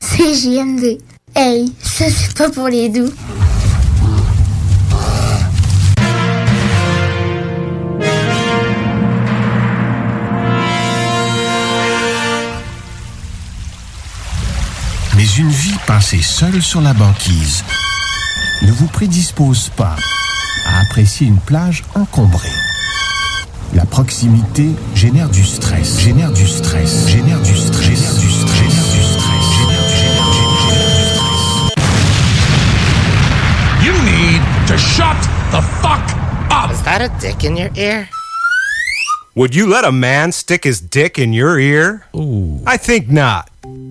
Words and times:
C'est 0.00 0.34
JMD. 0.34 0.98
Hey, 1.34 1.72
ça 1.82 2.04
c'est 2.08 2.36
pas 2.36 2.50
pour 2.50 2.68
les 2.68 2.88
doux. 2.88 3.10
Mais 15.16 15.24
une 15.38 15.48
vie 15.48 15.74
passée 15.86 16.22
seule 16.22 16.62
sur 16.62 16.80
la 16.80 16.92
banquise 16.92 17.64
ne 18.62 18.70
vous 18.72 18.86
prédispose 18.86 19.70
pas 19.70 19.96
à 20.66 20.80
apprécier 20.80 21.26
une 21.26 21.38
plage 21.38 21.84
encombrée. 21.94 22.48
La 23.74 23.84
proximité 23.84 24.68
génère 24.94 25.28
du 25.28 25.44
stress, 25.44 25.98
génère 25.98 26.32
du 26.32 26.46
stress, 26.46 27.08
génère 27.08 27.40
du 27.42 27.56
stress, 27.56 27.83
to 34.74 34.80
shut 34.80 35.16
the 35.52 35.62
fuck 35.80 36.02
up. 36.50 36.68
Is 36.70 36.82
that 36.82 37.00
a 37.00 37.08
dick 37.20 37.44
in 37.44 37.56
your 37.56 37.70
ear? 37.76 38.08
Would 39.36 39.54
you 39.54 39.68
let 39.68 39.84
a 39.84 39.92
man 39.92 40.32
stick 40.32 40.64
his 40.64 40.80
dick 40.80 41.16
in 41.16 41.32
your 41.32 41.60
ear? 41.60 42.06
Ooh. 42.16 42.60
I 42.66 42.76
think 42.76 43.08
not. 43.08 43.50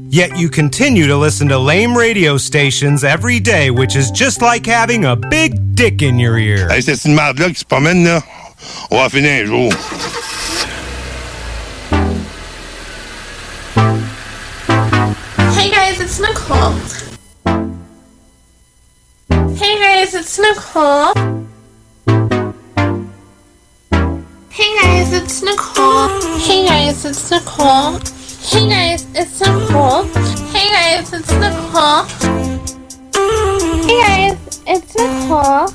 Yet 0.09 0.37
you 0.37 0.49
continue 0.49 1.07
to 1.07 1.15
listen 1.15 1.47
to 1.49 1.57
lame 1.57 1.97
radio 1.97 2.37
stations 2.37 3.05
every 3.05 3.39
day, 3.39 3.71
which 3.71 3.95
is 3.95 4.11
just 4.11 4.41
like 4.41 4.65
having 4.65 5.05
a 5.05 5.15
big 5.15 5.73
dick 5.73 6.01
in 6.01 6.19
your 6.19 6.37
ear. 6.37 6.67
Hey, 6.67 6.81
c'est 6.81 7.05
une 7.05 7.15
marde-là 7.15 7.47
qui 7.47 7.59
se 7.59 7.65
promène, 7.65 8.03
là. 8.03 8.21
On 8.91 8.97
va 8.97 9.09
finir 9.09 9.43
un 9.43 9.45
jour. 9.45 9.71
Hey 15.57 15.71
guys, 15.71 16.01
it's 16.01 16.19
Nicole. 16.19 17.02
It's 20.23 20.39
Nicole. 20.39 21.13
Hey 24.49 24.71
guys, 24.79 25.11
it's 25.11 25.43
Nicole. 25.43 26.07
Hey 26.39 26.65
guys, 26.65 27.03
it's 27.03 27.29
Nicole. 27.29 27.99
Hey 28.41 28.69
guys, 28.69 29.05
it's 29.15 29.41
Nicole. 29.41 30.03
Hey 30.53 30.69
guys, 30.71 31.11
it's 31.11 31.33
Nicole. 31.43 32.05
Hey 33.83 33.99
guys, 34.01 34.61
it's 34.65 34.95
Nicole. 34.95 35.67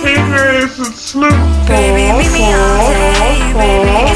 Hey 0.00 0.14
guys, 0.14 0.78
it's 0.78 1.14
Nicole. 1.16 1.66
Baby, 1.66 2.04
meet 2.16 2.32
me 2.32 2.44
all 2.54 2.86
day, 2.86 3.52
baby. 3.54 4.15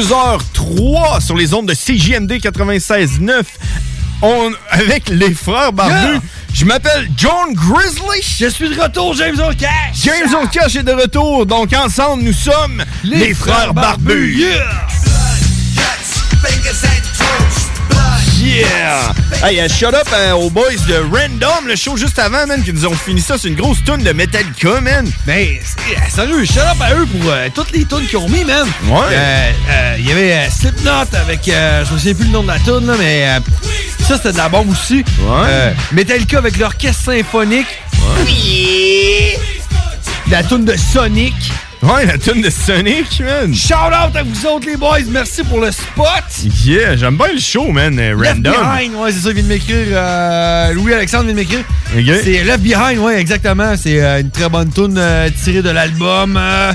22h03 0.00 1.20
sur 1.20 1.36
les 1.36 1.54
ondes 1.54 1.66
de 1.66 1.74
CJMD 1.74 2.32
96.9. 2.32 3.44
On, 4.22 4.50
avec 4.70 5.08
les 5.08 5.32
frères 5.32 5.72
barbus. 5.72 6.18
Je 6.52 6.64
m'appelle 6.64 7.08
John 7.16 7.52
Grizzly. 7.52 8.20
Je 8.22 8.46
suis 8.46 8.70
de 8.70 8.80
retour, 8.80 9.14
James 9.14 9.38
O'Cash. 9.38 10.02
James 10.02 10.34
O'Cash 10.42 10.76
est 10.76 10.82
de 10.82 10.92
retour. 10.92 11.46
Donc, 11.46 11.72
ensemble, 11.72 12.24
nous 12.24 12.32
sommes 12.32 12.82
les, 13.04 13.34
frères, 13.34 13.72
barbus. 13.72 14.36
Yeah! 14.36 14.64
Yeah! 18.44 19.14
Hey, 19.42 19.58
uh, 19.64 19.68
shut 19.68 19.94
up 19.94 20.06
euh, 20.12 20.32
aux 20.32 20.50
boys 20.50 20.76
de 20.86 20.96
Random, 20.96 21.66
le 21.66 21.76
show 21.76 21.96
juste 21.96 22.18
avant, 22.18 22.46
man, 22.46 22.62
qui 22.62 22.72
nous 22.74 22.84
ont 22.84 22.94
fini 22.94 23.20
ça. 23.22 23.36
C'est 23.38 23.48
une 23.48 23.54
grosse 23.54 23.82
tune 23.84 24.02
de 24.02 24.12
Metallica, 24.12 24.80
man. 24.82 25.10
Mais, 25.26 25.60
c'est- 25.64 25.96
euh, 25.96 26.10
sérieux, 26.28 26.44
shout 26.44 26.58
up 26.60 26.76
à 26.80 26.92
eux 26.94 27.06
pour 27.06 27.30
euh, 27.30 27.48
toutes 27.54 27.72
les 27.72 27.86
tunes 27.86 28.06
qu'ils 28.06 28.18
ont 28.18 28.28
mis, 28.28 28.44
man. 28.44 28.66
Ouais. 28.86 28.98
Euh, 29.12 29.50
euh, 29.70 29.96
Il 29.98 30.06
y 30.06 30.12
avait 30.12 30.32
euh, 30.34 30.50
Slipknot 30.50 31.16
avec, 31.18 31.48
euh, 31.48 31.84
je 31.86 31.92
me 31.94 31.98
souviens 31.98 32.14
plus 32.14 32.24
le 32.26 32.30
nom 32.32 32.42
de 32.42 32.48
la 32.48 32.58
tune, 32.58 32.86
là, 32.86 32.94
mais 32.98 33.26
euh, 33.28 33.40
ça, 34.06 34.16
c'était 34.18 34.32
de 34.32 34.36
la 34.36 34.48
bombe 34.50 34.70
aussi. 34.70 35.02
Euh, 35.26 35.72
Metallica 35.92 36.36
avec 36.38 36.58
l'orchestre 36.58 37.02
symphonique. 37.04 37.66
Oui. 38.26 39.36
La 40.30 40.42
tune 40.42 40.66
de 40.66 40.76
Sonic. 40.76 41.34
Ouais, 41.84 42.06
la 42.06 42.16
tune 42.16 42.40
de 42.40 42.48
Sonic, 42.48 43.20
man. 43.20 43.54
Shout 43.54 43.74
out 43.74 44.16
à 44.16 44.22
vous 44.22 44.46
autres, 44.46 44.66
les 44.66 44.76
boys. 44.76 45.00
Merci 45.10 45.44
pour 45.44 45.60
le 45.60 45.70
spot. 45.70 46.06
Yeah, 46.64 46.96
j'aime 46.96 47.16
bien 47.18 47.32
le 47.34 47.38
show, 47.40 47.70
man, 47.72 47.98
euh, 47.98 48.14
Left 48.16 48.36
Random. 48.36 48.52
Behind, 48.54 48.94
ouais, 48.94 49.12
c'est 49.12 49.18
ça, 49.20 49.28
il 49.28 49.34
vient 49.34 49.42
de 49.42 49.48
m'écrire. 49.48 49.86
euh, 49.90 50.72
Louis-Alexandre 50.72 51.24
vient 51.24 51.32
de 51.34 51.38
m'écrire. 51.38 51.60
Ok. 51.94 52.20
C'est 52.24 52.42
Left 52.44 52.60
Behind, 52.62 52.98
ouais, 53.00 53.20
exactement. 53.20 53.74
C'est 53.76 54.02
euh, 54.02 54.20
une 54.20 54.30
très 54.30 54.48
bonne 54.48 54.70
tune 54.72 54.94
euh, 54.96 55.28
tirée 55.42 55.60
de 55.60 55.68
l'album 55.70 56.38
euh, 56.40 56.72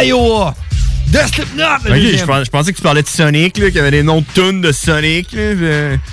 Iowa 0.00 0.54
de 1.12 1.18
Slipknot. 1.34 1.64
je, 1.86 2.24
pens- 2.24 2.44
je 2.44 2.50
pensais 2.50 2.72
que 2.72 2.76
tu 2.76 2.82
parlais 2.82 3.02
de 3.02 3.08
Sonic, 3.08 3.52
qu'il 3.54 3.68
y 3.74 3.78
avait 3.78 3.90
des 3.90 4.02
noms 4.02 4.20
de 4.20 4.26
tunes 4.34 4.60
de 4.60 4.72
Sonic, 4.72 5.28
là. 5.32 5.54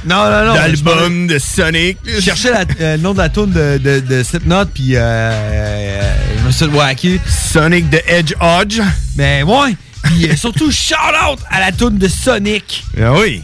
Non, 0.06 0.30
non, 0.30 0.46
non. 0.48 0.54
D'albums 0.54 1.28
de 1.28 1.40
Sonic. 1.40 1.98
Je 2.06 2.20
cherchais 2.22 2.52
la- 2.52 2.66
euh, 2.82 2.96
le 2.98 3.02
nom 3.02 3.14
de 3.14 3.20
la 3.20 3.30
tune 3.30 3.52
de, 3.52 3.78
de, 3.78 4.00
de 4.02 4.24
Slipknot, 4.24 4.66
puis 4.74 4.96
euh, 4.96 5.00
euh, 5.02 6.14
je 6.42 6.46
me 6.48 6.52
suis 6.52 6.68
dit, 6.68 6.76
wacky. 6.76 7.20
Sonic 7.28 7.90
the 7.90 8.04
Hedgehog. 8.08 8.82
Mais 9.18 9.44
ouais. 9.44 9.76
Puis 10.04 10.30
euh, 10.30 10.36
surtout, 10.36 10.72
shout 10.72 10.96
out 11.30 11.40
à 11.50 11.60
la 11.60 11.72
tune 11.72 11.98
de 11.98 12.08
Sonic. 12.08 12.84
Ah 13.02 13.14
oui. 13.14 13.44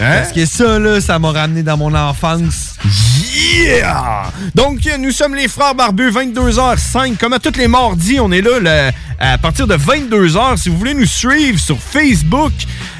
Hein? 0.00 0.18
Parce 0.20 0.32
que 0.32 0.44
ça, 0.44 0.78
là, 0.78 1.00
ça 1.00 1.18
m'a 1.18 1.30
ramené 1.32 1.62
dans 1.62 1.76
mon 1.76 1.94
enfance. 1.94 2.74
Yeah! 3.34 4.24
Donc, 4.54 4.80
nous 4.98 5.10
sommes 5.10 5.34
les 5.34 5.48
frères 5.48 5.74
barbus, 5.74 6.10
22h05. 6.10 7.16
Comme 7.16 7.32
à 7.32 7.38
tous 7.38 7.56
les 7.56 7.68
mardis, 7.68 8.18
on 8.20 8.30
est 8.32 8.42
là 8.42 8.58
le- 8.60 8.90
à 9.18 9.38
partir 9.38 9.66
de 9.66 9.74
22h. 9.76 10.58
Si 10.58 10.68
vous 10.68 10.76
voulez 10.78 10.94
nous 10.94 11.06
suivre 11.06 11.58
sur 11.58 11.78
Facebook, 11.80 12.52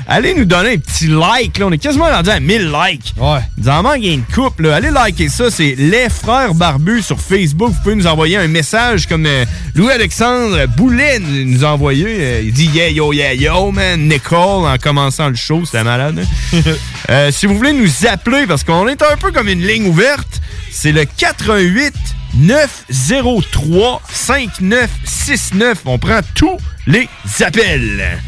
allez 0.08 0.34
nous 0.34 0.44
donner 0.44 0.74
un 0.74 0.78
petit 0.78 1.06
like. 1.08 1.58
Là. 1.58 1.66
On 1.66 1.72
est 1.72 1.78
quasiment 1.78 2.06
rendu 2.06 2.30
à 2.30 2.40
1000 2.40 2.70
likes. 2.70 3.14
Ouais. 3.16 3.40
Il 3.58 3.68
en 3.70 3.82
manque 3.82 4.02
une 4.02 4.22
couple. 4.24 4.64
Là. 4.68 4.76
Allez 4.76 4.90
liker 4.90 5.28
ça. 5.28 5.50
C'est 5.50 5.74
les 5.76 6.08
frères 6.08 6.54
barbus 6.54 7.02
sur 7.02 7.20
Facebook. 7.20 7.70
Vous 7.72 7.82
pouvez 7.82 7.94
nous 7.96 8.06
envoyer 8.06 8.36
un 8.36 8.48
message 8.48 9.06
comme 9.06 9.26
euh, 9.26 9.44
Louis-Alexandre 9.74 10.66
Boulet 10.76 11.18
nous 11.20 11.64
a 11.64 11.68
envoyé. 11.68 12.06
Euh, 12.08 12.42
il 12.44 12.52
dit 12.52 12.66
Yeah, 12.74 12.90
yo, 12.90 13.12
yeah, 13.12 13.34
yo, 13.34 13.70
man. 13.72 14.08
Nicole 14.08 14.66
en 14.66 14.76
commençant 14.78 15.28
le 15.28 15.34
show. 15.36 15.64
C'était 15.64 15.84
malade. 15.84 16.24
hein? 16.52 16.60
Euh, 17.08 17.30
si 17.30 17.46
vous 17.46 17.56
voulez 17.56 17.72
nous 17.72 17.88
appeler, 18.10 18.46
parce 18.48 18.64
qu'on 18.64 18.88
est 18.88 19.00
un 19.00 19.16
peu 19.16 19.30
comme 19.30 19.46
une 19.48 19.64
ligne 19.64 19.86
ouverte, 19.86 20.40
c'est 20.72 20.90
le 20.90 21.04
88 21.04 21.94
903 22.34 24.02
5969. 24.10 25.78
On 25.84 25.98
prend 25.98 26.18
tous 26.34 26.56
les 26.88 27.08
appels. 27.44 28.18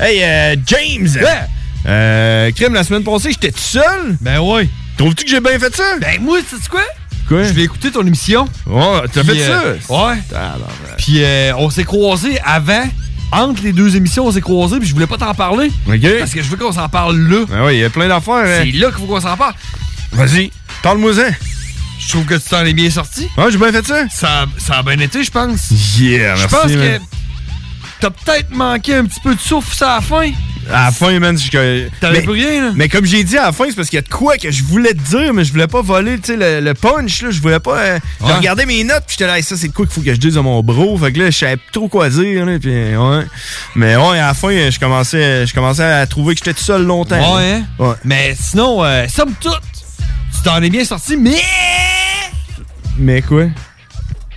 Hey, 0.00 0.22
euh, 0.22 0.56
James! 0.66 1.08
Euh, 1.86 2.50
crème, 2.52 2.74
la 2.74 2.84
semaine 2.84 3.04
passée, 3.04 3.30
j'étais 3.32 3.52
tout 3.52 3.58
seul? 3.60 4.16
Ben 4.20 4.40
ouais. 4.40 4.68
Trouves-tu 4.96 5.24
que 5.24 5.30
j'ai 5.30 5.40
bien 5.40 5.58
fait 5.58 5.74
ça? 5.74 5.84
Ben 6.00 6.20
moi, 6.20 6.38
sais-tu 6.48 6.68
quoi? 6.68 6.82
Quoi? 7.28 7.42
Je 7.44 7.52
vais 7.52 7.62
écouter 7.62 7.90
ton 7.90 8.06
émission. 8.06 8.46
Ouais, 8.66 9.02
t'as 9.12 9.24
fait 9.24 9.40
euh, 9.40 9.76
ça? 9.80 9.92
Ouais. 9.94 10.16
Puis 10.98 11.22
euh, 11.22 11.52
on 11.56 11.70
s'est 11.70 11.84
croisés 11.84 12.38
avant. 12.44 12.84
Entre 13.32 13.64
les 13.64 13.72
deux 13.72 13.96
émissions, 13.96 14.26
on 14.26 14.30
s'est 14.32 14.40
croisés, 14.40 14.78
puis 14.78 14.86
je 14.88 14.94
voulais 14.94 15.08
pas 15.08 15.16
t'en 15.16 15.34
parler. 15.34 15.68
OK. 15.88 16.18
Parce 16.20 16.32
que 16.32 16.40
je 16.42 16.48
veux 16.48 16.56
qu'on 16.56 16.70
s'en 16.70 16.88
parle 16.88 17.16
là. 17.18 17.44
Ben 17.48 17.64
oui, 17.66 17.74
il 17.76 17.80
y 17.80 17.84
a 17.84 17.90
plein 17.90 18.06
d'affaires. 18.06 18.34
hein. 18.44 18.62
C'est 18.64 18.70
là 18.78 18.88
qu'il 18.90 18.98
faut 18.98 19.06
qu'on 19.06 19.20
s'en 19.20 19.36
parle. 19.36 19.54
Vas-y, 20.12 20.52
parle-moi-en. 20.84 21.32
Je 21.98 22.08
trouve 22.10 22.24
que 22.26 22.34
tu 22.34 22.48
t'en 22.48 22.64
es 22.64 22.72
bien 22.74 22.90
sorti. 22.90 23.28
Ouais, 23.36 23.50
j'ai 23.50 23.58
bien 23.58 23.72
fait 23.72 23.84
ça. 23.86 24.04
Ça, 24.10 24.46
ça 24.58 24.74
a 24.78 24.82
bien 24.84 24.98
été, 25.00 25.24
je 25.24 25.30
pense. 25.32 25.70
Yeah, 25.98 26.36
Je 26.36 26.40
merci. 26.42 26.54
pense 26.54 26.70
que. 26.72 26.98
T'as 28.04 28.10
peut-être 28.10 28.50
manqué 28.50 28.94
un 28.96 29.04
petit 29.06 29.20
peu 29.20 29.34
de 29.34 29.40
souffle 29.40 29.82
à 29.82 29.94
la 29.96 30.00
fin. 30.02 30.30
À 30.70 30.84
la 30.86 30.92
fin, 30.92 31.18
man, 31.20 31.38
je... 31.38 31.88
T'avais 32.00 32.20
plus 32.22 32.32
rien, 32.32 32.64
là. 32.66 32.72
mais 32.74 32.88
comme 32.88 33.04
j'ai 33.06 33.24
dit 33.24 33.36
à 33.38 33.44
la 33.46 33.52
fin, 33.52 33.64
c'est 33.68 33.76
parce 33.76 33.88
qu'il 33.88 33.96
y 33.96 33.98
a 33.98 34.02
de 34.02 34.08
quoi 34.08 34.36
que 34.36 34.50
je 34.50 34.62
voulais 34.62 34.92
te 34.92 35.00
dire, 35.00 35.32
mais 35.32 35.44
je 35.44 35.52
voulais 35.52 35.66
pas 35.66 35.80
voler, 35.82 36.18
tu 36.18 36.32
sais, 36.32 36.36
le, 36.36 36.60
le 36.60 36.74
punch, 36.74 37.22
là. 37.22 37.30
Je 37.30 37.40
voulais 37.40 37.60
pas. 37.60 37.78
euh, 37.78 37.98
Ouais. 38.20 38.66
mes 38.66 38.84
notes, 38.84 39.04
puis 39.06 39.16
j'étais 39.18 39.26
là, 39.26 39.36
Hey, 39.38 39.42
ça, 39.42 39.56
c'est 39.56 39.68
de 39.68 39.72
quoi 39.72 39.86
qu'il 39.86 39.94
faut 39.94 40.00
que 40.02 40.12
je 40.12 40.18
dise 40.18 40.36
à 40.38 40.42
mon 40.42 40.62
bro? 40.62 40.96
Fait 40.98 41.12
que 41.12 41.18
là, 41.20 41.30
je 41.30 41.38
savais 41.38 41.56
plus 41.56 41.70
trop 41.72 41.88
quoi 41.88 42.08
dire, 42.10 42.44
là. 42.46 42.58
Puis, 42.58 42.70
ouais. 42.70 43.24
Mais 43.74 43.96
ouais, 43.96 44.18
à 44.18 44.28
la 44.28 44.34
fin, 44.34 44.48
je 44.70 44.78
commençais, 44.78 45.46
je 45.46 45.54
commençais 45.54 45.82
à 45.84 46.06
trouver 46.06 46.34
que 46.34 46.40
j'étais 46.44 46.54
tout 46.54 46.64
seul 46.64 46.82
longtemps. 46.84 47.36
Ouais, 47.36 47.52
hein? 47.52 47.64
Ouais. 47.78 47.94
Mais 48.04 48.36
sinon, 48.38 48.84
euh, 48.84 49.06
somme 49.08 49.32
toute, 49.40 49.60
tu 50.34 50.42
t'en 50.42 50.62
es 50.62 50.68
bien 50.70 50.84
sorti, 50.84 51.16
mais 51.16 51.36
Mais 52.98 53.22
quoi? 53.22 53.44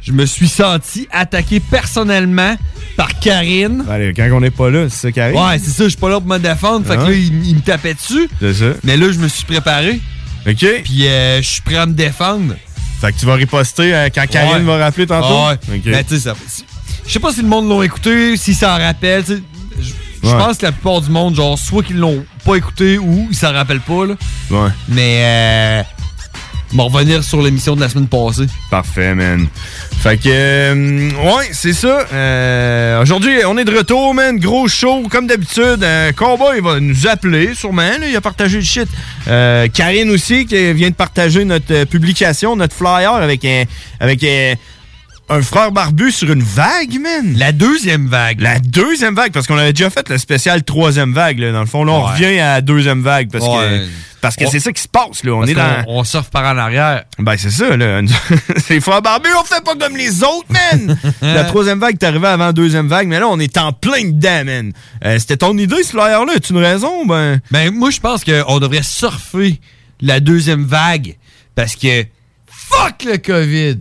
Je 0.07 0.12
me 0.13 0.25
suis 0.25 0.48
senti 0.48 1.07
attaqué 1.12 1.59
personnellement 1.59 2.56
par 2.95 3.09
Karine. 3.19 3.83
Allez, 3.89 4.13
quand 4.15 4.27
on 4.31 4.39
n'est 4.39 4.50
pas 4.51 4.69
là, 4.69 4.88
c'est 4.89 5.13
ça 5.13 5.24
arrive. 5.24 5.36
Ouais, 5.36 5.59
c'est 5.59 5.71
ça, 5.71 5.83
je 5.83 5.89
suis 5.89 5.98
pas 5.98 6.09
là 6.09 6.19
pour 6.19 6.30
me 6.30 6.38
défendre. 6.39 6.86
Fait 6.88 6.95
que 6.95 7.01
Ah. 7.01 7.09
là, 7.09 7.13
il, 7.13 7.45
il 7.48 7.56
me 7.56 7.62
tapait 7.62 7.94
dessus. 7.94 8.30
C'est 8.39 8.54
ça. 8.54 8.65
Mais 8.83 8.95
là, 8.98 9.12
je 9.12 9.19
me 9.19 9.27
suis 9.27 9.44
préparé. 9.45 10.00
OK. 10.48 10.65
Puis 10.83 11.07
euh, 11.07 11.42
je 11.42 11.48
suis 11.48 11.62
prêt 11.62 11.75
à 11.75 11.86
me 11.86 11.94
défendre. 11.94 12.56
Fait 13.01 13.12
que 13.12 13.19
tu 13.19 13.25
vas 13.25 13.36
riposter 13.36 13.94
euh, 13.94 14.09
quand 14.13 14.25
Karine 14.27 14.65
va 14.65 14.77
rappeler 14.77 15.06
tantôt? 15.06 15.48
Ouais. 15.50 15.75
OK. 15.77 15.81
Mais 15.86 16.04
tu 16.04 16.15
sais, 16.15 16.21
ça. 16.21 16.36
Je 17.06 17.12
sais 17.12 17.19
pas 17.19 17.31
si 17.33 17.42
le 17.42 17.48
monde 17.48 17.68
l'ont 17.68 17.83
écouté, 17.83 18.38
s'ils 18.38 18.56
s'en 18.56 18.77
rappellent. 18.77 19.24
tu 19.25 19.36
sais. 19.36 19.42
Je 19.80 19.92
je 20.24 20.27
Ouais. 20.33 20.38
pense 20.39 20.57
que 20.57 20.65
la 20.65 20.71
plupart 20.71 21.00
du 21.01 21.12
monde, 21.12 21.36
genre, 21.36 21.59
soit 21.59 21.83
qu'ils 21.83 21.98
l'ont 22.00 22.25
pas 22.44 22.56
écouté 22.56 22.98
ou 22.98 23.27
ils 23.30 23.36
s'en 23.36 23.54
rappellent 23.54 23.81
pas, 23.81 24.06
là. 24.07 24.15
Ouais. 24.50 24.69
Mais, 24.89 25.19
euh. 25.21 25.83
Va 26.74 26.84
revenir 26.84 27.24
sur 27.24 27.42
l'émission 27.42 27.75
de 27.75 27.81
la 27.81 27.88
semaine 27.90 28.08
passée. 28.08 28.46
Parfait, 28.69 29.16
man. 29.16 29.48
Fait 30.02 30.18
que, 30.18 30.28
euh, 30.28 31.10
ouais, 31.12 31.48
c'est 31.52 31.74
ça. 31.74 32.06
Euh, 32.12 33.02
Aujourd'hui, 33.02 33.38
on 33.48 33.58
est 33.58 33.64
de 33.64 33.75
retour, 33.75 34.14
man. 34.14 34.38
Gros 34.38 34.68
show, 34.68 35.04
comme 35.10 35.28
d'habitude. 35.28 35.81
Euh, 35.81 36.12
Cowboy 36.12 36.60
va 36.60 36.80
nous 36.80 37.08
appeler, 37.08 37.54
sûrement. 37.56 37.81
là. 37.81 38.08
il 38.08 38.16
a 38.16 38.22
partagé 38.22 38.58
le 38.58 38.64
shit. 38.64 38.88
Euh, 39.28 39.68
Karine 39.74 40.10
aussi, 40.12 40.46
qui 40.46 40.74
vient 40.74 40.90
de 40.90 40.96
partager 40.96 41.46
notre 41.46 41.74
euh, 41.74 41.86
publication, 41.86 42.56
notre 42.56 42.75
flyer 42.75 43.14
avec 43.14 43.46
un, 43.46 43.64
avec 44.00 44.24
euh, 44.24 44.54
un 45.30 45.42
frère 45.42 45.72
barbu 45.72 46.12
sur 46.12 46.32
une 46.32 46.44
vague, 46.44 47.00
man. 47.02 47.34
La 47.36 47.52
deuxième 47.52 48.08
vague. 48.08 48.40
La 48.40 48.60
deuxième 48.60 49.14
vague, 49.16 49.32
parce 49.34 49.46
qu'on 49.48 49.58
avait 49.58 49.74
déjà 49.74 49.90
fait 49.90 50.08
le 50.10 50.18
spécial 50.18 50.64
troisième 50.64 51.14
vague, 51.14 51.40
là. 51.40 51.52
Dans 51.52 51.60
le 51.60 51.66
fond, 51.66 51.84
là, 51.84 51.92
on 51.94 52.06
Ouais. 52.06 52.12
revient 52.14 52.40
à 52.40 52.54
la 52.56 52.62
deuxième 52.62 53.02
vague, 53.02 53.30
parce 53.30 53.46
Ouais. 53.46 53.80
que, 53.80 53.86
parce 54.22 54.36
que 54.38 54.46
On- 54.46 54.50
c'est 54.52 54.62
ça 54.62 54.72
qui 54.72 54.82
se 54.82 54.88
passe, 54.88 55.24
là. 55.26 55.34
On 55.34 55.40
Parce 55.40 55.52
est 55.52 55.56
dans... 55.56 55.84
On 55.88 56.04
surfe 56.06 56.30
par 56.30 56.44
en 56.46 56.58
arrière. 56.58 57.04
Ben, 57.19 57.36
c'est 57.38 57.50
ça, 57.52 57.76
là. 57.76 58.02
les 58.69 58.80
frères 58.80 59.02
barbus, 59.02 59.30
on 59.40 59.44
fait 59.44 59.62
pas 59.64 59.76
comme 59.76 59.98
les 59.98 60.24
autres, 60.24 60.48
man! 60.50 60.98
la 61.22 61.44
troisième 61.44 61.80
vague 61.80 61.96
est 62.02 62.06
arrivée 62.06 62.28
avant 62.28 62.46
la 62.46 62.54
deuxième 62.54 62.88
vague, 62.88 63.07
mais 63.07 63.19
là, 63.19 63.28
on 63.28 63.40
est 63.40 63.57
en 63.57 63.74
plein 63.74 64.06
dedans, 64.06 64.46
man. 64.46 64.72
Euh, 65.04 65.19
C'était 65.19 65.38
ton 65.38 65.57
idée, 65.57 65.84
ce 65.84 65.90
flyer-là? 65.90 66.34
As-tu 66.38 66.54
une 66.54 66.60
raison? 66.60 67.06
Ben. 67.06 67.42
Ben, 67.52 67.74
moi, 67.74 67.90
je 67.92 68.00
pense 68.00 68.24
qu'on 68.24 68.60
devrait 68.60 68.84
surfer 68.84 69.60
la 70.00 70.19
deuxième 70.22 70.64
vague. 70.64 71.16
Parce 71.54 71.76
que. 71.76 72.06
Fuck 72.50 73.04
le 73.06 73.18
COVID! 73.18 73.78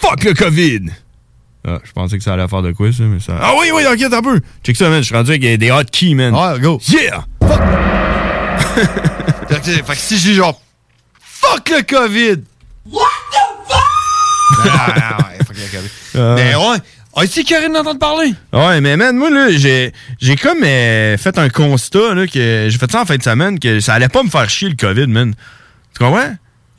Fuck 0.00 0.24
le 0.24 0.34
COVID! 0.34 0.90
Ah, 1.66 1.78
je 1.84 1.92
pensais 1.92 2.16
que 2.16 2.24
ça 2.24 2.32
allait 2.32 2.48
faire 2.48 2.62
de 2.62 2.72
quoi, 2.72 2.90
ça, 2.90 3.02
mais 3.02 3.20
ça. 3.20 3.38
Ah 3.40 3.52
oui, 3.58 3.70
oui, 3.72 3.82
ok, 3.86 4.12
un 4.12 4.22
peu! 4.22 4.40
Check 4.64 4.76
ça, 4.76 4.88
man. 4.88 5.00
Je 5.00 5.06
suis 5.06 5.14
rendu 5.14 5.30
avec 5.30 5.58
des 5.58 5.70
hotkeys, 5.70 6.14
man. 6.14 6.34
Ouais, 6.34 6.58
go! 6.58 6.80
Yeah! 6.88 7.26
fait, 9.48 9.60
que, 9.60 9.70
fait 9.70 9.82
que 9.84 9.96
si 9.96 10.18
je 10.18 10.22
dis 10.30 10.34
genre. 10.34 10.60
Fuck 11.20 11.68
le 11.68 11.82
COVID! 11.82 12.42
What 12.90 13.06
the 13.30 13.68
fuck? 13.68 14.72
Ah, 14.72 15.18
ouais, 15.18 15.38
fuck 15.44 15.56
le 15.56 15.76
COVID. 15.76 15.90
Ah. 16.16 16.34
Mais 16.36 16.54
ouais. 16.54 16.78
As-tu 17.16 17.44
Karine 17.44 17.72
d'entendre 17.72 17.98
parler? 17.98 18.32
Ouais, 18.52 18.80
mais 18.80 18.96
man, 18.96 19.16
moi, 19.16 19.30
là, 19.30 19.50
j'ai, 19.50 19.92
j'ai 20.20 20.36
comme 20.36 20.62
euh, 20.62 21.18
fait 21.18 21.36
un 21.38 21.48
constat, 21.48 22.14
là, 22.14 22.26
que 22.26 22.68
j'ai 22.70 22.78
fait 22.78 22.90
ça 22.90 23.02
en 23.02 23.04
fin 23.04 23.16
de 23.16 23.22
semaine, 23.22 23.58
que 23.58 23.80
ça 23.80 23.94
allait 23.94 24.08
pas 24.08 24.22
me 24.22 24.30
faire 24.30 24.48
chier 24.48 24.68
le 24.68 24.76
COVID, 24.76 25.08
man. 25.08 25.34
Tu 25.92 26.04
comprends? 26.04 26.34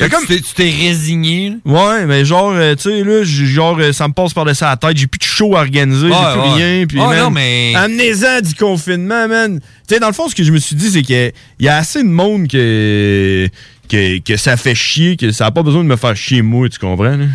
Comme- 0.09 0.25
Tu 0.25 0.41
t'es- 0.55 0.69
résigné, 0.69 1.49
là? 1.49 1.55
Ouais, 1.65 2.05
mais 2.05 2.25
genre, 2.25 2.51
euh, 2.53 2.75
tu 2.75 2.83
sais, 2.89 3.03
là, 3.03 3.23
genre, 3.23 3.77
euh, 3.79 3.91
ça 3.93 4.07
me 4.07 4.13
passe 4.13 4.33
par-dessus 4.33 4.63
la 4.63 4.77
tête. 4.77 4.97
J'ai 4.97 5.07
plus 5.07 5.19
de 5.19 5.23
show 5.23 5.55
à 5.55 5.59
organiser, 5.61 6.07
Ouais, 6.07 6.13
j'ai 6.13 6.31
plus 6.39 6.49
ouais. 6.49 6.53
rien. 6.63 6.85
Puis, 6.87 6.97
man, 6.97 7.19
non, 7.19 7.29
mais- 7.31 7.73
Amenez-en 7.75 8.41
du 8.41 8.55
confinement, 8.55 9.27
man. 9.27 9.59
Tu 9.87 9.93
sais, 9.95 9.99
dans 9.99 10.07
le 10.07 10.13
fond, 10.13 10.27
ce 10.29 10.35
que 10.35 10.43
je 10.43 10.51
me 10.51 10.57
suis 10.59 10.75
dit, 10.75 10.89
c'est 10.91 11.01
qu'il 11.01 11.31
y 11.59 11.67
a 11.67 11.75
assez 11.77 12.01
de 12.03 12.07
monde 12.09 12.47
que, 12.47 13.47
que, 13.89 14.19
que 14.19 14.37
ça 14.37 14.57
fait 14.57 14.75
chier, 14.75 15.17
que 15.17 15.31
ça 15.31 15.47
a 15.47 15.51
pas 15.51 15.63
besoin 15.63 15.83
de 15.83 15.89
me 15.89 15.95
faire 15.97 16.15
chier, 16.15 16.41
moi, 16.41 16.69
tu 16.69 16.79
comprends, 16.79 17.17
là? 17.17 17.25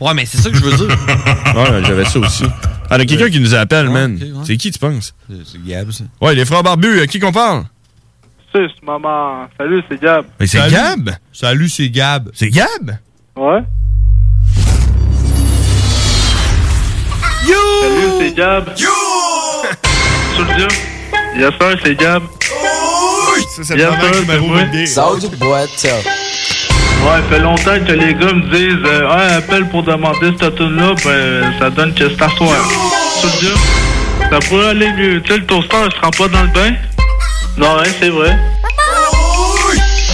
Ouais, 0.00 0.14
mais 0.14 0.24
c'est 0.26 0.38
ça 0.38 0.48
que 0.50 0.56
je 0.56 0.62
veux 0.62 0.76
dire. 0.76 0.96
Ouais, 1.56 1.82
j'avais 1.84 2.04
ça 2.04 2.18
aussi. 2.20 2.44
Ah, 2.90 2.96
il 2.96 3.00
y 3.00 3.02
a 3.02 3.04
quelqu'un 3.06 3.30
qui 3.30 3.40
nous 3.40 3.54
appelle, 3.54 3.88
Ouais, 3.88 3.92
man. 3.94 4.18
C'est 4.46 4.56
qui, 4.56 4.70
tu 4.70 4.78
penses? 4.78 5.12
C'est 5.28 5.64
Gab, 5.66 5.90
ça. 5.90 6.04
Ouais, 6.20 6.34
les 6.36 6.44
frères 6.44 6.62
barbus, 6.62 7.00
à 7.00 7.06
qui 7.08 7.18
qu'on 7.18 7.32
parle? 7.32 7.64
Sus, 8.54 8.70
maman. 8.82 9.46
Salut, 9.58 9.82
c'est 9.90 10.00
Gab. 10.00 10.24
Mais 10.40 10.46
c'est 10.46 10.58
Salut. 10.58 10.74
Gab? 10.74 11.10
Salut, 11.32 11.68
c'est 11.68 11.90
Gab. 11.90 12.30
C'est 12.34 12.48
Gab? 12.48 12.96
Ouais. 13.36 13.60
Yo! 17.46 17.54
Salut, 17.82 18.10
c'est 18.18 18.34
Gab. 18.34 18.64
Yo! 18.78 18.88
Soldier. 20.36 20.68
Yes, 21.36 21.52
sir, 21.60 21.78
c'est 21.84 21.94
Gab. 21.94 22.22
Oh 22.52 23.34
Ça, 23.56 23.62
c'est 23.64 23.76
dire. 23.76 24.88
Soldier 24.88 25.28
Boy, 25.36 25.66
tell. 25.80 25.92
Ouais, 27.04 27.22
fait 27.30 27.38
longtemps 27.38 27.78
que 27.86 27.92
les 27.92 28.12
gars 28.14 28.32
me 28.32 28.50
disent 28.50 28.84
euh, 28.84 29.08
Ouais, 29.08 29.34
appelle 29.34 29.68
pour 29.68 29.84
demander 29.84 30.32
cette 30.40 30.56
tune-là, 30.56 30.94
ben 31.04 31.52
ça 31.60 31.70
donne 31.70 31.94
que 31.94 32.08
c'est 32.08 32.22
à 32.22 32.28
soir. 32.30 32.56
Dis? 33.40 33.52
Ça 34.30 34.38
pourrait 34.48 34.70
aller 34.70 34.92
mieux. 34.94 35.22
Tu 35.22 35.32
sais, 35.32 35.38
le 35.38 35.46
toaster, 35.46 35.76
il 35.86 35.92
se 35.94 36.00
rend 36.00 36.10
pas 36.10 36.28
dans 36.28 36.42
le 36.42 36.48
bain? 36.48 36.74
Non, 37.58 37.76
hein, 37.80 37.90
c'est 38.00 38.10
vrai. 38.10 38.38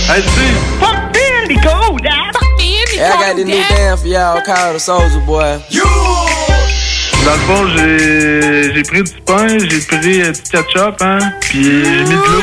Hey, 0.08 0.22
tu 0.22 0.28
sais, 0.28 0.54
fuck 0.80 0.96
Billy, 1.12 1.60
go, 1.60 1.98
dad! 2.02 2.32
Hey, 2.94 3.02
I 3.02 3.16
got 3.20 3.36
this 3.36 3.44
new 3.44 3.62
band 3.68 4.00
for 4.00 4.06
y'all 4.06 4.40
called 4.40 4.76
the 4.76 4.80
Soldier 4.80 5.20
Boy. 5.26 5.60
Dans 7.24 7.32
le 7.32 7.38
fond, 7.40 7.66
j'ai 7.76 8.72
j'ai 8.74 8.82
pris 8.82 9.02
du 9.02 9.12
pain, 9.26 9.58
j'ai 9.58 9.80
pris 9.80 10.22
euh, 10.22 10.32
du 10.32 10.40
ketchup, 10.42 10.96
hein, 11.00 11.18
puis 11.40 11.84
j'ai 11.84 12.04
mis 12.04 12.10
de 12.10 12.32
l'eau. 12.32 12.42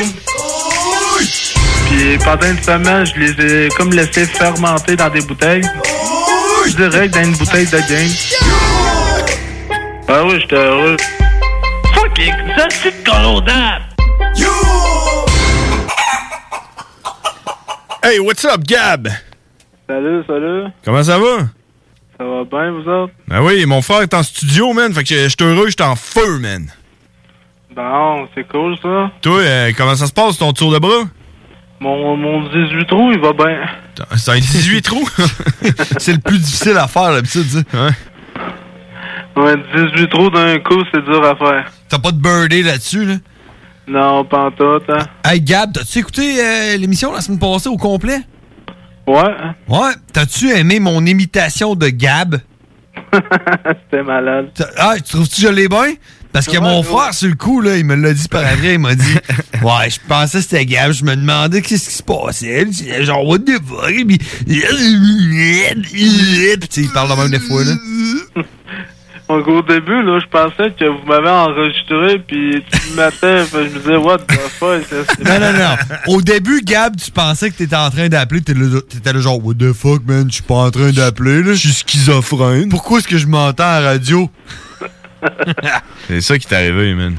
Puis 1.87 2.17
pendant 2.23 2.47
une 2.47 2.61
semaine, 2.61 3.05
je 3.05 3.19
les 3.19 3.65
ai 3.65 3.69
comme 3.69 3.91
laissés 3.91 4.25
fermenter 4.27 4.95
dans 4.95 5.09
des 5.09 5.21
bouteilles. 5.21 5.67
Direct 6.77 7.13
dans 7.15 7.23
une 7.23 7.35
bouteille 7.37 7.65
de 7.65 7.79
game. 7.79 8.11
Ah 10.07 10.25
oui, 10.25 10.39
j'étais 10.41 10.55
heureux. 10.55 10.97
Fucking, 11.95 12.33
ça 12.55 12.67
c'est 12.83 13.03
colondade! 13.03 13.90
Hey, 18.03 18.19
what's 18.19 18.43
up, 18.45 18.63
Gab? 18.63 19.09
Salut, 19.87 20.23
salut. 20.25 20.63
Comment 20.83 21.03
ça 21.03 21.19
va? 21.19 21.49
Ça 22.17 22.25
va 22.25 22.43
bien, 22.45 22.71
vous 22.71 22.89
autres? 22.89 23.13
Ben 23.27 23.43
oui, 23.43 23.63
mon 23.67 23.83
frère 23.83 24.01
est 24.01 24.13
en 24.15 24.23
studio, 24.23 24.73
man. 24.73 24.91
Fait 24.91 25.03
que 25.03 25.13
je 25.13 25.27
suis 25.27 25.37
heureux, 25.41 25.67
je 25.67 25.75
suis 25.79 25.87
en 25.87 25.95
feu, 25.95 26.39
man. 26.39 26.67
Bon, 27.75 28.27
c'est 28.33 28.47
cool, 28.47 28.75
ça. 28.81 29.11
Toi, 29.21 29.39
euh, 29.41 29.71
comment 29.77 29.93
ça 29.95 30.07
se 30.07 30.13
passe, 30.13 30.39
ton 30.39 30.51
tour 30.51 30.73
de 30.73 30.79
bras? 30.79 31.03
Mon, 31.79 32.17
mon 32.17 32.41
18 32.49 32.85
trous, 32.87 33.11
il 33.11 33.19
va 33.19 33.33
bien. 33.33 33.67
C'est 34.15 34.31
un 34.31 34.39
18 34.39 34.81
trous? 34.81 35.07
c'est 35.97 36.13
le 36.13 36.19
plus 36.21 36.39
difficile 36.39 36.77
à 36.77 36.87
faire, 36.87 37.11
d'habitude, 37.11 37.43
tu 37.43 37.49
sais. 37.59 37.77
Ouais. 37.77 39.43
Ouais, 39.43 39.55
18 39.75 40.09
trous 40.09 40.31
d'un 40.31 40.57
coup, 40.59 40.83
c'est 40.91 41.05
dur 41.05 41.23
à 41.23 41.35
faire. 41.35 41.71
T'as 41.87 41.99
pas 41.99 42.11
de 42.11 42.17
birdie 42.19 42.63
là-dessus, 42.63 43.05
là? 43.05 43.15
Non, 43.87 44.23
pas 44.25 44.45
en 44.45 44.51
tout, 44.51 44.81
hein. 44.89 45.05
Hey, 45.25 45.41
Gab, 45.41 45.73
t'as-tu 45.73 45.99
écouté 45.99 46.35
euh, 46.39 46.77
l'émission 46.77 47.11
la 47.11 47.21
semaine 47.21 47.39
passée 47.39 47.69
au 47.69 47.77
complet? 47.77 48.19
Ouais. 49.07 49.35
Ouais. 49.67 49.93
T'as-tu 50.13 50.51
aimé 50.51 50.79
mon 50.79 51.03
imitation 51.05 51.75
de 51.75 51.89
Gab? 51.89 52.39
C'était 53.13 54.03
malade. 54.03 54.49
Ah, 54.77 54.93
tu 54.97 55.03
trouves-tu 55.13 55.41
que 55.41 55.47
je 55.47 55.53
l'ai 55.53 55.67
bien? 55.67 55.93
Parce 56.31 56.45
que 56.47 56.57
mon 56.59 56.81
frère, 56.81 57.13
sur 57.13 57.27
le 57.27 57.35
coup, 57.35 57.59
là, 57.59 57.75
il 57.75 57.83
me 57.85 57.95
l'a 57.95 58.13
dit 58.13 58.29
par 58.29 58.45
après, 58.45 58.75
il 58.75 58.79
m'a 58.79 58.95
dit 58.95 59.03
Ouais, 59.61 59.89
je 59.89 59.99
pensais 60.07 60.37
que 60.37 60.43
c'était 60.43 60.65
Gab, 60.65 60.93
je 60.93 61.03
me 61.03 61.13
demandais 61.15 61.61
qu'est-ce 61.61 61.89
qui 61.89 61.95
se 61.95 62.03
passait. 62.03 62.63
Puis 62.65 62.85
j'étais 62.85 63.03
genre, 63.03 63.25
what 63.25 63.39
the 63.39 63.59
fuck? 63.67 63.87
Puis, 63.87 64.05
puis 64.05 64.17
tu 64.47 64.61
sais, 66.69 66.81
il 66.81 66.89
parle 66.93 67.09
de 67.09 67.15
même 67.15 67.31
des 67.31 67.39
fois, 67.39 67.65
là. 67.65 67.73
Donc, 69.37 69.47
au 69.47 69.61
début, 69.61 70.01
là, 70.03 70.19
je 70.19 70.25
pensais 70.27 70.71
que 70.77 70.85
vous 70.85 71.05
m'avez 71.07 71.29
enregistré, 71.29 72.19
puis 72.19 72.61
tu 72.69 72.91
me 72.91 72.95
mettais, 72.97 73.43
puis 73.45 73.69
je 73.69 73.73
me 73.75 73.79
disais, 73.79 73.95
what 73.95 74.17
the 74.19 74.33
fuck? 74.59 74.81
c'est- 74.89 75.23
Non, 75.23 75.39
non, 75.39 75.53
non. 75.53 75.75
Au 76.13 76.21
début, 76.21 76.61
Gab, 76.63 76.95
tu 76.97 77.11
pensais 77.11 77.49
que 77.49 77.55
t'étais 77.57 77.75
en 77.75 77.89
train 77.89 78.09
d'appeler, 78.09 78.41
t'étais 78.41 79.13
là 79.13 79.19
genre, 79.21 79.43
what 79.45 79.53
the 79.55 79.71
fuck, 79.73 80.01
man, 80.05 80.25
je 80.27 80.35
suis 80.35 80.43
pas 80.43 80.55
en 80.55 80.71
train 80.71 80.91
d'appeler, 80.91 81.43
là. 81.43 81.53
Je 81.53 81.59
suis 81.59 81.71
schizophrène. 81.73 82.67
Pourquoi 82.69 82.99
est-ce 82.99 83.07
que 83.07 83.17
je 83.17 83.27
m'entends 83.27 83.63
à 83.63 83.79
la 83.79 83.87
radio? 83.91 84.29
C'est 86.07 86.21
ça 86.21 86.37
qui 86.37 86.47
t'est 86.47 86.55
arrivé, 86.55 86.93
man. 86.93 87.15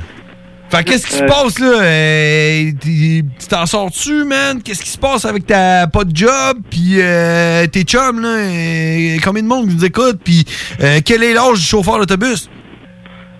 Fait 0.72 0.84
qu'est-ce 0.84 1.06
qui 1.06 1.12
se 1.16 1.24
passe 1.24 1.58
là? 1.58 1.82
Euh, 1.82 2.70
tu 2.80 3.22
t'en 3.48 3.66
sors-tu, 3.66 4.24
man? 4.24 4.62
Qu'est-ce 4.62 4.82
qui 4.82 4.88
se 4.88 4.96
passe 4.98 5.26
avec 5.26 5.46
ta 5.46 5.86
pas 5.86 6.04
de 6.04 6.16
job? 6.16 6.56
Puis 6.70 6.94
euh, 6.98 7.66
tes 7.66 7.82
chums, 7.82 8.20
là? 8.22 8.28
euh, 8.28 9.18
combien 9.22 9.42
de 9.42 9.48
monde 9.48 9.66
nous 9.70 9.84
écoute? 9.84 10.20
Puis 10.24 10.46
euh, 10.82 11.00
quel 11.04 11.22
est 11.24 11.34
l'âge 11.34 11.58
du 11.58 11.64
chauffeur 11.64 11.98
d'autobus? 11.98 12.48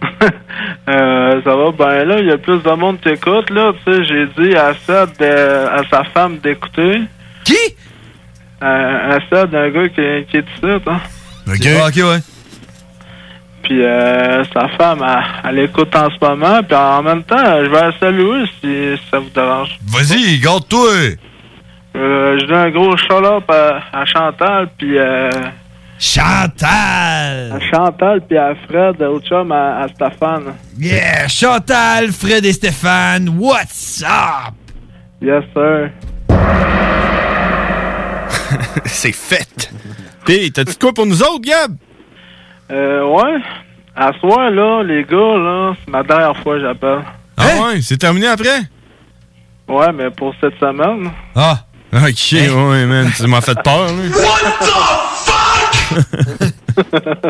Euh, 0.89 1.41
ça 1.45 1.55
va, 1.57 1.71
ben 1.71 2.05
là, 2.05 2.19
il 2.19 2.27
y 2.27 2.31
a 2.33 2.37
plus 2.39 2.61
de 2.61 2.71
monde 2.73 2.99
qui 3.01 3.09
écoute, 3.11 3.49
là. 3.51 3.73
Tu 3.87 3.93
sais, 3.95 4.05
j'ai 4.05 4.27
dit 4.27 4.55
à 4.57 4.73
de- 4.73 5.67
à 5.69 5.83
sa 5.89 6.03
femme 6.05 6.39
d'écouter. 6.39 7.03
Qui? 7.45 7.57
à 8.61 9.19
Seth, 9.31 9.55
un 9.55 9.71
gars 9.71 9.89
qui, 9.89 10.27
qui 10.31 10.37
est 10.37 10.41
ici, 10.41 10.83
hein. 10.87 11.01
Ok. 11.47 11.67
ok, 11.89 11.97
ouais. 11.97 12.19
Puis 13.63 13.85
euh, 13.85 14.43
sa 14.53 14.69
femme, 14.77 15.05
elle, 15.07 15.51
elle 15.51 15.59
écoute 15.65 15.95
en 15.95 16.09
ce 16.11 16.17
moment. 16.25 16.63
Puis 16.63 16.77
en 16.77 17.03
même 17.03 17.23
temps, 17.23 17.37
je 17.65 17.71
vais 17.71 17.81
la 17.81 17.99
saluer 17.99 18.45
si, 18.61 18.97
si 18.97 19.11
ça 19.11 19.19
vous 19.19 19.31
dérange. 19.31 19.79
Vas-y, 19.87 20.39
garde-toi! 20.39 21.17
Euh, 21.95 22.39
je 22.41 22.47
donne 22.47 22.57
un 22.57 22.71
gros 22.71 22.97
shout-out 22.97 23.45
à, 23.49 23.81
à 23.93 24.05
Chantal, 24.07 24.69
puis... 24.79 24.99
Euh, 24.99 25.31
Chantal! 25.99 27.53
À 27.53 27.61
Chantal, 27.71 28.23
puis 28.27 28.39
à 28.39 28.55
Fred, 28.67 29.01
au 29.03 29.21
chum, 29.21 29.53
à, 29.53 29.81
à 29.83 29.89
Stéphane. 29.89 30.55
Yeah! 30.79 31.29
Chantal, 31.29 32.11
Fred 32.11 32.45
et 32.45 32.53
Stéphane, 32.53 33.29
what's 33.39 34.03
up? 34.03 34.55
Yes, 35.21 35.45
sir. 35.55 35.91
C'est 38.87 39.15
fait. 39.15 39.71
Pis, 40.25 40.51
t'as-tu 40.51 40.75
quoi 40.81 40.93
pour 40.93 41.07
nous 41.07 41.23
autres, 41.23 41.43
Gab? 41.43 41.77
Euh, 42.73 43.05
ouais. 43.05 43.39
À 43.95 44.13
soir, 44.19 44.51
là, 44.51 44.83
les 44.83 45.05
gars, 45.05 45.17
là, 45.37 45.75
c'est 45.85 45.91
ma 45.91 46.03
dernière 46.03 46.37
fois 46.39 46.55
que 46.57 46.63
j'appelle. 46.63 47.01
Ah 47.37 47.45
ouais, 47.63 47.81
c'est 47.83 47.99
terminé 47.99 48.27
après? 48.27 48.61
Ouais, 49.69 49.93
mais 49.93 50.11
pour 50.11 50.35
cette 50.41 50.59
semaine. 50.59 51.11
Ah! 51.35 51.59
Ok, 51.95 52.33
ouais, 52.33 52.87
man, 52.87 53.11
tu 53.15 53.27
m'as 53.27 53.43
fait 53.43 53.59
peur, 53.63 53.87
là. 53.87 53.93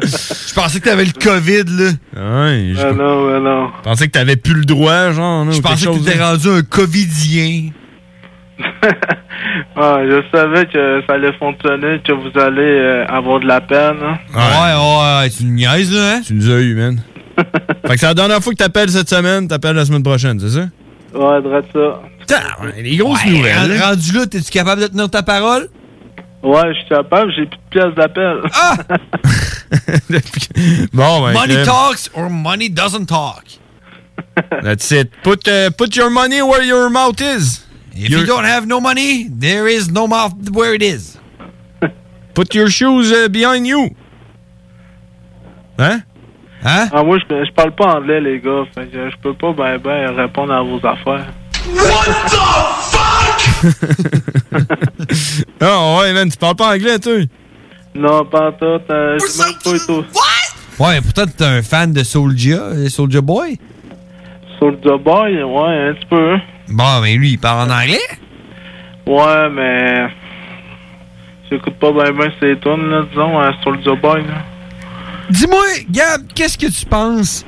Je 0.02 0.54
pensais 0.54 0.78
que 0.78 0.84
t'avais 0.84 1.04
le 1.04 1.12
COVID, 1.12 1.64
là. 1.66 1.90
Ouais, 2.14 2.72
je 2.74 2.86
Euh, 2.86 2.92
non, 2.92 3.24
ouais, 3.26 3.40
non. 3.40 3.70
pensais 3.82 4.06
que 4.06 4.12
t'avais 4.12 4.36
plus 4.36 4.54
le 4.54 4.64
droit, 4.64 5.10
genre. 5.10 5.50
Je 5.50 5.60
pensais 5.60 5.86
que 5.86 5.98
t'étais 5.98 6.22
rendu 6.22 6.48
un 6.48 6.62
COVIDien. 6.62 7.70
Ah, 9.76 9.98
je 10.04 10.22
savais 10.34 10.66
que 10.66 11.02
ça 11.06 11.14
allait 11.14 11.32
fonctionner, 11.38 12.00
que 12.06 12.12
vous 12.12 12.38
allez 12.38 12.60
euh, 12.62 13.06
avoir 13.08 13.40
de 13.40 13.46
la 13.46 13.60
peine. 13.60 13.96
hein. 14.02 14.18
Ouais, 14.34 15.20
ouais, 15.22 15.30
tu 15.30 15.44
me 15.44 15.52
niaises, 15.56 15.92
là, 15.92 16.16
hein? 16.16 16.20
Tu 16.24 16.34
nous 16.34 16.50
as 16.50 16.60
eu, 16.60 16.74
man. 16.74 17.00
fait 17.36 17.94
que 17.94 17.98
c'est 17.98 18.06
la 18.06 18.14
dernière 18.14 18.40
fois 18.42 18.52
que 18.52 18.58
t'appelles 18.58 18.90
cette 18.90 19.08
semaine, 19.08 19.48
t'appelles 19.48 19.76
la 19.76 19.84
semaine 19.84 20.02
prochaine, 20.02 20.38
c'est 20.38 20.50
ça? 20.50 20.66
Ouais, 21.14 21.42
dresse 21.42 21.64
ça. 21.72 22.02
les 22.76 22.96
grosses 22.96 23.24
Ouais, 23.24 23.30
nouvelles. 23.30 23.72
hein? 23.72 23.88
Rendu 23.90 24.12
là, 24.12 24.26
t'es-tu 24.26 24.50
capable 24.50 24.82
de 24.82 24.86
tenir 24.88 25.10
ta 25.10 25.22
parole? 25.22 25.68
Ouais, 26.42 26.74
je 26.74 26.78
suis 26.80 26.88
capable, 26.88 27.32
j'ai 27.36 27.46
plus 27.46 27.56
de 27.56 27.62
pièces 27.70 27.94
d'appel. 27.96 28.36
Ah! 28.54 28.76
Bon, 30.92 31.22
ben. 31.24 31.32
money 31.32 31.64
talks 31.64 32.10
or 32.14 32.28
money 32.30 32.68
doesn't 32.68 33.06
talk? 33.06 33.44
That's 34.62 34.90
it. 34.92 35.10
Put, 35.22 35.48
uh, 35.48 35.70
put 35.70 35.96
your 35.96 36.10
money 36.10 36.42
where 36.42 36.62
your 36.62 36.90
mouth 36.90 37.20
is. 37.20 37.64
If 37.94 38.10
you 38.10 38.24
don't 38.26 38.44
have 38.44 38.66
no 38.66 38.80
money, 38.80 39.28
there 39.28 39.68
is 39.68 39.90
no 39.90 40.06
mouth 40.06 40.50
where 40.50 40.74
it 40.74 40.82
is. 40.82 41.18
Put 42.34 42.54
your 42.54 42.70
shoes 42.70 43.12
uh, 43.12 43.28
behind 43.28 43.66
you. 43.66 43.94
Hein? 45.78 46.02
Hein? 46.64 46.88
Ah, 46.92 47.02
moi, 47.02 47.18
je, 47.18 47.44
je 47.44 47.52
parle 47.52 47.72
pas 47.72 47.96
anglais, 47.96 48.20
les 48.20 48.40
gars. 48.40 48.64
Fait 48.74 48.86
que 48.86 49.10
je 49.10 49.16
peux 49.16 49.34
pas 49.34 49.52
ben, 49.52 49.78
ben 49.78 50.14
répondre 50.14 50.52
à 50.52 50.62
vos 50.62 50.80
affaires. 50.86 51.26
Ah 55.60 55.98
ouais, 56.00 56.12
man, 56.12 56.28
tu 56.28 56.36
parles 56.36 56.56
pas 56.56 56.74
anglais, 56.74 56.98
toi? 56.98 57.12
Non, 57.94 58.24
pas 58.24 58.48
en 58.48 58.52
tout. 58.52 58.64
Euh, 58.64 59.18
je 59.18 59.42
même 59.42 59.54
pas 59.62 59.70
et 59.70 59.78
tout. 59.86 60.04
Ouais, 60.82 61.00
pourtant, 61.00 61.26
t'es 61.26 61.44
un 61.44 61.62
fan 61.62 61.92
de 61.92 62.02
Soulja, 62.02 62.56
euh, 62.56 62.88
Soulja 62.88 63.20
Boy? 63.20 63.58
Soulja 64.58 64.96
Boy, 64.96 65.42
ouais, 65.42 65.88
un 65.90 65.94
petit 65.94 66.06
peu. 66.06 66.36
Bon, 66.68 67.00
mais 67.02 67.14
lui, 67.14 67.32
il 67.32 67.38
parle 67.38 67.70
en 67.70 67.74
anglais? 67.74 67.98
Ouais, 69.06 69.48
mais... 69.50 70.06
J'écoute 71.50 71.74
pas 71.74 71.92
ben 71.92 72.12
ben 72.12 72.30
ces 72.40 72.58
tunes, 72.60 72.88
là, 72.88 73.02
disons, 73.10 73.38
à 73.38 73.52
Soulja 73.62 73.94
Boy, 73.94 74.22
là. 74.22 74.42
Dis-moi, 75.28 75.64
Gab, 75.90 76.22
qu'est-ce 76.34 76.56
que 76.56 76.66
tu 76.66 76.86
penses 76.86 77.44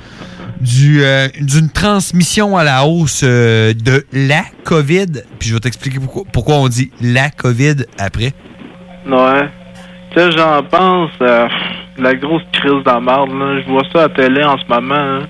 du, 0.61 1.03
euh, 1.03 1.29
d'une 1.41 1.71
transmission 1.71 2.57
à 2.57 2.65
la 2.65 2.85
hausse 2.85 3.23
euh, 3.25 3.73
de 3.73 4.05
la 4.13 4.43
COVID? 4.65 5.23
Puis 5.39 5.49
je 5.49 5.55
vais 5.55 5.61
t'expliquer 5.61 5.99
pourquoi, 6.01 6.23
pourquoi 6.33 6.57
on 6.57 6.69
dit 6.69 6.91
la 7.01 7.31
COVID 7.31 7.87
après. 7.99 8.33
Ouais. 9.07 9.49
Qu'est-ce 10.15 10.31
que 10.31 10.37
j'en 10.39 10.63
pense? 10.63 11.11
euh, 11.21 11.49
la 11.99 12.15
grosse 12.15 12.43
crise 12.53 12.73
de 12.73 12.85
la 12.85 13.01
là. 13.01 13.63
Je 13.65 13.71
vois 13.71 13.83
ça 13.93 14.05
à 14.05 14.09
la 14.09 14.15
télé 14.15 14.45
en 14.45 14.57
ce 14.59 14.65
moment, 14.69 14.95
hein. 14.95 15.23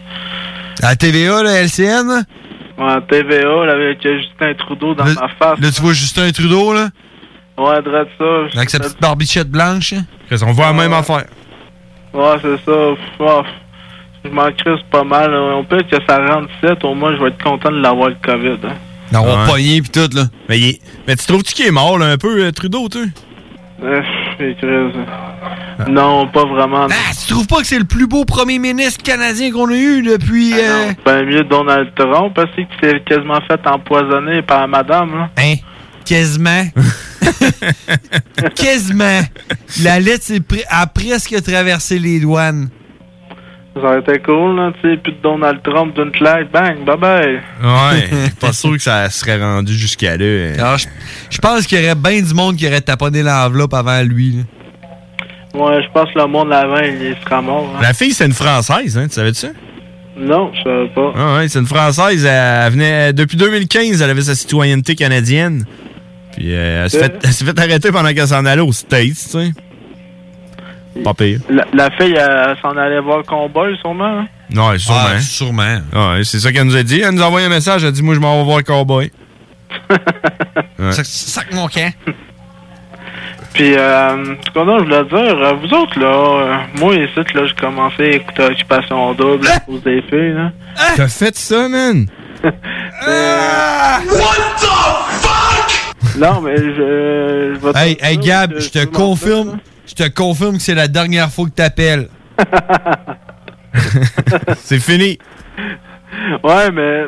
À 0.82 0.90
la 0.90 0.96
TVA, 0.96 1.42
la 1.42 1.62
LCN? 1.62 2.24
Ouais, 2.78 2.92
à 2.92 3.00
TVA, 3.00 3.66
là, 3.66 3.72
avec 3.74 4.02
Justin 4.02 4.54
Trudeau 4.54 4.94
dans 4.94 5.04
ma 5.04 5.28
face. 5.28 5.60
Là, 5.60 5.70
tu 5.70 5.80
vois 5.80 5.92
Justin 5.92 6.30
Trudeau, 6.32 6.72
là? 6.72 6.88
Ouais, 7.56 7.80
dresse 7.82 8.08
ça. 8.18 8.56
Avec 8.56 8.70
sa 8.70 8.80
petite 8.80 9.00
barbichette 9.00 9.48
blanche. 9.48 9.92
hein? 9.92 10.04
On 10.42 10.52
voit 10.52 10.66
la 10.66 10.72
même 10.72 10.92
affaire. 10.92 11.24
Ouais, 12.12 12.34
c'est 12.42 12.56
ça. 12.64 12.72
Oh, 13.20 13.42
je 14.24 14.30
m'en 14.30 14.50
crise 14.52 14.80
pas 14.90 15.04
mal. 15.04 15.30
là. 15.30 15.38
On 15.56 15.64
peut 15.64 15.82
que 15.88 15.96
ça 16.08 16.18
rentre 16.26 16.48
7, 16.60 16.82
au 16.84 16.94
moins 16.94 17.14
je 17.16 17.22
vais 17.22 17.28
être 17.28 17.42
content 17.42 17.70
de 17.70 17.76
l'avoir 17.80 18.08
le 18.08 18.16
COVID. 18.22 18.58
hein. 18.66 18.74
D'avoir 19.12 19.46
pogné 19.46 19.80
pis 19.82 19.90
tout, 19.90 20.08
là. 20.12 20.24
Mais, 20.48 20.58
il 20.58 20.68
est- 20.70 20.80
mais 21.06 21.14
tu 21.14 21.26
trouves-tu 21.26 21.54
qu'il 21.54 21.66
est 21.66 21.70
mort, 21.70 21.98
là, 21.98 22.06
un 22.06 22.16
peu, 22.18 22.44
euh, 22.44 22.50
Trudeau, 22.50 22.88
toi? 22.88 23.02
Crise. 23.80 24.94
Non, 25.88 26.28
pas 26.28 26.44
vraiment. 26.46 26.86
Ah, 26.90 27.12
tu 27.20 27.32
trouves 27.32 27.46
pas 27.46 27.58
que 27.60 27.66
c'est 27.66 27.78
le 27.78 27.84
plus 27.84 28.06
beau 28.06 28.24
premier 28.24 28.58
ministre 28.58 29.02
canadien 29.02 29.50
qu'on 29.50 29.68
a 29.70 29.74
eu 29.74 30.02
depuis. 30.02 30.52
euh, 30.54 30.92
Ben 31.04 31.24
mieux 31.26 31.42
Donald 31.44 31.92
Trump 31.96 32.32
parce 32.34 32.50
qu'il 32.54 32.66
s'est 32.82 33.00
quasiment 33.06 33.40
fait 33.48 33.60
empoisonner 33.66 34.42
par 34.42 34.66
madame. 34.68 35.14
Là. 35.16 35.30
Hein? 35.38 35.54
Quasiment. 36.04 36.64
Quasiment. 38.54 39.20
La 39.82 39.98
lettre 40.00 40.32
a 40.68 40.86
presque 40.86 41.42
traversé 41.42 41.98
les 41.98 42.20
douanes. 42.20 42.68
Ça 43.74 43.80
aurait 43.80 43.98
été 44.00 44.18
cool, 44.20 44.54
là, 44.56 44.72
tu 44.80 44.88
sais, 44.88 44.96
plus 44.98 45.12
de 45.12 45.18
Donald 45.20 45.60
Trump 45.64 45.96
d'une 45.96 46.12
claque, 46.12 46.50
bang, 46.52 46.84
bye 46.84 46.96
bye. 46.96 47.40
Ouais, 47.62 48.08
pas 48.40 48.52
sûr 48.52 48.72
que 48.72 48.78
ça 48.82 49.10
serait 49.10 49.40
rendu 49.42 49.74
jusqu'à 49.74 50.16
là. 50.16 50.52
Alors, 50.58 50.78
je, 50.78 50.86
je 51.28 51.38
pense 51.38 51.66
qu'il 51.66 51.80
y 51.80 51.84
aurait 51.84 51.96
bien 51.96 52.22
du 52.22 52.32
monde 52.34 52.56
qui 52.56 52.68
aurait 52.68 52.80
taponné 52.80 53.22
l'enveloppe 53.24 53.74
avant 53.74 54.00
lui. 54.02 54.32
là. 54.36 55.60
Ouais, 55.60 55.82
je 55.82 55.88
pense 55.92 56.12
que 56.12 56.18
le 56.18 56.26
monde 56.26 56.48
l'avant, 56.50 56.78
il 56.82 57.16
sera 57.24 57.42
mort. 57.42 57.72
hein. 57.76 57.80
La 57.82 57.92
fille, 57.94 58.12
c'est 58.12 58.26
une 58.26 58.32
Française, 58.32 58.96
hein, 58.96 59.06
tu 59.08 59.14
savais 59.14 59.34
ça? 59.34 59.48
Non, 60.16 60.52
je 60.54 60.62
savais 60.62 60.88
pas. 60.94 61.12
Ah 61.16 61.34
ouais, 61.38 61.48
c'est 61.48 61.58
une 61.58 61.66
Française. 61.66 62.24
Elle 62.24 62.72
venait, 62.72 63.12
depuis 63.12 63.36
2015, 63.36 64.00
elle 64.00 64.10
avait 64.10 64.22
sa 64.22 64.36
citoyenneté 64.36 64.94
canadienne. 64.94 65.64
Puis 66.36 66.46
euh, 66.54 66.84
elle 66.84 66.90
s'est 66.90 66.98
fait, 67.00 67.18
elle 67.24 67.32
s'est 67.32 67.44
fait 67.44 67.58
arrêter 67.58 67.90
pendant 67.92 68.12
qu'elle 68.12 68.26
s'en 68.28 68.44
allait 68.44 68.60
aux 68.62 68.72
States, 68.72 69.14
tu 69.14 69.14
sais. 69.30 69.50
Pas 71.02 71.14
pire. 71.14 71.40
La, 71.48 71.64
la 71.72 71.90
fille, 71.90 72.14
elle, 72.14 72.56
s'en 72.62 72.76
allait 72.76 73.00
voir 73.00 73.18
le 73.18 73.24
combat, 73.24 73.64
sûrement. 73.80 74.20
hein? 74.20 74.26
Ouais, 74.54 74.78
sûrement. 74.78 75.00
Ah, 75.16 75.20
sûrement. 75.20 75.78
Ouais, 75.92 76.22
c'est 76.24 76.38
ça 76.38 76.52
qu'elle 76.52 76.64
nous 76.64 76.76
a 76.76 76.82
dit. 76.82 77.00
Elle 77.00 77.14
nous 77.14 77.22
a 77.22 77.26
envoyé 77.26 77.46
un 77.46 77.50
message. 77.50 77.82
Elle 77.82 77.88
a 77.88 77.92
dit 77.92 78.02
Moi, 78.02 78.14
je 78.14 78.20
m'en 78.20 78.38
vais 78.38 78.44
voir 78.44 78.58
le 78.58 78.62
cowboy. 78.64 79.10
Ouais. 80.78 80.92
Sac, 80.92 81.06
sac 81.06 81.52
mon 81.52 81.66
camp. 81.68 81.92
Puis, 83.54 83.74
euh, 83.76 84.34
ce 84.44 84.50
qu'on 84.52 84.78
je 84.78 84.84
voulais 84.84 85.04
dire, 85.04 85.38
euh, 85.38 85.52
vous 85.54 85.72
autres, 85.72 85.98
là, 85.98 86.06
euh, 86.06 86.56
moi, 86.78 86.94
ici, 86.96 87.12
là, 87.34 87.46
j'ai 87.46 87.54
commencé 87.54 88.02
à 88.02 88.06
écouter 88.16 88.42
Occupation 88.44 89.14
Double 89.14 89.46
à 89.46 89.60
cause 89.60 89.82
des 89.82 90.02
filles, 90.02 90.32
là. 90.34 90.50
T'as 90.96 91.06
fait 91.08 91.36
ça, 91.36 91.68
man? 91.68 92.06
Non, 96.16 96.40
mais 96.40 96.56
je, 96.56 97.54
je 97.54 97.58
vais 97.66 97.72
te 97.72 97.78
Hey, 97.78 97.94
dire 97.96 98.04
hey 98.04 98.18
Gab, 98.18 98.54
je 98.58 98.68
te 98.68 98.84
confirme. 98.84 99.58
Je 99.96 100.04
te 100.04 100.08
confirme 100.08 100.56
que 100.56 100.62
c'est 100.62 100.74
la 100.74 100.88
dernière 100.88 101.30
fois 101.30 101.46
que 101.46 101.50
t'appelles. 101.50 102.08
c'est 104.56 104.80
fini. 104.80 105.18
Ouais, 106.42 106.70
mais. 106.72 107.04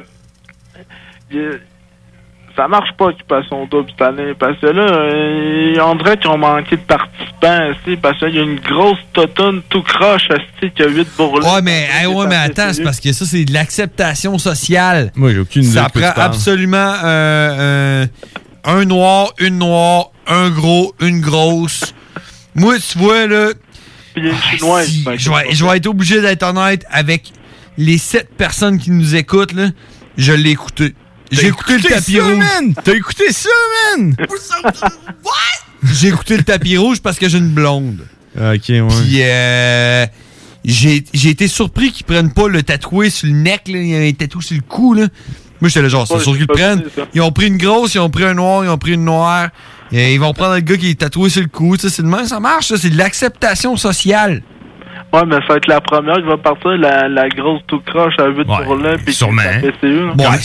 Ça 2.57 2.69
marche 2.69 2.91
pas, 2.97 3.07
Occupation 3.07 3.67
Double 3.67 3.91
cette 3.91 4.01
année. 4.01 4.33
Parce 4.39 4.59
que 4.59 4.67
là, 4.67 4.83
euh, 4.83 5.77
on 5.85 5.95
dirait 5.97 6.17
qu'ils 6.17 6.31
ont 6.31 6.39
manqué 6.39 6.77
de 6.77 6.83
participants, 6.83 7.71
aussi, 7.71 7.97
Parce 7.97 8.19
qu'il 8.19 8.35
y 8.35 8.39
a 8.39 8.43
une 8.43 8.61
grosse 8.61 8.99
totonne 9.13 9.63
tout 9.69 9.83
croche, 9.83 10.29
aussi, 10.31 10.71
qui 10.71 10.83
a 10.83 10.89
8 10.89 11.09
bourrelets. 11.19 11.47
Ouais, 11.47 11.63
mais, 11.63 11.89
hey, 11.93 12.07
ouais, 12.07 12.27
mais 12.27 12.37
attends, 12.37 12.73
c'est 12.73 12.83
parce 12.83 13.01
que 13.01 13.13
ça, 13.13 13.27
c'est 13.27 13.45
de 13.45 13.53
l'acceptation 13.53 14.39
sociale. 14.39 15.11
Moi, 15.17 15.33
j'ai 15.33 15.41
aucune 15.41 15.65
idée 15.65 15.73
Ça 15.73 15.89
prend 15.93 16.13
absolument 16.17 16.95
euh, 17.05 18.05
euh, 18.05 18.07
un 18.65 18.85
noir, 18.85 19.35
une 19.39 19.59
noire, 19.59 20.11
un 20.27 20.49
gros, 20.51 20.95
une 21.01 21.21
grosse. 21.21 21.95
Moi, 22.57 22.77
tu 22.79 22.99
vois, 22.99 23.27
là. 23.27 23.51
Ah, 24.17 24.21
si, 24.85 25.05
je, 25.19 25.31
vais, 25.31 25.55
je 25.55 25.65
vais 25.65 25.77
être 25.77 25.87
obligé 25.87 26.21
d'être 26.23 26.43
honnête 26.43 26.85
avec 26.91 27.33
les 27.77 27.99
sept 27.99 28.29
personnes 28.37 28.79
qui 28.79 28.91
nous 28.91 29.15
écoutent, 29.15 29.53
là. 29.53 29.69
Je 30.17 30.33
l'ai 30.33 30.51
écouté. 30.51 30.95
J'ai 31.31 31.49
écouté, 31.49 31.77
le 31.77 31.83
tapis 31.83 32.15
ça, 32.17 32.23
rouge. 32.25 32.37
man? 32.39 32.75
T'as 32.83 32.95
écouté 32.95 33.33
ça, 33.33 33.49
man? 33.99 34.15
J'ai 35.93 36.09
écouté 36.09 36.37
le 36.37 36.43
tapis 36.45 36.77
rouge 36.77 37.01
parce 37.01 37.19
que 37.19 37.29
j'ai 37.29 37.39
une 37.39 37.51
blonde. 37.51 38.07
Ok, 38.37 38.69
ouais. 38.69 38.83
Puis 39.03 39.19
euh, 39.23 40.07
j'ai 40.65 41.05
j'ai 41.13 41.31
été 41.31 41.49
surpris 41.49 41.91
qu'ils 41.93 42.07
prennent 42.07 42.33
pas 42.33 42.49
le 42.49 42.63
tatoué 42.63 43.11
sur 43.11 43.27
le 43.29 43.35
neck, 43.35 43.69
là. 43.69 43.79
Il 43.79 43.89
y 43.89 43.95
a 43.97 43.99
un 44.01 44.13
tatou 44.13 44.41
sur 44.41 44.57
le 44.57 44.63
cou, 44.63 44.95
là. 44.95 45.09
Moi, 45.61 45.69
j'étais 45.69 45.83
là, 45.83 45.89
genre, 45.89 46.07
c'est 46.07 46.15
Ouais, 46.15 46.21
sûr 46.23 46.33
qu'ils 46.33 46.43
le 46.43 46.47
prennent. 46.49 46.85
Ils 47.15 47.23
ont 47.23 47.33
pris 47.33 47.47
une 47.47 47.57
grosse, 47.57 47.95
ils 47.95 47.99
ont 47.99 48.11
pris 48.11 48.25
un 48.25 48.35
noir, 48.35 48.65
ils 48.65 48.69
ont 48.69 48.77
pris 48.79 48.93
une 48.93 49.05
noire. 49.05 49.49
Et 49.93 50.15
ils 50.15 50.21
vont 50.21 50.33
prendre 50.33 50.55
le 50.55 50.61
gars 50.61 50.77
qui 50.77 50.91
est 50.91 50.99
tatoué 51.01 51.29
sur 51.31 51.43
le 51.43 51.49
cou. 51.49 51.77
tu 51.77 51.83
sais, 51.83 51.91
C'est 51.91 52.03
de 52.03 52.09
même, 52.09 52.25
ça 52.27 52.41
marche, 52.41 52.67
ça. 52.69 52.77
C'est 52.77 52.91
de 52.91 52.99
l'acceptation 52.99 53.77
sociale. 53.77 54.43
Ouais, 55.13 55.23
mais 55.27 55.37
ça 55.37 55.41
va 55.51 55.57
être 55.57 55.69
la 55.69 55.81
première 55.81 56.17
qui 56.17 56.23
va 56.23 56.37
partir, 56.37 56.71
la, 56.73 57.09
la 57.09 57.29
grosse 57.29 57.61
tout 57.69 57.81
croche 57.87 58.15
à 58.19 58.27
8 58.27 58.45
bourrelets. 58.45 58.97
puis 59.05 59.15
sûrement. 59.15 59.41
qui 59.43 59.49
est 59.67 59.71
sa 59.71 59.73
PCU, 59.79 60.07
là. 60.07 60.13
Comme, 60.19 60.37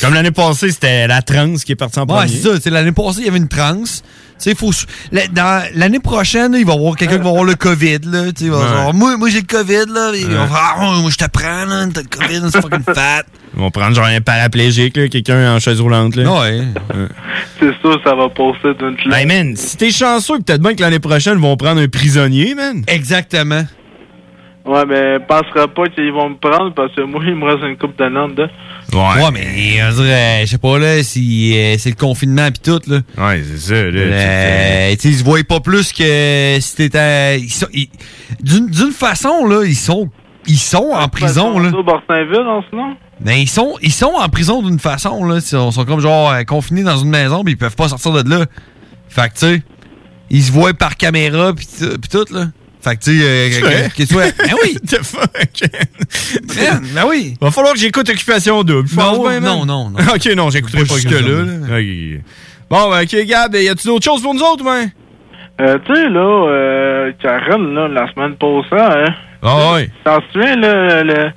comme 0.00 0.14
l'année 0.14 0.30
passée, 0.30 0.70
c'était 0.70 1.06
la 1.06 1.20
trans 1.22 1.54
qui 1.54 1.72
est 1.72 1.76
partie 1.76 1.98
en 1.98 2.02
Ouais, 2.02 2.14
premier. 2.14 2.28
c'est 2.28 2.48
ça. 2.48 2.54
tu 2.56 2.62
sais, 2.62 2.70
L'année 2.70 2.92
passée, 2.92 3.20
il 3.20 3.26
y 3.26 3.28
avait 3.28 3.38
une 3.38 3.48
transe. 3.48 4.02
Tu 4.02 4.50
sais, 4.50 4.54
faut. 4.54 4.72
sou- 4.72 4.86
la- 5.12 5.26
dans- 5.28 5.62
L'année 5.74 6.00
prochaine, 6.00 6.52
là, 6.52 6.58
il 6.58 6.66
va 6.66 6.72
y 6.72 6.76
avoir 6.76 6.96
quelqu'un 6.96 7.18
qui 7.18 7.22
va 7.24 7.28
avoir 7.30 7.44
le 7.44 7.54
COVID. 7.54 7.98
Là, 8.04 8.24
tu 8.32 8.38
sais, 8.38 8.44
il 8.46 8.50
va 8.50 8.58
Ouais. 8.58 8.68
genre, 8.68 8.94
moi, 8.94 9.16
moi 9.18 9.28
j'ai 9.28 9.40
le 9.40 9.46
COVID. 9.46 9.92
Là, 9.92 10.12
et 10.14 10.20
il 10.20 10.26
va 10.28 10.42
Ouais. 10.42 10.48
faire, 10.48 10.74
Ah, 10.78 10.98
moi, 11.00 11.10
je 11.10 11.16
te 11.16 11.30
prends. 11.30 11.64
Là, 11.66 11.86
T'as 11.92 12.00
le 12.02 12.08
COVID, 12.08 12.50
c'est 12.50 12.60
fucking 12.62 12.94
fat. 12.94 13.22
Ils 13.56 13.62
vont 13.62 13.70
prendre 13.70 13.94
genre 13.94 14.04
un 14.04 14.20
paraplégique, 14.20 14.96
là, 14.98 15.08
quelqu'un 15.08 15.54
en 15.54 15.58
chaise 15.58 15.80
roulante. 15.80 16.14
Là. 16.16 16.30
Ouais. 16.30 16.60
C'est 17.58 17.72
sûr, 17.80 17.98
ça 18.04 18.14
va 18.14 18.28
passer 18.28 18.74
d'une 18.78 18.96
claque. 18.96 19.18
Hey 19.18 19.26
man, 19.26 19.56
si 19.56 19.78
t'es 19.78 19.90
chanceux, 19.90 20.40
peut-être 20.40 20.60
bien 20.60 20.74
que 20.74 20.82
l'année 20.82 20.98
prochaine, 20.98 21.34
ils 21.38 21.40
vont 21.40 21.56
prendre 21.56 21.80
un 21.80 21.88
prisonnier, 21.88 22.54
man. 22.54 22.82
Exactement. 22.86 23.62
Ouais, 24.66 24.84
mais 24.84 25.20
pensera 25.20 25.68
pas 25.68 25.86
qu'ils 25.86 26.12
vont 26.12 26.30
me 26.30 26.34
prendre 26.34 26.74
parce 26.74 26.92
que 26.94 27.00
moi, 27.02 27.22
il 27.24 27.36
me 27.36 27.46
reste 27.46 27.62
une 27.62 27.78
coupe 27.78 27.96
d'années 27.96 28.26
dedans. 28.28 28.48
Ouais. 28.92 29.30
mais 29.32 29.80
on 29.82 29.94
dirait, 29.94 30.40
je 30.42 30.50
sais 30.50 30.58
pas, 30.58 30.78
là, 30.78 31.02
si 31.02 31.56
euh, 31.56 31.76
c'est 31.78 31.90
le 31.90 31.96
confinement 31.96 32.50
pis 32.50 32.60
tout, 32.60 32.80
là. 32.88 32.98
Ouais, 33.16 33.42
c'est 33.42 33.58
ça, 33.58 33.74
là. 33.74 34.00
Euh, 34.00 34.90
tu 34.92 34.98
sais, 34.98 35.08
ils 35.08 35.14
se 35.14 35.24
voient 35.24 35.38
pas 35.48 35.60
plus 35.60 35.92
que 35.92 36.58
si 36.60 36.76
t'étais. 36.76 37.40
D'une 38.42 38.92
façon, 38.92 39.46
là, 39.46 39.64
ils 39.64 39.76
sont. 39.76 40.10
Ils 40.48 40.58
sont 40.58 40.90
en 40.92 41.08
prison, 41.08 41.58
là. 41.58 41.70
Au 41.70 41.80
en 41.80 42.62
ce 42.62 42.76
moment? 42.76 42.96
Mais 43.24 43.42
ils 43.42 43.48
sont, 43.48 43.76
ils 43.82 43.92
sont 43.92 44.12
en 44.14 44.28
prison 44.28 44.62
d'une 44.62 44.78
façon, 44.78 45.24
là. 45.24 45.36
Ils 45.36 45.42
sont, 45.42 45.70
sont 45.70 45.84
comme 45.84 46.00
genre 46.00 46.30
euh, 46.30 46.42
confinés 46.44 46.82
dans 46.82 46.98
une 46.98 47.08
maison, 47.08 47.42
puis 47.44 47.54
ils 47.54 47.56
peuvent 47.56 47.74
pas 47.76 47.88
sortir 47.88 48.12
de 48.12 48.28
là. 48.28 48.44
Fait 49.08 49.28
que, 49.28 49.34
tu 49.34 49.38
sais, 49.38 49.62
ils 50.30 50.42
se 50.42 50.52
voient 50.52 50.74
par 50.74 50.96
caméra, 50.96 51.52
puis 51.54 51.66
tout, 52.10 52.24
là. 52.34 52.46
Fait 52.82 52.96
que, 52.96 53.02
tu 53.02 53.18
sais, 53.18 53.60
euh, 53.64 54.30
Ben 54.38 54.54
oui! 54.62 54.76
The 54.86 55.02
fuck? 55.02 55.30
Man, 56.56 56.84
ben 56.94 57.04
oui! 57.08 57.34
Va 57.40 57.50
falloir 57.50 57.72
que 57.74 57.80
j'écoute 57.80 58.08
Occupation 58.08 58.62
Double. 58.62 58.88
Non, 58.96 59.24
man. 59.24 59.42
non, 59.42 59.66
non, 59.66 59.90
non. 59.90 59.98
ok, 60.14 60.26
non, 60.36 60.50
j'écouterai 60.50 60.82
Pas 60.82 60.94
pas 60.94 61.00
jusque-là. 61.00 61.42
Ok. 61.78 62.22
Bon, 62.70 62.90
ben, 62.90 63.02
ok, 63.02 63.26
Gab, 63.26 63.54
y 63.54 63.68
a-tu 63.68 63.88
d'autres 63.88 64.04
choses 64.04 64.22
pour 64.22 64.34
nous 64.34 64.42
autres, 64.42 64.62
ben? 64.62 64.90
Euh, 65.60 65.78
tu 65.86 65.94
sais, 65.94 66.08
là, 66.08 66.48
euh, 66.48 67.12
Karen, 67.20 67.74
là, 67.74 67.88
la 67.88 68.12
semaine 68.12 68.36
passée, 68.36 68.82
hein? 68.82 69.14
Ah 69.42 69.72
ouais. 69.74 69.90
T'en 70.04 70.18
souviens, 70.32 70.56
là, 70.56 71.02
le, 71.04 71.30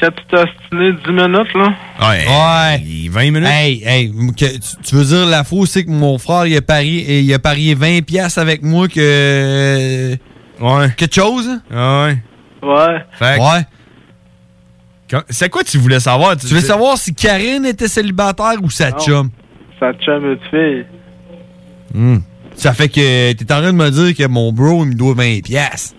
quand 0.00 0.08
tu 0.10 0.22
t'es 0.30 0.36
ostiné 0.36 0.92
10 1.04 1.10
minutes, 1.12 1.54
là? 1.54 1.74
Ouais. 2.00 2.26
Ouais. 2.26 3.08
20 3.10 3.20
minutes. 3.30 3.48
Hey, 3.48 3.82
hey, 3.84 4.10
que- 4.36 4.58
tu, 4.86 4.94
veux 4.94 5.04
dire, 5.04 5.26
la 5.26 5.42
faux, 5.44 5.66
c'est 5.66 5.84
que 5.84 5.90
mon 5.90 6.18
frère, 6.18 6.46
il 6.46 6.56
a 6.56 6.60
parié, 6.62 7.20
il 7.20 7.32
a 7.34 7.38
parié 7.38 7.74
20 7.74 8.02
piastres 8.04 8.38
avec 8.38 8.62
moi 8.62 8.88
que. 8.88 10.16
Ouais. 10.60 10.88
Quelque 10.96 11.14
chose? 11.14 11.48
Ah 11.74 12.04
ouais. 12.06 12.18
Ouais. 12.62 13.04
Fait 13.12 13.36
que- 13.36 13.40
Ouais. 13.40 15.22
C'est 15.30 15.48
quoi 15.48 15.62
tu 15.62 15.78
voulais 15.78 16.00
savoir? 16.00 16.36
Tu 16.36 16.46
veux 16.48 16.60
savoir 16.60 16.98
si 16.98 17.14
Karine 17.14 17.64
était 17.64 17.88
célibataire 17.88 18.56
ou 18.62 18.70
sa 18.70 18.90
Non. 18.90 18.98
chum? 18.98 19.30
Ça 19.78 19.92
te 19.94 20.02
chum 20.04 20.22
de 20.34 20.38
fille. 20.50 20.84
Hmm. 21.94 22.18
Ça 22.54 22.72
fait 22.72 22.88
que 22.88 23.32
t'es 23.32 23.52
en 23.52 23.58
train 23.60 23.72
de 23.72 23.76
me 23.76 23.90
dire 23.90 24.16
que 24.16 24.26
mon 24.26 24.52
bro, 24.52 24.84
il 24.84 24.90
me 24.90 24.94
doit 24.94 25.14
20 25.14 25.42
piastres. 25.44 25.94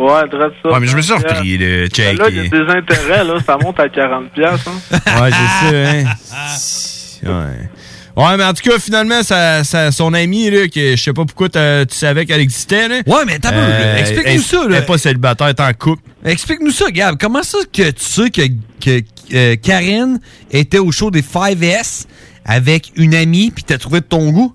Ouais, 0.00 0.28
dresse 0.30 0.52
ça. 0.62 0.70
Ouais, 0.70 0.80
mais 0.80 0.86
je 0.86 0.96
me 0.96 1.02
suis 1.02 1.12
repris, 1.12 1.58
le 1.58 1.86
check. 1.88 2.16
Là, 2.18 2.28
il 2.30 2.36
y 2.36 2.40
a 2.40 2.42
des 2.44 2.72
intérêts, 2.72 3.22
là, 3.24 3.34
ça 3.44 3.58
monte 3.62 3.78
à 3.80 3.88
40 3.88 4.30
piastres, 4.32 4.70
hein. 4.70 4.98
Ouais, 5.22 5.30
c'est 5.30 7.26
ça, 7.26 7.28
hein. 7.28 7.34
Ouais. 7.42 7.68
Ouais, 8.16 8.36
mais 8.36 8.44
en 8.44 8.52
tout 8.54 8.68
cas, 8.68 8.78
finalement, 8.78 9.22
sa- 9.22 9.62
sa- 9.62 9.92
son 9.92 10.14
ami, 10.14 10.50
là, 10.50 10.68
que 10.68 10.96
je 10.96 10.96
sais 10.96 11.12
pas 11.12 11.24
pourquoi 11.24 11.48
tu 11.50 11.58
savais 11.90 12.24
qu'elle 12.26 12.40
existait, 12.40 12.88
là. 12.88 12.96
Ouais, 13.06 13.24
mais 13.26 13.38
t'as 13.38 13.50
là. 13.52 13.98
Explique-nous 13.98 14.42
ça, 14.42 14.56
là. 14.68 14.76
Elle 14.78 14.82
est 14.82 14.86
pas 14.86 14.98
célibataire, 14.98 15.48
elle 15.48 15.54
est 15.64 15.68
en 15.68 15.72
couple. 15.74 16.02
Explique-nous 16.24 16.70
ça, 16.72 16.90
Gab. 16.90 17.16
Comment 17.20 17.42
ça 17.42 17.58
que 17.72 17.90
tu 17.90 18.02
sais 18.04 18.30
que, 18.30 18.42
que 18.84 19.00
euh, 19.34 19.56
Karine 19.62 20.18
était 20.50 20.78
au 20.78 20.90
show 20.92 21.10
des 21.10 21.22
5S 21.22 22.06
avec 22.44 22.90
une 22.96 23.14
amie 23.14 23.50
puis 23.52 23.64
t'as 23.64 23.78
trouvé 23.78 24.00
de 24.00 24.06
ton 24.06 24.30
goût? 24.30 24.54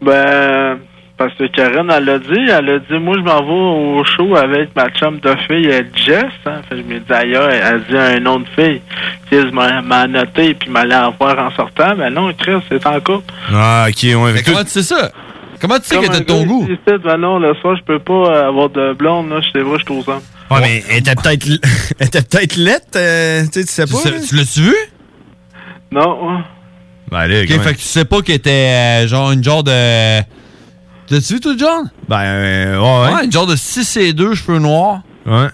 Ben, 0.00 0.78
parce 1.26 1.34
que 1.38 1.46
Karen, 1.54 1.90
elle 1.90 2.04
l'a 2.04 2.18
dit, 2.18 2.50
elle 2.50 2.68
a 2.70 2.78
dit, 2.78 2.98
moi, 3.00 3.14
je 3.16 3.22
m'en 3.22 3.42
vais 3.44 4.00
au 4.00 4.04
show 4.04 4.36
avec 4.36 4.74
ma 4.74 4.88
chum 4.90 5.18
de 5.20 5.34
fille, 5.48 5.70
Jess. 5.94 6.24
Hein. 6.46 6.60
Fait 6.68 6.76
que 6.76 6.82
je 6.82 6.82
me 6.82 6.98
dis, 7.00 7.12
ailleurs, 7.12 7.50
elle 7.50 7.82
dit 7.88 7.96
un 7.96 8.20
nom 8.20 8.40
de 8.40 8.46
fille. 8.56 8.80
Chris 9.30 9.50
m'a 9.52 9.80
m'a 9.82 10.06
noté, 10.06 10.54
puis 10.54 10.70
m'allait 10.70 10.94
en 10.94 11.10
voir 11.12 11.38
en 11.38 11.50
sortant. 11.54 11.94
Ben 11.96 12.12
non, 12.12 12.32
Chris, 12.34 12.60
c'est 12.68 12.86
en 12.86 13.00
couple. 13.00 13.32
Ah, 13.52 13.86
ok, 13.88 14.02
ouais. 14.02 14.32
Mais 14.34 14.42
comment 14.42 14.64
tu 14.64 14.70
sais 14.70 14.82
ça? 14.82 15.10
Comment 15.60 15.78
tu 15.78 15.84
sais 15.86 15.94
Comme 15.94 16.04
que 16.06 16.10
t'as 16.10 16.16
un 16.16 16.20
de 16.20 16.24
ton 16.24 16.40
gars 16.40 16.46
goût? 16.46 16.68
Ben 17.04 17.16
non, 17.18 17.38
le 17.38 17.54
soir, 17.54 17.76
je 17.76 17.82
peux 17.84 17.98
pas 18.00 18.12
euh, 18.12 18.48
avoir 18.48 18.68
de 18.70 18.92
blonde, 18.94 19.30
là. 19.30 19.40
Je 19.40 19.46
sais 19.58 19.64
pas, 19.64 19.76
je 19.78 19.84
suis 19.84 20.02
aux 20.02 20.10
hommes. 20.10 20.22
Ouais, 20.50 20.60
mais 20.60 20.84
elle 20.90 20.98
était 20.98 21.14
peut-être 21.14 21.46
elle 22.00 22.06
était 22.08 22.22
peut-être 22.22 22.56
lettre, 22.56 22.86
euh, 22.96 23.42
tu 23.44 23.62
sais, 23.62 23.64
tu 23.64 23.72
sais 23.72 23.86
pas. 23.86 24.10
tu 24.28 24.34
l'as-tu 24.36 24.60
vu? 24.60 24.74
Non, 25.90 26.26
ouais. 26.36 26.40
Ben 27.10 27.26
là, 27.26 27.40
Ok, 27.42 27.48
comment- 27.48 27.62
fait 27.62 27.72
que 27.74 27.78
tu 27.78 27.84
sais 27.84 28.04
pas 28.04 28.22
qu'il 28.22 28.34
était 28.34 28.50
euh, 29.04 29.06
genre 29.08 29.32
une 29.32 29.44
genre 29.44 29.62
de. 29.62 30.20
T'as-tu 31.12 31.34
vu, 31.34 31.40
toi, 31.40 31.52
John? 31.58 31.90
Ben, 32.08 32.22
euh, 32.22 32.80
ouais, 32.80 33.14
ouais. 33.14 33.24
une 33.26 33.32
genre 33.32 33.46
de 33.46 33.54
6 33.54 33.98
et 33.98 34.14
2 34.14 34.34
cheveux 34.34 34.58
noirs. 34.58 35.02
Ouais. 35.26 35.48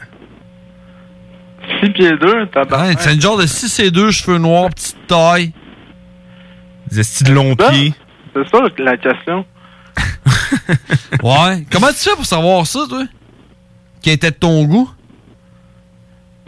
6 1.82 1.90
pieds 1.90 2.16
2, 2.16 2.46
t'as 2.52 2.62
Ouais, 2.62 2.94
c'est 2.96 3.14
une 3.14 3.20
genre 3.20 3.36
de 3.36 3.44
6 3.44 3.80
et 3.80 3.90
2 3.90 4.12
cheveux 4.12 4.38
noirs, 4.38 4.70
petite 4.70 5.04
taille. 5.08 5.52
Des 6.92 7.02
styles 7.02 7.34
longs 7.34 7.56
pieds. 7.56 7.92
C'est 8.34 8.48
ça 8.48 8.60
la 8.78 8.96
question. 8.96 9.44
Ouais. 11.24 11.66
Comment 11.72 11.88
tu 11.88 11.94
fais 12.08 12.14
pour 12.14 12.24
savoir 12.24 12.64
ça, 12.64 12.80
toi? 12.88 13.02
Qui 14.00 14.10
était 14.10 14.30
de 14.30 14.36
ton 14.36 14.62
goût? 14.62 14.88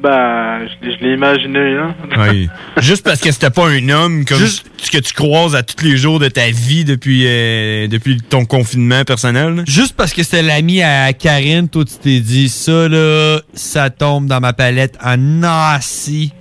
Ben, 0.03 0.67
je, 0.83 0.91
je 0.91 1.05
l'ai 1.05 1.15
imaginé, 1.15 1.77
hein. 1.77 1.95
Oui. 2.19 2.49
Juste 2.83 3.05
parce 3.05 3.21
que 3.21 3.31
c'était 3.31 3.51
pas 3.51 3.69
un 3.69 3.89
homme 3.89 4.25
comme 4.25 4.39
ce 4.47 4.91
que 4.91 4.99
tu 4.99 5.13
croises 5.13 5.55
à 5.55 5.63
tous 5.63 5.85
les 5.85 5.97
jours 5.97 6.19
de 6.19 6.29
ta 6.29 6.51
vie 6.51 6.85
depuis, 6.85 7.25
euh, 7.27 7.87
depuis 7.87 8.19
ton 8.21 8.45
confinement 8.45 9.05
personnel. 9.05 9.55
là. 9.57 9.63
Juste 9.67 9.95
parce 9.97 10.13
que 10.13 10.23
c'était 10.23 10.43
l'ami 10.43 10.83
à 10.83 11.13
Karine, 11.13 11.69
toi, 11.69 11.85
tu 11.85 11.95
t'es 12.03 12.21
dit, 12.21 12.49
ça, 12.49 12.89
là, 12.89 13.41
ça 13.55 13.91
tombe 13.91 14.27
dans 14.27 14.41
ma 14.41 14.53
palette 14.53 14.97
en 15.05 15.17
nasty. 15.17 16.33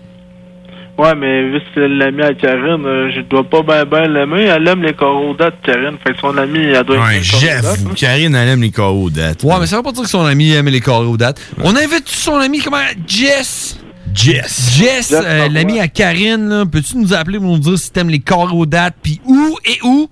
Ouais, 0.99 1.15
mais 1.15 1.49
vu 1.49 1.59
que 1.59 1.65
c'est 1.73 1.87
l'ami 1.87 2.21
à 2.23 2.33
Karine, 2.33 2.85
euh, 2.85 3.09
je 3.15 3.21
dois 3.21 3.43
pas 3.49 3.61
ben 3.63 3.85
ben 3.85 4.11
l'aimer. 4.11 4.43
Elle 4.43 4.67
aime 4.67 4.83
les 4.83 4.93
coraux 4.93 5.33
dates, 5.33 5.61
Karine. 5.63 5.97
Fait 6.05 6.11
que 6.13 6.19
son 6.19 6.37
ami, 6.37 6.59
elle 6.59 6.83
doit 6.83 6.97
Ouais, 6.97 7.15
aimer 7.15 7.21
les 7.21 7.29
coraux 7.29 7.45
dates, 7.45 7.63
j'avoue. 7.77 7.89
hein. 7.89 7.93
Karine, 7.95 8.35
elle 8.35 8.49
aime 8.49 8.61
les 8.61 8.71
KO 8.71 9.09
dates. 9.09 9.43
Ouais, 9.43 9.55
mais 9.61 9.65
ça 9.67 9.77
veut 9.77 9.83
pas 9.83 9.91
dire 9.93 10.03
que 10.03 10.09
son 10.09 10.25
ami 10.25 10.51
aime 10.51 10.67
les 10.67 10.81
carrés 10.81 11.05
aux 11.05 11.15
dates. 11.15 11.39
On 11.63 11.73
invite 11.75 12.07
son 12.09 12.35
ami, 12.35 12.59
comment? 12.59 12.77
Jess. 13.07 13.79
Jess. 14.13 14.71
Jess, 14.77 15.13
euh, 15.13 15.47
l'ami 15.49 15.79
à 15.79 15.87
Karine, 15.87 16.49
là, 16.49 16.65
peux-tu 16.65 16.97
nous 16.97 17.13
appeler 17.13 17.37
pour 17.39 17.47
nous 17.47 17.59
dire 17.59 17.77
si 17.79 17.91
t'aimes 17.91 18.09
les 18.09 18.19
carrés 18.19 18.53
aux 18.53 18.65
dates, 18.65 18.95
puis 19.01 19.21
où 19.25 19.57
et 19.65 19.77
où? 19.85 20.09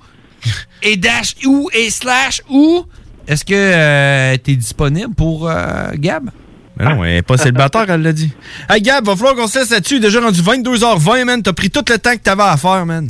et 0.83 0.95
dash 0.95 1.33
où 1.45 1.69
et 1.73 1.89
slash 1.89 2.41
où? 2.49 2.85
Est-ce 3.27 3.43
que 3.43 3.53
euh, 3.55 4.37
t'es 4.37 4.55
disponible 4.55 5.13
pour 5.15 5.49
euh, 5.49 5.89
Gab? 5.95 6.29
Mais 6.77 6.85
non, 6.85 7.03
elle 7.03 7.17
est 7.17 7.21
pas 7.23 7.37
célibataire, 7.37 7.85
elle 7.89 8.01
l'a 8.01 8.13
dit. 8.13 8.31
Hey 8.69 8.81
Gab, 8.81 9.05
va 9.05 9.15
falloir 9.15 9.35
qu'on 9.35 9.47
se 9.47 9.59
laisse 9.59 9.71
là-dessus. 9.71 9.99
Déjà 9.99 10.19
rendu 10.21 10.41
22h20, 10.41 11.25
man. 11.25 11.41
T'as 11.41 11.53
pris 11.53 11.69
tout 11.69 11.83
le 11.87 11.97
temps 11.97 12.13
que 12.13 12.21
t'avais 12.21 12.43
à 12.43 12.57
faire, 12.57 12.85
man. 12.85 13.09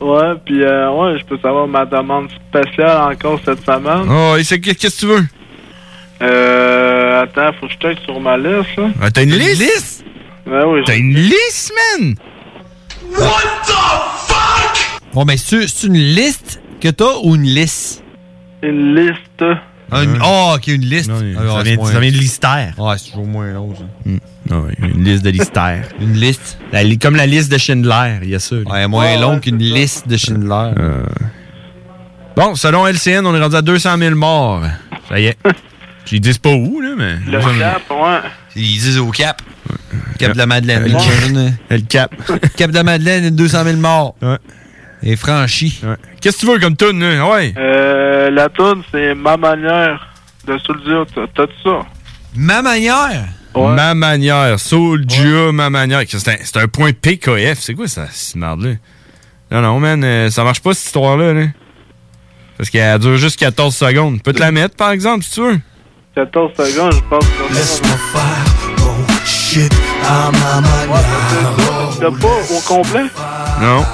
Ouais, 0.00 0.34
puis 0.44 0.62
euh, 0.62 0.90
ouais, 0.92 1.18
je 1.18 1.24
peux 1.24 1.38
savoir 1.38 1.66
ma 1.66 1.84
demande 1.84 2.28
spéciale 2.48 3.12
encore 3.12 3.40
cette 3.44 3.64
semaine. 3.64 4.08
Oh, 4.08 4.36
et 4.38 4.44
c'est 4.44 4.60
qu'est-ce 4.60 4.96
que 4.96 5.00
tu 5.00 5.06
veux? 5.06 5.26
Euh, 6.22 7.22
attends, 7.22 7.52
faut 7.60 7.66
que 7.66 7.72
je 7.72 7.78
check 7.78 7.98
sur 8.04 8.20
ma 8.20 8.36
liste, 8.36 8.76
là. 8.76 8.88
Ah, 9.02 9.10
T'as 9.10 9.22
une 9.24 9.34
liste? 9.34 10.04
Ouais, 10.46 10.64
oui. 10.64 10.80
T'as 10.86 10.96
une 10.96 11.14
liste, 11.14 11.72
man? 11.98 12.14
Bon, 15.12 15.24
ben, 15.24 15.36
c'est 15.36 15.84
une 15.86 15.94
liste 15.94 16.60
que 16.80 16.88
t'as 16.88 17.18
ou 17.24 17.34
une 17.34 17.42
liste? 17.42 18.02
Une 18.62 18.94
liste. 18.94 19.44
Ah, 19.90 20.02
une- 20.04 20.18
oh, 20.22 20.52
ok, 20.56 20.66
une 20.68 20.82
liste. 20.84 21.08
Non, 21.08 21.16
Ah, 21.38 21.56
ça, 21.58 21.62
vient, 21.62 21.76
moins- 21.76 21.92
ça 21.92 22.00
vient 22.00 22.10
de 22.12 22.16
l'hystère. 22.16 22.74
Ouais, 22.78 22.94
c'est 22.98 23.10
toujours 23.10 23.26
moins 23.26 23.50
long, 23.52 23.74
ça. 23.74 24.10
Non, 24.50 24.60
ouais, 24.62 24.74
une 24.78 25.04
liste 25.04 25.24
de 25.24 25.30
l'hystère. 25.30 25.84
une 26.00 26.14
liste? 26.14 26.58
La 26.72 26.82
comme 26.96 27.16
la 27.16 27.26
liste 27.26 27.50
de 27.50 27.58
Schindler, 27.58 28.18
il 28.22 28.30
y 28.30 28.34
a 28.34 28.38
ça. 28.38 28.56
là. 28.56 28.62
Ouais, 28.70 28.86
moins 28.86 29.18
long 29.18 29.38
qu'une 29.40 29.58
liste 29.58 30.06
de 30.08 30.16
Schindler. 30.16 30.72
Euh. 30.78 31.02
Bon, 32.36 32.54
selon 32.54 32.86
LCN, 32.86 33.26
on 33.26 33.34
est 33.34 33.40
rendu 33.42 33.56
à 33.56 33.62
200 33.62 33.98
000 33.98 34.14
morts. 34.14 34.62
Ça 35.08 35.18
y 35.18 35.26
est. 35.26 35.36
Ils 36.12 36.20
disent 36.20 36.38
pas 36.38 36.52
où, 36.54 36.80
là, 36.80 36.90
mais... 36.96 37.16
Le 37.30 37.38
cap, 37.58 37.82
ouais. 37.90 38.30
Ils 38.56 38.62
disent 38.80 38.98
au 38.98 39.10
Cap. 39.10 39.42
Cap 40.18 40.32
de 40.32 40.38
la 40.38 40.46
Madeleine. 40.46 40.84
Le 40.84 40.90
Cap. 40.92 41.50
Le 41.70 41.78
cap. 41.80 42.14
Cap 42.56 42.70
de 42.70 42.74
la 42.76 42.82
Madeleine, 42.82 43.28
200 43.30 43.64
000 43.64 43.76
morts. 43.76 44.14
Ouais. 44.22 44.38
Et 45.02 45.16
franchi. 45.16 45.80
Qu'est-ce 46.20 46.36
que 46.38 46.40
tu 46.46 46.52
veux 46.52 46.58
comme 46.58 46.76
tune, 46.76 46.98
là? 47.00 47.26
Ouais. 47.30 47.54
Euh, 47.56 48.30
la 48.30 48.48
toune, 48.48 48.82
c'est 48.92 49.14
Ma 49.14 49.36
manière 49.36 50.08
de 50.46 50.58
Souldia. 50.58 51.04
T'as- 51.14 51.26
T'as-tu 51.34 51.52
ça? 51.64 51.80
Ma 52.34 52.62
manière? 52.62 53.24
Ma 53.54 53.94
manière. 53.94 54.58
Soulja, 54.60 55.52
ma 55.52 55.70
manière. 55.70 56.02
C'est 56.06 56.56
un, 56.56 56.62
un 56.62 56.68
point 56.68 56.90
PKF. 56.92 57.58
C'est 57.60 57.74
quoi 57.74 57.88
ça, 57.88 58.06
cette 58.10 58.36
merde-là? 58.36 58.74
Non, 59.50 59.62
non, 59.62 59.80
man, 59.80 60.02
euh, 60.04 60.30
ça 60.30 60.44
marche 60.44 60.60
pas, 60.60 60.74
cette 60.74 60.86
histoire-là, 60.86 61.32
là. 61.32 61.46
Parce 62.56 62.70
qu'elle 62.70 62.98
dure 62.98 63.16
juste 63.16 63.38
14 63.38 63.74
secondes. 63.74 64.16
Je 64.18 64.22
peux 64.22 64.32
te 64.32 64.40
la 64.40 64.50
mettre, 64.52 64.76
par 64.76 64.90
exemple, 64.90 65.24
si 65.24 65.30
tu 65.32 65.40
veux? 65.42 65.58
14 66.16 66.52
secondes, 66.56 66.92
je 66.92 67.00
pense. 67.08 67.24
Laisse-moi 67.54 67.96
faire 68.12 68.84
mon 68.84 69.06
shit 69.24 69.72
à 70.06 70.30
ma 70.32 70.60
manière. 70.60 71.98
T'as 71.98 72.10
pas 72.10 72.54
au 72.54 72.60
complet? 72.66 73.04
Non. 73.62 73.84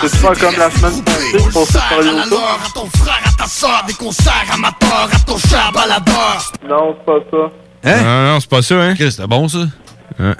Peux 0.00 0.08
faire 0.08 0.38
comme 0.38 0.56
la 0.58 0.70
semaine 0.70 1.04
passée, 1.04 1.50
pour 1.52 1.66
se 1.66 1.72
faire 1.72 2.02
YouTube? 2.02 2.34
à 2.34 2.68
ton 2.74 2.86
frère, 2.86 3.20
à 3.24 3.32
ta 3.42 3.46
soeur, 3.46 3.84
des 3.86 3.94
concerts 3.94 4.46
amateurs, 4.52 5.08
à 5.12 5.18
ton 5.26 5.38
chat 5.38 5.70
baladeur. 5.72 6.52
Non, 6.68 6.96
c'est 6.98 7.04
pas 7.06 7.18
ça. 7.30 7.90
Hein? 7.90 8.02
Non, 8.02 8.32
non, 8.32 8.40
c'est 8.40 8.50
pas 8.50 8.62
ça, 8.62 8.74
hein. 8.82 8.94
C'était 8.98 9.26
bon, 9.26 9.48
ça? 9.48 9.58
Ouais. 10.18 10.34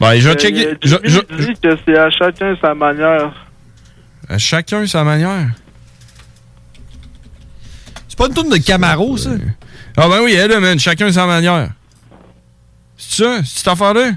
Ben, 0.00 0.14
je 0.20 0.28
vais 0.28 0.34
Euh, 0.34 0.38
checker. 0.38 0.76
Je, 0.82 0.96
dit 0.96 1.60
que 1.60 1.76
c'est 1.84 1.98
à 1.98 2.10
chacun 2.10 2.54
sa 2.60 2.74
manière. 2.74 3.32
à 4.28 4.38
chacun 4.38 4.86
sa 4.86 5.02
manière? 5.02 5.48
C'est 8.08 8.16
pas 8.18 8.26
une 8.26 8.34
tourne 8.34 8.50
de 8.50 8.56
Camaro, 8.58 9.16
ça? 9.16 9.30
Ah, 9.96 10.08
ben 10.08 10.20
oui, 10.22 10.34
elle, 10.34 10.50
là, 10.50 10.60
man. 10.60 10.78
Chacun 10.78 11.10
sa 11.10 11.26
manière. 11.26 11.70
C'est 12.96 13.24
ça? 13.24 13.38
C'est 13.44 13.58
cette 13.58 13.68
affaire-là? 13.68 14.10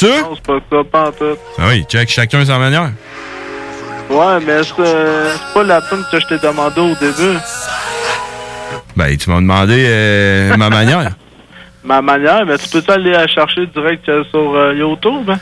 Ça? 0.00 0.22
Non, 0.22 0.34
c'est 0.34 0.46
pas 0.46 0.60
ça, 0.70 0.84
pas 0.90 1.08
en 1.08 1.12
tout. 1.12 1.38
Ah 1.58 1.64
oui, 1.68 1.84
check 1.86 2.08
chacun 2.08 2.42
sa 2.42 2.58
manière. 2.58 2.90
Ouais, 4.08 4.40
mais 4.46 4.62
c'est 4.62 4.72
euh, 4.78 5.34
pas 5.52 5.62
la 5.62 5.82
tune 5.82 6.02
que 6.10 6.18
je 6.18 6.26
t'ai 6.26 6.38
demandé 6.38 6.80
au 6.80 6.94
début. 6.94 7.36
Ben, 8.96 9.14
tu 9.14 9.28
m'as 9.28 9.42
demandé 9.42 9.84
euh, 9.86 10.56
ma 10.56 10.70
manière. 10.70 11.10
Ma 11.84 12.00
manière, 12.00 12.46
mais 12.46 12.56
tu 12.56 12.68
peux 12.68 12.92
aller 12.92 13.10
la 13.10 13.26
chercher 13.26 13.66
direct 13.66 14.08
euh, 14.08 14.24
sur 14.30 14.54
euh, 14.54 14.74
YouTube, 14.74 15.28
hein? 15.28 15.38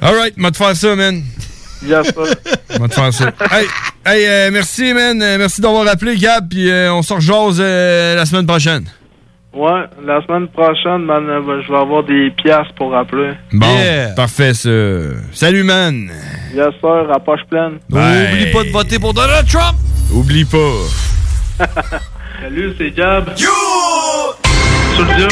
Alright, 0.00 0.38
m'a 0.38 0.50
te 0.50 0.56
faire 0.56 0.74
ça, 0.74 0.96
man. 0.96 1.22
Yes, 1.82 2.06
sir. 2.06 2.34
M'a 2.80 2.88
te 2.88 2.94
faire 2.94 3.12
ça. 3.12 3.32
Hey, 3.50 3.66
hey 4.06 4.26
euh, 4.26 4.50
merci, 4.52 4.94
man. 4.94 5.18
Merci 5.18 5.60
d'avoir 5.60 5.86
appelé, 5.86 6.16
Gab. 6.16 6.48
Puis 6.48 6.70
on 6.90 7.02
se 7.02 7.12
rejase 7.12 7.60
la 7.60 8.24
semaine 8.24 8.46
prochaine. 8.46 8.84
Ouais, 9.52 9.82
la 10.06 10.22
semaine 10.22 10.46
prochaine, 10.46 11.04
man, 11.04 11.28
euh, 11.28 11.60
je 11.66 11.72
vais 11.72 11.78
avoir 11.78 12.04
des 12.04 12.30
piastres 12.30 12.72
pour 12.74 12.94
appeler. 12.96 13.32
Bon, 13.52 13.66
parfait, 14.14 14.54
ça. 14.54 14.70
Salut, 15.32 15.64
man. 15.64 16.08
Yes, 16.54 16.68
sir, 16.80 17.10
à 17.12 17.18
poche 17.18 17.40
pleine. 17.50 17.78
Bye. 17.88 18.28
Oublie 18.32 18.52
pas 18.52 18.62
de 18.62 18.70
voter 18.70 18.98
pour 19.00 19.12
Donald 19.12 19.46
Trump! 19.48 19.76
Oublie 20.14 20.44
pas. 20.44 21.66
Salut, 22.42 22.72
c'est 22.78 22.90
Gab. 22.92 23.28
Yo! 23.36 23.48
Soulja. 24.96 25.28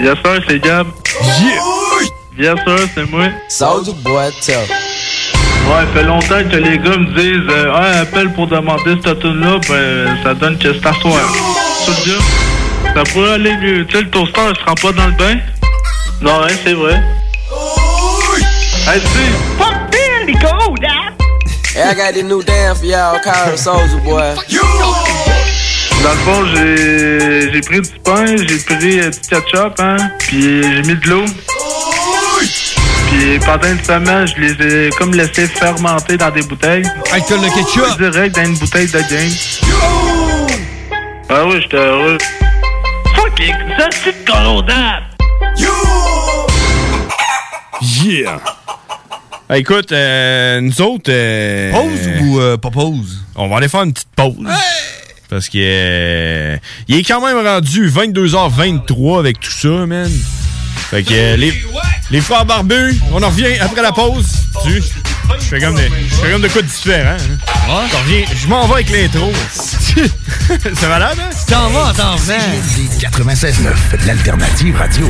Yes, 0.00 0.16
sir, 0.24 0.42
c'est 0.48 0.58
Gab. 0.58 0.88
Yes, 2.36 2.56
sir, 2.66 2.78
c'est 2.92 3.08
moi. 3.08 3.26
Soldier 3.48 3.94
boy, 4.02 4.32
tell. 4.44 4.56
Ouais, 5.68 5.86
fait 5.94 6.02
longtemps 6.02 6.42
que 6.50 6.56
les 6.56 6.76
gars 6.78 6.98
me 6.98 7.14
disent 7.14 7.48
euh, 7.54 7.72
Ouais, 7.72 7.98
appelle 7.98 8.32
pour 8.32 8.48
demander 8.48 8.96
cette 9.02 9.20
tune-là, 9.20 9.58
ben 9.68 10.16
ça 10.24 10.34
donne 10.34 10.58
que 10.58 10.72
c'est 10.74 10.86
à 10.86 10.92
soir. 10.94 11.22
Soulja, 11.84 12.18
ça 12.94 13.02
pourrait 13.12 13.34
aller 13.34 13.56
mieux. 13.56 13.86
Tu 13.86 13.96
sais, 13.96 14.02
le 14.02 14.10
toaster, 14.10 14.40
il 14.50 14.56
se 14.56 14.64
rend 14.64 14.74
pas 14.74 14.92
dans 14.92 15.06
le 15.06 15.12
bain? 15.12 15.36
Non, 16.20 16.42
hein, 16.42 16.54
c'est 16.64 16.74
vrai. 16.74 17.02
Hey, 18.86 19.00
tu 19.00 19.06
sais, 19.06 19.32
fuck 19.58 19.74
dad! 19.90 21.14
Hey, 21.76 21.90
I 21.90 21.94
got 21.94 22.12
this 22.14 22.22
new 22.22 22.42
dance 22.42 22.78
for 22.78 22.86
y'all 22.86 23.18
called 23.18 23.58
Soldier 23.58 23.98
Boy. 24.04 24.34
Dans 26.02 26.10
le 26.10 26.18
fond, 26.18 26.44
j'ai 26.54 27.50
j'ai 27.52 27.60
pris 27.62 27.80
du 27.80 27.90
pain, 28.04 28.26
j'ai 28.36 28.58
pris 28.58 29.00
euh, 29.00 29.10
du 29.10 29.18
ketchup, 29.20 29.80
hein, 29.80 29.96
puis 30.18 30.62
j'ai 30.62 30.82
mis 30.82 30.94
de 30.94 31.08
l'eau. 31.08 31.24
Puis 33.08 33.38
pendant 33.44 33.68
une 33.68 33.82
semaine, 33.82 34.26
je 34.26 34.40
les 34.40 34.86
ai 34.86 34.90
comme 34.90 35.14
laissés 35.14 35.46
fermenter 35.46 36.16
dans 36.16 36.30
des 36.30 36.42
bouteilles. 36.42 36.84
Alcool 37.12 37.40
de 37.40 37.48
ketchup? 37.48 37.98
Direct 37.98 38.36
dans 38.36 38.44
une 38.44 38.56
bouteille 38.56 38.88
de 38.88 38.98
game. 38.98 39.32
Ah 41.30 41.46
oui, 41.46 41.60
j'étais 41.62 41.76
heureux. 41.76 42.18
Fucking, 43.36 43.54
ça 43.78 43.88
c'est 43.90 44.24
de 44.24 44.30
colondade! 44.30 45.02
Yeah. 48.04 48.40
Écoute, 49.52 49.92
euh, 49.92 50.60
nous 50.60 50.80
autres. 50.80 51.10
euh, 51.10 51.72
Pause 51.72 52.08
ou 52.22 52.40
euh, 52.40 52.56
pas 52.56 52.70
pause? 52.70 53.18
On 53.34 53.48
va 53.48 53.56
aller 53.56 53.68
faire 53.68 53.82
une 53.82 53.92
petite 53.92 54.08
pause. 54.14 54.46
Parce 55.28 55.48
que 55.48 55.58
euh, 55.58 56.56
il 56.88 56.96
est 56.98 57.02
quand 57.02 57.20
même 57.24 57.44
rendu 57.44 57.88
22h23 57.90 59.18
avec 59.18 59.40
tout 59.40 59.50
ça, 59.50 59.86
man. 59.86 60.10
Fait 60.90 61.02
que 61.02 61.12
euh, 61.14 61.36
les, 61.36 61.64
les 62.10 62.20
frères 62.20 62.44
barbus, 62.44 63.00
on 63.12 63.22
en 63.22 63.28
revient 63.28 63.58
après 63.60 63.82
la 63.82 63.92
pause. 63.92 64.26
Tu, 64.62 64.82
je 65.40 65.44
fais 65.44 65.60
comme, 65.60 65.74
des- 65.76 65.90
je 66.08 66.14
fais 66.16 66.30
comme 66.30 66.42
de 66.42 66.48
quoi 66.48 66.62
de 66.62 66.66
différent. 66.66 67.10
Hein? 67.10 67.86
T'en 67.90 67.98
reviens- 67.98 68.24
Je 68.34 68.46
m'en 68.46 68.66
vais 68.66 68.74
avec 68.74 68.90
l'intro. 68.90 69.32
C'est 70.74 70.88
malade, 70.88 71.16
hein? 71.20 71.30
T'en 71.48 71.68
vas, 71.70 71.92
t'en 71.96 72.16
vas. 72.16 72.34
96.9, 73.00 74.06
l'alternative 74.06 74.76
radio. 74.76 75.08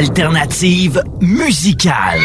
Alternative 0.00 1.02
musicale. 1.20 2.24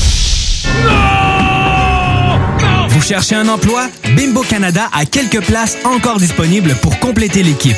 Vous 2.89 3.01
cherchez 3.01 3.35
un 3.35 3.47
emploi? 3.47 3.87
Bimbo 4.15 4.41
Canada 4.41 4.89
a 4.93 5.05
quelques 5.05 5.41
places 5.41 5.77
encore 5.85 6.17
disponibles 6.17 6.75
pour 6.81 6.99
compléter 6.99 7.43
l'équipe. 7.43 7.77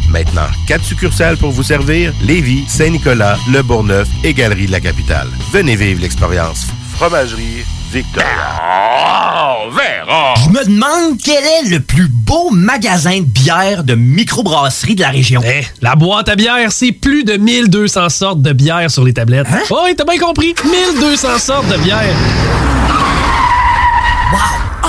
Maintenant, 0.11 0.47
quatre 0.67 0.83
succursales 0.83 1.37
pour 1.37 1.51
vous 1.51 1.63
servir 1.63 2.13
Lévis, 2.21 2.65
Saint-Nicolas, 2.67 3.37
Le 3.49 3.61
Bourgneuf 3.61 4.09
et 4.25 4.33
Galerie 4.33 4.65
de 4.65 4.71
la 4.71 4.81
Capitale. 4.81 5.29
Venez 5.53 5.77
vivre 5.77 6.01
l'expérience 6.01 6.67
Fromagerie 6.95 7.63
Victoria. 7.93 8.27
Oh, 8.61 9.69
Je 10.43 10.49
me 10.49 10.65
demande 10.65 11.17
quel 11.23 11.43
est 11.43 11.69
le 11.69 11.79
plus 11.79 12.09
beau 12.09 12.49
magasin 12.51 13.19
de 13.19 13.25
bière 13.25 13.85
de 13.85 13.95
microbrasserie 13.95 14.95
de 14.95 15.01
la 15.01 15.09
région. 15.09 15.41
Eh, 15.45 15.65
la 15.81 15.95
boîte 15.95 16.27
à 16.27 16.35
bière, 16.35 16.71
c'est 16.71 16.91
plus 16.91 17.23
de 17.23 17.37
1200 17.37 18.09
sortes 18.09 18.41
de 18.41 18.51
bière 18.51 18.91
sur 18.91 19.05
les 19.05 19.13
tablettes. 19.13 19.47
Hein? 19.49 19.61
Oh, 19.69 19.79
oui, 19.85 19.93
t'as 19.95 20.03
bien 20.03 20.19
compris. 20.19 20.53
1200 20.65 21.37
sortes 21.37 21.67
de 21.69 21.77
bière. 21.77 22.15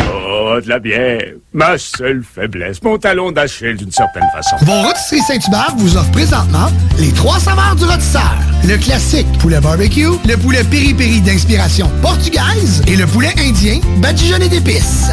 Oh, 0.00 0.60
de 0.60 0.68
la 0.68 0.78
bière. 0.78 1.34
Ma 1.52 1.78
seule 1.78 2.22
faiblesse. 2.22 2.82
Mon 2.82 2.98
talon 2.98 3.32
d'Achille, 3.32 3.76
d'une 3.76 3.90
certaine 3.90 4.26
façon. 4.32 4.56
Vos 4.62 4.82
rôtisseries 4.82 5.20
Saint-Hubert 5.22 5.74
vous 5.76 5.96
offre 5.96 6.10
présentement 6.10 6.68
les 6.98 7.12
trois 7.12 7.38
saveurs 7.38 7.74
du 7.76 7.84
rôtisseur. 7.84 8.34
Le 8.64 8.76
classique 8.76 9.26
poulet 9.38 9.60
barbecue, 9.60 10.08
le 10.26 10.36
poulet 10.36 10.64
piri-piri 10.64 11.20
d'inspiration 11.20 11.88
portugaise 12.02 12.82
et 12.86 12.96
le 12.96 13.06
poulet 13.06 13.32
indien 13.38 13.80
badigeonné 13.98 14.48
d'épices. 14.48 15.10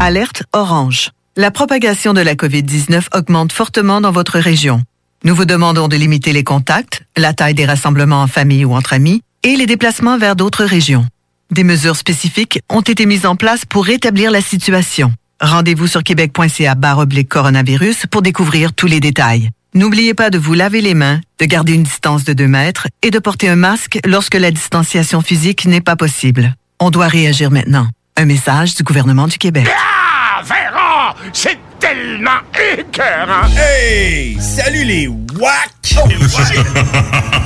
Alerte 0.00 0.42
orange. 0.52 1.10
La 1.36 1.50
propagation 1.50 2.14
de 2.14 2.20
la 2.20 2.34
COVID-19 2.34 3.16
augmente 3.16 3.52
fortement 3.52 4.00
dans 4.00 4.12
votre 4.12 4.38
région. 4.38 4.82
Nous 5.24 5.34
vous 5.34 5.44
demandons 5.44 5.88
de 5.88 5.96
limiter 5.96 6.32
les 6.32 6.44
contacts, 6.44 7.02
la 7.16 7.32
taille 7.32 7.54
des 7.54 7.66
rassemblements 7.66 8.22
en 8.22 8.26
famille 8.28 8.64
ou 8.64 8.74
entre 8.74 8.92
amis 8.92 9.22
et 9.42 9.56
les 9.56 9.66
déplacements 9.66 10.18
vers 10.18 10.36
d'autres 10.36 10.64
régions. 10.64 11.06
Des 11.50 11.64
mesures 11.64 11.96
spécifiques 11.96 12.60
ont 12.68 12.82
été 12.82 13.06
mises 13.06 13.24
en 13.24 13.34
place 13.34 13.64
pour 13.64 13.86
rétablir 13.86 14.30
la 14.30 14.42
situation. 14.42 15.12
Rendez-vous 15.40 15.86
sur 15.86 16.02
québec.ca 16.02 16.74
barre 16.74 16.98
oblique 16.98 17.28
coronavirus 17.28 18.04
pour 18.10 18.20
découvrir 18.20 18.74
tous 18.74 18.86
les 18.86 19.00
détails. 19.00 19.48
N'oubliez 19.72 20.12
pas 20.12 20.28
de 20.28 20.36
vous 20.36 20.52
laver 20.52 20.82
les 20.82 20.92
mains, 20.92 21.20
de 21.38 21.46
garder 21.46 21.72
une 21.72 21.84
distance 21.84 22.24
de 22.24 22.34
2 22.34 22.46
mètres 22.46 22.86
et 23.02 23.10
de 23.10 23.18
porter 23.18 23.48
un 23.48 23.56
masque 23.56 23.98
lorsque 24.04 24.34
la 24.34 24.50
distanciation 24.50 25.22
physique 25.22 25.64
n'est 25.64 25.80
pas 25.80 25.96
possible. 25.96 26.54
On 26.80 26.90
doit 26.90 27.08
réagir 27.08 27.50
maintenant. 27.50 27.88
Un 28.16 28.26
message 28.26 28.74
du 28.74 28.82
gouvernement 28.82 29.26
du 29.26 29.38
Québec. 29.38 29.66
Ah, 29.70 30.42
Véran! 30.42 31.14
C'est 31.32 31.58
tellement 31.78 32.40
écœurant! 32.76 33.48
Hey! 33.56 34.36
Salut 34.40 34.84
les 34.84 35.08
WAC! 35.08 35.70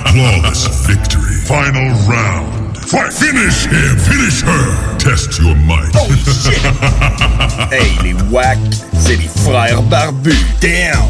Flawless 0.07 0.69
victory. 0.89 1.35
Final 1.47 1.93
round. 2.07 2.72
Fight. 2.93 3.11
Finish 3.11 3.65
him. 3.65 3.97
Finish 3.97 4.43
her. 4.43 4.99
Test 4.99 5.39
your 5.39 5.55
might. 5.57 5.89
Oh 5.95 6.13
shit! 6.27 6.61
hey, 7.73 7.97
les 8.03 8.13
WAC, 8.31 8.59
c'est 9.01 9.17
les 9.17 9.31
frères 9.35 9.81
barbus. 9.85 10.37
Damn! 10.61 11.09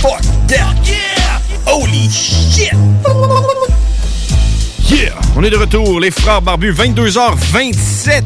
Fuck 0.00 0.22
that! 0.48 0.74
Yeah! 0.86 1.38
Holy 1.66 2.08
shit! 2.08 2.72
Yeah! 4.88 5.20
On 5.36 5.42
est 5.42 5.50
de 5.50 5.58
retour, 5.58 6.00
les 6.00 6.10
frères 6.10 6.40
barbus, 6.40 6.72
22h27. 6.72 8.22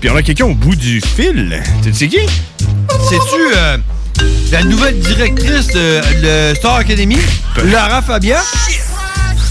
Puis 0.00 0.10
on 0.10 0.16
a 0.16 0.22
quelqu'un 0.22 0.46
au 0.46 0.54
bout 0.54 0.74
du 0.74 1.00
fil. 1.00 1.62
Tu 1.84 1.94
sais 1.94 2.08
qui? 2.08 2.26
C'est-tu 3.08 3.54
euh, 3.56 3.78
la 4.50 4.64
nouvelle 4.64 4.98
directrice 4.98 5.68
de 5.68 6.54
Star 6.56 6.74
Academy, 6.74 7.18
Lara 7.66 8.02
Fabia? 8.02 8.42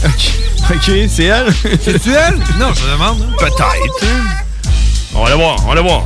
Ok, 0.03 0.42
ok, 0.71 0.91
c'est 1.07 1.23
elle. 1.25 1.53
C'est-tu 1.81 2.09
elle? 2.11 2.35
Non, 2.59 2.73
je 2.73 2.91
demande. 2.91 3.19
Peut-être. 3.37 4.05
On 5.15 5.23
va 5.23 5.29
la 5.29 5.35
voir, 5.35 5.57
on 5.65 5.69
va 5.69 5.75
la 5.75 5.81
voir. 5.81 6.03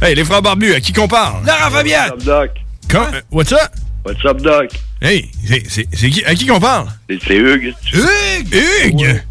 Hey, 0.00 0.14
les 0.14 0.24
frères 0.24 0.42
barbus, 0.42 0.74
à 0.74 0.80
qui 0.80 0.92
qu'on 0.92 1.08
parle? 1.08 1.44
Lara 1.44 1.70
Fabia! 1.70 2.08
What's 2.08 2.12
up, 2.12 2.24
Doc? 2.24 2.50
Quand? 2.88 3.06
euh, 3.14 3.20
What's 3.30 3.52
up? 3.52 3.58
What's 4.04 4.24
up, 4.24 4.40
Doc? 4.40 4.70
Hey, 5.00 5.30
c'est- 5.46 5.62
c'est 5.68 5.88
c'est 5.92 6.10
qui, 6.10 6.24
à 6.24 6.34
qui 6.34 6.46
qu'on 6.46 6.58
parle? 6.60 6.86
C'est 7.08 7.18
c'est 7.26 7.36
Hugues. 7.36 7.74
Hugues! 7.92 8.54
Hugues! 8.84 9.22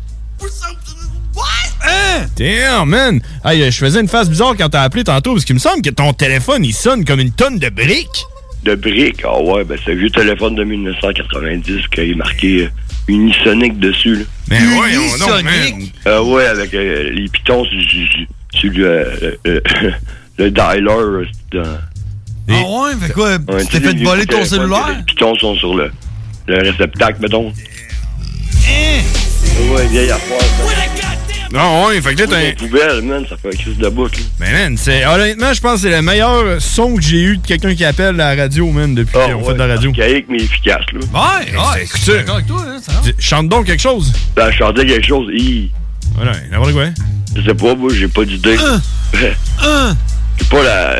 Hein? 1.83 2.25
Damn, 2.37 2.89
man! 2.89 3.21
Hey, 3.43 3.63
euh, 3.63 3.71
je 3.71 3.77
faisais 3.77 3.99
une 3.99 4.07
face 4.07 4.29
bizarre 4.29 4.53
quand 4.57 4.69
t'as 4.69 4.83
appelé 4.83 5.03
tantôt, 5.03 5.33
parce 5.33 5.45
qu'il 5.45 5.55
me 5.55 5.59
semble 5.59 5.81
que 5.81 5.89
ton 5.89 6.13
téléphone, 6.13 6.63
il 6.63 6.73
sonne 6.73 7.03
comme 7.05 7.19
une 7.19 7.31
tonne 7.31 7.57
de 7.59 7.69
briques. 7.69 8.25
De 8.63 8.75
briques? 8.75 9.23
Ah 9.25 9.41
ouais, 9.41 9.63
ben 9.63 9.77
c'est 9.83 9.93
un 9.93 9.95
vieux 9.95 10.11
téléphone 10.11 10.53
de 10.55 10.63
1990 10.63 11.87
qui 11.87 12.01
est 12.01 12.13
marqué 12.15 12.69
euh, 13.09 13.13
Unisonic 13.13 13.79
dessus, 13.79 14.15
là. 14.15 14.23
Mais 14.49 14.57
ouais, 14.59 14.97
on 14.97 15.17
non, 15.17 15.43
man. 15.43 15.53
Ah 16.05 16.23
ouais, 16.23 16.45
avec 16.45 16.73
euh, 16.73 17.09
les 17.11 17.27
pitons 17.29 17.63
sur, 17.65 17.81
sur- 17.81 18.07
sur- 18.11 18.27
sur 18.59 18.71
le, 18.73 18.85
euh, 18.85 19.35
euh, 19.47 19.59
le 20.37 20.51
dialer. 20.51 20.87
euh, 20.89 21.25
dans- 21.51 21.63
Ah 22.49 22.53
ouais, 22.53 22.91
fait 23.07 23.13
quoi? 23.13 23.29
Ouais, 23.47 23.65
tu 23.65 23.79
t'es 23.79 23.87
fait 23.87 24.03
voler 24.03 24.25
ton 24.25 24.43
cellulaire? 24.45 24.95
Les 24.97 25.03
pitons 25.03 25.35
sont 25.35 25.55
sur 25.55 25.73
le, 25.75 25.91
le 26.47 26.57
réceptacle, 26.61 27.21
mettons. 27.21 27.49
Hein? 27.49 29.01
Ouais, 29.73 29.87
vieille 29.87 30.11
affaire. 30.11 30.37
Non, 31.53 31.87
ouais, 31.87 32.01
fait 32.01 32.15
que 32.15 32.21
là, 32.21 32.27
t'as 32.29 32.37
un- 32.37 32.51
poubelle, 32.53 33.01
man, 33.01 33.25
ça 33.29 33.35
fait 33.35 33.49
un 33.49 33.51
crise 33.51 33.77
de 33.77 33.89
bout, 33.89 34.05
là. 34.15 34.23
Mais 34.39 34.51
man, 34.53 34.77
c'est 34.77 35.05
honnêtement, 35.05 35.53
je 35.53 35.59
pense 35.59 35.81
que 35.81 35.89
c'est 35.89 35.95
le 35.95 36.01
meilleur 36.01 36.61
son 36.61 36.95
que 36.95 37.01
j'ai 37.01 37.21
eu 37.21 37.37
de 37.37 37.45
quelqu'un 37.45 37.75
qui 37.75 37.83
appelle 37.83 38.15
la 38.15 38.35
radio, 38.35 38.71
man, 38.71 38.95
depuis 38.95 39.17
Ah, 39.17 39.33
qu'on 39.33 39.43
fait 39.43 39.53
de 39.53 39.57
la 39.59 39.67
radio. 39.67 39.89
Archaïque, 39.91 40.25
mais 40.29 40.37
efficace, 40.37 40.85
là. 40.93 40.99
Ouais, 40.99 41.51
ouais, 41.51 41.83
écoute 41.83 41.97
je 41.97 42.01
suis 42.03 42.13
d'accord 42.13 42.35
avec 42.35 42.47
toi, 42.47 42.63
hein, 42.67 42.77
ça 42.81 42.91
va. 42.93 42.99
Dis- 43.01 43.13
Chante 43.19 43.49
donc 43.49 43.65
quelque 43.65 43.81
chose. 43.81 44.13
Ben, 44.35 44.49
je 44.49 44.57
chantais 44.57 44.85
quelque 44.85 45.05
chose, 45.05 45.27
hi. 45.33 45.69
Voilà, 46.15 46.31
n'importe 46.51 46.71
quoi. 46.73 46.85
Je 47.35 47.41
sais 47.41 47.53
pas, 47.55 47.75
moi, 47.75 47.91
j'ai 47.93 48.07
pas 48.07 48.23
d'idée. 48.25 48.57
Un, 48.57 48.81
J'ai 50.39 50.45
pas 50.49 50.63
la. 50.63 50.99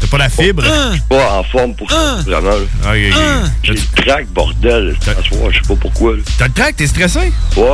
T'as 0.00 0.06
pas 0.06 0.18
la 0.18 0.28
fibre? 0.28 0.64
un. 0.64 0.88
Je 0.90 0.92
suis 0.94 1.02
pas 1.08 1.32
en 1.38 1.42
forme 1.44 1.74
pour 1.74 1.90
ça, 1.90 2.16
vraiment, 2.26 2.50
là. 2.50 2.56
Ok, 2.84 2.98
ok. 3.10 3.16
Un. 3.18 3.50
J'ai 3.62 3.72
le 3.74 3.80
trac, 4.02 4.26
bordel, 4.28 4.96
ce 5.00 5.10
soir, 5.28 5.50
je 5.50 5.56
sais 5.60 5.68
pas 5.68 5.74
pourquoi, 5.80 6.12
là. 6.16 6.22
T'as 6.38 6.46
le 6.46 6.52
track, 6.52 6.76
t'es 6.76 6.86
stressé? 6.86 7.32
Ouais. 7.56 7.64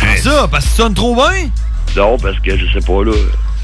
Comment 0.00 0.16
ça? 0.22 0.48
Parce 0.50 0.64
que 0.64 0.70
tu 0.70 0.76
sonnes 0.76 0.94
trop 0.94 1.14
bien? 1.14 1.50
Non, 1.96 2.18
parce 2.18 2.38
que 2.40 2.56
je 2.56 2.64
sais 2.72 2.84
pas, 2.84 3.04
là. 3.04 3.12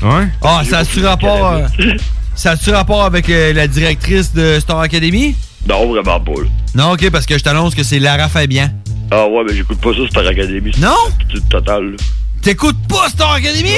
Ouais? 0.03 0.29
Ah, 0.43 0.63
ça 0.69 0.79
a-tu 0.79 1.05
rapport... 1.05 1.47
euh, 1.47 1.67
ça 2.35 2.53
a-tu 2.53 2.71
rapport 2.71 3.05
avec 3.05 3.29
euh, 3.29 3.53
la 3.53 3.67
directrice 3.67 4.33
de 4.33 4.59
Star 4.61 4.81
Academy? 4.81 5.35
Non, 5.69 5.89
vraiment 5.93 6.21
pas. 6.21 6.33
là. 6.43 6.49
Non, 6.75 6.93
OK, 6.93 7.11
parce 7.11 7.27
que 7.27 7.37
je 7.37 7.43
t'annonce 7.43 7.75
que 7.75 7.83
c'est 7.83 7.99
Lara 7.99 8.29
Fabian. 8.29 8.69
Ah 9.11 9.27
ouais, 9.27 9.43
mais 9.47 9.55
j'écoute 9.57 9.81
pas 9.81 9.91
ça, 9.93 10.01
Star 10.09 10.27
Academy. 10.27 10.71
Non? 10.79 10.95
C'est 11.35 11.49
total. 11.49 11.91
là. 11.93 11.97
T'écoutes 12.43 12.79
pas 12.89 13.09
Star 13.09 13.33
Academy? 13.33 13.75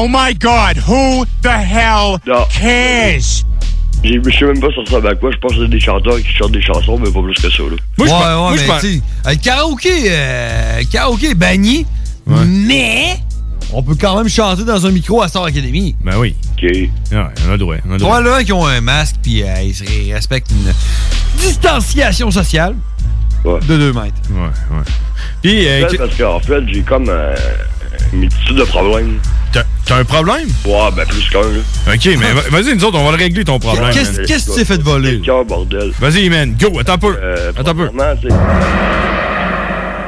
Oh 0.00 0.06
my 0.06 0.32
god, 0.32 0.76
who 0.76 1.24
the 1.42 1.48
hell 1.48 2.18
cares? 2.50 3.44
Je 4.04 4.30
sais 4.30 4.44
même 4.44 4.60
pas 4.60 4.70
sur 4.70 4.86
ça 4.86 4.98
à 4.98 5.14
quoi. 5.16 5.32
Je 5.32 5.38
pense 5.38 5.54
que 5.54 5.62
c'est 5.64 5.68
des 5.70 5.80
chanteurs 5.80 6.18
qui 6.18 6.32
chantent 6.32 6.52
des 6.52 6.62
chansons, 6.62 6.98
mais 6.98 7.10
pas 7.10 7.20
plus 7.20 7.34
que 7.34 7.50
ça. 7.50 7.62
Là. 7.64 7.76
ouais, 7.98 8.06
ouais, 8.06 8.56
mais 8.68 8.80
tu 8.80 8.94
sais, 8.94 9.02
euh, 9.26 9.30
le 9.30 9.36
karaoké, 9.36 9.90
euh, 10.06 10.78
le 10.78 10.84
karaoké 10.84 11.30
est 11.30 11.34
banni, 11.34 11.84
mais 12.26 13.16
on 13.72 13.82
peut 13.82 13.96
quand 14.00 14.16
même 14.16 14.28
chanter 14.28 14.62
dans 14.64 14.86
un 14.86 14.92
micro 14.92 15.20
à 15.20 15.26
Star 15.26 15.42
Academy. 15.42 15.96
Ben 16.00 16.16
oui. 16.16 16.36
OK. 16.52 16.62
Ouais, 16.62 16.90
on 17.12 17.48
a 17.48 17.52
le 17.52 17.58
droit. 17.58 17.76
On 17.84 17.90
a 17.90 17.92
le 17.94 17.98
droit. 17.98 18.12
Probablement 18.12 18.44
qui 18.44 18.52
ont 18.52 18.66
un 18.66 18.80
masque 18.80 19.16
puis 19.20 19.42
euh, 19.42 19.46
ils 19.62 20.14
respectent 20.14 20.52
une 20.52 20.72
distanciation 21.40 22.30
sociale 22.30 22.76
de 23.44 23.76
2 23.76 23.92
mètres. 23.92 24.14
Ouais, 24.30 24.76
ouais. 24.76 24.84
Puis, 25.42 25.66
euh, 25.68 25.88
Ouais, 25.88 25.98
parce 25.98 26.14
qu'en 26.16 26.40
fait, 26.40 26.62
j'ai 26.68 26.82
comme 26.82 27.08
euh, 27.08 27.34
multitude 28.12 28.56
de 28.56 28.64
problèmes. 28.64 29.18
T'as 29.52 29.96
un 29.96 30.04
problème? 30.04 30.46
Ouais, 30.66 30.90
ben 30.94 31.06
plus 31.06 31.26
qu'un, 31.30 31.40
là. 31.40 31.94
OK, 31.94 32.04
mais 32.06 32.32
va- 32.32 32.58
vas-y, 32.60 32.74
nous 32.76 32.84
autres, 32.84 32.98
on 32.98 33.04
va 33.04 33.12
le 33.16 33.16
régler 33.22 33.44
ton 33.44 33.58
problème. 33.58 33.90
Qu'est-ce- 33.92 34.20
que 34.20 34.50
tu 34.52 34.58
t'es 34.58 34.64
fait 34.66 34.80
voler? 34.82 35.20
cœur, 35.20 35.44
bordel. 35.46 35.92
Vas-y, 35.98 36.28
man, 36.28 36.54
go, 36.60 36.78
attends 36.78 36.92
un 36.94 36.98
peu. 36.98 37.16
attends 37.58 37.70
un 37.70 37.74
peu. 37.74 37.88
Tu 37.88 38.28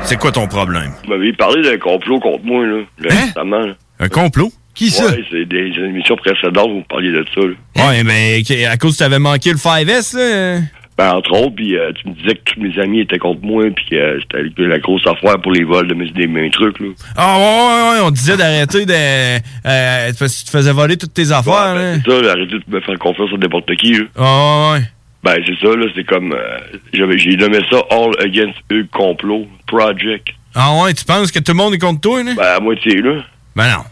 C'est 0.05 0.17
quoi 0.17 0.33
ton 0.33 0.47
problème? 0.47 0.93
Vous 1.05 1.11
m'avez 1.11 1.33
parlé 1.33 1.63
d'un 1.63 1.79
complot 1.79 2.21
contre 2.21 2.45
moi, 2.45 2.65
là, 2.67 2.79
là, 3.01 3.11
récemment. 3.27 3.61
là. 3.67 3.73
Un 4.01 4.09
complot? 4.09 4.51
Qui 4.75 4.87
Ouais, 4.87 5.25
c'est 5.31 5.45
des 5.47 5.73
émissions 5.79 6.17
précédentes, 6.17 6.71
vous 6.71 6.85
parliez 6.89 7.11
de 7.11 7.25
ça, 7.35 7.41
là. 7.41 7.89
Ouais, 7.89 8.03
mais 8.05 8.43
à 8.67 8.77
cause 8.77 8.95
que 8.95 8.99
t'avais 8.99 9.19
manqué 9.19 9.51
le 9.51 9.59
5S, 9.59 10.15
là. 10.17 10.61
Ben, 11.01 11.15
entre 11.15 11.33
autres, 11.33 11.55
puis 11.57 11.79
euh, 11.79 11.93
tu 11.95 12.11
me 12.11 12.15
disais 12.15 12.35
que 12.35 12.53
tous 12.53 12.61
mes 12.61 12.79
amis 12.79 13.01
étaient 13.01 13.19
contre 13.19 13.41
moi, 13.43 13.65
puis 13.75 13.87
que 13.91 13.97
euh, 13.97 14.21
c'était 14.21 14.43
la 14.67 14.79
grosse 14.81 15.07
affaire 15.07 15.41
pour 15.41 15.51
les 15.51 15.65
vols 15.65 15.87
de 15.89 15.95
mes, 15.95 16.11
des, 16.11 16.27
mes 16.27 16.51
trucs, 16.51 16.79
là. 16.79 16.89
Ah, 17.17 17.39
ouais, 17.39 17.43
ouais, 17.43 17.91
ouais, 18.01 18.07
on 18.07 18.11
disait 18.11 18.37
d'arrêter 18.37 18.85
de. 18.85 18.93
Euh, 18.93 20.09
tu 20.13 20.45
te 20.45 20.51
faisais 20.51 20.73
voler 20.73 20.99
toutes 20.99 21.15
tes 21.15 21.33
affaires, 21.33 21.75
là. 21.75 21.95
C'est 22.05 22.11
ça, 22.11 22.21
là, 22.21 22.33
arrêtez 22.33 22.59
de 22.59 22.63
me 22.69 22.81
faire 22.83 22.99
confiance 22.99 23.31
à 23.33 23.39
n'importe 23.39 23.75
qui, 23.77 23.95
là. 23.95 24.05
Ah, 24.19 24.73
ouais. 24.75 24.83
Ben, 25.25 25.37
c'est 25.47 25.67
ça, 25.67 25.75
là, 25.75 25.87
c'est 25.95 26.05
comme... 26.05 26.35
euh, 26.35 26.59
J'ai 26.93 27.37
nommé 27.37 27.61
ça 27.71 27.79
All 27.91 28.11
Against 28.23 28.57
Hugues 28.71 28.91
Complot 28.91 29.47
Project. 29.69 30.29
Ah, 30.55 30.83
ouais, 30.83 30.93
tu 30.93 31.07
penses 31.07 31.33
que 31.33 31.39
tout 31.39 31.53
le 31.53 31.57
monde 31.57 31.73
est 31.73 31.79
contre 31.79 32.03
toi, 32.03 32.23
là? 32.23 32.33
Ben, 32.37 32.57
à 32.57 32.61
moitié, 32.61 33.01
là. 33.01 33.23
Ben, 33.57 33.69
non. 33.71 33.85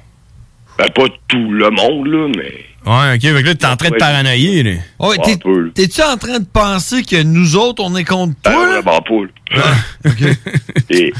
Ben, 0.78 0.88
pas 0.90 1.06
tout 1.26 1.50
le 1.50 1.70
monde, 1.70 2.06
là, 2.06 2.28
mais... 2.36 2.64
Ouais, 2.86 3.14
ok, 3.16 3.20
fait 3.20 3.42
que 3.42 3.48
là, 3.48 3.54
t'es 3.56 3.66
en 3.66 3.76
train 3.76 3.90
de 3.90 3.96
paranoïer, 3.96 4.62
là. 4.62 4.70
Ouais, 5.00 5.16
t'es- 5.18 5.36
T'es-tu 5.74 6.00
en 6.02 6.16
train 6.16 6.38
de 6.38 6.46
penser 6.46 7.02
que 7.02 7.20
nous 7.22 7.56
autres, 7.56 7.82
on 7.84 7.94
est 7.96 8.04
contre 8.04 8.34
toi? 8.42 8.52
Ben, 8.52 8.74
là? 8.74 8.80
vraiment 8.80 9.02
pas, 9.02 9.56
là. 9.56 9.62
Et... 10.90 11.12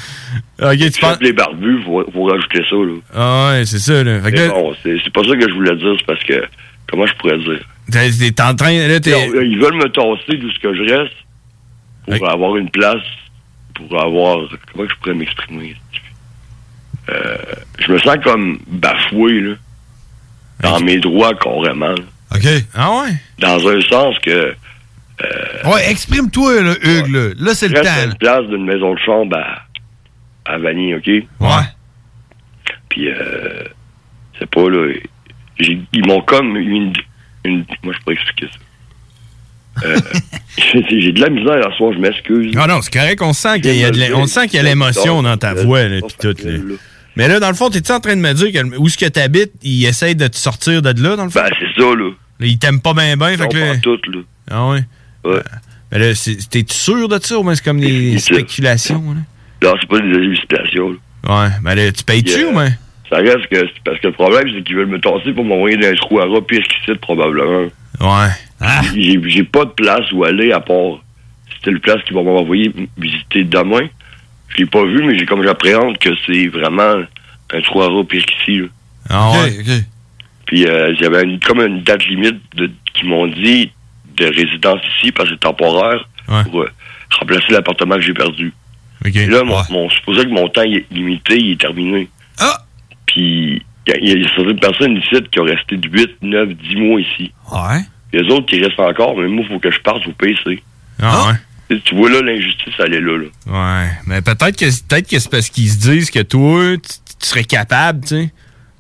Ok, 0.62 0.90
tu 0.92 1.00
penses... 1.00 1.18
les 1.20 1.32
barbus, 1.32 1.82
faut, 1.84 2.04
faut 2.12 2.24
rajouter 2.24 2.62
ça, 2.70 2.76
là. 2.76 2.94
Ah, 3.14 3.50
ouais, 3.52 3.66
c'est 3.66 3.80
ça, 3.80 4.04
là. 4.04 4.20
Fait 4.22 4.30
que 4.30 4.36
Mais 4.36 4.46
là, 4.46 4.52
bon, 4.54 4.74
c'est 4.82 4.96
c'est 5.02 5.12
pas 5.12 5.24
ça 5.24 5.36
que 5.36 5.48
je 5.48 5.54
voulais 5.54 5.76
dire, 5.76 5.94
c'est 5.98 6.06
parce 6.06 6.22
que... 6.24 6.44
Comment 6.90 7.06
je 7.06 7.14
pourrais 7.14 7.38
dire? 7.38 7.60
t'es 7.90 8.42
en 8.42 8.54
train. 8.54 8.88
Là, 8.88 9.00
t'es. 9.00 9.28
Ils 9.28 9.58
veulent 9.58 9.74
me 9.74 9.90
tasser 9.90 10.38
d'où 10.38 10.50
ce 10.50 10.58
que 10.58 10.74
je 10.74 10.82
reste 10.94 11.14
pour 12.06 12.30
avoir 12.30 12.56
une 12.56 12.70
place, 12.70 13.02
pour 13.74 14.00
avoir... 14.00 14.38
Comment 14.72 14.86
que 14.86 14.94
je 14.94 14.98
pourrais 15.00 15.14
m'exprimer? 15.14 15.76
Euh, 17.10 17.36
je 17.78 17.92
me 17.92 17.98
sens 17.98 18.16
comme 18.22 18.58
bafoué, 18.68 19.40
là. 19.40 19.54
Dans 20.60 20.80
mes 20.80 20.98
droits, 20.98 21.34
carrément. 21.34 21.88
là. 21.90 22.02
OK. 22.34 22.46
Ah 22.74 22.90
ouais? 23.02 23.12
Dans 23.38 23.66
un 23.68 23.80
sens 23.82 24.18
que... 24.18 24.54
Ouais, 25.64 25.90
exprime-toi, 25.90 26.62
là, 26.62 26.74
Hugues, 26.82 27.08
là. 27.12 27.28
Là, 27.38 27.54
c'est 27.54 27.68
le 27.68 27.80
temps. 27.80 28.04
une 28.04 28.14
place 28.16 28.44
d'une 28.46 28.64
maison 28.64 28.94
de 28.94 28.98
chambre 29.00 29.36
à, 29.36 29.62
à 30.52 30.58
Vanier, 30.58 30.94
OK? 30.96 31.06
Ouais. 31.06 31.66
Puis, 32.88 33.08
euh, 33.08 33.64
c'est 34.38 34.48
pas, 34.50 34.68
là... 34.68 34.92
Ils 35.60 36.06
m'ont 36.06 36.20
comme 36.22 36.56
une, 36.56 36.92
une... 37.44 37.64
Moi, 37.82 37.94
je 37.94 37.98
pourrais 38.00 38.14
expliquer 38.14 38.46
ça. 38.46 39.86
Euh, 39.88 39.98
j'ai 40.90 41.12
de 41.12 41.20
la 41.20 41.30
misère 41.30 41.66
à 41.66 41.72
soir, 41.76 41.92
je 41.92 41.98
m'excuse. 41.98 42.52
Ah 42.56 42.66
non, 42.68 42.80
c'est 42.82 42.92
correct, 42.92 43.20
on 43.22 43.32
sent 43.32 43.60
qu'il 43.60 43.74
y 43.76 43.84
a 43.84 43.90
de 43.90 43.96
l'é- 43.98 44.14
on 44.14 44.26
sent 44.26 44.46
qu'il 44.48 44.56
y 44.56 44.60
a 44.60 44.62
l'émotion 44.64 45.22
dans 45.22 45.36
ta 45.36 45.54
voix, 45.54 45.84
là, 45.88 46.00
pis 46.00 46.14
tout, 46.20 46.34
là. 46.44 46.58
Mais 47.18 47.26
là, 47.26 47.40
dans 47.40 47.48
le 47.48 47.54
fond, 47.54 47.68
t'es-tu 47.68 47.90
en 47.90 47.98
train 47.98 48.14
de 48.14 48.20
me 48.20 48.32
dire 48.32 48.52
que 48.52 48.76
où 48.78 48.86
est-ce 48.86 48.96
que 48.96 49.06
t'habites, 49.06 49.50
il 49.64 49.84
essaye 49.84 50.14
de 50.14 50.28
te 50.28 50.36
sortir 50.36 50.80
de 50.82 51.02
là, 51.02 51.16
dans 51.16 51.24
le 51.24 51.30
fond? 51.30 51.40
Ben, 51.40 51.50
c'est 51.58 51.82
ça, 51.82 51.88
là. 51.96 52.10
il 52.40 52.58
t'aime 52.60 52.80
pas 52.80 52.94
bien, 52.94 53.16
bien, 53.16 53.36
fait 53.36 53.48
que 53.48 53.56
là... 53.58 53.76
tout, 53.78 53.98
là. 54.12 54.20
Ah 54.48 54.68
ouais? 54.68 54.84
Ouais. 55.24 55.42
Mais 55.90 55.98
là, 55.98 56.14
c'est- 56.14 56.48
t'es-tu 56.48 56.74
sûr 56.74 57.08
de 57.08 57.18
ça, 57.20 57.36
ou 57.36 57.42
bien 57.42 57.56
c'est 57.56 57.64
comme 57.64 57.80
des 57.80 58.18
spéculations, 58.18 59.02
là? 59.14 59.68
Non, 59.68 59.74
c'est 59.80 59.88
pas 59.88 59.98
des 59.98 60.08
là. 60.08 60.84
Ouais, 61.28 61.48
mais 61.64 61.74
là, 61.74 61.90
tu 61.90 62.04
payes-tu, 62.04 62.44
euh, 62.44 62.50
ou 62.50 62.52
bien? 62.52 62.70
Ça 63.10 63.16
reste 63.16 63.48
que... 63.48 63.66
Parce 63.84 63.98
que 63.98 64.06
le 64.06 64.12
problème, 64.12 64.44
c'est 64.54 64.62
qu'ils 64.62 64.76
veulent 64.76 64.86
me 64.86 65.00
tasser 65.00 65.32
pour 65.32 65.44
m'envoyer 65.44 65.76
dans 65.76 65.88
un 65.88 65.94
trou 65.94 66.20
à 66.20 66.26
rat 66.26 66.40
pire 66.46 66.62
qu'ici, 66.62 66.96
probablement. 67.00 67.64
Ouais. 68.00 68.30
Ah. 68.60 68.82
J'ai 68.94 69.20
j'ai 69.26 69.42
pas 69.42 69.64
de 69.64 69.70
place 69.70 70.12
où 70.12 70.22
aller 70.22 70.52
à 70.52 70.60
part... 70.60 71.02
C'était 71.56 71.72
le 71.72 71.80
place 71.80 72.00
qu'ils 72.04 72.14
vont 72.14 72.22
m'envoyer 72.22 72.72
visiter 72.96 73.42
demain. 73.42 73.88
Je 74.58 74.64
l'ai 74.64 74.68
pas 74.68 74.84
vu, 74.84 75.04
mais 75.04 75.16
j'ai 75.16 75.24
comme 75.24 75.42
j'appréhende 75.44 75.98
que 75.98 76.10
c'est 76.26 76.48
vraiment 76.48 77.02
un 77.52 77.60
trou 77.62 77.80
à 77.82 77.88
rat 77.88 78.02
pire 78.04 78.24
qu'ici. 78.26 78.62
Ah 79.08 79.30
ouais? 79.32 79.50
Puis 80.46 80.66
euh, 80.66 80.94
j'avais 81.00 81.22
une- 81.22 81.38
comme 81.40 81.60
une 81.60 81.82
date 81.82 82.04
limite 82.06 82.40
de, 82.56 82.70
qu'ils 82.94 83.08
m'ont 83.08 83.26
dit 83.28 83.70
de 84.16 84.24
résidence 84.26 84.80
ici 84.96 85.12
parce 85.12 85.28
que 85.28 85.34
c'est 85.36 85.40
temporaire 85.40 86.08
pour 86.44 86.62
euh, 86.62 86.70
remplacer 87.20 87.52
l'appartement 87.52 87.94
que 87.94 88.00
j'ai 88.02 88.14
perdu. 88.14 88.52
Et 89.22 89.26
là, 89.30 89.44
mon, 89.44 89.54
mon, 89.70 89.88
c'est 89.90 90.02
pour 90.02 90.16
ça 90.16 90.24
que 90.24 90.28
mon 90.30 90.48
temps 90.48 90.62
il 90.62 90.78
est 90.78 90.86
limité, 90.90 91.38
il 91.38 91.52
est 91.52 91.60
terminé. 91.60 92.08
Ah! 92.40 92.58
Puis 93.06 93.62
il 93.86 93.90
y, 93.90 93.92
a- 93.92 93.98
il 94.00 94.22
y 94.22 94.24
a 94.26 94.28
certaines 94.34 94.58
personnes 94.58 94.96
ici 94.96 95.22
qui 95.30 95.38
ont 95.40 95.44
resté 95.44 95.76
de 95.76 95.88
8, 95.88 96.16
9, 96.22 96.48
10 96.48 96.76
mois 96.76 97.00
ici. 97.00 97.30
Ouais. 97.52 97.80
Il 98.12 98.20
y 98.20 98.24
a 98.24 98.26
d'autres 98.28 98.46
qui 98.46 98.60
restent 98.62 98.80
encore, 98.80 99.16
mais 99.16 99.28
moi, 99.28 99.44
il 99.46 99.52
faut 99.52 99.58
que 99.60 99.70
je 99.70 99.78
parte 99.80 100.06
au 100.06 100.12
PC. 100.12 100.62
Ah 101.00 101.28
Tu- 101.32 101.38
Tu 101.68 101.94
vois 101.94 102.08
là, 102.08 102.22
l'injustice, 102.22 102.74
elle 102.78 102.94
est 102.94 103.00
là. 103.00 103.18
là. 103.18 103.24
ouais? 103.82 103.90
Mais 104.06 104.22
peut-être 104.22 104.56
que, 104.56 104.64
peut-être 104.64 105.08
que 105.08 105.18
c'est 105.18 105.30
parce 105.30 105.50
qu'ils 105.50 105.68
se 105.68 105.76
disent 105.78 106.10
que 106.10 106.20
toi, 106.20 106.76
tu, 106.76 106.88
tu 107.20 107.26
serais 107.26 107.44
capable, 107.44 108.00
tu 108.00 108.08
sais. 108.08 108.32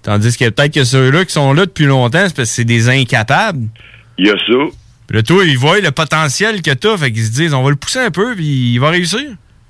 Tandis 0.02 0.36
que 0.36 0.48
peut-être 0.48 0.72
que 0.72 0.84
ceux-là 0.84 1.24
qui 1.24 1.32
sont 1.32 1.52
là 1.52 1.66
depuis 1.66 1.84
longtemps, 1.84 2.24
c'est 2.26 2.36
parce 2.36 2.48
que 2.48 2.54
c'est 2.54 2.64
des 2.64 2.88
incapables. 2.88 3.68
Il 4.16 4.26
y 4.26 4.30
a 4.30 4.38
ça. 4.38 4.74
Puis 5.06 5.16
là, 5.16 5.22
toi, 5.22 5.44
ils 5.44 5.58
voient 5.58 5.80
le 5.80 5.90
potentiel 5.90 6.62
que 6.62 6.70
t'as, 6.70 6.96
fait 6.96 7.12
qu'ils 7.12 7.26
se 7.26 7.32
disent, 7.32 7.54
on 7.54 7.62
va 7.62 7.70
le 7.70 7.76
pousser 7.76 7.98
un 7.98 8.10
peu, 8.10 8.34
puis 8.34 8.72
il 8.72 8.78
va 8.78 8.90
réussir. 8.90 9.20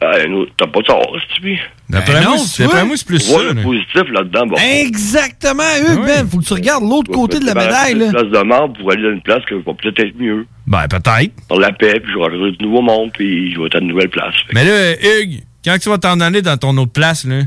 Ah, 0.00 0.26
non, 0.28 0.46
t'as 0.56 0.68
pas 0.68 0.80
tort, 0.82 1.16
tu 1.34 1.58
D'après 1.90 2.22
moi, 2.22 2.38
c'est- 2.38 2.62
d'après 2.62 2.84
moi, 2.84 2.96
c'est 2.96 3.06
plus 3.06 3.18
ça, 3.18 3.38
le 3.42 3.62
positif 3.62 4.02
là-dedans. 4.12 4.46
Bon. 4.46 4.56
Exactement, 4.56 5.62
Hugues, 5.80 5.98
man. 6.06 6.28
Faut 6.30 6.38
que 6.38 6.44
tu 6.44 6.52
regardes 6.52 6.84
l'autre 6.84 7.10
côté 7.10 7.40
de 7.40 7.46
la 7.46 7.54
médaille, 7.54 7.92
Une 7.94 7.98
là. 7.98 8.10
place 8.10 8.22
de 8.24 8.74
pour 8.80 8.92
aller 8.92 9.02
dans 9.02 9.10
une 9.12 9.22
place 9.22 9.42
qui 9.48 9.54
va 9.54 9.60
peut-être 9.74 9.98
être 9.98 10.16
mieux. 10.16 10.46
Ben, 10.68 10.86
peut-être. 10.88 11.32
Dans 11.48 11.58
la 11.58 11.72
paix, 11.72 11.98
puis 12.00 12.12
je 12.12 12.18
vais 12.18 12.24
rencontrer 12.24 12.52
de 12.52 12.62
nouveaux 12.62 12.82
mondes, 12.82 13.10
puis 13.12 13.52
je 13.52 13.58
vais 13.58 13.66
être 13.66 13.76
à 13.76 13.78
une 13.78 13.88
nouvelle 13.88 14.10
place. 14.10 14.34
Mais 14.52 14.64
là, 14.64 14.92
Hugues, 15.00 15.40
quand 15.64 15.76
tu 15.80 15.88
vas 15.88 15.98
t'en 15.98 16.20
aller 16.20 16.42
dans 16.42 16.56
ton 16.56 16.76
autre 16.76 16.92
place, 16.92 17.24
là, 17.24 17.42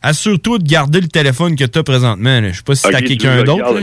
assure-toi 0.00 0.58
de 0.58 0.64
garder 0.64 1.00
le 1.02 1.08
téléphone 1.08 1.54
que 1.54 1.64
t'as 1.64 1.82
présentement. 1.82 2.40
là. 2.40 2.50
Je 2.50 2.56
sais 2.56 2.62
pas 2.62 2.74
si 2.74 2.82
t'as 2.90 2.98
tu 2.98 3.04
quelqu'un 3.04 3.42
d'autre. 3.42 3.74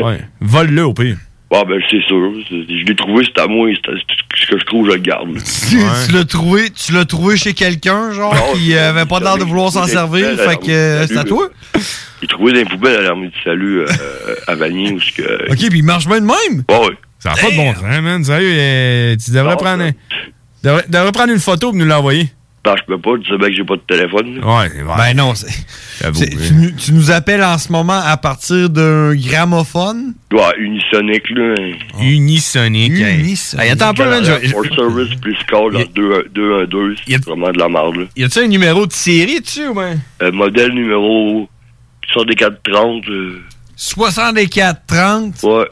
Ouais. 0.00 0.20
Vole-le 0.40 0.84
au 0.84 0.94
pire. 0.94 1.16
Bon, 1.50 1.62
ben, 1.62 1.80
c'est 1.90 2.02
sûr. 2.08 2.32
Je 2.50 2.84
l'ai 2.84 2.96
trouvé, 2.96 3.24
c'est 3.24 3.40
à 3.40 3.46
moi. 3.46 3.68
c'est- 3.84 3.92
Ce 4.38 4.46
que 4.50 4.58
je 4.58 4.64
trouve, 4.64 4.86
je 4.88 4.92
le 4.94 4.98
garde. 4.98 5.28
Tu, 5.70 5.78
tu 6.06 6.12
l'as 6.12 6.24
trouvé, 6.24 6.70
tu 6.70 6.92
l'as 6.92 7.04
trouvé 7.04 7.36
chez 7.36 7.54
quelqu'un, 7.54 8.12
genre, 8.12 8.34
Non, 8.34 8.52
qui 8.54 8.70
c'est- 8.72 8.78
avait 8.78 9.06
pas 9.06 9.20
l'air 9.20 9.38
de 9.38 9.44
vouloir 9.44 9.70
s'en 9.70 9.86
servir, 9.86 10.26
c'est- 10.36 10.48
fait 10.48 10.56
que 10.56 10.70
euh, 10.70 11.06
c'est 11.06 11.16
à 11.16 11.24
toi. 11.24 11.48
J'ai 12.20 12.26
trouvé 12.28 12.52
dans 12.52 12.58
les 12.58 12.64
poubelles 12.64 12.96
à 12.96 13.02
l'armée 13.02 13.28
du 13.28 13.40
salut 13.44 13.80
euh, 13.80 13.86
à 14.46 14.54
Vanier, 14.56 14.92
où 14.92 15.00
ce 15.00 15.12
que... 15.12 15.22
Ok, 15.52 15.58
puis 15.68 15.78
il 15.78 15.84
marche 15.84 16.06
bien 16.06 16.20
de 16.20 16.26
même. 16.26 16.64
Ouais, 16.68 16.78
ouais. 16.88 16.96
Ça 17.18 17.30
n'a 17.30 17.36
pas 17.36 17.50
de 17.50 17.56
bon 17.56 17.74
sens, 17.74 17.82
man. 18.02 18.24
Sérieux, 18.24 18.50
euh, 18.52 19.16
tu 19.24 19.30
devrais 19.30 19.50
Non, 19.52 19.56
prendre, 19.56 19.82
un- 19.84 19.90
devrais, 20.64 20.84
devrais 20.88 21.12
prendre 21.12 21.32
une 21.32 21.38
photo 21.40 21.72
et 21.72 21.76
nous 21.76 21.84
l'envoyer. 21.84 22.28
Non, 22.66 22.74
je 22.76 22.82
peux 22.84 22.98
pas, 22.98 23.10
tu 23.22 23.30
sais 23.30 23.38
bien 23.38 23.48
que 23.48 23.54
j'ai 23.54 23.62
pas 23.64 23.76
de 23.76 23.80
téléphone. 23.86 24.40
là. 24.40 24.46
Ouais, 24.58 24.70
Ben 24.98 25.16
non, 25.16 25.34
c'est. 25.36 25.46
c'est- 26.14 26.30
tu, 26.30 26.54
nous- 26.54 26.70
tu 26.72 26.92
nous 26.94 27.12
appelles 27.12 27.44
en 27.44 27.58
ce 27.58 27.70
moment 27.70 28.00
à 28.04 28.16
partir 28.16 28.68
d'un 28.70 29.14
gramophone? 29.14 30.14
Ouais, 30.32 30.40
unisonique, 30.58 31.30
là. 31.30 31.54
Unisonique. 32.00 32.92
hey. 32.94 33.20
Unisonique. 33.20 33.64
Hey, 33.64 33.70
attends 33.70 33.90
un 33.90 33.94
peu, 33.94 34.04
man. 34.04 34.24
je- 34.24 34.46
je- 34.48 34.52
For 34.52 34.64
service 34.74 35.14
plus 35.20 35.36
call 35.48 35.76
en 35.76 35.84
212, 35.94 36.96
c'est 37.06 37.24
vraiment 37.24 37.52
de 37.52 37.58
la 37.58 37.68
merde, 37.68 37.96
là. 37.96 38.04
Y 38.16 38.24
a-tu 38.24 38.40
un 38.40 38.48
numéro 38.48 38.84
de 38.84 38.92
série 38.92 39.40
dessus 39.40 39.68
ou 39.68 39.74
ben? 39.74 40.00
Euh, 40.22 40.32
modèle 40.32 40.72
numéro 40.72 41.48
6430. 42.12 43.08
Euh, 43.08 43.42
6430. 43.76 45.42
ouais, 45.44 45.66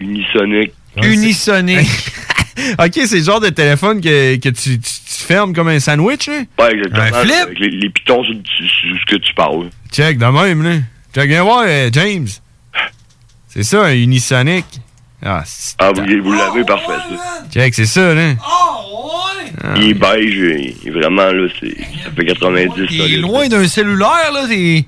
unisonique. 0.00 0.72
Unisonique. 1.02 1.86
ok, 2.78 2.92
c'est 3.06 3.18
le 3.18 3.22
genre 3.24 3.40
de 3.40 3.48
téléphone 3.48 4.00
que, 4.00 4.36
que 4.36 4.48
tu, 4.50 4.78
tu- 4.78 4.80
tu 4.80 5.22
fermes 5.24 5.52
comme 5.54 5.68
un 5.68 5.80
sandwich, 5.80 6.26
là? 6.28 6.40
Ouais, 6.58 6.74
exactement. 6.74 7.02
Un 7.04 7.22
flip? 7.22 7.34
Avec 7.42 7.58
les, 7.58 7.70
les 7.70 7.90
pitons 7.90 8.22
sur, 8.24 8.34
sur- 8.56 8.68
ce 9.00 9.06
que 9.12 9.16
tu 9.16 9.34
parles. 9.34 9.70
Check, 9.92 10.18
de 10.18 10.26
même, 10.26 10.62
là. 10.62 10.76
Check, 11.14 11.28
viens 11.28 11.42
voir, 11.42 11.64
euh, 11.66 11.90
James. 11.92 12.28
C'est 13.48 13.62
ça, 13.64 13.84
un 13.86 13.94
Unisonic. 13.94 14.64
Ah, 15.22 15.42
c'est- 15.44 15.74
Ah, 15.78 15.90
vous, 15.94 16.02
vous 16.22 16.32
l'avez 16.32 16.64
parfait, 16.64 16.86
ça. 17.10 17.44
check, 17.52 17.74
c'est 17.74 17.86
ça, 17.86 18.14
là. 18.14 18.32
Ah. 18.42 19.74
Il 19.76 19.90
est 19.90 19.94
beige, 19.94 20.34
il 20.34 20.74
il 20.82 20.88
est 20.88 20.90
vraiment, 20.90 21.26
là, 21.30 21.48
c'est, 21.60 21.76
ça 21.76 22.10
fait 22.16 22.24
90 22.24 22.86
Il 22.90 23.14
est 23.14 23.16
loin 23.18 23.48
d'un 23.48 23.66
cellulaire, 23.68 24.30
là. 24.32 24.44
C'est. 24.48 24.84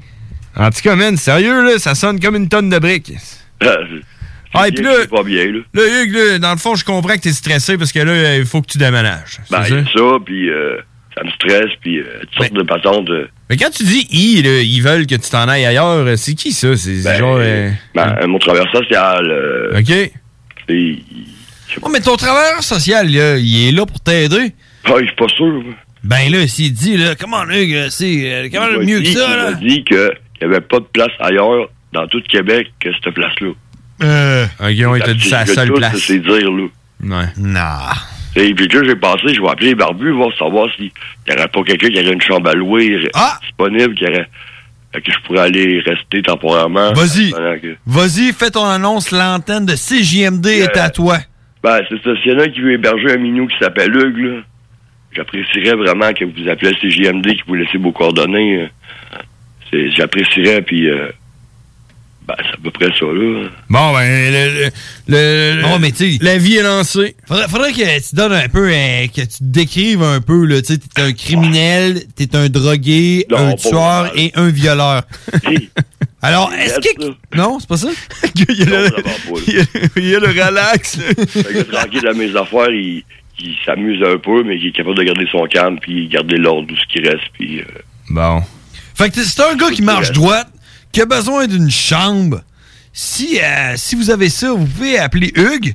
En 0.56 0.70
tout 0.70 0.80
cas, 0.82 0.94
man, 0.96 1.16
sérieux, 1.16 1.62
là, 1.64 1.78
ça 1.78 1.94
sonne 1.94 2.20
comme 2.20 2.36
une 2.36 2.48
tonne 2.48 2.70
de 2.70 2.78
briques. 2.78 3.12
Ah, 4.54 4.68
et 4.68 4.72
puis 4.72 4.84
là, 4.84 5.06
pas 5.10 5.22
bien, 5.22 5.46
là. 5.46 5.58
là, 5.74 5.82
Hugues, 6.02 6.14
là, 6.14 6.38
dans 6.38 6.52
le 6.52 6.58
fond, 6.58 6.74
je 6.74 6.84
comprends 6.84 7.14
que 7.14 7.20
t'es 7.20 7.32
stressé 7.32 7.78
parce 7.78 7.92
que 7.92 8.00
là, 8.00 8.36
il 8.36 8.44
faut 8.44 8.60
que 8.60 8.66
tu 8.66 8.78
déménages. 8.78 9.38
c'est 9.44 9.50
Ben, 9.50 9.64
ça? 9.64 9.74
il 9.78 9.84
ça, 9.86 10.16
puis 10.24 10.50
euh, 10.50 10.76
ça 11.16 11.24
me 11.24 11.30
stresse, 11.30 11.70
puis 11.80 11.98
euh, 12.00 12.04
toutes 12.20 12.34
sortes 12.34 12.52
de 12.52 12.62
patentes. 12.62 13.08
euh, 13.10 13.28
Mais 13.48 13.56
quand 13.56 13.70
tu 13.70 13.82
dis 13.84 14.06
ils, 14.10 14.42
là, 14.42 14.60
ils 14.60 14.80
veulent 14.82 15.06
que 15.06 15.14
tu 15.14 15.30
t'en 15.30 15.48
ailles 15.48 15.64
ailleurs, 15.66 16.06
euh, 16.06 16.16
c'est 16.16 16.34
qui 16.34 16.52
ça? 16.52 16.76
C'est 16.76 17.02
Ben, 17.02 17.18
genre. 17.18 17.38
euh, 17.40 17.70
ben, 17.94 18.26
mon 18.26 18.38
travailleur 18.38 18.70
social. 18.74 19.26
euh, 19.30 19.78
OK. 19.78 20.10
c'est- 20.68 20.96
Oh, 21.80 21.88
mais 21.90 22.00
ton 22.00 22.16
travailleur 22.16 22.62
social, 22.62 23.10
là, 23.10 23.38
il 23.38 23.68
est 23.68 23.72
là 23.72 23.86
pour 23.86 23.98
t'aider. 24.00 24.52
Ah, 24.84 24.92
je 25.00 25.06
suis 25.06 25.16
pas 25.16 25.28
sûr. 25.28 25.62
Ben 26.04 26.30
là, 26.30 26.46
s'il 26.46 26.72
dit, 26.74 26.98
là, 26.98 27.14
comment, 27.14 27.44
Hugues, 27.48 27.86
c'est 27.88 28.30
euh, 28.30 28.48
comment 28.52 28.66
Il 28.72 28.78
m'a 28.78 28.84
mieux 28.84 29.00
que 29.00 29.06
ça, 29.06 29.26
Il 29.30 29.36
là? 29.36 29.50
m'a 29.50 29.52
dit 29.56 29.82
qu'il 29.84 30.10
n'y 30.42 30.48
avait 30.48 30.60
pas 30.60 30.80
de 30.80 30.84
place 30.92 31.12
ailleurs 31.20 31.70
dans 31.94 32.06
tout 32.08 32.20
Québec 32.28 32.66
que 32.80 32.90
cette 33.02 33.14
place-là. 33.14 33.52
Euh. 34.02 34.46
Ok, 34.60 34.74
on 34.86 34.98
t'a 34.98 35.14
dit 35.14 35.30
Que 35.30 35.46
seule 35.54 35.72
place. 35.72 35.96
C'est 35.98 36.18
dire, 36.18 36.50
là. 36.50 36.64
Ouais. 37.04 37.26
Nah. 37.38 37.90
Et 38.36 38.54
puis 38.54 38.66
là, 38.68 38.80
j'ai 38.84 38.96
pensé, 38.96 39.34
je 39.34 39.42
vais 39.42 39.48
appeler 39.48 39.68
les 39.68 39.74
barbus, 39.74 40.10
voir 40.12 40.30
savoir 40.38 40.68
s'il 40.74 40.84
n'y 40.86 41.34
aurait 41.36 41.48
pas 41.48 41.62
quelqu'un 41.64 41.88
qui 41.88 42.00
aurait 42.00 42.12
une 42.12 42.22
chambre 42.22 42.48
à 42.48 42.54
louer 42.54 43.08
Ah! 43.14 43.38
disponible, 43.42 43.94
qui 43.94 44.04
aurait, 44.06 44.26
euh, 44.96 45.00
que 45.00 45.12
je 45.12 45.18
pourrais 45.26 45.40
aller 45.40 45.80
rester 45.84 46.22
temporairement. 46.22 46.92
Vas-y. 46.94 47.32
que- 47.60 47.76
Vas-y, 47.86 48.32
fais 48.32 48.50
ton 48.50 48.64
annonce, 48.64 49.10
l'antenne 49.10 49.66
de 49.66 49.74
CJMD 49.76 50.46
est 50.46 50.76
à 50.78 50.88
toi. 50.88 51.18
Ben, 51.62 51.80
c'est 51.88 52.02
ça. 52.02 52.10
S'il 52.22 52.32
y 52.32 52.34
en 52.34 52.38
a 52.38 52.48
qui 52.48 52.60
veut 52.60 52.72
héberger 52.72 53.12
un 53.12 53.18
minou 53.18 53.46
qui 53.48 53.56
s'appelle 53.58 53.94
Hugues, 53.94 54.16
là, 54.18 54.40
j'apprécierais 55.14 55.76
vraiment 55.76 56.12
que 56.14 56.24
vous 56.24 56.48
appelez 56.48 56.72
CJMD, 56.80 57.36
que 57.36 57.46
vous 57.46 57.54
laissez 57.54 57.78
vos 57.78 57.92
coordonnées. 57.92 58.62
euh, 58.62 58.66
c'est- 59.70 59.90
J'apprécierais, 59.90 60.62
puis 60.62 60.88
euh, 60.88 61.08
ben, 62.26 62.34
c'est 62.38 62.54
à 62.54 62.56
peu 62.62 62.70
près 62.70 62.86
ça, 62.98 63.04
là. 63.06 63.48
Bon, 63.68 63.92
ben, 63.94 64.32
le, 64.32 64.70
le- 65.08 65.56
le- 65.56 65.62
Non, 65.62 65.78
mais 65.78 65.90
tu 65.92 66.12
sais. 66.12 66.18
la 66.20 66.38
vie 66.38 66.56
est 66.56 66.62
lancée. 66.62 67.16
Faudrait, 67.26 67.48
faudrait 67.48 67.72
que 67.72 68.08
tu 68.08 68.14
donnes 68.14 68.32
un 68.32 68.48
peu, 68.48 68.68
euh, 68.72 69.06
que 69.08 69.22
tu 69.22 69.26
te 69.26 69.42
décrives 69.44 70.02
un 70.02 70.20
peu, 70.20 70.44
là. 70.46 70.60
Tu 70.62 70.74
sais, 70.74 70.78
t'es 70.78 71.02
un 71.02 71.12
criminel, 71.12 72.02
t'es 72.16 72.34
un 72.36 72.48
drogué, 72.48 73.26
Non, 73.30 73.48
un 73.48 73.54
tueur 73.54 74.12
et 74.16 74.30
un 74.36 74.48
violeur. 74.50 75.02
Alors, 76.22 76.52
est-ce 76.54 76.78
que. 76.78 77.14
Non, 77.36 77.58
c'est 77.58 77.68
pas 77.68 77.76
ça? 77.76 77.88
il, 78.36 78.56
y 78.58 78.62
a 78.62 78.66
le, 78.66 78.90
il 79.48 79.54
y 79.54 79.58
a- 79.60 79.64
il 79.96 80.08
y 80.08 80.14
a 80.14 80.20
le 80.20 80.28
relax. 80.28 80.96
là. 80.98 81.04
Un 81.50 81.52
gars 81.52 81.64
tranquille 81.64 82.06
à 82.06 82.12
mes 82.12 82.36
affaires, 82.36 82.70
il, 82.70 83.02
il 83.40 83.56
s'amuse 83.66 84.00
un 84.04 84.18
peu, 84.18 84.44
mais 84.44 84.56
il 84.56 84.68
est 84.68 84.72
capable 84.72 84.96
de 84.98 85.02
garder 85.02 85.26
son 85.32 85.44
calme, 85.46 85.78
puis 85.80 86.06
garder 86.06 86.36
l'ordre 86.36 86.68
d'où 86.68 86.76
ce 86.76 86.86
qui 86.92 87.00
reste, 87.06 87.24
puis... 87.32 87.58
euh, 87.60 87.64
Bon. 88.10 88.40
Fait 88.94 89.10
que 89.10 89.20
c'est 89.20 89.42
un 89.42 89.56
gars 89.56 89.70
qui 89.70 89.82
marche 89.82 90.12
droite, 90.12 90.48
qui 90.92 91.00
a 91.00 91.06
besoin 91.06 91.46
d'une 91.46 91.70
chambre. 91.70 92.42
Si, 92.92 93.38
euh, 93.40 93.72
si 93.76 93.94
vous 93.96 94.10
avez 94.10 94.28
ça, 94.28 94.52
vous 94.52 94.66
pouvez 94.66 94.98
appeler 94.98 95.32
Hugues 95.34 95.74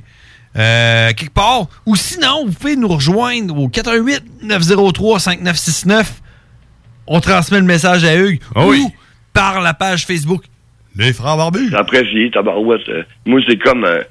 euh, 0.56 1.08
quelque 1.12 1.32
part. 1.34 1.66
Ou 1.86 1.96
sinon, 1.96 2.46
vous 2.46 2.52
pouvez 2.52 2.76
nous 2.76 2.86
rejoindre 2.88 3.56
au 3.58 3.68
418-903-5969. 3.68 6.04
On 7.06 7.20
transmet 7.20 7.58
le 7.58 7.64
message 7.66 8.04
à 8.04 8.16
Hugues. 8.16 8.40
Ou 8.84 8.92
par 9.32 9.60
la 9.60 9.74
page 9.74 10.06
Facebook. 10.06 10.44
Les 10.96 11.12
frères 11.12 11.36
barbus. 11.36 11.68
J'apprécie, 11.70 12.30
tabarouette. 12.32 12.88
euh, 12.88 13.02
moi, 13.26 13.40
c'est 13.48 13.58
comme... 13.58 13.84
euh, 13.84 14.02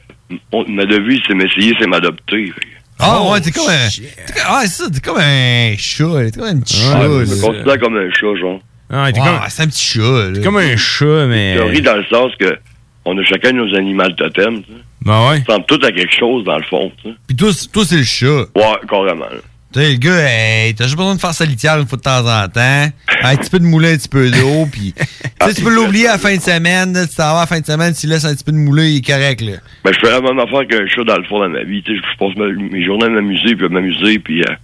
on- 0.52 0.66
ma 0.70 0.86
devise, 0.86 1.20
c'est 1.28 1.34
m'essayer, 1.34 1.74
c'est 1.80 1.88
m'adopter. 1.88 2.54
Ah 3.00 3.22
ouais, 3.24 3.42
t'es 3.42 3.52
comme 3.52 3.68
un. 3.70 3.90
t'es 3.90 4.10
Ah, 4.46 4.62
c'est 4.64 4.84
ça, 4.84 4.90
t'es 4.90 5.00
comme 5.02 5.18
un 5.20 5.76
chat. 5.78 6.32
T'es 6.32 6.40
comme 6.40 6.48
un 6.48 6.60
petit 6.62 6.78
chat. 6.78 7.02
je 7.04 7.08
me 7.36 7.42
considère 7.42 7.80
comme 7.80 7.98
un 7.98 8.10
chat, 8.12 8.36
genre. 8.40 8.60
Ah, 8.90 9.12
comme- 9.12 9.24
c'est 9.50 9.64
un 9.64 9.68
petit 9.68 9.86
chat. 10.00 10.32
T'es 10.34 10.42
comme 10.42 10.58
un 10.58 10.78
chat, 10.78 11.26
mais. 11.28 11.56
Théorie 11.56 11.82
dans 11.82 11.96
le 11.98 12.06
sens 12.06 12.32
que 12.40 12.58
on 13.06 13.18
a 13.18 13.24
chacun 13.24 13.52
nos 13.52 13.74
animaux 13.76 14.10
totems. 14.18 14.62
tu 14.64 14.72
sais. 14.72 14.80
Ben 15.02 15.30
ouais. 15.30 15.38
Ça 15.48 15.54
ressemble 15.56 15.66
tout 15.68 15.80
à 15.86 15.92
quelque 15.92 16.14
chose, 16.14 16.44
dans 16.44 16.58
le 16.58 16.64
fond. 16.64 16.92
Puis 17.28 17.36
toi, 17.36 17.50
c'est- 17.54 17.72
toi 17.72 17.84
c'est 17.86 17.98
le 17.98 18.04
chat. 18.04 18.46
Ouais, 18.56 18.78
carrément. 18.90 19.26
là. 19.26 19.38
Tu 19.74 19.82
sais, 19.82 19.92
le 19.92 19.98
gars, 19.98 20.30
hey, 20.30 20.74
t'as 20.76 20.86
juste 20.86 20.96
besoin 20.96 21.14
de 21.16 21.20
faire 21.20 21.34
sa 21.34 21.44
litière 21.46 21.78
une 21.78 21.86
fois 21.88 21.98
de 21.98 22.02
temps 22.04 22.26
en 22.26 22.48
temps. 22.48 22.88
un 23.24 23.36
petit 23.36 23.50
peu 23.50 23.60
de 23.60 23.66
moulin, 23.66 23.94
un 23.94 23.98
petit 23.98 24.08
peu 24.08 24.30
d'eau. 24.32 24.66
Puis, 24.72 24.94
tu 24.94 25.06
sais, 25.48 25.54
tu 25.54 25.62
peux 25.62 25.74
l'oublier 25.74 26.08
à 26.08 26.14
la 26.14 26.18
fin 26.18 26.34
de 26.36 26.42
semaine. 26.42 26.94
là, 26.94 27.06
tu 27.06 27.16
t'en 27.16 27.34
vas 27.34 27.38
à 27.38 27.42
la 27.42 27.46
fin 27.48 27.60
de 27.60 27.66
semaine, 27.66 27.94
tu 27.94 28.08
laisses 28.08 28.24
un 28.26 28.34
petit 28.34 28.46
peu 28.46 28.54
de 28.54 28.58
moulin, 28.58 28.84
il 28.86 28.98
est 28.98 29.06
correct. 29.06 29.42
Là. 29.42 29.58
Ben, 29.84 29.92
je 29.94 30.00
fais 30.00 30.10
la 30.10 30.22
même 30.22 30.40
affaire 30.40 30.66
qu'un 30.68 30.88
chat 30.88 31.04
dans 31.04 31.18
le 31.18 31.24
fond 31.24 31.42
de 31.44 31.48
ma 31.48 31.64
vie. 31.64 31.84
Tu 31.84 31.96
sais, 31.96 32.02
je 32.02 32.18
passe 32.18 32.36
mes 32.38 32.84
journées 32.86 33.06
à 33.06 33.10
m'amuser, 33.10 33.56
puis 33.56 33.66
à 33.66 33.70
m'amuser, 33.70 34.20
puis 34.20 34.42
à, 34.44 34.58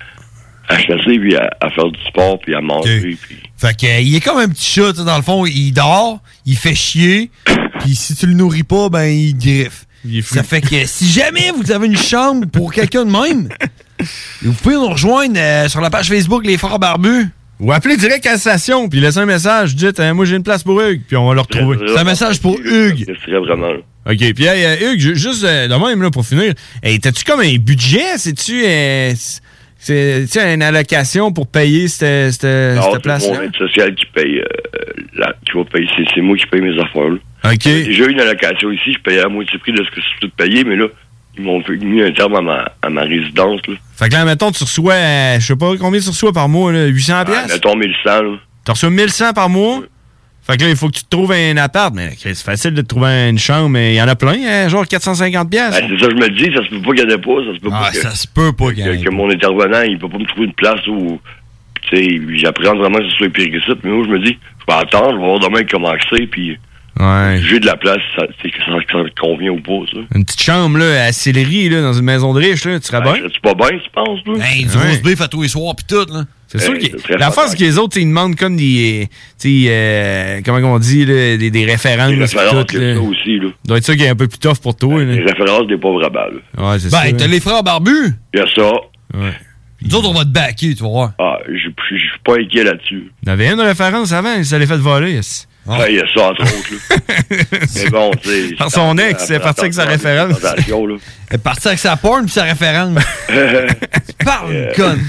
à 0.70 0.78
chasser, 0.80 1.20
puis 1.20 1.36
à, 1.36 1.49
à 1.61 1.70
faire 1.70 1.89
du 1.91 1.99
sport, 2.07 2.39
puis 2.39 2.55
à 2.55 2.61
manger. 2.61 3.18
Puis... 3.22 3.38
Fait 3.57 3.78
que, 3.80 3.86
euh, 3.86 3.99
il 3.99 4.16
est 4.16 4.20
comme 4.22 4.38
un 4.38 4.47
petit 4.47 4.66
chat, 4.72 4.91
tu 4.93 4.99
sais, 4.99 5.05
dans 5.05 5.18
le 5.18 5.24
fond, 5.24 5.45
il 5.45 5.72
dort, 5.72 6.20
il 6.45 6.55
fait 6.57 6.76
chier, 6.76 7.30
puis 7.80 7.95
si 7.95 8.16
tu 8.16 8.28
le 8.28 8.34
nourris 8.34 8.64
pas, 8.64 8.89
ben 8.89 9.05
il 9.05 9.38
griffe. 9.38 9.86
Ça 10.24 10.43
fait 10.43 10.59
que 10.61 10.86
si 10.86 11.09
jamais 11.09 11.51
vous 11.55 11.72
avez 11.72 11.88
une 11.88 11.95
chambre 11.97 12.45
pour 12.47 12.74
quelqu'un 12.74 13.05
de 13.05 13.11
même, 13.11 13.47
vous 14.41 14.53
pouvez 14.53 14.76
nous 14.76 14.88
rejoindre 14.89 15.36
euh, 15.38 15.70
sur 15.70 15.80
la 15.80 15.89
page 15.89 16.09
Facebook 16.09 16.45
Les 16.45 16.57
Frères 16.57 16.80
Barbus. 16.80 17.28
Ou 17.59 17.72
appeler 17.72 17.95
direct 17.95 18.26
à 18.26 18.34
la 18.34 18.38
station, 18.38 18.89
puis 18.89 18.99
laisser 18.99 19.20
un 19.20 19.26
message. 19.26 19.76
Dites, 19.76 19.99
euh, 20.01 20.14
moi 20.14 20.26
j'ai 20.26 20.36
une 20.36 20.43
place 20.43 20.64
pour 20.64 20.82
Hugues, 20.82 21.01
puis 21.07 21.16
on 21.16 21.26
va 21.28 21.36
le 21.36 21.41
retrouver. 21.41 21.78
C'est 21.88 21.97
un 21.99 22.03
message 22.03 22.41
pour 22.41 22.57
Hugues. 22.59 23.05
Ce 23.07 23.16
serait 23.26 23.39
vraiment. 23.39 23.68
là. 23.72 23.78
OK, 24.11 24.34
puis 24.34 24.43
hey, 24.43 24.66
euh, 24.66 24.91
Hugues, 24.91 24.99
ju- 24.99 25.16
juste 25.16 25.45
euh, 25.45 25.70
de 25.70 25.76
même, 25.76 26.01
là, 26.01 26.09
pour 26.11 26.26
finir, 26.26 26.53
hey, 26.82 26.99
t'as-tu 26.99 27.24
comme 27.24 27.39
un 27.39 27.55
budget? 27.55 28.18
C'est-tu 28.18 28.64
euh, 28.66 29.14
c'est 29.84 30.25
c'est 30.27 30.53
une 30.53 30.61
allocation 30.63 31.31
pour 31.31 31.47
payer 31.47 31.88
cette, 31.88 32.31
cette, 32.34 32.43
Non, 32.75 32.81
cette 32.84 32.93
c'est 32.93 33.01
place-là? 33.03 33.34
mon 33.38 33.41
aide 33.43 33.55
sociale 33.55 33.93
qui 33.95 34.05
paye, 34.07 34.39
euh, 34.39 34.45
la, 35.15 35.34
qui 35.45 35.57
va 35.57 35.63
payer. 35.65 35.88
C'est, 35.95 36.03
c'est 36.15 36.21
moi 36.21 36.36
qui 36.38 36.45
paye 36.47 36.61
mes 36.61 36.79
affaires, 36.81 37.09
là. 37.09 37.17
OK. 37.51 37.59
J'ai 37.63 37.84
déjà 37.84 38.05
eu 38.05 38.11
une 38.11 38.19
allocation 38.21 38.71
ici, 38.71 38.93
je 38.93 38.99
payais 38.99 39.19
à 39.21 39.27
moitié 39.27 39.57
prix 39.59 39.73
de 39.73 39.84
ce 39.84 39.89
que 39.91 40.01
je 40.01 40.07
suis 40.19 40.29
payé, 40.29 40.63
mais 40.63 40.75
là, 40.77 40.86
ils 41.38 41.43
m'ont 41.43 41.61
fait- 41.63 41.75
mis 41.77 42.01
un 42.01 42.11
terme 42.11 42.36
à 42.36 42.41
ma, 42.41 42.71
à 42.81 42.89
ma 42.89 43.01
résidence, 43.01 43.59
là. 43.67 43.75
Fait 43.97 44.07
que 44.07 44.13
là, 44.13 44.23
mettons, 44.25 44.51
tu 44.51 44.63
reçois, 44.63 44.93
euh, 44.93 45.39
je 45.39 45.45
sais 45.47 45.55
pas 45.55 45.75
combien 45.77 45.99
tu 45.99 46.07
reçois 46.09 46.31
par 46.31 46.47
mois, 46.47 46.71
là, 46.71 46.86
800 46.86 47.13
Ah, 47.17 47.25
pièces. 47.25 47.53
mettons 47.53 47.75
1100, 47.75 48.21
là. 48.23 48.38
Tu 48.65 48.71
reçois 48.71 48.89
1100 48.89 49.34
par 49.34 49.49
mois? 49.49 49.81
Fait 50.45 50.57
que 50.57 50.63
là, 50.63 50.69
il 50.69 50.75
faut 50.75 50.87
que 50.89 50.95
tu 50.97 51.03
te 51.05 51.09
trouves 51.09 51.31
un 51.31 51.55
appart. 51.57 51.93
Mais 51.95 52.11
c'est 52.17 52.35
facile 52.37 52.73
de 52.73 52.81
te 52.81 52.87
trouver 52.87 53.29
une 53.29 53.39
chambre, 53.39 53.69
mais 53.69 53.93
il 53.93 53.97
y 53.97 54.01
en 54.01 54.07
a 54.09 54.15
plein, 54.15 54.35
hein, 54.45 54.67
genre 54.67 54.85
450 54.87 55.49
pièces. 55.49 55.71
Ben, 55.71 55.87
c'est 55.89 55.99
ça 56.03 56.07
que 56.09 56.11
je 56.19 56.21
me 56.21 56.29
dis, 56.29 56.53
ça 56.53 56.63
se 56.65 56.69
peut 56.69 56.81
pas 56.81 56.91
qu'il 56.93 56.99
y 56.99 57.05
en 57.05 57.15
ait 57.15 57.17
pas, 57.17 57.45
ça 57.45 57.55
se 57.55 57.59
peut 57.61 57.69
Ah, 57.71 57.79
pas 57.85 57.91
que, 57.91 57.97
ça 57.97 58.11
se 58.11 58.27
peut 58.27 58.51
pas 58.53 58.69
qu'il 58.73 58.79
y 58.79 58.83
en 58.83 58.93
que, 58.93 58.97
ait 58.99 59.03
que 59.03 59.09
mon 59.09 59.31
intervenant, 59.31 59.81
il 59.83 59.97
peut 59.97 60.09
pas 60.09 60.17
me 60.17 60.25
trouver 60.25 60.47
une 60.47 60.53
place 60.53 60.85
où, 60.87 61.19
tu 61.89 61.95
sais, 61.97 62.21
j'apprends 62.37 62.75
vraiment 62.75 62.97
que 62.97 63.05
ce 63.09 63.15
soit 63.17 63.29
pire 63.29 63.51
que 63.51 63.61
ça, 63.65 63.73
mais 63.83 63.89
moi, 63.91 64.05
je 64.05 64.11
me 64.11 64.19
dis, 64.19 64.37
je 64.59 64.73
vais 64.73 64.79
attendre, 64.79 65.11
je 65.11 65.15
vais 65.17 65.23
voir 65.25 65.39
demain 65.39 65.61
comment 65.69 65.91
que 65.93 66.03
c'est, 66.17 66.27
puis 66.27 66.57
Ouais. 66.99 67.41
j'ai 67.49 67.59
de 67.59 67.65
la 67.65 67.75
place, 67.75 67.97
ça, 68.15 68.27
que 68.27 68.49
ça, 68.65 68.65
ça 68.91 68.97
me 68.99 69.09
convient 69.19 69.49
ou 69.51 69.59
pas, 69.61 69.83
ça. 69.91 69.97
Une 70.13 70.25
petite 70.25 70.43
chambre, 70.43 70.77
là, 70.77 71.05
à 71.05 71.11
Sillery, 71.11 71.69
là, 71.69 71.81
dans 71.81 71.93
une 71.93 72.05
maison 72.05 72.33
de 72.35 72.39
riche, 72.39 72.65
là, 72.65 72.79
tu 72.79 72.85
serais 72.85 73.01
bien? 73.01 73.13
Tu 73.33 73.39
pas 73.41 73.55
bien, 73.55 73.69
tu 73.69 73.89
penses, 73.91 74.19
là? 74.27 74.45
Hey, 74.45 74.65
du 74.65 74.77
Ouais. 74.77 75.01
beef 75.03 75.19
à 75.21 75.27
tous 75.27 75.41
les 75.41 75.47
soirs, 75.47 75.75
pis 75.75 75.85
tout, 75.85 76.05
là. 76.13 76.25
C'est 76.54 76.62
sûr 76.66 76.74
Hey, 76.76 76.91
que 76.91 77.14
la 77.14 77.32
fort. 77.32 77.45
face 77.45 77.56
que 77.56 77.60
les 77.64 77.78
autres, 77.78 77.97
ils 77.97 78.06
demandent 78.06 78.36
comme 78.36 78.56
des, 78.56 79.10
sais, 79.38 79.49
euh, 79.68 80.41
comment 80.45 80.60
on 80.74 80.80
dit, 80.80 81.06
là, 81.06 81.36
des, 81.38 81.49
des 81.49 81.66
références. 81.66 82.10
Des 82.12 82.16
références, 82.20 82.66
tout, 82.68 82.78
là. 82.78 82.93
ça 82.95 83.01
aussi, 83.01 83.39
là. 83.39 83.47
Doit 83.66 83.78
être 83.78 83.86
ça 83.86 83.95
qui 83.95 84.04
est 84.04 84.10
un 84.10 84.16
peu 84.16 84.28
plus 84.28 84.38
tough 84.39 84.60
pour 84.62 84.76
toi. 84.76 84.99
là. 85.04 85.14
Les 85.16 85.22
références 85.24 85.68
des 85.68 85.78
pauvres 85.78 86.01
rabat, 86.01 86.28
là. 86.58 86.72
Ouais, 86.72 86.80
c'est 86.80 86.91
Ben, 86.91 86.97
ça. 87.10 87.12
t'as 87.18 87.28
les 87.28 87.39
frères 87.39 87.64
barbus. 87.64 88.14
Il 88.34 88.39
y 88.39 88.43
a 88.43 88.45
ça. 88.56 88.72
Ouais. 89.16 89.34
Nous 89.82 89.95
autres, 89.95 90.10
on 90.10 90.14
va 90.14 90.24
te 90.24 90.30
backer, 90.30 90.76
tu 90.76 90.84
vas 90.84 90.89
voir. 90.89 91.12
Ah, 91.20 91.38
je 91.49 91.58
suis 91.58 92.20
pas 92.24 92.36
inquiet 92.39 92.64
là-dessus. 92.64 93.12
Il 93.24 93.30
y 93.30 93.32
avait 93.32 93.47
une 93.51 93.60
référence 93.60 94.14
avant, 94.14 94.36
il 94.38 94.45
s'allait 94.45 94.66
fait 94.68 94.78
voler. 94.78 95.14
yes. 95.14 95.47
Ouais, 95.66 95.93
il 95.93 95.95
y 95.95 95.99
a 95.99 96.06
ça, 96.14 96.30
entre 96.30 96.41
autres, 96.41 96.74
là. 96.89 96.97
Mais 97.76 97.89
bon, 97.89 98.12
tu 98.22 98.30
sais. 98.30 98.56
Par 98.58 98.70
son 98.70 98.97
ex, 98.97 99.26
c'est 99.26 99.39
parti 99.39 99.62
avec 99.62 99.74
sa 99.74 99.86
référence. 99.86 100.43
Attention, 100.43 100.86
là. 100.86 100.95
Elle 101.30 101.36
est 101.36 101.41
partie 101.41 101.68
avec 101.70 101.80
sa 101.80 101.95
porn 101.95 102.26
pis 102.26 102.32
sa 102.34 102.43
référence. 102.43 102.97
tu 103.30 104.26
parles, 104.26 104.72
conne. 104.76 105.01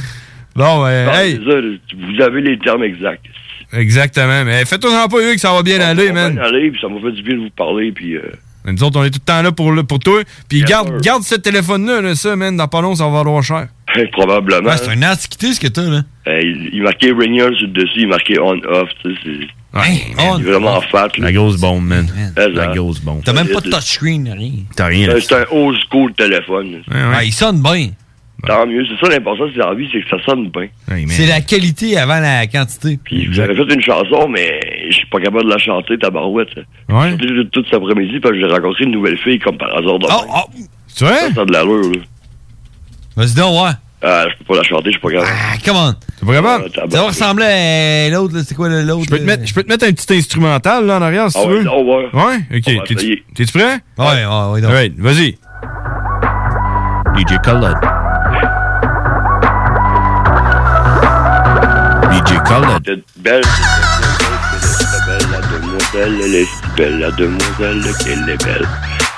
Bon, 0.57 0.85
euh, 0.87 1.07
Non, 1.07 1.13
hey, 1.13 1.35
ça, 1.37 1.61
là, 1.61 1.77
vous 1.97 2.23
avez 2.23 2.41
les 2.41 2.59
termes 2.59 2.85
exacts. 2.85 3.25
exactement. 3.73 4.45
Mais 4.45 4.65
fais-toi 4.65 5.09
pas, 5.09 5.17
Hugues, 5.33 5.39
ça 5.39 5.53
va 5.53 5.63
bien 5.63 5.81
aller, 5.81 6.09
Ça 6.09 6.13
va 6.13 6.21
man. 6.29 6.35
bien 6.35 6.43
aller, 6.43 6.71
puis 6.71 6.81
ça 6.81 6.89
m'a 6.89 7.01
fait 7.01 7.13
du 7.13 7.23
bien 7.23 7.35
de 7.37 7.41
vous 7.41 7.51
parler, 7.51 7.93
puis... 7.93 8.17
euh, 8.17 8.23
Mais 8.65 8.73
Nous 8.73 8.83
autres, 8.85 8.99
on 9.01 9.05
est 9.05 9.11
tout 9.11 9.21
le 9.21 9.27
temps 9.33 9.43
là 9.43 9.53
pour, 9.53 9.73
le- 9.73 9.83
pour 9.85 9.99
toi. 9.99 10.23
Puis 10.49 10.63
garde, 10.63 11.01
garde 11.03 11.23
ce 11.23 11.35
téléphone-là, 11.35 12.01
là, 12.01 12.15
ça, 12.15 12.37
man. 12.37 12.57
Dans 12.57 12.69
pas 12.69 12.81
long, 12.83 12.95
ça 12.95 13.05
va 13.09 13.19
valoir 13.19 13.43
cher. 13.43 13.67
probablement. 14.13 14.71
Ouais, 14.71 14.77
c'est 14.77 14.91
un 14.91 15.03
antiquité, 15.13 15.53
ce 15.53 15.61
que 15.61 15.69
t'as, 15.69 15.83
là. 15.83 16.03
Euh, 16.29 16.41
il, 16.41 16.71
il 16.73 16.83
marquait 16.83 17.13
ringer 17.13 17.45
sur 17.59 17.67
le 17.67 17.73
dessus, 17.73 18.01
il 18.01 18.09
marquait 18.09 18.39
on-off, 18.39 18.89
tu 19.03 19.13
sais, 19.15 19.21
c'est... 19.25 19.49
on, 20.19 20.39
il 20.39 20.47
est 20.47 20.51
vraiment 20.51 20.81
fat, 20.81 21.09
là. 21.19 21.25
La 21.27 21.33
grosse 21.33 21.59
bombe, 21.61 21.85
man. 21.85 22.07
La 22.37 22.55
ça. 22.65 22.73
grosse 22.75 23.01
bombe. 23.01 23.23
T'as 23.25 23.33
même 23.33 23.49
pas 23.49 23.61
de 23.61 23.71
touchscreen, 23.71 24.33
rien. 24.37 24.53
T'as 24.77 24.87
rien, 24.87 25.11
C'est 25.21 25.35
un 25.35 25.45
old 25.51 25.77
school 25.91 26.13
téléphone. 26.15 26.81
Ah, 26.93 27.23
il 27.25 27.33
sonne 27.33 27.61
bien. 27.61 27.91
Tant 28.47 28.66
mieux, 28.66 28.85
c'est 28.87 29.07
ça 29.07 29.11
l'important 29.11 29.45
c'est 29.53 29.59
la 29.59 29.72
vie, 29.74 29.89
c'est 29.91 30.01
que 30.03 30.09
ça 30.11 30.22
sonne 30.26 30.51
bien. 30.51 30.68
C'est 31.09 31.26
la 31.26 31.41
qualité 31.41 31.97
avant 31.97 32.20
la 32.20 32.47
quantité. 32.47 32.99
Puis 33.03 33.26
vous 33.26 33.41
avez 33.41 33.55
fait 33.55 33.74
une 33.74 33.80
chanson, 33.80 34.28
mais 34.28 34.61
je 34.91 34.97
suis 34.97 35.07
pas 35.07 35.18
capable 35.18 35.45
de 35.45 35.51
la 35.51 35.57
chanter, 35.59 35.97
tabarouette. 35.99 36.49
Ouais. 36.91 37.16
J'ai 37.18 37.28
chanté 37.28 37.49
toute 37.53 37.64
cet 37.70 37.74
après-midi, 37.80 38.20
parce 38.20 38.35
que 38.35 38.41
j'ai 38.41 38.47
rencontré 38.47 38.85
une 38.85 38.91
nouvelle 38.91 39.16
fille, 39.18 39.39
comme 39.39 39.57
par 39.57 39.68
hasard. 39.76 39.99
Oh, 40.03 40.09
Oh, 40.28 40.51
Tu 40.95 41.05
vois? 41.05 41.16
Ça 41.35 41.41
a 41.41 41.45
de 41.47 41.53
l'allure, 41.53 41.91
là. 41.93 41.99
Vas-y 43.16 43.35
donc, 43.35 43.64
ouais. 43.64 43.70
Ah, 44.07 44.26
je 44.30 44.37
peux 44.37 44.45
pas 44.45 44.57
la 44.57 44.62
chanter, 44.64 44.85
je 44.87 44.91
suis 44.91 45.01
pas 45.01 45.11
capable. 45.11 45.28
Ah, 45.32 45.55
come 45.64 45.76
on. 45.78 45.95
C'est 46.18 46.26
pas 46.26 46.35
capable? 46.35 46.64
Ça 46.74 46.87
va 46.87 47.07
ressembler 47.07 47.45
à 47.47 48.11
l'autre, 48.11 48.35
là. 48.37 48.43
C'est 48.47 48.55
quoi 48.55 48.68
l'autre? 48.68 49.05
Je 49.05 49.09
peux, 49.11 49.18
te 49.18 49.22
mettre, 49.24 49.47
je 49.47 49.55
peux 49.55 49.62
te 49.62 49.68
mettre 49.70 49.87
un 49.87 49.93
petit 49.93 50.14
instrumental 50.18 50.85
là 50.85 50.99
en 50.99 51.03
arrière 51.03 51.30
si 51.30 51.39
Ah 51.39 51.43
tu 51.45 51.49
ouais, 51.49 51.55
veux. 51.61 51.62
non, 51.64 51.82
ouais. 51.82 52.09
Ouais? 52.12 52.59
Ok. 52.59 53.14
T'es-tu 53.35 53.53
prêt? 53.59 53.78
Ouais, 53.97 54.05
ouais, 54.26 54.51
ouais. 54.61 54.64
Alright, 54.66 54.95
vas-y. 54.99 55.39
DJ 57.16 57.39
Khaled. 57.43 57.78
DJ 62.55 62.61
Khaled. 62.61 62.95
Cette 62.95 63.23
belle, 63.23 63.43
belle, 65.07 65.29
la 65.33 65.41
demoiselle, 65.59 66.21
elle 66.25 66.35
est 66.35 66.45
si 66.45 66.51
belle, 66.77 66.99
la 67.01 67.11
demoiselle, 67.11 67.83
qu'elle 68.05 68.29
est 68.29 68.45
belle. 68.45 68.69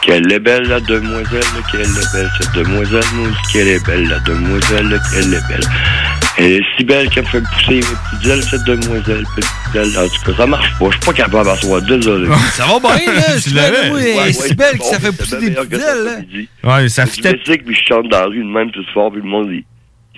Qu'elle 0.02 0.32
est 0.32 0.38
belle, 0.38 0.62
la 0.68 0.80
demoiselle, 0.80 1.42
qu'elle 1.70 1.80
est 1.82 2.12
belle. 2.12 2.30
Cette 2.40 2.52
demoiselle 2.54 3.04
nous 3.14 3.26
dit 3.28 3.36
qu'elle 3.52 3.68
est 3.68 3.86
belle, 3.86 4.08
la 4.08 4.18
demoiselle, 4.20 5.00
qu'elle 5.12 5.34
est 5.34 5.48
belle. 5.48 5.68
Elle 6.38 6.52
est 6.52 6.62
si 6.76 6.84
belle 6.84 7.08
qu'elle 7.10 7.24
me 7.24 7.28
fait 7.28 7.40
pousser 7.40 7.74
mes 7.74 7.80
petites 7.80 8.26
ailes, 8.30 8.42
cette 8.42 8.64
demoiselle, 8.64 9.24
petite 9.34 9.74
aile. 9.74 9.98
En 9.98 10.08
tout 10.08 10.22
cas, 10.30 10.36
ça 10.36 10.46
marche 10.46 10.78
pas. 10.78 10.86
Je 10.86 10.90
suis 10.92 11.00
pas 11.00 11.12
capable 11.12 11.48
à 11.50 11.56
soi, 11.56 11.80
désolé. 11.80 12.28
Ça 12.52 12.64
va 12.66 12.78
bien, 12.78 13.12
là. 13.12 13.22
Je 13.46 13.54
l'avais? 13.54 13.90
là, 13.90 14.22
elle 14.22 14.28
est 14.28 14.32
si 14.32 14.54
belle 14.54 14.78
que 14.78 14.84
ça 14.84 14.98
fait 15.00 15.12
pousser 15.12 15.40
des 15.40 15.50
petites 15.50 15.72
ailes, 15.74 16.04
là. 16.62 16.76
Ouais, 16.76 16.88
ça 16.88 17.04
Je 17.04 17.10
fitait. 17.10 17.32
musique, 17.32 17.64
puis 17.64 17.74
je 17.74 17.86
chante 17.86 18.08
dans 18.08 18.20
la 18.20 18.26
rue 18.26 18.44
même 18.44 18.70
tout 18.70 18.84
fort, 18.94 19.10
puis 19.12 19.20
le 19.22 19.28
monde, 19.28 19.48
il 19.50 19.64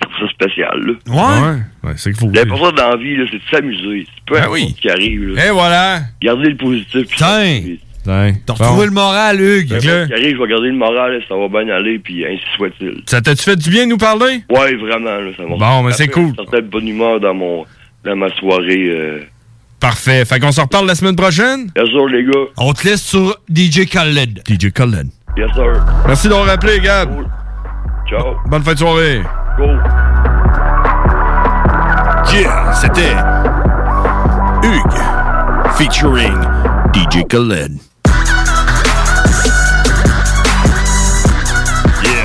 il 0.01 0.07
trouve 0.07 0.27
ça 0.27 0.33
spécial, 0.33 0.79
là. 0.81 0.93
Ouais. 1.07 1.57
Ouais, 1.89 1.93
c'est 1.97 2.11
qu'il 2.11 2.19
faut. 2.19 2.31
L'important 2.33 2.71
dans 2.71 2.89
la 2.89 2.95
vie, 2.97 3.15
là, 3.17 3.25
c'est 3.31 3.37
de 3.37 3.43
s'amuser. 3.51 4.05
C'est 4.07 4.23
peu 4.25 4.33
Ben 4.35 4.41
importe 4.43 4.53
oui. 4.53 4.73
ce 4.75 4.81
qui 4.81 4.89
arrive, 4.89 5.33
là. 5.35 5.45
Et 5.45 5.51
voilà. 5.51 5.99
Gardez 6.21 6.49
le 6.49 6.57
positif. 6.57 7.07
Tiens. 7.15 7.61
T'as 8.05 8.53
retrouvé 8.53 8.85
le 8.85 8.91
moral, 8.91 9.39
Hugues. 9.39 9.69
Peu 9.69 9.79
ce 9.81 10.05
qui 10.07 10.13
arrive, 10.13 10.35
je 10.37 10.41
vais 10.41 10.47
garder 10.49 10.67
le 10.69 10.77
moral, 10.77 11.21
ça 11.27 11.35
va 11.35 11.47
bien 11.47 11.73
aller, 11.75 11.99
puis 11.99 12.25
ainsi 12.25 12.41
soit-il. 12.55 13.03
Ça 13.05 13.21
t'a-tu 13.21 13.43
fait 13.43 13.55
du 13.55 13.69
bien 13.69 13.83
de 13.85 13.89
nous 13.91 13.97
parler? 13.97 14.41
Ouais, 14.49 14.73
vraiment, 14.75 15.17
là, 15.19 15.29
ça 15.37 15.43
Bon, 15.45 15.83
mais 15.83 15.91
c'est 15.91 16.07
cool. 16.07 16.31
une 16.53 16.61
bonne 16.61 16.87
humeur 16.87 17.19
dans 17.19 17.33
mon 17.35 17.65
dans 18.03 18.15
ma 18.15 18.29
soirée. 18.35 18.89
Euh... 18.89 19.19
Parfait. 19.79 20.25
Fait 20.25 20.39
qu'on 20.39 20.51
se 20.51 20.61
reparle 20.61 20.87
la 20.87 20.95
semaine 20.95 21.15
prochaine? 21.15 21.69
Bien 21.75 21.85
sûr, 21.85 22.07
les 22.07 22.23
gars. 22.23 22.45
On 22.57 22.73
te 22.73 22.87
laisse 22.87 23.03
sur 23.03 23.37
DJ 23.53 23.85
Khaled. 23.85 24.41
DJ 24.47 24.71
Khaled. 24.71 25.07
Bien 25.35 25.53
sûr. 25.53 25.73
Merci 26.07 26.27
d'avoir 26.29 26.47
rappelé, 26.47 26.79
Gab. 26.79 27.09
Ciao. 28.09 28.35
Bonne 28.47 28.63
fin 28.63 28.73
de 28.73 28.79
soirée. 28.79 29.21
Go. 29.59 29.65
Yeah, 32.31 32.73
c'était 32.73 33.13
Hugues 34.63 35.01
featuring 35.75 36.37
DJ 36.93 37.27
Khaled. 37.27 37.77
Yeah. 42.05 42.23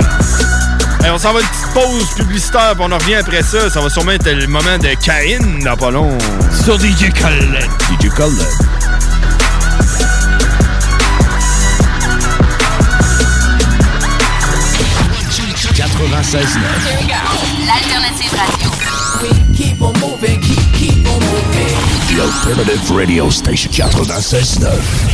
Hey, 1.02 1.10
on 1.10 1.18
s'en 1.18 1.32
va 1.32 1.40
une 1.40 1.46
petite 1.46 1.74
pause 1.74 2.14
publicitaire, 2.14 2.74
puis 2.76 2.84
on 2.86 2.92
en 2.92 2.98
revient 2.98 3.16
après 3.16 3.42
ça. 3.42 3.68
Ça 3.68 3.80
va 3.80 3.90
sûrement 3.90 4.12
être 4.12 4.30
le 4.30 4.46
moment 4.46 4.78
de 4.78 4.94
Caïn 5.04 5.64
dans 5.64 5.76
pas 5.76 5.90
long. 5.90 6.16
Sur 6.62 6.78
DJ 6.78 7.12
Khaled. 7.12 7.68
DJ 8.00 8.14
Khaled. 8.14 8.46
L'alternative 16.10 16.83
The 22.14 22.20
Alternative 22.20 22.90
Radio 22.92 23.28
Station 23.28 23.72
96.9. 23.72 25.13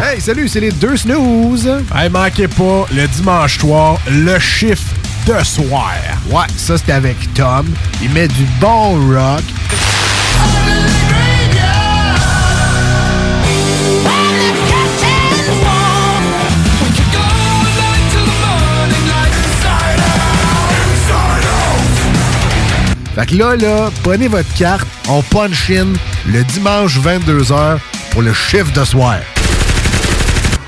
Hey, 0.00 0.20
salut, 0.20 0.46
c'est 0.46 0.60
les 0.60 0.70
deux 0.70 0.96
snooze. 0.96 1.68
Hey, 1.92 2.08
manquez 2.08 2.46
pas, 2.46 2.86
le 2.94 3.08
dimanche 3.08 3.58
soir, 3.58 3.98
le 4.08 4.38
chiffre 4.38 4.94
de 5.26 5.42
soir. 5.42 5.92
Ouais, 6.30 6.46
ça 6.56 6.78
c'était 6.78 6.92
avec 6.92 7.16
Tom. 7.34 7.66
Il 8.00 8.10
met 8.10 8.28
du 8.28 8.44
bon 8.60 8.92
rock. 9.12 9.42
Fait 23.16 23.26
que 23.26 23.34
là, 23.34 23.56
là, 23.56 23.90
prenez 24.04 24.28
votre 24.28 24.54
carte, 24.54 24.86
on 25.08 25.22
punch 25.22 25.70
in 25.70 25.88
le 26.24 26.44
dimanche 26.44 27.00
22h 27.00 27.78
pour 28.12 28.22
le 28.22 28.32
chiffre 28.32 28.72
de 28.72 28.84
soir. 28.84 29.16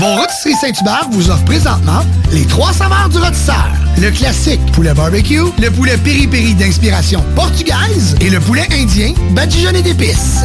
Vos 0.00 0.14
rôtisseries 0.14 0.54
Saint-Hubert 0.54 1.08
vous 1.10 1.30
offre 1.30 1.44
présentement 1.44 2.00
les 2.32 2.46
trois 2.46 2.72
saveurs 2.72 3.10
du 3.10 3.18
rôtisseur. 3.18 3.68
Le 4.00 4.10
classique 4.10 4.60
poulet 4.72 4.94
barbecue, 4.94 5.42
le 5.60 5.68
poulet 5.68 5.98
piri-piri 5.98 6.54
d'inspiration 6.54 7.22
portugaise 7.36 8.16
et 8.22 8.30
le 8.30 8.40
poulet 8.40 8.66
indien 8.72 9.12
badigeonné 9.32 9.82
d'épices. 9.82 10.44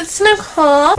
it's 0.00 0.18
Nicole. 0.18 0.96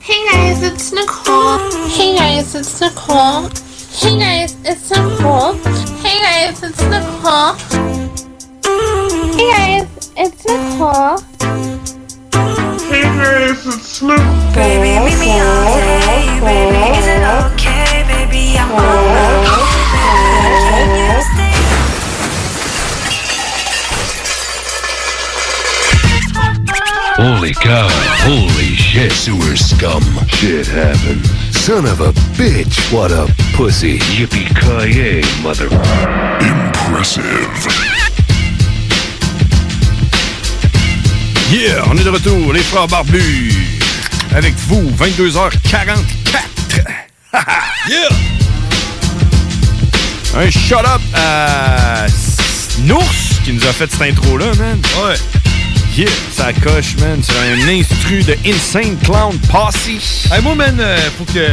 Hey 0.00 0.26
guys, 0.30 0.62
it's 0.62 0.92
Nicole. 0.94 1.58
Hey 1.90 2.16
guys, 2.16 2.54
it's 2.54 2.80
Nicole. 2.80 3.50
Hey 4.00 4.18
guys, 4.18 4.56
it's 4.64 4.90
Nicole. 4.90 5.52
Hey 6.00 6.18
guys, 6.24 6.62
it's 6.62 6.80
Nicole. 6.88 7.52
Hey 9.36 9.48
guys, 9.52 10.10
it's 10.16 10.46
Nicole. 10.46 11.18
Hey 12.88 13.02
guys, 13.02 13.66
it's 13.66 14.02
Nicole. 14.02 14.54
Baby, 14.54 15.04
meet 15.04 15.20
me 15.20 15.38
all 15.38 15.74
day, 15.76 16.40
baby. 16.40 16.97
Holy 27.58 27.70
cow. 27.70 27.88
Holy 28.24 28.74
shit. 28.74 29.12
Sewer 29.12 29.56
scum. 29.56 30.02
Shit 30.28 30.66
happened. 30.66 31.26
Son 31.50 31.86
of 31.86 32.00
a 32.00 32.12
bitch. 32.36 32.92
What 32.92 33.10
a 33.10 33.26
pussy. 33.54 33.98
Yippee-ki-yay, 33.98 35.22
mother... 35.42 35.68
Impressive. 36.40 37.24
Yeah, 41.50 41.84
on 41.90 41.96
est 41.96 42.04
de 42.04 42.10
retour, 42.10 42.52
les 42.52 42.62
frères 42.62 42.86
barbus. 42.86 43.52
Avec 44.34 44.54
vous, 44.68 44.90
22h44. 44.90 45.98
yeah! 47.88 48.08
Un 50.36 50.50
shut-up 50.50 51.00
à 51.14 52.06
Nours 52.82 53.02
qui 53.44 53.52
nous 53.52 53.66
a 53.66 53.72
fait 53.72 53.90
cette 53.90 54.02
intro-là, 54.02 54.54
man. 54.58 54.80
Ouais. 55.02 55.16
Yeah, 55.98 56.06
ça 56.30 56.52
coche, 56.52 56.94
man. 57.00 57.20
C'est 57.24 57.36
un 57.36 57.68
instru 57.68 58.22
de 58.22 58.36
Insane 58.46 58.96
Clown 59.02 59.36
Posse. 59.50 59.88
Hey, 60.30 60.40
moi, 60.44 60.54
man, 60.54 60.76
euh, 60.78 60.96
faut 61.18 61.24
que. 61.24 61.44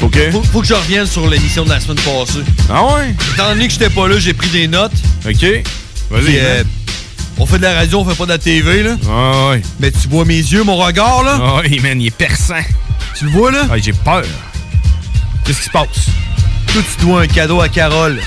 Faut 0.00 0.08
que? 0.08 0.30
Faut, 0.30 0.42
faut 0.42 0.60
que 0.62 0.66
je 0.66 0.72
revienne 0.72 1.04
sur 1.04 1.28
l'émission 1.28 1.66
de 1.66 1.68
la 1.68 1.80
semaine 1.80 1.98
passée. 1.98 2.38
Ah 2.70 2.82
ouais? 2.82 3.14
Étant 3.34 3.50
donné 3.50 3.66
que 3.66 3.74
j'étais 3.74 3.90
pas 3.90 4.08
là, 4.08 4.18
j'ai 4.18 4.32
pris 4.32 4.48
des 4.48 4.66
notes. 4.66 4.94
OK. 5.26 5.44
Vas-y, 6.10 6.38
euh, 6.38 6.64
on 7.36 7.44
fait 7.44 7.58
de 7.58 7.64
la 7.64 7.74
radio, 7.74 8.00
on 8.00 8.06
fait 8.06 8.16
pas 8.16 8.24
de 8.24 8.30
la 8.30 8.38
TV, 8.38 8.84
là. 8.84 8.96
Ah 9.06 9.50
ouais. 9.50 9.62
Mais 9.78 9.90
tu 9.90 10.08
vois 10.08 10.24
mes 10.24 10.38
yeux, 10.38 10.64
mon 10.64 10.76
regard, 10.76 11.24
là? 11.24 11.38
Ah 11.38 11.56
ouais, 11.56 11.78
man, 11.80 12.00
il 12.00 12.06
est 12.06 12.10
perçant. 12.10 12.64
Tu 13.18 13.26
le 13.26 13.32
vois, 13.32 13.50
là? 13.50 13.66
Ah, 13.70 13.76
j'ai 13.76 13.92
peur. 13.92 14.24
Qu'est-ce 15.44 15.58
qui 15.58 15.64
se 15.64 15.70
passe? 15.70 16.06
Toi, 16.72 16.82
tu 16.98 17.04
dois 17.04 17.20
un 17.20 17.26
cadeau 17.26 17.60
à 17.60 17.68
Carole. 17.68 18.18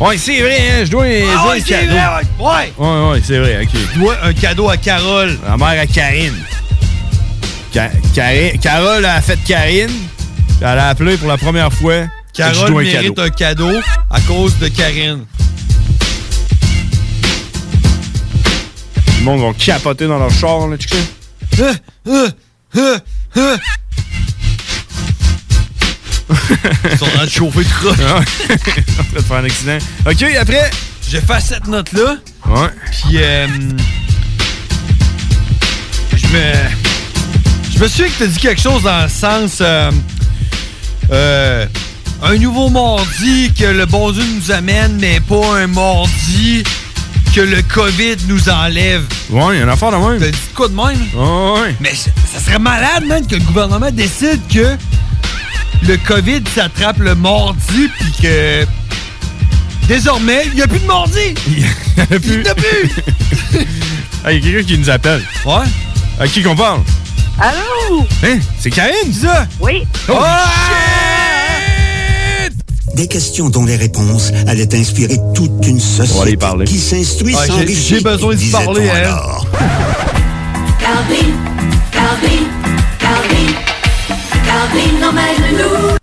Ouais, 0.00 0.18
c'est 0.18 0.40
vrai, 0.40 0.58
hein, 0.58 0.84
je 0.84 0.90
dois, 0.90 1.06
je 1.06 1.24
Ah 1.36 1.46
ouais, 1.48 1.60
un 1.60 1.62
cadeau. 1.62 1.92
vrai, 1.92 2.24
ouais. 2.40 2.72
Ouais, 2.76 3.10
ouais, 3.10 3.20
c'est 3.24 3.38
vrai, 3.38 3.62
ok. 3.62 3.68
Tu 3.92 3.98
dois 4.00 4.16
un 4.24 4.32
cadeau 4.32 4.68
à 4.68 4.76
Carole. 4.76 5.38
La 5.46 5.56
mère 5.56 5.80
à 5.80 5.86
Karine. 5.86 6.34
Ca- 7.72 7.90
Cari- 8.14 8.58
Carole 8.58 9.04
a 9.04 9.20
fait 9.20 9.38
Karine. 9.46 9.90
Elle 10.60 10.66
a 10.78 10.88
appelé 10.88 11.16
pour 11.16 11.28
la 11.28 11.36
première 11.38 11.72
fois. 11.72 12.02
Je 12.34 12.42
Carole 12.42 12.70
dois 12.70 12.80
un 12.80 12.84
mérite 12.84 13.14
cadeau. 13.14 13.22
un 13.22 13.30
cadeau 13.30 13.80
à 14.10 14.20
cause 14.22 14.58
de 14.58 14.68
Karine. 14.68 15.24
Le 19.18 19.24
monde 19.24 19.40
va 19.40 19.52
capoter 19.56 20.06
dans 20.08 20.18
leur 20.18 20.30
char, 20.32 20.66
là, 20.66 20.76
tu 20.76 20.88
sais. 20.88 21.64
Ils 26.90 26.98
sont 26.98 27.04
en 27.04 27.08
train 27.08 27.24
de 27.24 27.30
chauffer 27.30 27.58
le 27.60 27.64
croche. 27.64 27.98
en 28.00 28.22
train 28.22 29.16
de 29.16 29.20
faire 29.22 29.36
un 29.36 29.44
accident. 29.44 29.78
OK, 30.06 30.22
après? 30.40 30.70
J'ai 31.10 31.20
fait 31.20 31.40
cette 31.40 31.66
note-là. 31.66 32.16
Ouais. 32.46 32.68
Puis, 32.90 33.16
euh, 33.18 33.46
je 36.16 36.26
me. 36.28 36.52
Je 37.74 37.78
me 37.78 37.88
souviens 37.88 38.06
que 38.08 38.18
t'as 38.18 38.26
dit 38.26 38.38
quelque 38.38 38.60
chose 38.60 38.82
dans 38.82 39.02
le 39.02 39.08
sens. 39.08 39.58
euh, 39.60 39.90
euh, 41.10 41.66
un 42.22 42.36
nouveau 42.36 42.68
mardi 42.68 43.52
que 43.58 43.64
le 43.64 43.84
bon 43.86 44.12
Dieu 44.12 44.22
nous 44.36 44.52
amène, 44.52 44.96
mais 45.00 45.18
pas 45.20 45.56
un 45.58 45.66
mardi 45.66 46.62
que 47.34 47.40
le 47.40 47.60
COVID 47.62 48.16
nous 48.28 48.48
enlève. 48.48 49.02
Ouais, 49.30 49.54
il 49.54 49.56
y 49.56 49.60
a 49.60 49.62
une 49.64 49.68
affaire 49.68 49.90
de 49.90 49.96
même. 49.96 50.20
T'as 50.20 50.30
dit 50.30 50.38
quoi 50.54 50.68
de 50.68 50.74
même? 50.74 51.00
Ouais. 51.14 51.74
Mais 51.80 51.94
c- 51.94 52.12
ça 52.32 52.38
serait 52.38 52.60
malade, 52.60 53.04
man, 53.06 53.26
que 53.26 53.34
le 53.34 53.40
gouvernement 53.40 53.90
décide 53.90 54.40
que 54.52 54.76
le 55.86 55.96
COVID 55.96 56.42
s'attrape 56.54 56.98
le 56.98 57.14
mardi, 57.14 57.88
puis 57.98 58.12
que. 58.22 58.64
Désormais, 59.88 60.42
il 60.46 60.54
n'y 60.54 60.62
a 60.62 60.68
plus 60.68 60.78
de 60.78 60.86
mardi! 60.86 61.34
Il 61.48 61.58
y 61.58 61.64
en 62.00 62.04
a 62.04 62.06
plus. 62.18 62.30
Il 62.34 62.40
n'y 62.42 62.48
en 62.48 62.52
a 62.52 62.54
plus! 62.54 63.66
Ah, 64.24 64.30
il 64.32 64.38
y 64.38 64.48
a 64.50 64.52
quelqu'un 64.52 64.68
qui 64.68 64.78
nous 64.78 64.88
appelle. 64.88 65.20
Ouais? 65.44 65.64
À 66.20 66.28
qui 66.28 66.44
qu'on 66.44 66.54
parle? 66.54 66.80
Allô? 67.40 68.06
Hein? 68.24 68.38
C'est 68.60 68.70
Karine, 68.70 69.12
ça? 69.12 69.48
Oui. 69.58 69.82
Oh, 70.08 70.14
Des 72.94 73.08
questions 73.08 73.48
dont 73.50 73.64
les 73.64 73.74
réponses 73.74 74.30
allaient 74.46 74.72
inspirer 74.76 75.18
toute 75.34 75.66
une 75.66 75.80
société 75.80 76.38
qui 76.66 76.78
s'instruit 76.78 77.34
Ouais, 77.34 77.46
sans 77.48 77.58
j'ai- 77.58 77.74
j'ai 77.74 78.00
besoin 78.00 78.36
d'y 78.36 78.48
parler, 78.50 78.88
hein. 78.90 79.16
Calvin, 80.78 81.32
Calvin, 81.90 81.90
Calvin, 81.90 82.44
Emmène-nous. 84.72 85.96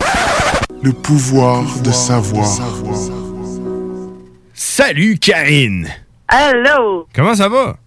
Le 0.84 0.94
pouvoir 0.94 1.64
de 1.80 1.92
savoir. 1.92 2.48
Salut, 4.54 5.18
Karine! 5.18 5.88
Allô? 6.28 7.08
Comment 7.16 7.34
ça 7.34 7.50
va? 7.50 7.78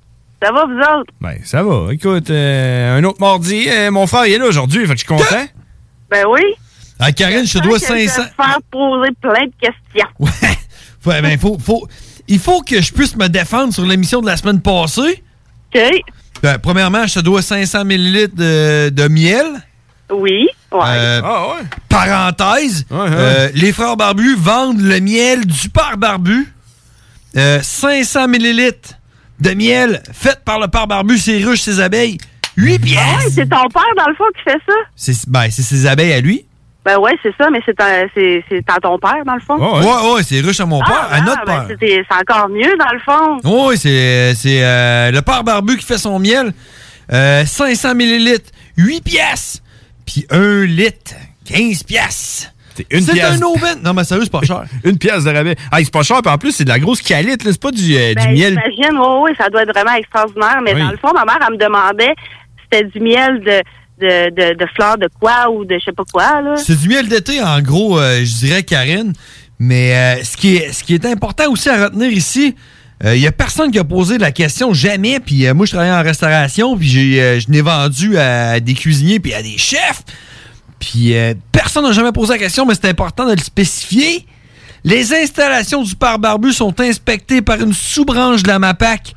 Ça 0.43 0.51
va, 0.51 0.65
vous 0.65 0.73
autres? 0.81 1.13
Ben, 1.21 1.39
ça 1.45 1.63
va. 1.63 1.93
Écoute, 1.93 2.31
euh, 2.31 2.99
un 2.99 3.05
autre 3.05 3.21
mardi. 3.21 3.69
euh, 3.71 3.93
mon 3.93 4.09
frère, 4.09 4.27
il 4.27 4.33
est 4.33 4.39
là 4.39 4.47
aujourd'hui, 4.47 4.81
fait 4.81 4.95
que 4.95 5.01
je 5.01 5.05
suis 5.07 5.07
content. 5.07 5.47
Ben 6.11 6.25
oui. 6.29 6.43
Ah, 6.99 7.13
Karine, 7.13 7.47
je 7.47 7.59
te 7.59 7.63
dois 7.63 7.79
Que 7.79 7.87
je 7.87 7.93
vais 7.93 8.09
500. 8.09 8.23
te 8.25 8.43
faire 8.43 8.59
poser 8.73 9.11
plein 9.21 9.47
de 9.47 9.53
questions. 9.61 10.09
Ouais, 11.05 11.21
ben, 11.21 11.37
faut, 11.37 11.59
faut, 11.59 11.89
il 12.29 12.39
faut 12.39 12.61
que 12.63 12.81
je 12.81 12.93
puisse 12.93 13.17
me 13.17 13.27
défendre 13.29 13.73
sur 13.75 13.85
l'émission 13.85 14.21
de 14.21 14.27
la 14.27 14.37
semaine 14.37 14.61
passée. 14.61 15.21
OK. 15.75 15.81
Ben, 16.45 16.59
premièrement, 16.59 17.09
je 17.09 17.15
te 17.15 17.19
dois 17.21 17.43
500 17.43 17.81
ml 17.87 18.29
de, 18.35 18.89
de 18.91 19.09
miel. 19.09 19.47
Oui. 20.13 20.49
Ouais. 20.71 20.81
Euh, 20.85 21.21
Parenthèse, 21.89 22.87
euh, 22.91 23.49
les 23.55 23.73
frères 23.73 23.97
barbus 23.97 24.37
vendent 24.37 24.81
le 24.81 25.01
miel 25.01 25.45
du 25.47 25.69
père 25.69 25.97
barbu. 25.97 26.53
Euh, 27.37 27.61
500 27.63 28.29
ml 28.29 28.73
de 29.41 29.51
miel 29.55 30.03
fait 30.13 30.39
par 30.45 30.59
le 30.59 30.69
père 30.69 30.87
barbu, 30.87 31.19
ses 31.19 31.43
ruches, 31.45 31.61
ses 31.63 31.81
abeilles. 31.81 32.19
8 32.57 32.79
pièces. 32.79 33.01
Ah 33.03 33.19
ouais, 33.19 33.31
c'est 33.31 33.49
ton 33.49 33.67
père, 33.69 33.83
dans 33.97 34.09
le 34.09 34.15
fond, 34.15 34.25
qui 34.37 34.43
fait 34.43 34.61
ça? 34.67 34.75
C'est 34.95 35.29
ben, 35.29 35.49
c'est 35.51 35.63
ses 35.63 35.87
abeilles 35.87 36.13
à 36.13 36.21
lui. 36.21 36.45
Ben 36.85 36.99
ouais, 36.99 37.13
c'est 37.23 37.33
ça, 37.39 37.49
mais 37.51 37.61
c'est 37.65 37.81
à 37.81 38.81
ton 38.81 38.99
père, 38.99 39.25
dans 39.25 39.35
le 39.35 39.41
fond. 39.41 39.57
ouais, 39.57 40.15
ouais, 40.15 40.23
c'est 40.25 40.41
ruches 40.41 40.61
à 40.61 40.67
mon 40.67 40.81
père, 40.81 41.09
à 41.11 41.21
notre 41.21 41.45
ben, 41.47 41.67
père. 41.69 41.77
c'est 41.81 42.05
encore 42.11 42.49
mieux, 42.49 42.77
dans 42.77 42.93
le 42.93 42.99
fond. 42.99 43.41
Oui, 43.45 43.79
c'est 43.79 44.35
c'est, 44.35 44.65
euh, 44.65 45.11
le 45.13 45.23
père 45.23 45.45
barbu 45.45 45.77
qui 45.77 45.87
fait 45.87 45.99
son 45.99 46.19
miel. 46.19 46.53
Euh, 47.13 47.45
500 47.45 47.95
millilitres, 47.95 48.51
8 48.77 49.01
pièces. 49.03 49.63
Puis 50.07 50.27
1 50.31 50.65
litre, 50.65 51.13
15 51.47 51.83
pièces. 51.85 52.51
C'est 52.75 52.87
une 52.91 53.03
C'est 53.03 53.13
pièce. 53.13 53.25
un 53.39 53.43
aubaine. 53.43 53.79
Non, 53.85 53.93
mais 53.93 54.03
sérieux, 54.05 54.23
c'est 54.25 54.33
pas 54.33 54.43
cher. 54.43 54.65
une 54.85 54.97
pièce 54.99 55.25
de 55.25 55.31
rabais. 55.31 55.57
Ah, 55.71 55.79
c'est 55.79 55.93
pas 55.93 56.03
cher, 56.03 56.23
puis 56.23 56.33
en 56.33 56.39
plus, 56.39 56.53
c'est 56.53 56.65
de 56.65 56.71
la 56.71 56.79
grosse 56.79 57.03
qualité, 57.03 57.45
là. 57.45 57.53
C'est 57.53 57.61
pas 57.61 57.71
du, 57.71 57.95
euh, 57.95 58.15
Ben, 58.15 58.27
du 58.29 58.33
miel. 58.33 58.61
J'imagine, 58.75 58.99
oui, 58.99 59.17
oui, 59.25 59.31
ça 59.39 59.49
doit 59.51 59.63
être 59.63 59.73
vraiment 59.75 59.95
extraordinaire. 59.95 60.61
Mais 60.65 60.75
Oui. 60.75 60.81
dans 60.81 60.91
le 60.91 60.97
fond, 60.97 61.13
ma 61.15 61.25
mère, 61.25 61.39
elle 61.47 61.55
me 61.55 61.59
demandait 61.59 62.15
si 62.17 62.63
c'était 62.73 62.85
du 62.85 63.01
miel 63.01 63.41
de, 63.41 63.63
de, 64.01 64.31
de, 64.31 64.55
de 64.55 64.67
fleurs 64.75 64.97
de 64.97 65.09
quoi 65.21 65.51
ou 65.51 65.65
de 65.67 65.75
je 65.79 65.85
sais 65.85 65.93
pas 65.93 66.05
quoi, 66.11 66.41
là. 66.41 66.57
C'est 66.57 66.81
du 66.81 66.89
miel 66.89 67.09
d'été, 67.09 67.43
en 67.43 67.61
gros, 67.61 67.99
euh, 67.99 68.21
je 68.25 68.47
dirais, 68.47 68.63
Karine. 68.63 69.13
Mais 69.59 69.95
euh, 69.95 70.25
ce, 70.25 70.37
qui 70.37 70.57
est, 70.57 70.73
ce 70.73 70.83
qui 70.83 70.95
est 70.95 71.05
important 71.05 71.51
aussi 71.51 71.69
à 71.69 71.85
retenir 71.85 72.11
ici, 72.11 72.57
il 73.05 73.21
n'y 73.21 73.27
a 73.27 73.33
personne 73.33 73.71
qui 73.71 73.79
a 73.79 73.85
posé 73.85 74.19
la 74.19 74.31
question 74.31 74.73
jamais. 74.73 75.19
Puis 75.19 75.47
euh, 75.47 75.55
moi, 75.55 75.67
je 75.67 75.73
travaillais 75.73 75.93
en 75.93 76.03
restauration, 76.03 76.77
puis 76.77 77.19
euh, 77.19 77.41
je 77.41 77.51
n'ai 77.51 77.61
vendu 77.61 78.17
à 78.17 78.61
des 78.61 78.75
cuisiniers 78.75 79.19
puis 79.19 79.35
à 79.35 79.43
des 79.43 79.59
chefs. 79.59 80.03
Puis 80.79 81.17
euh, 81.17 81.35
personne 81.51 81.85
n'a 81.85 81.93
jamais 81.93 82.13
posé 82.13 82.33
la 82.33 82.39
question, 82.39 82.67
mais 82.67 82.75
c'est 82.75 82.89
important 82.89 83.27
de 83.27 83.35
le 83.35 83.43
spécifier. 83.43 84.27
Les 84.85 85.15
installations 85.15 85.83
du 85.83 85.95
père 85.95 86.19
barbu 86.19 86.53
sont 86.53 86.81
inspectées 86.81 87.41
par 87.41 87.61
une 87.61 87.73
sous-branche 87.73 88.43
de 88.43 88.49
la 88.49 88.59
MAPAC. 88.59 89.15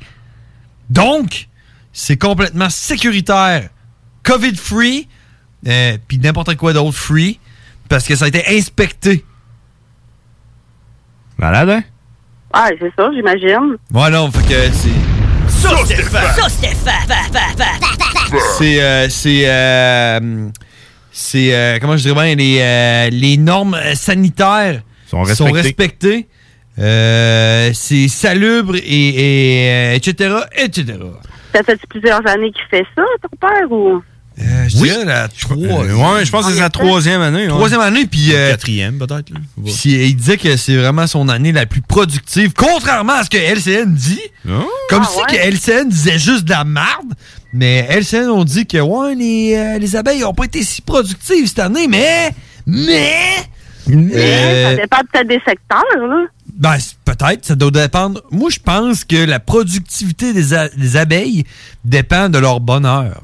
Donc, 0.90 1.48
c'est 1.92 2.16
complètement 2.16 2.70
sécuritaire, 2.70 3.68
COVID-free, 4.22 5.08
euh, 5.66 5.98
puis 6.06 6.18
n'importe 6.18 6.54
quoi 6.56 6.72
d'autre 6.72 6.96
free, 6.96 7.40
parce 7.88 8.04
que 8.06 8.14
ça 8.14 8.26
a 8.26 8.28
été 8.28 8.44
inspecté. 8.56 9.24
Malade, 11.38 11.70
hein? 11.70 11.82
Ah, 12.58 12.70
c'est 12.80 12.90
ça, 12.96 13.10
j'imagine. 13.14 13.76
Voilà, 13.90 14.26
fait 14.30 14.48
que 14.48 14.72
c'est. 14.72 14.88
Ça, 15.48 15.76
Stéphane! 15.84 16.34
Ça, 16.34 16.48
Stéphane! 16.48 17.10
C'est. 18.58 18.80
euh, 18.82 19.08
c'est. 19.10 19.42
euh, 19.46 20.48
c'est. 21.12 21.54
euh, 21.54 21.78
comment 21.80 21.96
je 21.98 22.02
dirais 22.08 22.14
bien, 22.14 22.34
les, 22.34 22.58
euh, 22.60 23.08
les 23.12 23.36
normes 23.36 23.76
sanitaires 23.94 24.80
Sont 25.06 25.22
respectées. 25.22 25.52
respectées. 25.60 26.28
Euh, 26.78 27.70
c'est 27.74 28.08
salubre 28.08 28.76
et. 28.76 28.80
et, 28.84 29.70
euh, 29.70 29.94
etc. 29.96 30.34
etc. 30.56 30.98
Ça 31.54 31.62
fait 31.62 31.78
plusieurs 31.88 32.26
années 32.26 32.50
qu'il 32.52 32.64
fait 32.70 32.86
ça, 32.96 33.02
ton 33.22 33.36
père, 33.38 33.70
ou? 33.70 34.02
Euh, 34.38 34.68
je 34.68 34.76
dirais 34.76 35.04
la 35.06 35.28
troisième. 35.28 35.72
ouais, 35.98 36.24
je 36.26 36.30
pense 36.30 36.44
que 36.46 36.52
c'est 36.52 36.58
sa 36.58 36.68
troisième 36.68 37.22
année. 37.22 37.42
ouais. 37.44 37.48
Troisième 37.48 37.80
année, 37.80 38.04
puis... 38.06 38.34
euh, 38.34 38.50
Quatrième, 38.50 38.98
peut-être. 38.98 39.32
Puis 39.64 40.08
il 40.08 40.14
disait 40.14 40.36
que 40.36 40.56
c'est 40.58 40.76
vraiment 40.76 41.06
son 41.06 41.28
année 41.30 41.52
la 41.52 41.64
plus 41.64 41.80
productive, 41.80 42.52
contrairement 42.54 43.14
à 43.14 43.24
ce 43.24 43.30
que 43.30 43.38
LCN 43.38 43.94
dit. 43.94 44.20
Comme 44.90 45.02
Ah 45.04 45.08
si 45.10 45.18
ouais? 45.18 45.24
que 45.30 45.36
LCN 45.48 45.88
disait 45.88 46.18
juste 46.18 46.44
de 46.44 46.50
la 46.50 46.64
merde. 46.64 47.14
Mais 47.54 47.86
LCN 47.88 48.28
ont 48.28 48.44
dit 48.44 48.66
que 48.66 48.76
ouais, 48.78 49.14
les, 49.14 49.54
euh, 49.56 49.78
les 49.78 49.96
abeilles 49.96 50.22
ont 50.24 50.34
pas 50.34 50.44
été 50.44 50.62
si 50.62 50.82
productives 50.82 51.46
cette 51.46 51.60
année, 51.60 51.88
mais. 51.88 52.30
Mais. 52.66 53.14
Mais 53.88 54.12
Euh, 54.14 54.70
ça 54.70 54.76
dépend 54.82 54.96
peut-être 55.12 55.28
des 55.28 55.40
secteurs, 55.46 55.84
là. 55.96 56.24
ben, 56.54 56.76
peut-être, 57.04 57.46
ça 57.46 57.54
doit 57.54 57.70
dépendre. 57.70 58.20
Moi, 58.32 58.50
je 58.50 58.58
pense 58.58 59.04
que 59.04 59.16
la 59.24 59.38
productivité 59.40 60.32
des, 60.32 60.52
a- 60.54 60.68
des 60.70 60.96
abeilles 60.96 61.44
dépend 61.84 62.28
de 62.28 62.38
leur 62.38 62.58
bonheur. 62.60 63.22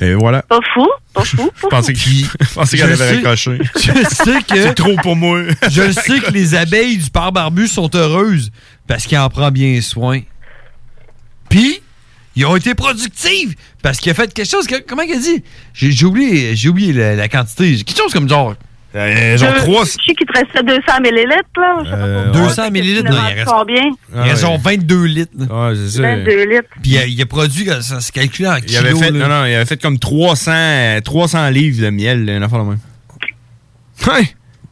Et 0.00 0.14
voilà. 0.14 0.42
Pas 0.42 0.58
fou, 0.74 0.86
pas 1.14 1.24
fou. 1.24 1.50
Je 1.62 1.66
pensais 1.68 1.92
que- 1.94 1.98
je 2.00 2.54
pensais 2.54 2.76
qu'elle 2.76 2.88
Je 2.96 3.02
avait 3.02 3.10
sais- 3.10 3.16
raccroché. 3.16 3.58
Je 3.76 4.14
sais 4.14 4.42
que. 4.42 4.62
C'est 4.62 4.74
trop 4.74 4.96
pour 5.02 5.16
moi. 5.16 5.40
je 5.70 5.90
sais 5.92 6.20
que 6.20 6.30
les 6.32 6.54
abeilles 6.54 6.98
du 6.98 7.10
père 7.10 7.32
barbu 7.32 7.66
sont 7.66 7.90
heureuses 7.94 8.50
parce 8.86 9.06
qu'il 9.06 9.16
en 9.18 9.28
prend 9.30 9.50
bien 9.50 9.80
soin. 9.80 10.20
Puis, 11.48 11.80
ils 12.34 12.44
ont 12.44 12.56
été 12.56 12.74
productives 12.74 13.54
parce 13.82 13.98
qu'il 13.98 14.10
a 14.10 14.14
fait 14.14 14.32
quelque 14.34 14.48
chose. 14.50 14.66
que- 14.66 14.82
comment 14.86 15.02
il 15.02 15.12
a 15.14 15.18
dit? 15.18 15.42
J'ai 15.72 16.04
oublié, 16.04 16.54
j'ai 16.56 16.68
oublié 16.68 16.92
la, 16.92 17.14
la 17.14 17.28
quantité. 17.28 17.76
Quelque 17.82 17.96
chose 17.96 18.12
comme 18.12 18.28
genre. 18.28 18.54
Euh, 18.96 19.36
genre 19.36 19.50
Je- 19.54 19.58
trois- 19.62 19.84
Je 19.84 19.90
sais 19.90 20.14
qu'il 20.14 20.26
te 20.26 20.32
restait 20.38 20.62
200 20.62 21.00
millilitres, 21.02 21.60
là? 21.60 21.74
Je 21.84 21.90
sais 21.90 21.96
pas 21.96 22.22
pourquoi. 22.22 22.40
200 22.40 22.70
millilitres, 22.70 23.10
non, 23.10 23.16
il 23.28 23.34
reste- 23.34 23.50
Combien? 23.50 23.82
Il 24.14 24.20
reste 24.20 24.40
genre 24.42 24.58
22 24.58 25.04
litres. 25.04 25.32
Ouais, 25.38 25.74
c'est 25.76 25.96
ça. 25.96 26.02
22 26.02 26.44
litres. 26.48 26.68
Puis 26.82 26.90
il 26.92 26.98
a, 26.98 27.06
il 27.06 27.20
a 27.22 27.26
produit, 27.26 27.66
ça 27.82 28.00
se 28.00 28.10
calcule 28.10 28.46
en 28.48 28.56
Il 28.56 28.64
kilos. 28.64 28.84
avait 28.84 28.94
fait, 28.94 29.10
là. 29.10 29.18
non, 29.18 29.28
non, 29.28 29.44
il 29.44 29.54
avait 29.54 29.66
fait 29.66 29.80
comme 29.80 29.98
300, 29.98 30.50
euh, 30.54 31.00
300 31.00 31.48
livres 31.50 31.82
de 31.84 31.90
miel, 31.90 32.28
une 32.28 32.42
affaire 32.42 32.64
de 32.64 32.68
même. 32.70 32.78
Ouais. 34.06 34.28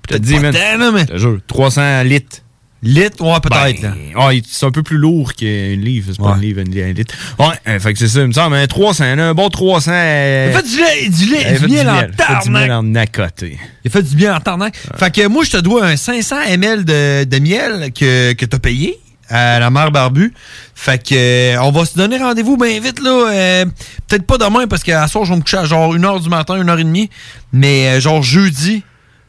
Peut-être 0.06 0.22
dit, 0.22 0.34
pas 0.34 0.40
man. 0.40 0.54
tant, 0.54 0.78
là, 0.78 0.90
mais- 0.92 1.00
Je 1.00 1.06
te 1.06 1.16
jure, 1.18 1.38
300 1.46 2.02
litres. 2.02 2.38
Litres, 2.84 3.24
ouais, 3.24 3.40
peut-être. 3.42 3.80
Ben, 3.82 3.94
ah, 4.16 4.32
il- 4.32 4.42
c'est 4.46 4.66
un 4.66 4.70
peu 4.70 4.82
plus 4.82 4.98
lourd 4.98 5.32
qu'une 5.34 5.80
livre. 5.80 6.08
C'est 6.12 6.18
pas 6.18 6.30
Ouais. 6.30 6.34
une 6.36 6.40
livre, 6.42 6.60
une- 6.60 6.78
un 6.82 6.92
litre. 6.92 7.14
Ouais, 7.38 7.46
euh, 7.66 7.80
fait 7.80 7.92
que 7.94 7.98
c'est 7.98 8.08
ça, 8.08 8.20
il 8.20 8.26
me 8.28 8.32
semble. 8.32 8.54
Un 8.56 8.66
300, 8.66 9.04
un 9.04 9.34
bon 9.34 9.48
300. 9.48 9.90
euh, 9.94 10.50
Il 10.52 10.56
fait 10.56 10.68
du 10.68 10.76
lait, 10.76 11.08
du 11.08 11.26
lait, 11.32 11.40
il 11.40 11.46
a 11.56 11.58
du 11.58 11.66
miel 11.74 11.88
en 11.88 11.94
Il 11.94 11.98
a 11.98 12.00
fait 12.02 12.44
du 12.44 12.50
miel 12.50 12.68
tarnac. 12.68 12.70
en 12.70 12.94
à 12.94 13.06
côté. 13.06 13.58
Il 13.84 13.90
fait 13.90 14.02
du 14.02 14.14
bien 14.14 14.36
en 14.36 14.40
tarnac. 14.40 14.76
Fait 14.98 15.10
que 15.14 15.26
moi, 15.28 15.44
je 15.44 15.50
te 15.50 15.56
dois 15.56 15.86
un 15.86 15.96
500 15.96 16.36
ml 16.46 16.84
de, 16.84 17.24
de 17.24 17.38
miel 17.38 17.90
que, 17.98 18.32
que 18.34 18.44
t'as 18.44 18.58
payé 18.58 18.98
à 19.30 19.58
la 19.58 19.70
mère 19.70 19.90
Barbu. 19.90 20.34
Fait 20.74 21.02
que 21.02 21.14
euh, 21.56 21.62
on 21.62 21.70
va 21.72 21.86
se 21.86 21.96
donner 21.96 22.18
rendez-vous 22.18 22.58
bien 22.58 22.78
vite, 22.80 23.00
là. 23.02 23.30
euh, 23.32 23.64
Peut-être 24.06 24.26
pas 24.26 24.36
demain, 24.36 24.66
parce 24.68 24.82
qu'à 24.82 25.08
soir, 25.08 25.24
je 25.24 25.30
vais 25.30 25.36
me 25.36 25.42
coucher 25.42 25.56
à 25.56 25.64
genre 25.64 25.94
1h 25.94 26.20
du 26.22 26.28
matin, 26.28 26.56
1h30. 26.62 27.08
Mais 27.54 27.88
euh, 27.88 28.00
genre 28.00 28.22
jeudi. 28.22 28.82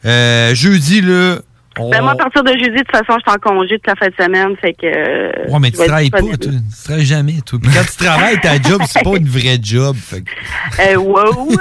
euh, 0.06 0.54
jeudi, 0.54 1.00
là. 1.02 1.38
On- 1.80 1.90
Ben, 1.90 2.02
moi, 2.02 2.12
à 2.12 2.16
partir 2.16 2.44
de 2.44 2.52
jeudi, 2.52 2.72
de 2.72 2.78
toute 2.80 2.92
façon, 2.92 3.18
je 3.20 3.30
suis 3.32 3.38
en 3.38 3.40
congé 3.40 3.78
toute 3.80 3.88
la 3.88 3.96
fin 3.96 4.08
de 4.08 4.14
semaine, 4.24 4.56
fait 4.58 4.74
que... 4.74 4.86
euh, 4.86 5.52
Ouais, 5.52 5.60
mais 5.60 5.72
tu 5.72 5.78
travailles 5.78 6.10
pas, 6.10 6.20
toi. 6.22 6.30
Tu 6.38 6.84
travailles 6.84 7.06
jamais, 7.06 7.42
toi. 7.46 7.60
Puis 7.62 7.72
quand 7.72 7.84
tu 7.86 7.98
travailles, 8.06 8.40
ta 8.42 8.62
job, 8.62 8.82
c'est 8.88 9.04
pas 9.04 9.16
une 9.18 9.28
vraie 9.28 9.60
job. 9.62 9.96
Fait 9.96 10.22
que- 10.22 10.32
Euh, 10.94 10.96
wow! 10.98 11.50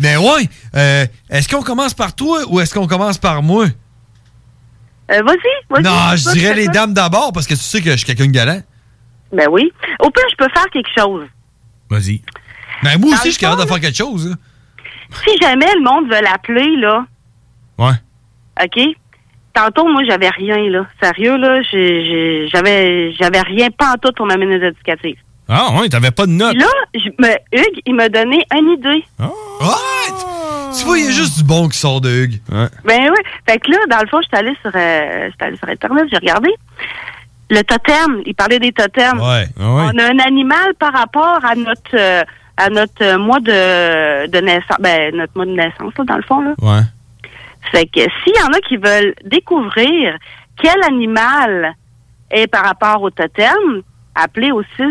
Mais 0.00 0.16
ouais, 0.16 0.48
euh, 0.74 1.06
est-ce 1.30 1.48
qu'on 1.48 1.62
commence 1.62 1.94
par 1.94 2.14
toi 2.14 2.40
ou 2.48 2.60
est-ce 2.60 2.74
qu'on 2.74 2.86
commence 2.88 3.16
par 3.16 3.42
moi? 3.42 3.66
Euh, 5.10 5.22
vas-y, 5.22 5.70
vas-y. 5.70 5.82
Non, 5.82 6.16
je 6.16 6.32
dirais 6.32 6.54
les 6.54 6.66
dames 6.68 6.92
d'abord 6.92 7.32
parce 7.32 7.46
que 7.46 7.54
tu 7.54 7.60
sais 7.60 7.80
que 7.80 7.92
je 7.92 7.96
suis 7.98 8.06
quelqu'un 8.06 8.26
de 8.26 8.32
galant. 8.32 8.60
Ben 9.32 9.46
oui. 9.50 9.72
Au 10.00 10.10
pire, 10.10 10.24
je 10.30 10.36
peux 10.36 10.48
faire 10.52 10.66
quelque 10.72 10.90
chose. 10.96 11.26
Vas-y. 11.88 12.22
Ben 12.82 12.98
moi 12.98 13.10
Dans 13.10 13.16
aussi, 13.18 13.26
je 13.28 13.30
suis 13.34 13.40
capable 13.40 13.62
de 13.62 13.68
faire 13.68 13.80
quelque 13.80 13.96
chose. 13.96 14.28
là. 14.30 14.36
Si 15.24 15.36
jamais 15.40 15.66
le 15.76 15.82
monde 15.84 16.10
veut 16.12 16.20
l'appeler, 16.22 16.76
là, 16.76 17.06
Ouais. 17.78 17.94
OK? 18.62 18.80
Tantôt, 19.52 19.88
moi, 19.88 20.02
j'avais 20.08 20.30
rien, 20.30 20.56
là. 20.68 20.86
Sérieux, 21.00 21.36
là, 21.36 21.62
j'avais 22.52 23.12
j'avais 23.12 23.40
rien 23.40 23.68
pas 23.70 23.92
en 23.92 23.98
tout 24.02 24.12
pour 24.16 24.26
ma 24.26 24.36
minute 24.36 24.62
éducative. 24.62 25.16
Ah, 25.48 25.68
ouais, 25.78 25.88
t'avais 25.88 26.10
pas 26.10 26.26
de 26.26 26.32
notes. 26.32 26.56
Là, 26.56 26.66
je 26.94 27.08
me, 27.18 27.28
Hugues, 27.52 27.80
il 27.86 27.94
m'a 27.94 28.08
donné 28.08 28.44
une 28.52 28.70
idée. 28.70 29.04
What? 29.18 30.72
Tu 30.76 30.84
vois, 30.84 30.98
il 30.98 31.04
y 31.04 31.08
a 31.08 31.10
juste 31.12 31.38
du 31.38 31.44
bon 31.44 31.68
qui 31.68 31.78
sort 31.78 32.00
de 32.00 32.08
Hugues. 32.10 32.40
Ouais. 32.50 32.66
Ben 32.84 33.10
oui. 33.10 33.18
Fait 33.48 33.58
que 33.58 33.70
là, 33.70 33.76
dans 33.90 34.00
le 34.00 34.08
fond, 34.08 34.20
je 34.22 34.26
suis 34.26 34.36
allée 34.36 34.56
sur, 34.62 34.72
euh, 34.74 35.28
j'étais 35.30 35.44
allée 35.44 35.56
sur 35.56 35.68
Internet, 35.68 36.04
j'ai 36.10 36.16
regardé. 36.18 36.50
Le 37.50 37.62
totem, 37.62 38.22
il 38.26 38.34
parlait 38.34 38.58
des 38.58 38.72
totems. 38.72 39.20
Ouais. 39.20 39.46
On 39.60 39.98
a 39.98 40.04
un 40.04 40.18
animal 40.18 40.74
par 40.78 40.92
rapport 40.92 41.38
à 41.44 41.54
notre 41.54 41.94
euh, 41.94 42.24
à 42.56 42.70
notre 42.70 43.02
euh, 43.02 43.18
mois 43.18 43.40
de, 43.40 44.26
de 44.28 44.38
naissance. 44.38 44.78
Ben, 44.80 45.14
notre 45.14 45.32
mois 45.36 45.44
de 45.46 45.52
naissance, 45.52 45.92
là, 45.98 46.04
dans 46.04 46.16
le 46.16 46.22
fond, 46.22 46.40
là. 46.40 46.54
Ouais. 46.58 46.82
Fait 47.72 47.86
que 47.86 48.00
s'il 48.00 48.34
y 48.36 48.42
en 48.42 48.52
a 48.52 48.60
qui 48.60 48.76
veulent 48.76 49.14
découvrir 49.24 50.16
quel 50.62 50.82
animal 50.84 51.74
est 52.30 52.46
par 52.46 52.64
rapport 52.64 53.02
au 53.02 53.10
totem, 53.10 53.82
appelez 54.14 54.50
au 54.52 54.62
6. 54.76 54.84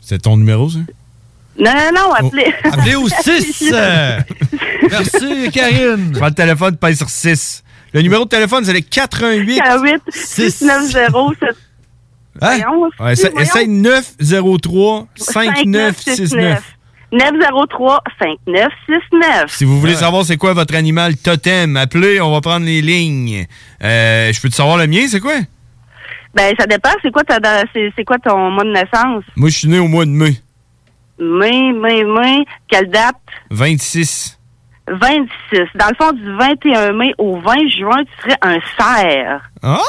C'est 0.00 0.22
ton 0.22 0.36
numéro, 0.36 0.68
ça? 0.68 0.78
Non, 1.58 1.72
non, 1.72 1.90
non, 1.94 2.12
appelez. 2.12 2.54
Appelez 2.64 2.94
au 2.96 3.08
6. 3.08 3.70
euh. 3.72 4.18
Merci, 4.90 5.50
Karine. 5.52 6.12
Prends 6.12 6.26
le 6.26 6.34
téléphone, 6.34 6.76
pèse 6.76 6.98
sur 6.98 7.08
6. 7.08 7.64
Le 7.92 8.02
numéro 8.02 8.24
de 8.24 8.28
téléphone, 8.28 8.64
c'est 8.64 8.74
le 8.74 8.80
88 8.80 9.56
48 9.58 10.02
690 10.10 11.38
7. 11.40 11.48
Hein? 12.42 12.58
Voyons, 12.58 12.90
Ouais, 13.00 13.12
essaye, 13.14 13.30
voyons. 13.30 13.46
essaye 13.46 13.68
903 13.68 15.06
5969. 15.16 16.38
903 16.38 16.75
5969. 17.12 19.44
Si 19.48 19.64
vous 19.64 19.80
voulez 19.80 19.94
savoir 19.94 20.24
c'est 20.24 20.36
quoi 20.36 20.52
votre 20.54 20.74
animal 20.74 21.16
totem, 21.16 21.76
appelez, 21.76 22.20
on 22.20 22.32
va 22.32 22.40
prendre 22.40 22.66
les 22.66 22.82
lignes. 22.82 23.46
Euh, 23.82 24.32
je 24.32 24.40
peux 24.40 24.48
te 24.48 24.54
savoir 24.54 24.76
le 24.76 24.86
mien, 24.86 25.06
c'est 25.08 25.20
quoi? 25.20 25.34
Ben, 26.34 26.54
ça 26.58 26.66
dépend. 26.66 26.90
C'est 27.02 27.10
quoi, 27.10 27.24
ta, 27.24 27.38
c'est, 27.72 27.92
c'est 27.96 28.04
quoi 28.04 28.18
ton 28.18 28.50
mois 28.50 28.64
de 28.64 28.72
naissance? 28.72 29.24
Moi, 29.36 29.48
je 29.48 29.58
suis 29.58 29.68
né 29.68 29.78
au 29.78 29.88
mois 29.88 30.04
de 30.04 30.10
mai. 30.10 30.36
Mai, 31.18 31.72
mai, 31.72 32.04
mai. 32.04 32.44
Quelle 32.68 32.90
date? 32.90 33.16
26. 33.50 34.38
26. 34.88 35.28
Dans 35.74 35.88
le 35.88 35.94
fond, 35.98 36.12
du 36.12 36.36
21 36.36 36.92
mai 36.92 37.12
au 37.18 37.40
20 37.40 37.54
juin, 37.76 38.04
tu 38.04 38.22
serais 38.22 38.36
un 38.42 38.58
cerf. 38.78 39.40
Ah! 39.62 39.80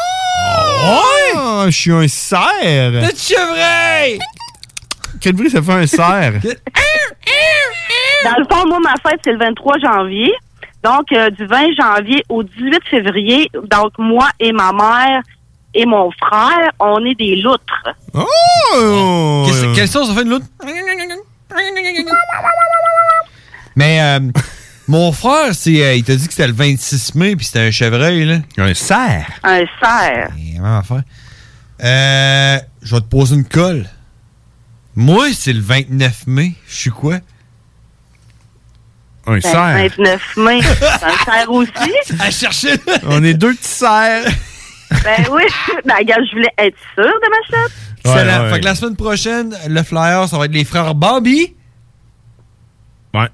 Ouais! 0.85 1.65
Je 1.71 1.77
suis 1.77 1.91
un 1.91 2.07
cerf! 2.07 2.41
T'es 2.61 3.15
chevreuil! 3.15 4.19
Quel 5.21 5.33
bruit 5.33 5.49
ça 5.49 5.61
fait 5.61 5.71
un 5.73 5.87
cerf? 5.87 6.33
Dans 8.23 8.35
le 8.39 8.45
fond, 8.49 8.67
moi, 8.67 8.79
ma 8.79 8.93
fête, 9.09 9.19
c'est 9.23 9.31
le 9.31 9.37
23 9.39 9.75
janvier. 9.79 10.31
Donc, 10.83 11.11
euh, 11.11 11.29
du 11.29 11.45
20 11.45 11.67
janvier 11.79 12.23
au 12.29 12.43
18 12.43 12.79
février, 12.89 13.49
donc 13.71 13.93
moi 13.97 14.27
et 14.39 14.51
ma 14.51 14.71
mère 14.71 15.21
et 15.73 15.85
mon 15.85 16.09
frère, 16.11 16.71
on 16.79 17.03
est 17.05 17.15
des 17.15 17.35
loutres. 17.37 17.89
Oh! 18.13 19.43
Qu'est-ce- 19.47 19.75
Quelle 19.75 19.87
sauce 19.87 20.09
on 20.09 20.15
fait 20.15 20.23
de 20.23 20.29
l'autre? 20.29 20.45
Mais 23.75 24.01
euh, 24.01 24.19
mon 24.87 25.11
frère, 25.11 25.53
c'est, 25.53 25.83
euh, 25.83 25.93
il 25.95 26.03
t'a 26.03 26.15
dit 26.15 26.25
que 26.27 26.33
c'était 26.33 26.47
le 26.47 26.53
26 26.53 27.15
mai, 27.15 27.35
puis 27.35 27.45
c'était 27.45 27.67
un 27.67 27.71
chevreuil, 27.71 28.25
là. 28.25 28.37
Un 28.57 28.73
cerf? 28.73 29.25
Un 29.43 29.63
cerf. 29.81 30.29
Même 30.53 30.65
affaire. 30.65 31.03
Euh, 31.83 32.57
je 32.81 32.95
vais 32.95 33.01
te 33.01 33.05
poser 33.07 33.35
une 33.35 33.45
colle. 33.45 33.87
Moi, 34.99 35.27
c'est 35.31 35.53
le 35.53 35.61
29 35.61 36.25
mai. 36.25 36.53
Je 36.67 36.75
suis 36.75 36.89
quoi? 36.89 37.19
Un 39.27 39.37
Ben, 39.37 39.89
29 39.89 40.37
mai. 40.37 40.59
Un 41.03 41.25
cerf 41.25 41.49
aussi. 41.51 41.71
À 42.19 42.31
chercher. 42.31 42.69
On 43.05 43.23
est 43.23 43.35
deux 43.35 43.53
petits 43.53 43.67
cerfs. 43.67 44.25
Ben 45.03 45.25
oui. 45.31 45.43
Ben, 45.85 45.93
regarde, 45.99 46.23
je 46.29 46.35
voulais 46.35 46.53
être 46.57 46.77
sûre 46.95 47.03
de 47.05 47.29
ma 47.29 47.45
chute. 47.45 47.73
Ouais. 48.05 48.49
Fait 48.53 48.59
que 48.61 48.65
la 48.65 48.73
semaine 48.73 48.95
prochaine, 48.95 49.55
le 49.67 49.83
flyer, 49.83 50.27
ça 50.27 50.37
va 50.39 50.45
être 50.45 50.51
les 50.53 50.65
frères 50.65 50.95
Bambi. 50.95 51.53
Ouais. 53.13 53.27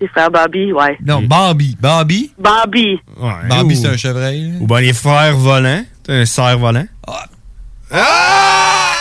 Les 0.00 0.08
frères 0.08 0.30
Bobby, 0.32 0.72
ouais. 0.72 0.98
Non, 1.06 1.22
Bambi. 1.22 1.76
Bambi. 1.80 2.32
Bambi. 2.38 2.98
Ouais, 3.18 3.32
Bambi, 3.48 3.74
ou- 3.76 3.80
c'est 3.82 3.88
un 3.88 3.96
chevreuil. 3.96 4.54
Ou 4.60 4.66
ben 4.66 4.80
les 4.80 4.92
frères 4.92 5.36
volants. 5.36 5.84
T'as 6.02 6.14
un 6.14 6.24
cerf 6.26 6.58
volant. 6.58 6.86
Ah! 7.90 8.92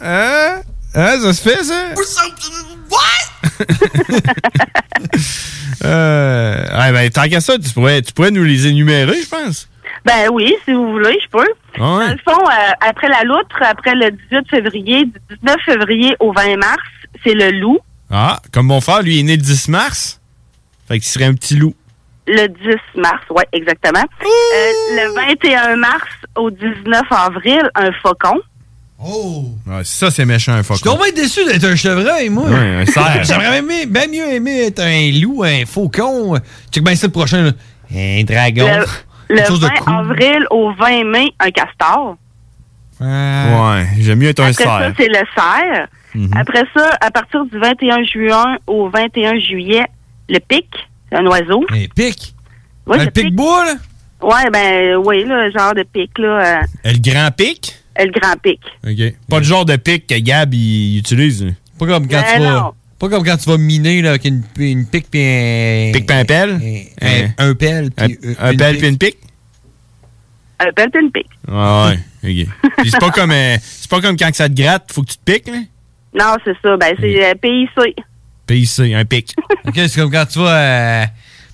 Hein? 0.00 0.60
Hein, 0.94 1.18
ça 1.20 1.32
se 1.32 1.42
fait, 1.42 1.64
ça? 1.64 1.94
euh, 5.84 6.78
ouais, 6.78 6.92
ben, 6.92 7.10
tant 7.10 7.28
qu'à 7.28 7.40
ça, 7.40 7.58
tu 7.58 7.70
pourrais, 7.70 8.00
tu 8.02 8.12
pourrais 8.12 8.30
nous 8.30 8.44
les 8.44 8.66
énumérer, 8.66 9.22
je 9.22 9.28
pense. 9.28 9.68
Ben 10.04 10.28
oui, 10.30 10.54
si 10.64 10.72
vous 10.72 10.92
voulez, 10.92 11.18
je 11.22 11.28
peux. 11.30 11.46
Ah 11.78 11.96
ouais? 11.96 12.06
Dans 12.06 12.12
le 12.12 12.18
fond, 12.24 12.46
euh, 12.46 12.72
après 12.80 13.08
la 13.08 13.24
loutre, 13.24 13.56
après 13.60 13.94
le 13.94 14.10
18 14.10 14.50
février, 14.50 15.04
du 15.06 15.18
19 15.42 15.56
février 15.64 16.16
au 16.20 16.32
20 16.32 16.56
mars, 16.58 16.78
c'est 17.24 17.34
le 17.34 17.50
loup. 17.50 17.78
Ah, 18.10 18.40
comme 18.52 18.66
mon 18.66 18.80
frère, 18.80 19.02
lui, 19.02 19.16
il 19.16 19.20
est 19.20 19.24
né 19.24 19.36
le 19.36 19.42
10 19.42 19.68
mars. 19.68 20.20
Fait 20.86 21.00
qu'il 21.00 21.08
serait 21.08 21.24
un 21.24 21.34
petit 21.34 21.56
loup. 21.56 21.74
Le 22.26 22.46
10 22.46 23.00
mars, 23.00 23.22
oui, 23.30 23.42
exactement. 23.52 24.04
Euh, 24.22 24.72
le 24.96 25.14
21 25.14 25.76
mars 25.76 26.08
au 26.36 26.50
19 26.50 27.02
avril, 27.10 27.62
un 27.74 27.90
faucon. 28.02 28.40
Oh! 29.06 29.44
Ouais, 29.66 29.82
ça, 29.84 30.10
c'est 30.10 30.24
méchant, 30.24 30.52
un 30.52 30.62
Je 30.62 30.62
suis 30.72 30.76
faucon. 30.78 30.96
tombé 30.96 31.12
déçu 31.12 31.44
d'être 31.44 31.64
un 31.64 31.76
chevreuil, 31.76 32.28
moi. 32.30 32.48
Ouais, 32.48 32.82
un 32.82 32.86
cerf. 32.86 33.22
J'aimerais 33.24 33.58
aimé- 33.58 33.86
bien 33.86 34.06
mieux 34.06 34.32
aimer 34.32 34.62
être 34.66 34.80
un 34.80 35.10
loup, 35.20 35.42
un 35.44 35.66
faucon. 35.66 36.38
Check 36.72 36.82
bien 36.82 36.94
ça 36.94 37.06
le 37.08 37.12
prochain, 37.12 37.42
là. 37.42 37.50
Un 37.94 38.22
dragon. 38.24 38.66
Le, 39.28 39.36
Quelque 39.36 39.48
chose 39.48 39.60
de 39.60 39.66
20 39.66 39.72
cool. 39.80 39.94
avril 39.94 40.46
au 40.50 40.72
20 40.72 41.04
mai, 41.04 41.30
un 41.40 41.50
castor. 41.50 42.16
Ouais, 43.00 43.86
j'aime 43.98 44.18
mieux 44.18 44.28
être 44.28 44.40
un 44.40 44.50
Après 44.50 44.64
ça, 44.64 44.78
cerf. 44.80 44.94
c'est 44.98 45.08
le 45.08 45.22
cerf. 45.34 45.88
Mhm. 46.14 46.30
Après 46.36 46.64
ça, 46.74 46.90
à 47.00 47.10
partir 47.10 47.44
du 47.46 47.58
21 47.58 48.04
juin 48.04 48.56
au 48.66 48.88
21 48.88 49.38
juillet, 49.38 49.84
le 50.28 50.38
pic, 50.38 50.66
c'est 51.10 51.18
un 51.18 51.26
oiseau. 51.26 51.64
Un 51.70 51.86
pic? 51.94 52.34
Oui, 52.86 52.98
un 53.00 53.04
le 53.04 53.10
pic-bois, 53.10 53.64
là? 53.66 53.74
Ouais, 54.22 54.48
ben 54.50 54.96
oui, 55.04 55.24
là, 55.24 55.50
genre 55.50 55.74
de 55.74 55.82
pic, 55.82 56.10
là. 56.18 56.60
euh, 56.60 56.62
Le 56.84 56.98
grand 56.98 57.30
pic? 57.36 57.74
Le 57.98 58.10
grand 58.20 58.36
pic. 58.42 58.60
OK. 58.86 59.14
Pas 59.28 59.38
le 59.38 59.44
genre 59.44 59.64
de 59.64 59.76
pic 59.76 60.06
que 60.06 60.18
Gab, 60.18 60.52
il 60.54 60.98
utilise. 60.98 61.46
Pas 61.78 61.86
comme 61.86 62.08
quand 62.08 62.20
Ben 62.20 62.34
tu 62.36 62.40
vas. 62.42 62.50
non. 62.60 62.72
Pas 62.98 63.08
comme 63.08 63.24
quand 63.24 63.36
tu 63.36 63.50
vas 63.50 63.58
miner 63.58 64.02
là, 64.02 64.10
avec 64.10 64.24
une, 64.24 64.42
une 64.58 64.86
pique 64.86 65.06
puis 65.10 65.20
un. 65.20 65.90
Pic 65.92 66.06
pis 66.06 66.12
un 66.14 66.24
pelle? 66.24 66.60
Un, 67.02 67.48
un 67.50 67.54
pelle 67.54 67.90
puis 67.90 68.18
Un, 68.38 68.48
un 68.50 68.56
pelle 68.56 68.78
puis 68.78 68.88
une 68.88 68.98
pic? 68.98 69.16
Un 70.60 70.72
pelle 70.72 70.90
puis 70.90 71.02
une 71.02 71.10
pic. 71.10 71.26
Ouais, 71.48 71.54
ouais. 72.24 72.46
OK. 72.46 72.70
Puis 72.78 72.90
c'est 72.90 73.00
pas 73.00 73.10
comme 73.10 73.32
euh, 73.32 73.56
c'est 73.60 73.90
pas 73.90 74.00
comme 74.00 74.16
quand 74.16 74.34
ça 74.34 74.48
te 74.48 74.54
gratte, 74.54 74.90
faut 74.92 75.02
que 75.02 75.10
tu 75.10 75.16
te 75.18 75.30
piques, 75.32 75.48
là? 75.48 75.58
Non, 76.18 76.36
c'est 76.44 76.54
ça. 76.62 76.76
Ben, 76.76 76.94
c'est 76.98 77.24
euh, 77.24 77.34
PIC. 77.34 77.96
PIC, 78.46 78.94
un 78.94 79.04
pic. 79.04 79.34
OK, 79.66 79.74
c'est 79.74 80.00
comme 80.00 80.10
quand 80.12 80.24
tu 80.26 80.38
vas. 80.38 81.02
euh, 81.02 81.04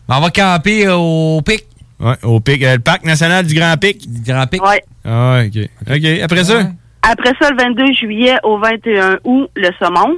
on 0.09 0.21
va 0.21 0.31
camper 0.31 0.87
au 0.89 1.41
pic. 1.45 1.65
Ouais, 2.01 2.17
au 2.23 2.41
pic. 2.41 2.63
euh, 2.63 2.75
le 2.77 2.81
parc 2.81 3.05
national 3.05 3.45
du 3.47 3.55
Grand 3.55 3.77
Pic. 3.77 4.11
Du 4.11 4.23
Grand 4.33 4.47
Pic? 4.47 4.63
Ouais. 4.65 4.83
Ah, 5.05 5.43
OK. 5.47 5.69
OK. 5.91 6.21
Après 6.23 6.45
ça? 6.45 6.63
Après 7.03 7.33
ça, 7.41 7.51
le 7.51 7.57
22 7.57 7.93
juillet 7.93 8.37
au 8.43 8.59
21 8.59 9.19
août, 9.25 9.51
le 9.55 9.71
saumon. 9.79 10.17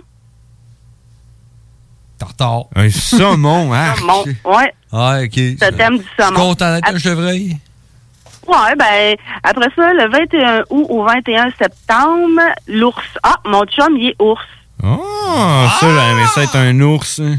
Tartare. 2.19 2.65
Un 2.77 2.89
saumon, 2.91 3.73
hein? 3.73 3.95
Saumon, 3.99 4.25
ouais. 4.45 4.73
Ah, 4.93 5.19
OK. 5.25 5.37
Le 5.37 5.71
thème 5.71 5.99
du 5.99 6.05
saumon. 6.19 6.35
content 6.39 6.75
d'être 6.75 6.95
un 6.95 6.99
chevreuil. 6.99 7.57
Ouais, 8.47 8.77
ben, 8.77 9.17
après 9.45 9.69
ça, 9.77 9.93
le 9.93 10.09
21 10.11 10.65
août 10.71 10.87
au 10.89 11.05
21 11.05 11.51
septembre, 11.59 12.41
l'ours. 12.69 13.05
Ah, 13.23 13.37
mon 13.45 13.65
chum, 13.67 13.97
il 13.97 14.09
est 14.11 14.17
ours. 14.21 14.43
Oh, 14.85 15.67
ça, 15.81 15.87
j'aimerais 15.87 16.27
ça 16.27 16.43
être 16.43 16.57
un 16.57 16.81
ours. 16.81 17.21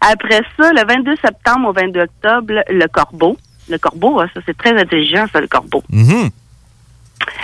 Après 0.00 0.40
ça, 0.58 0.70
le 0.72 0.86
22 0.86 1.14
septembre 1.22 1.68
au 1.68 1.72
22 1.72 2.00
octobre, 2.00 2.54
le 2.68 2.86
corbeau. 2.88 3.36
Le 3.68 3.78
corbeau, 3.78 4.20
hein, 4.20 4.28
ça, 4.34 4.40
c'est 4.46 4.56
très 4.56 4.78
intelligent, 4.78 5.26
ça, 5.32 5.40
le 5.40 5.46
corbeau. 5.46 5.82
Mhm. 5.90 6.30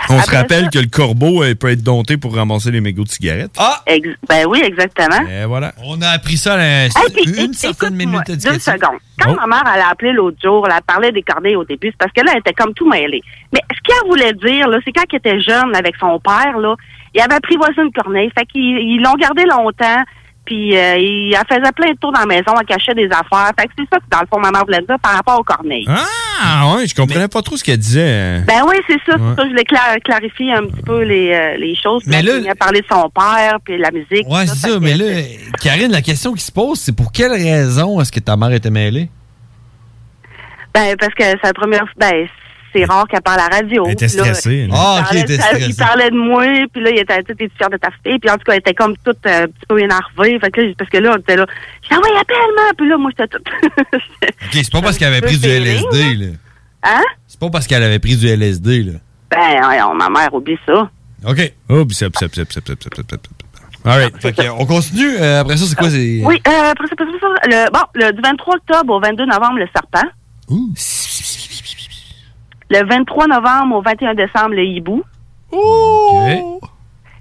On 0.08 0.20
se 0.22 0.30
rappelle 0.30 0.64
ça- 0.64 0.70
que 0.70 0.78
le 0.78 0.86
corbeau 0.86 1.42
euh, 1.42 1.54
peut 1.54 1.68
être 1.70 1.82
dompté 1.82 2.16
pour 2.16 2.34
ramasser 2.34 2.70
les 2.70 2.80
mégots 2.80 3.04
de 3.04 3.08
cigarettes. 3.08 3.54
Ah! 3.58 3.82
Ex- 3.86 4.08
ben 4.28 4.46
oui, 4.48 4.60
exactement. 4.64 5.20
Et 5.28 5.44
voilà. 5.44 5.72
On 5.84 6.00
a 6.00 6.08
appris 6.08 6.36
ça 6.38 6.54
à 6.54 6.58
Hey, 6.86 6.90
puis, 7.12 7.44
une 7.44 7.52
certaine 7.52 7.94
minute 7.94 8.26
Deux 8.26 8.58
secondes. 8.58 8.98
Quand 9.20 9.32
Oh. 9.32 9.36
ma 9.40 9.46
mère, 9.46 9.72
elle 9.74 9.82
a 9.82 9.88
appelé 9.90 10.12
l'autre 10.12 10.38
jour, 10.42 10.66
elle 10.66 10.82
parlait 10.86 11.12
des 11.12 11.22
corneilles 11.22 11.56
au 11.56 11.64
début, 11.64 11.88
c'est 11.88 11.96
parce 11.98 12.12
que 12.12 12.22
là, 12.22 12.32
elle 12.34 12.40
était 12.40 12.54
comme 12.54 12.72
tout 12.74 12.88
mêlée. 12.88 13.20
Mais 13.52 13.60
ce 13.74 13.80
qu'elle 13.82 14.08
voulait 14.08 14.32
dire, 14.32 14.68
là, 14.68 14.78
c'est 14.84 14.92
quand 14.92 15.04
elle 15.12 15.18
était 15.18 15.40
jeune 15.40 15.74
avec 15.76 15.96
son 16.00 16.18
père, 16.20 16.56
là, 16.58 16.74
il 17.14 17.20
avait 17.20 17.34
apprivoisé 17.34 17.80
une 17.82 17.92
corneille. 17.92 18.30
Fait 18.36 18.46
qu'ils 18.46 18.62
ils 18.78 19.02
l'ont 19.02 19.14
gardé 19.14 19.44
longtemps, 19.44 20.02
puis 20.46 20.76
euh, 20.76 20.96
il, 20.96 21.34
elle 21.34 21.56
faisait 21.56 21.72
plein 21.72 21.90
de 21.92 21.98
tours 21.98 22.12
dans 22.12 22.20
la 22.20 22.26
maison, 22.26 22.54
elle 22.58 22.66
cachait 22.66 22.94
des 22.94 23.06
affaires. 23.06 23.50
Fait 23.58 23.66
que 23.66 23.72
c'est 23.78 23.84
ça 23.92 23.98
que, 23.98 24.04
dans 24.10 24.20
le 24.20 24.26
fond, 24.32 24.38
ma 24.40 24.50
mère 24.50 24.64
voulait 24.64 24.80
dire 24.88 24.98
par 25.02 25.12
rapport 25.12 25.38
aux 25.38 25.44
corneilles. 25.44 25.84
Ah, 26.42 26.74
ouais, 26.76 26.86
je 26.86 26.94
comprenais 26.94 27.28
pas 27.28 27.42
trop 27.42 27.56
ce 27.56 27.64
qu'elle 27.64 27.78
disait. 27.78 28.40
Ben 28.46 28.62
oui, 28.68 28.76
c'est 28.88 28.98
ça. 29.06 29.16
Ouais. 29.18 29.22
C'est 29.30 29.42
ça, 29.42 29.42
je 29.44 29.48
voulais 29.50 29.62
cla- 29.64 30.00
clarifier 30.02 30.52
un 30.54 30.66
petit 30.66 30.82
peu 30.82 31.02
les, 31.02 31.32
euh, 31.34 31.56
les 31.58 31.74
choses. 31.74 32.02
Mais 32.06 32.22
là- 32.22 32.36
elle 32.38 32.48
a 32.48 32.54
parlé 32.54 32.80
de 32.80 32.86
son 32.90 33.10
père, 33.10 33.58
puis 33.64 33.76
la 33.76 33.90
musique. 33.90 34.26
Ouais, 34.28 34.46
c'est 34.46 34.68
ça. 34.70 34.80
Mais 34.80 34.94
là, 34.94 35.04
Karine, 35.62 35.90
la 35.92 36.02
question 36.02 36.32
qui 36.32 36.42
se 36.44 36.52
pose, 36.52 36.78
c'est 36.78 36.94
pour 36.96 37.12
quelle 37.12 37.32
raison 37.32 38.00
est-ce 38.00 38.12
que 38.12 38.20
ta 38.20 38.36
mère 38.36 38.52
était 38.52 38.70
mêlée? 38.70 39.10
Ben, 40.74 40.94
parce 40.98 41.14
que 41.14 41.24
c'est 41.24 41.42
la 41.42 41.52
première 41.54 41.84
ben, 41.96 42.26
c'est 42.72 42.84
rare 42.84 43.06
qu'elle 43.08 43.22
parle 43.22 43.40
à 43.40 43.48
la 43.48 43.56
radio. 43.56 43.84
Elle 43.86 43.92
était 43.92 44.08
stressée, 44.08 44.66
il. 44.68 44.70
Ah, 44.74 45.04
ça- 45.10 45.14
Il 45.16 45.40
stressée. 45.42 45.74
parlait 45.78 46.10
de 46.10 46.16
moi, 46.16 46.44
puis 46.72 46.82
là, 46.82 46.90
il 46.90 46.98
était, 46.98 47.22
tu 47.24 47.34
t'es 47.36 47.48
fière 47.56 47.70
de 47.70 47.76
ta 47.76 47.88
fille, 48.04 48.18
puis 48.18 48.30
en 48.30 48.34
tout 48.34 48.44
cas, 48.44 48.52
elle 48.52 48.58
était 48.58 48.74
comme 48.74 48.94
toute 49.04 49.24
euh, 49.26 49.44
un 49.44 49.46
petit 49.46 49.66
peu 49.68 49.78
énervée. 49.80 50.38
Fait 50.40 50.50
que 50.50 50.60
là, 50.60 50.72
parce 50.78 50.90
que 50.90 50.98
là, 50.98 51.12
on 51.14 51.18
était 51.20 51.36
là, 51.36 51.46
je 51.82 51.88
dis, 51.88 51.94
ah 51.94 51.98
ouais, 52.02 52.18
appelle-moi, 52.20 52.64
puis 52.76 52.88
là, 52.88 52.96
moi, 52.98 53.10
j'étais 53.16 53.28
toute. 53.28 53.46
OK, 53.92 54.52
c'est 54.52 54.72
pas 54.72 54.82
parce 54.82 54.98
qu'elle 54.98 55.08
avait 55.12 55.20
pris 55.22 55.38
du 55.38 55.46
LSD, 55.48 56.14
là. 56.16 56.26
hein? 56.82 57.02
C'est 57.26 57.40
pas 57.40 57.50
parce 57.50 57.66
qu'elle 57.66 57.82
avait 57.82 57.98
pris 57.98 58.16
du 58.16 58.26
LSD, 58.26 58.82
là. 58.82 58.92
Ben, 59.30 59.68
ouais, 59.68 59.94
ma 59.96 60.08
mère, 60.08 60.32
oublie 60.34 60.58
ça. 60.66 60.88
OK. 61.26 61.52
Oh, 61.68 61.84
puis 61.84 61.96
ça, 61.96 62.06
ça, 62.14 62.26
ça, 62.32 62.42
ça, 62.48 62.60
ça, 62.60 62.60
ça, 62.66 62.74
ça, 62.94 63.02
ça. 63.10 63.16
All 63.88 64.00
right. 64.00 64.16
Fait 64.20 64.32
que, 64.32 64.48
on 64.50 64.66
continue. 64.66 65.16
euh, 65.20 65.40
après 65.40 65.56
ça, 65.56 65.64
c'est 65.66 65.76
quoi? 65.76 65.86
Oui, 65.88 66.42
euh, 66.46 66.70
après 66.72 66.86
ça, 66.88 66.94
après 66.98 67.06
ça, 67.20 67.26
le, 67.46 67.70
bon, 67.72 67.78
le, 67.94 68.12
du 68.12 68.20
23 68.20 68.54
octobre 68.56 68.94
au 68.94 69.00
22 69.00 69.26
novembre, 69.26 69.58
le 69.58 69.68
serpent. 69.72 70.08
Le 72.70 72.84
23 72.88 73.26
novembre 73.28 73.76
au 73.76 73.82
21 73.82 74.14
décembre, 74.14 74.54
le 74.54 74.64
hibou. 74.64 75.02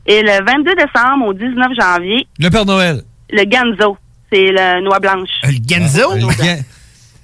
Et 0.07 0.21
le 0.21 0.45
22 0.45 0.75
décembre 0.75 1.25
au 1.27 1.33
19 1.33 1.67
janvier, 1.79 2.27
Le 2.39 2.49
Père 2.49 2.65
Noël. 2.65 3.01
le 3.31 3.43
ganzo. 3.45 3.97
C'est 4.31 4.51
le 4.51 4.81
noix 4.83 4.99
blanche. 4.99 5.29
Le 5.43 5.51
Genzo? 5.67 6.15
Le 6.15 6.43
ga- 6.43 6.61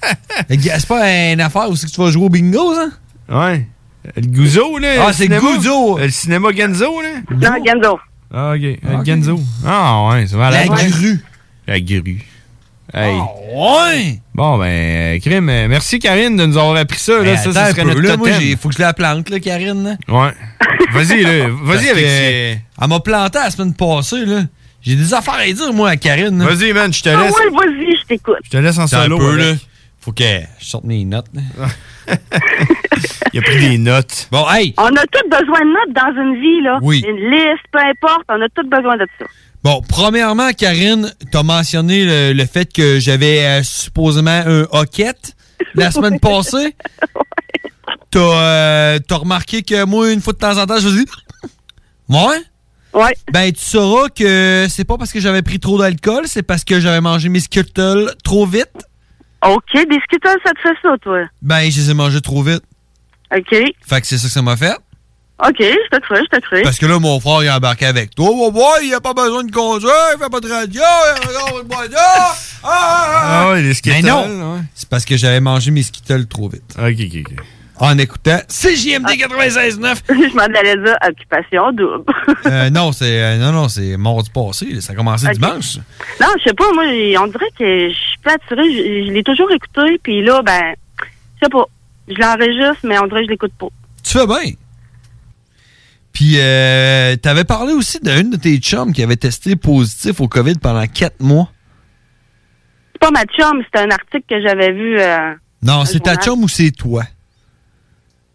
Le 0.49 0.55
ga- 0.55 0.80
c'est 0.80 0.88
pas 0.88 1.32
une 1.32 1.41
affaire 1.41 1.67
où 1.69 1.76
c'est 1.76 1.88
que 1.88 1.91
tu 1.91 1.99
vas 2.01 2.09
jouer 2.11 2.26
au 2.26 2.30
bingo, 2.30 2.74
ça? 2.76 2.88
Ouais. 3.30 3.67
Le 4.15 4.22
Gouzo, 4.28 4.78
là. 4.78 5.07
Ah, 5.07 5.13
c'est. 5.13 5.28
Gouzo. 5.28 5.97
Le 5.97 6.09
cinéma 6.09 6.49
Genzo, 6.55 7.01
là. 7.01 7.09
Non, 7.32 7.63
ganzo. 7.63 7.99
Ah, 8.34 8.53
OK. 8.55 8.61
Le 8.61 9.05
Genzo. 9.05 9.39
Ah, 9.65 10.07
ouais, 10.09 10.26
c'est 10.28 10.38
malade. 10.38 10.67
La 10.69 10.76
grue. 10.89 11.19
La 11.67 11.80
grue. 11.80 12.22
Hey. 12.94 13.16
Ouais! 13.54 14.20
Bon, 14.34 14.58
ben, 14.58 14.66
euh, 14.66 15.20
crime, 15.20 15.50
euh, 15.50 15.68
merci 15.70 16.00
Karine 16.00 16.36
de 16.36 16.46
nous 16.46 16.58
avoir 16.58 16.76
appris 16.76 17.00
ça. 17.00 17.22
Là, 17.24 17.38
ça, 17.38 17.52
ça 17.54 17.66
un 17.66 17.70
serait 17.72 17.84
peu, 17.84 17.88
notre 17.89 18.02
là, 18.02 18.18
moi, 18.18 18.30
totem. 18.30 18.44
il 18.48 18.58
faut 18.58 18.70
que 18.70 18.76
je 18.76 18.82
la 18.82 18.94
plante, 18.94 19.30
là, 19.30 19.39
Karine. 19.39 19.84
là. 19.84 19.96
Ouais. 20.08 20.32
Vas-y, 20.92 21.24
là. 21.24 21.48
Vas-y 21.64 21.89
avec 21.89 22.04
que 22.06 22.52
Elle 22.82 22.88
m'a 22.89 23.00
planté 23.00 23.39
la 23.39 23.50
semaine 23.50 23.74
passée, 23.74 24.26
là. 24.26 24.42
J'ai 24.82 24.96
des 24.96 25.14
affaires 25.14 25.36
à 25.36 25.46
dire, 25.46 25.74
moi, 25.74 25.89
à 25.92 25.96
Karine. 25.96 26.44
Vas-y, 26.44 26.74
man, 26.74 26.92
je 26.94 27.02
te 27.04 27.10
Ah 27.10 27.24
laisse. 27.24 27.34
ouais, 27.36 27.50
vas-y, 27.52 27.96
je 27.98 28.06
t'écoute. 28.08 28.38
Je 28.44 28.50
te 28.50 28.58
laisse 28.58 28.78
en 28.78 28.86
Attends 28.86 28.98
un 28.98 29.04
solo. 29.04 29.18
peu, 29.20 29.34
avec. 29.34 29.46
là. 29.46 29.54
Faut 30.02 30.12
que 30.12 30.24
je 30.60 30.66
sorte 30.66 30.84
mes 30.86 31.06
notes. 31.06 31.28
là. 31.34 31.68
Il 33.34 33.39
a 33.39 33.42
pris 33.44 33.60
des 33.70 33.78
notes. 33.78 34.28
Bon, 34.32 34.46
hey! 34.50 34.74
On 34.78 34.88
a 34.88 35.04
tous 35.06 35.30
besoin 35.30 35.60
de 35.62 35.72
notes 35.72 35.96
dans 35.96 36.22
une 36.22 36.42
vie, 36.42 36.62
là. 36.64 36.80
Oui. 36.82 37.04
Une 37.08 37.30
liste, 37.32 37.64
peu 37.72 37.80
importe, 37.80 38.24
on 38.30 38.42
a 38.42 38.48
tous 38.56 38.68
besoin 38.68 38.98
de 38.98 39.08
ça. 39.20 39.26
Bon, 39.64 39.82
premièrement, 39.88 40.51
Karine, 40.53 41.14
t'as 41.32 41.43
mentionné 41.43 42.03
le, 42.03 42.34
le 42.34 42.45
fait 42.45 42.72
que 42.72 42.99
j'avais 42.99 43.45
euh, 43.45 43.64
supposément 43.64 44.41
un 44.45 44.66
hoquette 44.72 45.36
la 45.76 45.91
semaine 45.91 46.20
passée. 46.20 46.76
T'as 48.09 48.20
euh, 48.20 48.99
t'as 49.07 49.16
remarqué 49.18 49.62
que 49.62 49.86
moi, 49.86 50.12
une 50.12 50.22
fois 50.22 50.34
de 50.34 50.39
temps 50.39 50.57
en 50.57 50.66
temps, 50.66 50.80
je 50.80 50.89
dis 50.89 51.05
Ouais? 52.09 52.41
Ouais. 52.93 53.16
Ben, 53.32 53.51
tu 53.53 53.64
sauras 53.64 54.09
que 54.09 54.66
c'est 54.70 54.84
pas 54.84 54.97
parce 54.97 55.14
que 55.14 55.20
j'avais 55.20 55.41
pris 55.43 55.59
trop 55.59 55.78
d'alcool, 55.78 56.24
c'est 56.26 56.43
parce 56.43 56.64
que 56.66 56.80
j'avais 56.80 56.99
mangé 56.99 57.30
mes 57.30 57.39
Skittles 57.39 58.14
trop 58.24 58.45
vite. 58.45 58.68
OK, 59.47 59.74
des 59.74 59.99
Skittles, 60.03 60.39
ça 60.43 60.51
te 60.51 60.59
fait 60.62 60.76
ça, 60.82 60.97
toi? 61.01 61.22
Ben, 61.41 61.70
je 61.72 61.80
les 61.80 61.91
ai 61.91 61.93
mangés 61.93 62.20
trop 62.22 62.43
vite. 62.43 62.64
OK. 63.34 63.55
Fait 63.88 64.01
que 64.01 64.07
c'est 64.07 64.18
ça 64.18 64.28
que 64.28 64.34
ça 64.34 64.41
m'a 64.41 64.57
fait. 64.57 64.76
OK, 65.44 65.56
je 65.60 65.98
te 65.98 66.02
crée, 66.02 66.22
je 66.32 66.38
te 66.38 66.42
crée. 66.42 66.62
Parce 66.62 66.78
que 66.78 66.86
là, 66.86 67.00
mon 67.00 67.20
frère, 67.20 67.42
il 67.42 67.48
a 67.48 67.58
embarqué 67.58 67.88
avec 67.88 68.14
toi. 68.14 68.30
Ouais, 68.30 68.52
ouais, 68.54 68.86
il 68.86 68.94
a 68.94 69.02
pas 69.02 69.14
besoin 69.14 69.44
de 69.44 69.52
conduire, 69.52 69.92
il 70.16 70.24
fait 70.24 70.30
pas 70.30 70.39
de 70.39 70.50
radio, 70.50 70.82
il 70.82 71.36
a 71.36 71.76
pas 71.76 71.88
de. 71.88 71.96
Ah, 71.98 72.36
ah, 72.64 72.68
ah. 72.68 73.50
Ah 73.50 73.56
les 73.56 73.74
Skittles. 73.74 74.04
Mais 74.04 74.10
non, 74.10 74.54
ouais. 74.54 74.62
c'est 74.76 74.88
parce 74.88 75.04
que 75.04 75.18
j'avais 75.18 75.39
mangé 75.39 75.72
mes 75.72 75.82
Skittles 75.82 76.28
trop 76.28 76.48
vite. 76.48 76.76
OK, 76.78 76.96
OK, 77.00 77.32
OK. 77.32 77.46
En 77.80 77.98
écoutant 77.98 78.38
CJMD 78.48 79.10
96.9. 79.10 80.02
je 80.10 80.36
m'en 80.36 80.44
allais 80.44 80.78
dire 80.78 80.96
occupation 81.08 81.72
double. 81.72 82.04
Euh, 82.46 82.70
non, 82.70 82.92
c'est 82.92 83.22
euh, 83.22 83.38
non, 83.38 83.52
non, 83.52 83.70
c'est 83.70 83.98
mardi 83.98 84.30
passé. 84.32 84.66
là. 84.66 84.82
Ça 84.82 84.94
a 84.94 84.96
commencé 84.96 85.28
dimanche. 85.32 85.78
non, 86.20 86.28
je 86.39 86.44
sais 86.44 86.54
pas, 86.54 86.72
moi, 86.74 86.84
on 87.20 87.28
dirait 87.28 87.52
que 87.58 87.89
je 87.89 87.94
suis 87.94 88.18
pas 88.24 88.34
attirée. 88.34 88.72
Je, 88.74 89.08
je 89.08 89.12
l'ai 89.12 89.24
toujours 89.24 89.52
écouté, 89.52 90.00
puis 90.02 90.24
là, 90.24 90.42
ben, 90.42 90.74
je 91.36 91.46
sais 91.46 91.50
pas. 91.50 91.66
Je 92.08 92.16
l'enregistre, 92.16 92.80
mais 92.84 92.98
on 93.00 93.08
dirait 93.08 93.22
que 93.22 93.28
je 93.28 93.32
l'écoute 93.32 93.54
pas. 93.60 93.68
Tu 94.04 94.12
fais 94.12 94.28
bien. 94.28 94.54
Puis, 96.22 96.36
euh, 96.38 97.15
t'avais 97.15 97.45
parlé 97.45 97.74
aussi 97.74 97.99
d'une 97.99 98.30
de 98.30 98.36
tes 98.38 98.55
chums 98.59 98.93
qui 98.93 99.01
avait 99.01 99.15
testé 99.15 99.55
positif 99.55 100.22
au 100.22 100.28
COVID 100.28 100.53
pendant 100.61 100.86
quatre 100.86 101.19
mois. 101.19 101.49
C'est 102.93 102.99
pas 102.99 103.09
ma 103.09 103.24
chum, 103.26 103.63
c'est 103.74 103.82
un 103.82 103.89
article 103.89 104.26
que 104.30 104.39
j'avais 104.39 104.72
vu. 104.72 104.99
euh, 104.99 105.34
Non, 105.63 105.84
c'est 105.84 105.99
ta 105.99 106.17
chum 106.17 106.43
ou 106.43 106.47
c'est 106.47 106.69
toi? 106.69 107.05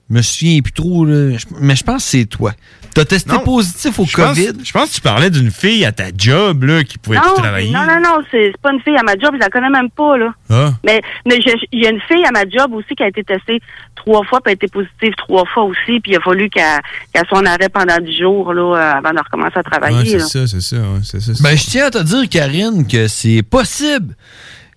Je 0.09 0.15
me 0.15 0.23
souviens 0.23 0.61
plus 0.61 0.73
trop, 0.73 1.05
là. 1.05 1.37
Mais 1.61 1.75
je 1.75 1.83
pense 1.83 2.05
que 2.05 2.11
c'est 2.11 2.25
toi. 2.27 2.53
T'as 2.95 3.05
testé 3.05 3.33
Non. 3.33 3.41
positif 3.41 3.99
au 3.99 4.07
Je 4.07 4.17
pense- 4.17 4.29
COVID? 4.39 4.53
Je 4.65 4.73
pense 4.73 4.89
que 4.91 4.95
tu 4.95 5.01
parlais 5.03 5.29
d'une 5.31 5.51
fille 5.51 5.85
à 5.85 5.93
ta 5.93 6.05
job 6.17 6.63
là, 6.63 6.83
qui 6.85 6.97
pouvait 6.97 7.17
Non, 7.19 7.23
plus 7.35 7.43
travailler. 7.43 7.71
non, 7.73 7.85
non, 7.85 8.01
non, 8.01 8.19
c'est 8.31 8.53
c'est 8.53 8.61
pas 8.63 8.73
une 8.73 8.81
fille 8.81 8.97
à 8.97 9.03
ma 9.03 9.13
job, 9.19 9.33
je 9.35 9.39
la 9.41 9.49
connais 9.51 9.69
même 9.69 9.91
pas, 9.91 10.17
là. 10.17 10.33
Ah. 10.49 10.71
Mais 10.85 11.03
mais 11.27 11.41
je- 11.43 11.67
il 11.73 11.83
y 11.83 11.87
a 11.87 11.91
une 11.91 12.01
fille 12.01 12.25
à 12.25 12.31
ma 12.31 12.49
job 12.49 12.73
aussi 12.73 12.95
qui 12.95 13.03
a 13.03 13.09
été 13.09 13.23
testée 13.25 13.61
trois 13.97 14.25
fois, 14.25 14.41
puis 14.41 14.53
a 14.53 14.55
été 14.55 14.69
positive 14.69 15.13
trois 15.19 15.45
fois 15.53 15.65
aussi, 15.65 16.01
puis 16.01 16.13
il 16.13 16.17
a 16.17 16.21
fallu 16.21 16.49
qu'elle 16.49 17.27
soit 17.29 17.41
en 17.41 17.45
arrêt 17.47 17.69
pendant 17.69 17.99
dix 17.99 18.17
jours, 18.17 18.55
là, 18.55 18.93
avant 18.97 19.13
de 19.13 19.19
recommencer 19.19 19.59
à 19.59 19.63
travailler. 19.63 20.17
là. 20.19 20.21
ça, 20.25 20.47
c'est 20.47 20.63
ça, 20.63 20.77
ouais, 20.77 21.01
c'est 21.03 21.21
ça. 21.21 21.33
Ben, 21.43 21.55
je 21.57 21.65
tiens 21.67 21.87
à 21.87 21.91
te 21.91 22.03
dire, 22.03 22.29
Karine, 22.31 22.87
que 22.87 23.09
c'est 23.09 23.43
possible 23.43 24.15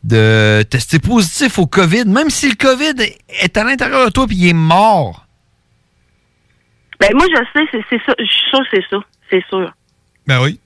de 0.03 0.63
tester 0.63 0.99
positif 0.99 1.59
au 1.59 1.67
COVID, 1.67 2.05
même 2.05 2.29
si 2.29 2.49
le 2.49 2.55
COVID 2.55 2.93
est 3.41 3.57
à 3.57 3.63
l'intérieur 3.63 4.05
de 4.05 4.11
toi 4.11 4.25
puis 4.27 4.37
il 4.37 4.47
est 4.49 4.53
mort. 4.53 5.25
Ben 6.99 7.09
moi, 7.13 7.25
je 7.29 7.41
sais, 7.59 7.65
c'est 7.71 7.81
c'est 7.89 8.01
ça. 8.05 8.13
Je 8.19 8.25
suis 8.25 8.51
que 8.51 8.57
c'est 8.71 8.83
ça. 8.89 8.97
C'est 9.29 9.43
sûr. 9.49 9.71
Ben 10.27 10.41
oui. 10.41 10.59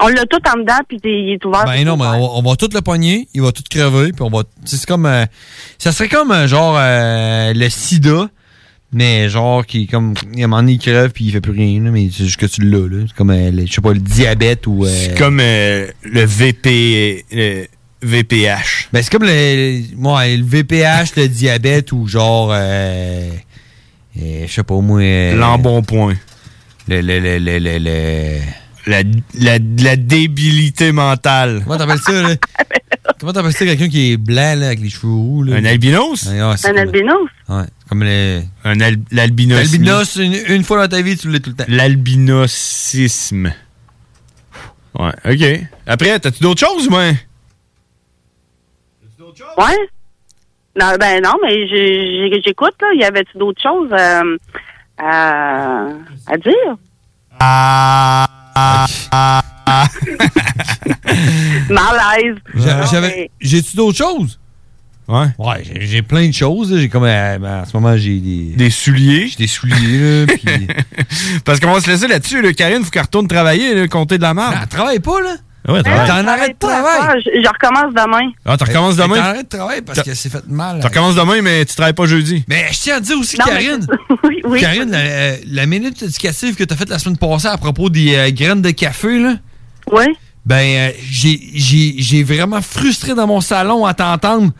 On 0.00 0.08
l'a 0.08 0.24
tout 0.26 0.38
en 0.48 0.58
dedans, 0.60 0.78
puis 0.88 0.98
il 1.04 1.32
est 1.34 1.44
ouvert. 1.44 1.64
Ben 1.64 1.84
non, 1.84 1.96
mais 1.96 2.04
on, 2.06 2.10
va- 2.20 2.32
on 2.34 2.42
va 2.42 2.56
tout 2.56 2.68
le 2.72 2.80
pogner, 2.80 3.28
il 3.34 3.42
va 3.42 3.52
tout 3.52 3.62
crever, 3.70 4.12
puis 4.12 4.22
on 4.22 4.30
va. 4.30 4.42
C'est 4.64 4.84
comme. 4.86 5.06
euh, 5.06 5.24
ça 5.78 5.92
serait 5.92 6.08
comme 6.08 6.30
euh, 6.32 6.46
genre 6.48 6.76
euh, 6.78 7.52
le 7.54 7.68
sida, 7.68 8.28
mais 8.92 9.28
genre 9.28 9.64
qui 9.64 9.84
est 9.84 9.86
comme. 9.86 10.14
Il 10.32 10.40
y 10.40 10.42
a 10.42 10.46
un 10.46 10.48
moment 10.48 10.62
donné, 10.62 10.72
il 10.72 10.78
crève 10.78 11.10
puis 11.12 11.26
il 11.26 11.32
fait 11.32 11.40
plus 11.40 11.52
rien, 11.52 11.82
là, 11.84 11.90
mais 11.90 12.08
c'est 12.10 12.24
juste 12.24 12.40
que 12.40 12.46
tu 12.46 12.62
l'as, 12.62 12.88
là. 12.88 13.04
C'est 13.06 13.16
comme, 13.16 13.30
euh, 13.30 13.50
le- 13.50 13.66
je 13.66 13.72
sais 13.72 13.80
pas, 13.80 13.92
le 13.92 14.00
diabète 14.00 14.66
ou. 14.66 14.84
euh, 14.84 14.88
C'est 14.88 15.16
comme 15.16 15.38
euh, 15.40 15.86
le 16.02 16.24
VP, 16.24 17.24
le 17.30 17.66
VPH. 18.02 18.88
Ben, 18.92 19.02
c'est 19.02 19.10
comme 19.12 19.24
le, 19.24 19.80
ouais, 19.96 20.36
le 20.36 20.44
VPH, 20.44 21.16
le 21.16 21.28
diabète 21.28 21.92
ou 21.92 22.06
genre. 22.08 22.50
Euh, 22.52 23.30
euh, 24.20 24.44
je 24.46 24.52
sais 24.52 24.62
pas, 24.62 24.74
moi. 24.80 25.00
euh, 25.00 25.36
L'embonpoint. 25.36 26.16
Le, 26.88 27.00
le, 27.00 27.20
le, 27.20 27.38
le, 27.38 27.58
le, 27.58 27.78
le- 27.78 28.40
La, 28.86 29.02
la, 29.38 29.58
la 29.78 29.96
débilité 29.96 30.90
mentale. 30.90 31.60
Comment 31.64 31.78
t'appelles 31.78 32.00
ça, 32.00 32.12
là? 32.22 32.34
Comment 33.20 33.32
t'appelles 33.32 33.52
ça, 33.52 33.64
quelqu'un 33.64 33.88
qui 33.88 34.12
est 34.12 34.16
blanc, 34.16 34.56
là, 34.58 34.66
avec 34.66 34.80
les 34.80 34.90
cheveux 34.90 35.12
roux, 35.12 35.44
là? 35.44 35.56
Un 35.56 35.64
albinos? 35.64 36.24
Ouais, 36.26 36.42
ouais, 36.42 36.54
c'est 36.56 36.68
Un 36.68 36.70
comme- 36.72 36.78
albinos? 36.80 37.28
Ouais, 37.48 37.64
comme 37.88 38.02
le... 38.02 38.42
Un 38.64 38.80
al- 38.80 38.96
l'albinos. 39.12 39.58
L'albinos, 39.58 40.16
une, 40.16 40.36
une 40.48 40.64
fois 40.64 40.82
dans 40.82 40.88
ta 40.96 41.00
vie, 41.02 41.16
tu 41.16 41.30
l'as 41.30 41.38
tout 41.38 41.50
le 41.50 41.56
temps. 41.56 41.64
L'albinosisme. 41.68 43.52
Ouais, 44.98 45.12
OK. 45.30 45.60
Après, 45.86 46.18
t'as-tu 46.18 46.42
d'autres 46.42 46.66
choses, 46.66 46.88
moi? 46.90 47.12
Ouais. 49.58 49.76
Non, 50.80 50.94
ben 50.98 51.22
non, 51.22 51.34
mais 51.42 51.66
j'écoute, 52.42 52.74
là. 52.80 52.88
Y 52.98 53.04
avait-tu 53.04 53.36
d'autres 53.38 53.60
choses 53.62 53.90
euh, 53.92 54.36
à, 54.98 55.86
à 56.26 56.36
dire? 56.38 56.76
Malaise. 61.68 62.36
J'a- 62.54 62.76
Non, 62.78 62.86
J'avais... 62.90 63.30
J'ai-tu 63.40 63.76
d'autres 63.76 63.98
choses? 63.98 64.38
Ouais. 65.08 65.26
Ouais, 65.38 65.62
j'ai, 65.80 66.00
plein 66.02 66.28
de 66.28 66.32
choses. 66.32 66.74
J'ai 66.78 66.88
comme... 66.88 67.04
euh, 67.04 67.38
ben, 67.38 67.62
en 67.62 67.64
ce 67.66 67.76
moment, 67.76 67.96
j'ai 67.96 68.18
des... 68.20 68.54
Des 68.56 68.70
souliers? 68.70 69.26
J'ai 69.28 69.36
des 69.36 69.46
souliers, 69.46 70.24
là. 70.26 70.34
Parce 71.44 71.60
qu'on 71.60 71.72
va 71.72 71.80
se 71.80 71.90
laisser 71.90 72.06
là-dessus, 72.08 72.40
là. 72.40 72.52
Karine, 72.52 72.82
faut 72.84 72.90
qu'elle 72.90 73.02
retourne 73.02 73.26
travailler, 73.28 73.74
là, 73.74 73.88
compter 73.88 74.16
de 74.16 74.22
la 74.22 74.32
merde. 74.32 74.54
Elle 74.62 74.68
travaille 74.68 75.00
pas, 75.00 75.20
là. 75.20 75.34
Ouais, 75.68 75.78
Hein? 75.86 76.06
T'en 76.06 76.26
arrêtes 76.26 76.60
de 76.60 76.66
travail. 76.66 76.98
Ah, 77.00 77.14
je, 77.24 77.40
je 77.40 77.48
recommence 77.48 77.94
demain. 77.94 78.32
Ah, 78.44 78.56
tu 78.56 78.64
recommences 78.64 78.96
demain? 78.96 79.14
elle 79.14 79.22
T'arrêtes 79.22 79.52
de 79.52 79.56
travail 79.56 79.82
parce 79.82 79.96
T'as- 79.98 80.02
qu'elle 80.04 80.16
s'est 80.16 80.28
fait 80.28 80.46
mal. 80.48 80.80
Tu 80.80 80.86
recommences 80.86 81.14
demain, 81.14 81.40
mais 81.40 81.64
tu 81.64 81.74
travailles 81.76 81.92
pas 81.92 82.06
jeudi. 82.06 82.44
Mais 82.48 82.66
je 82.72 82.80
tiens 82.80 82.96
à 82.96 83.00
dire 83.00 83.16
aussi, 83.18 83.36
Non, 83.38 83.44
Karine, 83.44 83.86
oui, 84.24 84.40
oui. 84.44 84.60
Karine, 84.60 84.90
la, 84.90 85.36
la 85.46 85.66
minute 85.66 86.02
éducative 86.02 86.56
que 86.56 86.64
tu 86.64 86.74
as 86.74 86.76
faite 86.76 86.88
la 86.88 86.98
semaine 86.98 87.16
passée 87.16 87.46
à 87.46 87.56
propos 87.58 87.88
des 87.90 88.14
euh, 88.16 88.30
graines 88.32 88.60
de 88.62 88.70
café, 88.72 89.18
là, 89.20 89.34
Oui. 89.92 90.04
ben, 90.44 90.56
euh, 90.56 90.90
j'ai- 91.08 91.40
j'ai 91.54 91.94
j'ai 91.98 92.24
vraiment 92.24 92.60
frustré 92.60 93.14
dans 93.14 93.28
mon 93.28 93.40
salon 93.40 93.86
à 93.86 93.94
t'entendre. 93.94 94.50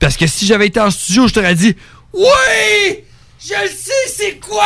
Parce 0.00 0.16
que 0.16 0.26
si 0.26 0.44
j'avais 0.46 0.66
été 0.66 0.80
en 0.80 0.90
studio, 0.90 1.28
je 1.28 1.34
t'aurais 1.34 1.54
dit 1.54 1.76
Oui! 2.12 2.24
Je 3.40 3.54
le 3.62 3.68
sais, 3.68 3.92
c'est 4.08 4.40
quoi? 4.40 4.64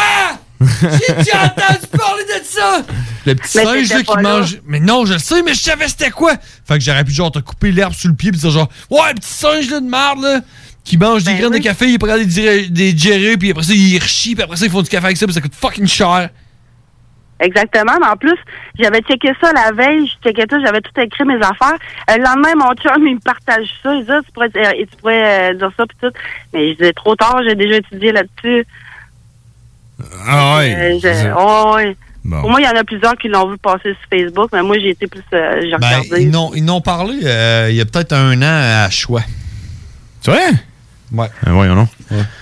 J'ai 0.81 1.15
déjà 1.15 1.45
entendu 1.45 1.87
parler 1.97 2.25
de 2.25 2.45
ça! 2.45 2.83
Le 3.27 3.35
petit 3.35 3.59
Mais 3.59 3.65
singe 3.65 3.89
là, 3.91 4.03
qui 4.03 4.17
là. 4.17 4.23
mange. 4.23 4.59
Mais 4.67 4.81
non, 4.81 5.05
je 5.07 5.15
le 5.15 5.19
sais, 5.19 5.43
mais 5.43 5.55
je 5.55 5.61
savais 5.61 5.89
c'était 5.89 6.11
quoi! 6.11 6.33
Fait 6.67 6.79
que 6.79 6.81
j'aurais 6.85 7.05
pu 7.05 7.13
genre 7.13 7.31
te 7.31 7.39
couper 7.39 7.71
l'herbe 7.73 7.93
sous 7.95 8.09
le 8.09 8.15
pied 8.15 8.31
pis 8.33 8.39
dire 8.39 8.51
genre 8.51 8.69
Ouais, 8.91 9.15
petit 9.15 9.29
singe 9.33 9.71
là, 9.71 9.81
de 9.81 9.87
merde 9.87 10.23
là! 10.23 10.41
Qui 10.85 10.99
mange 10.99 11.23
des 11.23 11.33
Ben 11.33 11.39
graines 11.39 11.53
oui. 11.53 11.61
de 11.61 11.65
café, 11.65 11.87
il 11.89 11.99
prend 11.99 12.17
des, 12.19 12.69
des 12.69 12.93
diarrhées, 12.93 13.37
puis 13.37 13.53
après 13.53 13.63
ça, 13.63 13.73
il 13.73 13.99
rechie, 14.03 14.35
puis 14.35 14.43
après 14.43 14.57
ça, 14.57 14.65
ils 14.65 14.71
font 14.71 14.83
du 14.83 14.89
café 14.89 15.05
avec 15.07 15.17
ça, 15.17 15.27
puis 15.27 15.35
ça 15.35 15.41
coûte 15.41 15.55
fucking 15.55 15.87
cher. 15.87 16.29
Exactement. 17.39 17.93
Mais 18.01 18.07
en 18.07 18.17
plus, 18.17 18.37
j'avais 18.79 19.01
checké 19.01 19.33
ça 19.41 19.53
la 19.53 19.73
veille, 19.73 20.07
je 20.07 20.29
checkais 20.29 20.47
tout, 20.47 20.61
j'avais 20.65 20.81
tout 20.81 20.93
écrit 21.01 21.25
mes 21.25 21.37
affaires. 21.37 21.77
Euh, 22.11 22.17
le 22.17 22.23
lendemain, 22.23 22.55
mon 22.57 22.73
chum, 22.75 23.07
il 23.07 23.15
me 23.17 23.21
partage 23.21 23.67
ça. 23.83 23.95
Il 23.95 24.05
dit, 24.05 24.11
Ah, 24.13 24.21
tu 24.25 24.33
pourrais, 24.33 24.51
euh, 24.57 24.85
tu 24.91 24.97
pourrais 24.99 25.51
euh, 25.51 25.55
dire 25.55 25.71
ça 25.77 25.85
puis 25.87 25.97
tout. 26.01 26.13
Mais 26.53 26.69
je 26.69 26.79
disais, 26.79 26.93
trop 26.93 27.17
tard, 27.17 27.41
j'ai 27.49 27.55
déjà 27.57 27.77
étudié 27.77 28.13
là-dessus. 28.13 28.65
Ah 30.27 30.59
Euh, 30.61 31.35
oh, 31.39 31.73
ouais. 31.77 31.97
Bon. 32.25 32.41
Pour 32.41 32.51
moi, 32.51 32.61
il 32.61 32.65
y 32.65 32.69
en 32.69 32.77
a 32.79 32.85
plusieurs 32.85 33.17
qui 33.17 33.27
l'ont 33.29 33.51
vu 33.51 33.59
passer 33.59 33.95
sur 33.95 34.09
Facebook, 34.09 34.49
mais 34.53 34.63
moi, 34.63 34.77
j'ai 34.79 34.91
été 34.91 35.07
plus, 35.09 35.23
euh, 35.35 35.61
j'ai 35.63 35.71
Ben, 35.77 35.87
regardé. 35.89 36.23
ils 36.23 36.31
n'ont 36.31 36.53
ils 36.55 36.65
n'ont 36.65 36.81
parlé 36.81 37.19
euh, 37.25 37.67
il 37.71 37.75
y 37.77 37.81
a 37.81 37.85
peut-être 37.85 38.13
un 38.13 38.41
an 38.43 38.85
à 38.87 38.91
choix. 38.91 39.23
C'est 40.21 40.31
vrai? 40.31 40.51
Ouais. 41.13 41.27
Ah, 41.45 41.51
voyons, 41.51 41.75
non. 41.75 41.89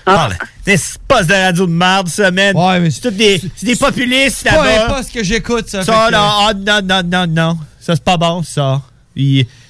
Ah. 0.07 0.29
C'est 0.67 0.99
pas 1.09 1.25
de 1.25 1.33
radio 1.33 1.67
de 1.67 1.73
merde, 1.73 2.09
ça, 2.09 2.31
man. 2.31 2.55
Ouais, 2.55 2.79
mais 2.79 2.91
c'est 2.91 3.11
des, 3.17 3.41
c'est 3.57 3.67
des 3.67 3.75
populistes 3.77 4.47
Peu 4.49 4.59
importe 4.59 5.05
ce 5.09 5.13
que 5.13 5.25
j'écoute, 5.25 5.69
ça. 5.69 5.83
Ça, 5.83 5.93
fait 5.93 6.07
que- 6.09 6.13
là, 6.13 6.31
ah, 6.41 6.53
non, 6.55 6.81
non, 6.85 7.03
non, 7.03 7.27
non. 7.27 7.59
Ça, 7.81 7.95
c'est 7.97 8.05
pas 8.05 8.17
bon, 8.19 8.43
ça. 8.43 8.83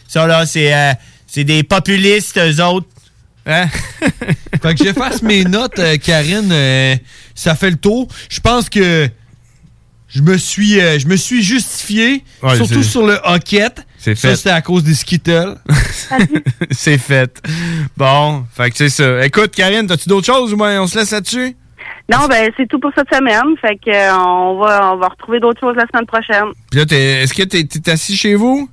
Ça, 0.09 0.27
là, 0.27 0.45
c'est 0.45 0.75
euh, 0.75 0.93
c'est 1.27 1.45
des 1.45 1.63
populistes, 1.63 2.37
eux 2.37 2.63
autres. 2.65 2.89
Hein? 3.51 3.67
Fait 4.63 4.75
que 4.75 4.85
j'efface 4.85 5.23
mes 5.23 5.45
notes, 5.45 5.79
euh, 5.79 5.97
Karine. 5.97 6.51
euh, 6.53 6.95
ça 7.35 7.55
fait 7.55 7.71
le 7.71 7.77
tour. 7.77 8.09
Je 8.29 8.41
pense 8.41 8.69
que 8.69 9.09
je 10.09 10.23
me 10.23 10.37
suis, 10.37 10.81
euh, 10.81 10.99
je 10.99 11.07
me 11.07 11.17
suis 11.17 11.43
justifié, 11.43 12.25
Ouais, 12.43 12.57
surtout 12.57 12.83
sur 12.83 13.07
le 13.07 13.19
hockett. 13.25 13.85
C'est 13.99 14.15
Ça, 14.15 14.31
fait. 14.31 14.37
c'était 14.37 14.51
à 14.51 14.61
cause 14.63 14.83
des 14.85 14.95
Skittles. 14.95 15.57
c'est 16.71 16.99
fait. 16.99 17.41
Bon, 17.97 18.45
fait 18.55 18.71
que 18.71 18.77
c'est 18.77 18.89
ça. 18.89 19.25
Écoute, 19.25 19.53
Karine, 19.55 19.87
t'as-tu 19.87 20.09
d'autres 20.09 20.27
choses 20.27 20.53
ou 20.53 20.57
bien 20.57 20.81
on 20.83 20.87
se 20.87 20.99
laisse 20.99 21.11
là-dessus? 21.11 21.57
Non, 22.13 22.27
ben, 22.29 22.51
c'est 22.57 22.67
tout 22.69 22.81
pour 22.81 22.91
cette 22.97 23.13
semaine. 23.15 23.55
Fait 23.61 23.77
que, 23.77 23.91
euh, 23.91 24.13
on 24.17 24.59
va, 24.61 24.93
on 24.95 24.97
va 24.97 25.09
retrouver 25.09 25.39
d'autres 25.39 25.61
choses 25.61 25.77
la 25.77 25.87
semaine 25.93 26.07
prochaine. 26.07 26.47
Puis 26.71 26.81
là, 26.81 26.87
t'es- 26.87 27.23
est-ce 27.23 27.35
que 27.35 27.43
t'es 27.45 27.65
t'es 27.65 27.91
assis 27.91 28.17
chez 28.17 28.35
vous? 28.35 28.69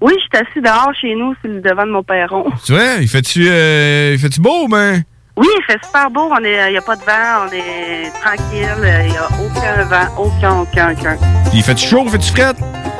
Oui, 0.00 0.12
je 0.16 0.20
suis 0.38 0.46
assis 0.46 0.60
dehors 0.60 0.92
chez 1.00 1.14
nous, 1.14 1.34
sur 1.40 1.50
le 1.50 1.60
devant 1.60 1.84
de 1.84 1.90
mon 1.90 2.02
perron. 2.02 2.44
Tu 2.64 2.72
vois, 2.72 2.94
il 3.00 3.08
fait-tu 3.08 3.48
euh, 3.48 4.16
il 4.20 4.40
beau, 4.40 4.68
ben? 4.68 5.02
Oui, 5.36 5.46
il 5.56 5.64
fait 5.72 5.78
super 5.84 6.10
beau. 6.10 6.30
Il 6.42 6.70
n'y 6.70 6.76
a 6.76 6.80
pas 6.80 6.96
de 6.96 7.02
vent. 7.02 7.46
On 7.46 7.52
est 7.52 8.10
tranquille. 8.20 9.04
Il 9.04 9.10
n'y 9.10 9.16
a 9.16 9.28
aucun 9.40 9.84
vent. 9.84 10.14
Aucun, 10.18 10.56
aucun, 10.60 10.92
aucun. 10.92 11.16
Il 11.52 11.62
fait-tu 11.62 11.86
chaud, 11.86 12.04
fait-tu 12.08 12.32
fret? 12.32 12.54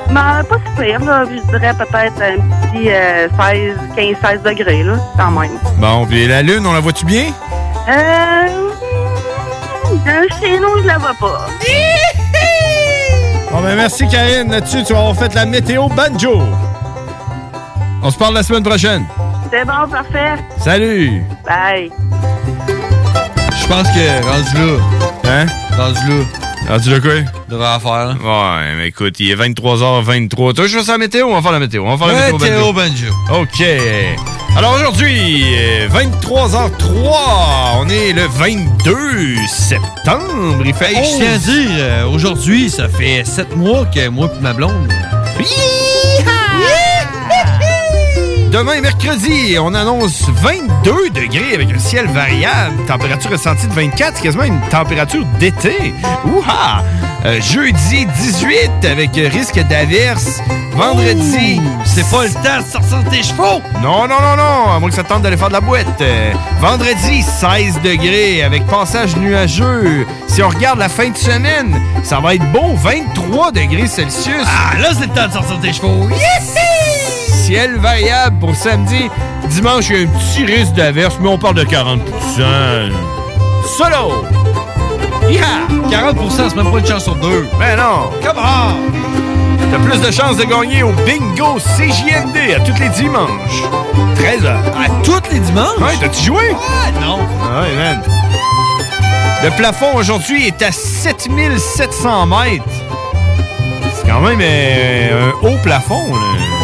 Mais 0.09 0.15
pas 0.15 0.57
si 0.65 0.83
pire, 0.83 1.05
là. 1.05 1.25
Je 1.25 1.59
dirais 1.59 1.75
peut-être 1.75 2.23
un 2.23 2.37
petit 2.73 2.91
euh, 2.91 3.29
16, 3.41 3.77
15, 3.97 4.17
16 4.23 4.43
degrés, 4.43 4.83
là, 4.85 4.95
quand 5.17 5.33
même. 5.33 5.51
Bon, 5.79 6.07
puis 6.07 6.27
la 6.29 6.43
lune, 6.43 6.65
on 6.65 6.73
la 6.73 6.81
voit-tu 6.81 7.05
bien? 7.05 7.27
Euh. 7.89 8.71
euh, 10.07 10.27
Chez 10.41 10.59
nous, 10.61 10.79
je 10.83 10.87
la 10.87 10.99
vois 10.99 11.15
pas. 11.21 11.47
Bon, 13.51 13.61
ben 13.63 13.77
merci, 13.77 14.07
Karine. 14.09 14.51
Là-dessus, 14.51 14.85
tu 14.85 14.93
vas 14.93 15.01
avoir 15.01 15.17
fait 15.17 15.35
la 15.35 15.45
météo 15.47 15.89
banjo. 15.89 16.43
On 18.03 18.11
se 18.11 18.19
parle 18.19 18.35
la 18.35 18.43
semaine 18.43 18.63
prochaine. 18.63 19.05
C'est 19.51 19.65
bon, 19.65 19.89
parfait. 19.91 20.35
Salut! 20.59 21.23
Bye. 21.47 21.91
Je 23.61 23.67
pense 23.67 23.89
que 23.89 24.25
rendu 24.25 24.55
là. 24.55 24.83
Hein? 25.25 25.47
Rendu 25.77 26.09
là. 26.09 26.25
Rendu 26.69 26.91
là 26.91 27.01
quoi? 27.01 27.13
Devrait 27.49 27.67
en 27.75 27.81
faire, 27.81 28.07
là. 28.07 28.13
Ouais, 28.13 28.75
mais 28.77 28.89
écoute, 28.89 29.19
il 29.21 29.31
est 29.31 29.37
23h23. 29.37 30.53
Toi, 30.55 30.67
je 30.67 30.79
fais 30.79 30.85
ça 30.85 30.93
la 30.93 30.99
météo? 30.99 31.27
On 31.29 31.35
va 31.35 31.43
faire 31.43 31.53
la 31.53 31.59
météo. 31.61 31.85
On 31.87 31.97
va 31.97 32.07
faire 32.07 32.15
la 32.15 32.33
météo 32.33 32.39
Météo 32.39 32.73
banjo. 32.73 33.13
banjo. 33.29 33.43
OK. 33.43 33.65
Alors 34.57 34.75
aujourd'hui, 34.75 35.45
euh, 35.57 35.89
23h03, 35.89 37.81
on 37.81 37.89
est 37.89 38.13
le 38.13 38.27
22 38.27 39.37
septembre. 39.47 40.63
Il 40.65 40.75
fait 40.75 40.95
Hey, 40.95 41.05
je 41.05 41.17
tiens 41.17 41.35
à 41.35 41.39
dire, 41.39 41.71
euh, 41.79 42.07
aujourd'hui, 42.09 42.69
ça 42.71 42.89
fait 42.89 43.25
sept 43.25 43.55
mois 43.57 43.87
que 43.87 44.09
moi 44.09 44.31
et 44.39 44.43
ma 44.43 44.53
blonde. 44.53 44.93
Demain, 48.51 48.81
mercredi, 48.81 49.59
on 49.61 49.75
annonce 49.75 50.27
22 50.31 51.11
degrés 51.11 51.55
avec 51.55 51.71
un 51.71 51.79
ciel 51.79 52.07
variable. 52.07 52.83
Température 52.87 53.31
ressentie 53.31 53.67
de 53.67 53.73
24, 53.75 54.17
c'est 54.17 54.23
quasiment 54.23 54.45
une 54.45 54.61
température 54.71 55.25
d'été. 55.39 55.93
Ouha! 56.25 56.83
Euh, 57.27 57.41
jeudi 57.43 58.07
18 58.07 58.87
avec 58.91 59.11
risque 59.15 59.61
d'averse. 59.69 60.41
Vendredi. 60.73 61.61
C'est 61.85 62.09
pas 62.11 62.25
le 62.25 62.33
temps 62.33 62.63
de 62.63 62.67
sortir 62.67 63.11
tes 63.11 63.23
chevaux! 63.23 63.61
Non, 63.83 64.09
non, 64.09 64.21
non, 64.23 64.37
non, 64.37 64.73
à 64.73 64.79
moins 64.81 64.89
que 64.89 64.95
ça 64.95 65.03
te 65.03 65.09
tente 65.09 65.23
d'aller 65.23 65.37
faire 65.37 65.49
de 65.49 65.55
la 65.55 65.61
boîte. 65.61 66.01
Euh, 66.01 66.33
vendredi, 66.59 67.23
16 67.23 67.83
degrés 67.83 68.43
avec 68.43 68.67
passage 68.67 69.15
nuageux. 69.17 70.07
Si 70.27 70.43
on 70.43 70.49
regarde 70.49 70.79
la 70.79 70.89
fin 70.89 71.11
de 71.11 71.19
semaine, 71.19 71.79
ça 72.03 72.21
va 72.21 72.35
être 72.35 72.51
beau, 72.53 72.75
23 72.77 73.53
degrés 73.53 73.89
Celsius. 73.89 74.47
Ah, 74.47 74.79
là, 74.79 74.89
c'est 74.95 75.07
le 75.07 75.13
temps 75.13 75.27
de 75.27 75.33
sortir 75.33 75.61
tes 75.61 75.73
chevaux! 75.75 76.09
Ciel 77.49 77.79
variable 77.79 78.39
pour 78.41 78.55
samedi. 78.55 79.09
Dimanche, 79.49 79.89
il 79.89 79.97
y 79.97 80.05
a 80.05 80.07
un 80.07 80.19
petit 80.19 80.45
risque 80.45 80.75
d'averse, 80.75 81.17
mais 81.19 81.31
on 81.31 81.39
parle 81.39 81.55
de 81.55 81.65
40% 81.65 81.99
Solo! 83.65 84.23
Yeah! 85.31 85.67
40% 85.91 86.51
c'est 86.51 86.57
même 86.57 86.71
pas 86.71 86.79
une 86.79 86.87
chance 86.87 87.05
sur 87.05 87.15
deux. 87.15 87.49
Ben 87.59 87.79
non! 87.79 88.11
Come 88.23 88.37
on! 88.37 89.71
T'as 89.73 89.79
plus 89.79 89.99
de 89.99 90.11
chances 90.11 90.37
de 90.37 90.45
gagner 90.45 90.83
au 90.83 90.93
bingo 91.07 91.59
CJMD 91.59 92.55
à 92.55 92.61
tous 92.61 92.79
les 92.83 92.91
dimanches. 92.91 93.63
13h. 94.17 94.49
À 94.49 95.03
tous 95.03 95.33
les 95.33 95.41
dimanches? 95.41 95.79
Ouais, 95.79 95.97
t'as-tu 95.99 96.25
joué? 96.27 96.51
Ouais, 96.51 97.01
non. 97.01 97.21
Ah 97.45 97.63
Ouais, 97.63 97.75
man. 97.77 98.03
Le 99.43 99.51
plafond 99.57 99.95
aujourd'hui 99.97 100.49
est 100.49 100.61
à 100.61 100.71
7700 100.71 102.27
mètres. 102.27 102.65
C'est 103.95 104.07
quand 104.07 104.21
même 104.21 104.41
euh, 104.43 105.31
un 105.31 105.47
haut 105.49 105.57
plafond, 105.63 106.15
là. 106.15 106.58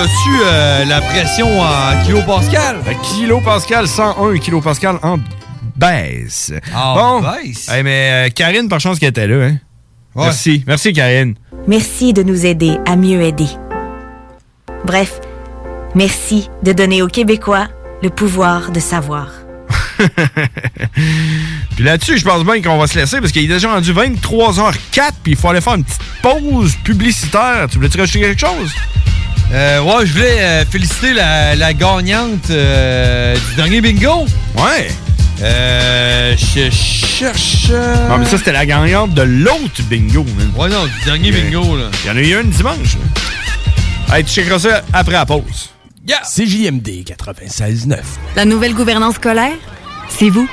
T'as-tu 0.00 0.30
euh, 0.42 0.86
la 0.86 1.02
pression 1.02 1.60
en 1.60 2.04
kilopascal? 2.06 2.76
Kilopascal, 3.02 3.86
101 3.86 4.38
kilopascal 4.38 4.98
en 5.02 5.18
baisse. 5.76 6.54
En 6.74 6.94
bon. 6.94 7.20
baisse? 7.20 7.68
Hey, 7.68 7.82
mais 7.82 8.28
euh, 8.28 8.30
Karine, 8.34 8.66
par 8.70 8.80
chance 8.80 8.98
qu'elle 8.98 9.10
était 9.10 9.26
là, 9.26 9.44
hein? 9.44 9.58
Merci. 10.16 10.64
Merci, 10.66 10.94
Karine. 10.94 11.34
Merci 11.68 12.14
de 12.14 12.22
nous 12.22 12.46
aider 12.46 12.78
à 12.86 12.96
mieux 12.96 13.20
aider. 13.20 13.48
Bref, 14.86 15.20
merci 15.94 16.48
de 16.62 16.72
donner 16.72 17.02
aux 17.02 17.08
Québécois 17.08 17.68
le 18.02 18.08
pouvoir 18.08 18.70
de 18.70 18.80
savoir. 18.80 19.28
Puis 21.76 21.84
là-dessus, 21.84 22.16
je 22.16 22.24
pense 22.24 22.42
bien 22.42 22.62
qu'on 22.62 22.78
va 22.78 22.86
se 22.86 22.98
laisser 22.98 23.20
parce 23.20 23.32
qu'il 23.32 23.44
est 23.44 23.54
déjà 23.54 23.70
rendu 23.70 23.92
23h04 23.92 25.10
puis 25.22 25.32
il 25.32 25.36
faut 25.36 25.48
aller 25.48 25.60
faire 25.60 25.74
une 25.74 25.84
petite 25.84 26.00
pause 26.22 26.74
publicitaire. 26.84 27.66
Tu 27.70 27.76
voulais-tu 27.76 28.00
rajouter 28.00 28.20
quelque 28.20 28.40
chose? 28.40 28.72
Euh, 29.52 29.80
ouais, 29.82 30.06
je 30.06 30.12
voulais 30.12 30.40
euh, 30.40 30.64
féliciter 30.64 31.12
la, 31.12 31.56
la 31.56 31.74
gagnante 31.74 32.50
euh, 32.50 33.34
du 33.50 33.54
dernier 33.56 33.80
bingo. 33.80 34.26
Ouais. 34.56 34.88
Euh, 35.42 36.36
je 36.36 36.70
cherche. 36.70 37.66
euh, 37.70 38.08
Non, 38.08 38.18
mais 38.18 38.26
ça, 38.26 38.38
c'était 38.38 38.52
la 38.52 38.64
gagnante 38.66 39.12
de 39.14 39.22
l'autre 39.22 39.82
bingo, 39.88 40.24
man. 40.36 40.52
Ouais, 40.56 40.68
non, 40.68 40.84
du 40.84 41.04
dernier 41.04 41.32
bingo, 41.32 41.76
là. 41.76 41.84
Il 42.04 42.08
y 42.08 42.10
en 42.12 42.16
a 42.16 42.20
eu 42.20 42.34
un 42.36 42.44
dimanche. 42.44 42.96
là. 44.08 44.16
Hey, 44.16 44.24
tu 44.24 44.32
checkeras 44.32 44.58
ça 44.60 44.82
après 44.92 45.12
la 45.12 45.26
pause. 45.26 45.70
CJMD 46.06 47.04
96.9. 47.04 47.96
La 48.36 48.44
nouvelle 48.44 48.74
gouvernance 48.74 49.14
scolaire, 49.16 49.52
c'est 50.08 50.28
vous? 50.30 50.48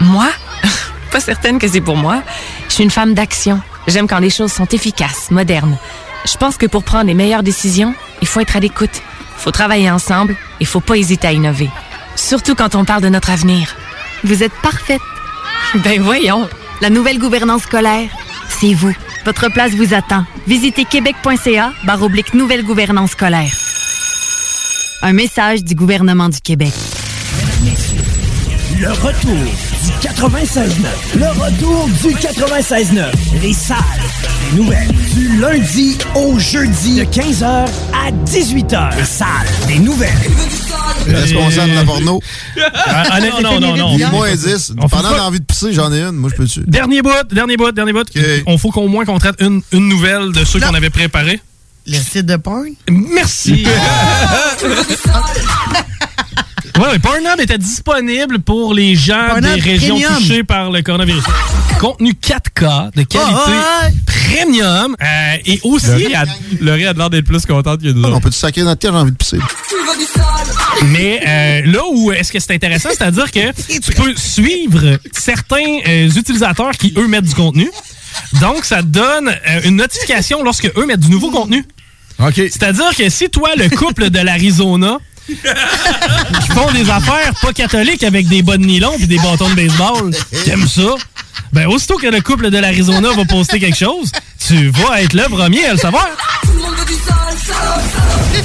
Moi? 0.00 0.28
Pas 1.10 1.20
certaine 1.20 1.58
que 1.58 1.68
c'est 1.68 1.80
pour 1.82 1.96
moi. 1.96 2.22
Je 2.68 2.74
suis 2.74 2.84
une 2.84 2.90
femme 2.90 3.12
d'action. 3.14 3.60
J'aime 3.86 4.06
quand 4.06 4.20
les 4.20 4.30
choses 4.30 4.52
sont 4.52 4.66
efficaces, 4.66 5.30
modernes. 5.30 5.76
Je 6.24 6.36
pense 6.36 6.56
que 6.56 6.66
pour 6.66 6.84
prendre 6.84 7.06
les 7.06 7.14
meilleures 7.14 7.42
décisions, 7.42 7.94
il 8.20 8.28
faut 8.28 8.40
être 8.40 8.56
à 8.56 8.60
l'écoute. 8.60 9.02
faut 9.36 9.50
travailler 9.50 9.90
ensemble 9.90 10.36
et 10.60 10.64
faut 10.64 10.80
pas 10.80 10.96
hésiter 10.96 11.26
à 11.26 11.32
innover. 11.32 11.68
Surtout 12.14 12.54
quand 12.54 12.76
on 12.76 12.84
parle 12.84 13.02
de 13.02 13.08
notre 13.08 13.30
avenir. 13.30 13.74
Vous 14.24 14.42
êtes 14.42 14.52
parfaite. 14.62 15.00
Ben 15.84 16.00
voyons. 16.00 16.48
La 16.80 16.90
nouvelle 16.90 17.18
gouvernance 17.18 17.62
scolaire, 17.62 18.08
c'est 18.48 18.74
vous. 18.74 18.94
Votre 19.24 19.48
place 19.50 19.72
vous 19.72 19.94
attend. 19.94 20.24
Visitez 20.46 20.84
québec.ca 20.84 21.72
barre 21.84 22.02
oblique 22.02 22.34
nouvelle 22.34 22.64
gouvernance 22.64 23.12
scolaire. 23.12 23.52
Un 25.02 25.12
message 25.12 25.64
du 25.64 25.74
gouvernement 25.74 26.28
du 26.28 26.40
Québec. 26.40 26.72
Le 28.82 28.90
retour 28.90 29.36
du 30.00 30.08
96.9. 30.08 30.66
Le 31.14 31.28
retour 31.40 31.86
du 32.02 32.16
96.9. 32.16 33.12
Les 33.40 33.52
salles 33.52 33.76
des 34.50 34.56
nouvelles. 34.56 34.90
Du 35.14 35.38
lundi 35.38 35.98
au 36.16 36.36
jeudi. 36.36 36.96
De 36.96 37.04
15h 37.04 37.44
à 37.44 38.10
18h. 38.26 38.96
Les 38.96 39.04
salles 39.04 39.28
des 39.68 39.78
nouvelles. 39.78 40.10
Responsable 41.06 41.70
de 41.70 41.76
la 41.76 41.84
porno. 41.84 42.20
Ah, 42.74 43.20
non, 43.20 43.40
non, 43.40 43.60
non, 43.60 43.76
non. 43.76 43.96
Il 43.96 44.04
moins 44.08 44.34
10. 44.34 44.72
On 44.76 44.88
fait 44.88 44.96
Pendant 44.96 45.16
l'envie 45.16 45.38
de 45.38 45.44
pisser, 45.44 45.72
j'en 45.72 45.92
ai 45.92 46.00
une. 46.00 46.16
Moi, 46.16 46.30
je 46.32 46.34
peux 46.34 46.44
dessus. 46.46 46.64
Dernier 46.66 47.02
bout, 47.02 47.12
dernier 47.30 47.56
bout, 47.56 47.70
dernier 47.70 47.92
bout. 47.92 48.08
On 48.46 48.58
faut 48.58 48.72
qu'au 48.72 48.88
moins 48.88 49.04
qu'on 49.04 49.20
traite 49.20 49.36
une, 49.38 49.62
une 49.70 49.88
nouvelle 49.88 50.32
de 50.32 50.44
ceux 50.44 50.58
qu'on 50.58 50.74
avait 50.74 50.90
préparés. 50.90 51.40
Le 51.86 51.98
site 51.98 52.26
de 52.26 52.34
porn? 52.34 52.66
Merci. 52.90 53.64
Ouais, 56.78 56.88
ouais, 56.88 56.98
Pornhub 56.98 57.38
était 57.38 57.58
disponible 57.58 58.38
pour 58.40 58.72
les 58.72 58.94
gens 58.96 59.26
Pornhub 59.28 59.54
des 59.54 59.60
régions 59.60 60.00
Premium. 60.00 60.16
touchées 60.16 60.42
par 60.42 60.70
le 60.70 60.82
coronavirus. 60.82 61.22
Contenu 61.78 62.12
4K 62.12 62.94
de 62.94 63.02
qualité 63.02 63.16
Ah, 63.18 63.86
ouais. 63.88 63.92
premium 64.06 64.96
euh, 65.02 65.36
et 65.44 65.60
aussi... 65.64 65.88
Laurie 66.60 66.86
a, 66.86 66.92
l'air 66.94 67.10
d'être 67.10 67.26
plus 67.26 67.44
contente 67.44 67.82
que 67.82 67.88
nous 67.88 68.04
On 68.04 68.20
peut-tu 68.20 68.38
sacrer 68.38 68.62
notre 68.62 68.78
terre, 68.80 68.92
j'ai 68.92 68.98
envie 68.98 69.10
de 69.12 69.16
pisser. 69.16 69.38
Mais 70.86 71.20
euh, 71.26 71.70
là 71.70 71.80
où 71.92 72.10
est-ce 72.12 72.32
que 72.32 72.40
c'est 72.40 72.54
intéressant, 72.54 72.88
c'est-à-dire 72.90 73.30
que 73.30 73.52
tu 73.78 73.92
peux 73.92 74.14
suivre 74.16 74.98
certains 75.12 75.78
euh, 75.86 76.08
utilisateurs 76.08 76.72
qui, 76.72 76.94
eux, 76.96 77.06
mettent 77.06 77.26
du 77.26 77.34
contenu. 77.34 77.70
Donc, 78.40 78.64
ça 78.64 78.78
te 78.82 78.88
donne 78.88 79.28
euh, 79.28 79.60
une 79.64 79.76
notification 79.76 80.42
lorsque 80.42 80.70
eux 80.76 80.86
mettent 80.86 81.00
du 81.00 81.10
nouveau 81.10 81.30
contenu. 81.30 81.64
OK. 82.18 82.34
C'est-à-dire 82.34 82.90
que 82.96 83.08
si 83.08 83.28
toi, 83.28 83.50
le 83.56 83.68
couple 83.68 84.10
de 84.10 84.18
l'Arizona, 84.20 84.98
qui 85.26 86.52
font 86.52 86.70
des 86.72 86.88
affaires 86.90 87.32
pas 87.40 87.52
catholiques 87.52 88.02
avec 88.04 88.28
des 88.28 88.42
bas 88.42 88.56
de 88.56 88.64
nylon 88.64 88.92
et 89.00 89.06
des 89.06 89.18
bâtons 89.18 89.48
de 89.50 89.54
baseball, 89.54 90.10
t'aimes 90.44 90.66
ça, 90.68 90.94
ben 91.52 91.66
aussitôt 91.66 91.96
que 91.98 92.06
le 92.08 92.20
couple 92.20 92.50
de 92.50 92.58
l'Arizona 92.58 93.10
va 93.16 93.24
poster 93.24 93.58
quelque 93.60 93.78
chose, 93.78 94.10
tu 94.46 94.68
vas 94.70 95.00
être 95.02 95.12
le 95.14 95.24
premier 95.28 95.64
à 95.66 95.72
le 95.72 95.78
savoir. 95.78 96.08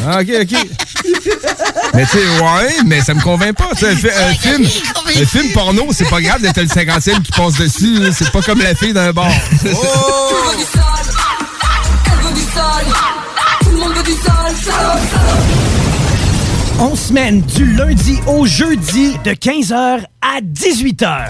Ah, 0.10 0.20
OK, 0.22 0.30
OK. 0.42 0.58
mais 1.94 2.06
tu 2.06 2.12
sais, 2.12 2.18
ouais, 2.42 2.76
mais 2.86 3.02
ça 3.02 3.14
me 3.14 3.22
convainc 3.22 3.56
pas. 3.58 3.70
Tu 3.78 3.80
sais, 3.86 3.92
un, 3.92 3.96
fi- 3.96 4.10
un 4.10 4.34
film, 4.34 4.70
un 5.22 5.26
film 5.26 5.52
porno, 5.54 5.88
c'est 5.92 6.10
pas 6.10 6.22
grave 6.22 6.42
d'être 6.42 6.62
le 6.62 6.68
50e 6.68 7.22
qui 7.22 7.32
passe 7.32 7.56
dessus. 7.56 8.00
C'est 8.18 8.32
pas 8.32 8.42
comme 8.42 8.62
la 8.62 8.76
fille 8.76 8.94
d'un 8.94 9.12
bar. 9.12 9.30
On 16.80 16.96
semaine 16.96 17.42
du 17.42 17.66
lundi 17.74 18.20
au 18.28 18.46
jeudi 18.46 19.18
de 19.24 19.32
15h 19.32 20.04
à 20.22 20.42
18h. 20.42 21.30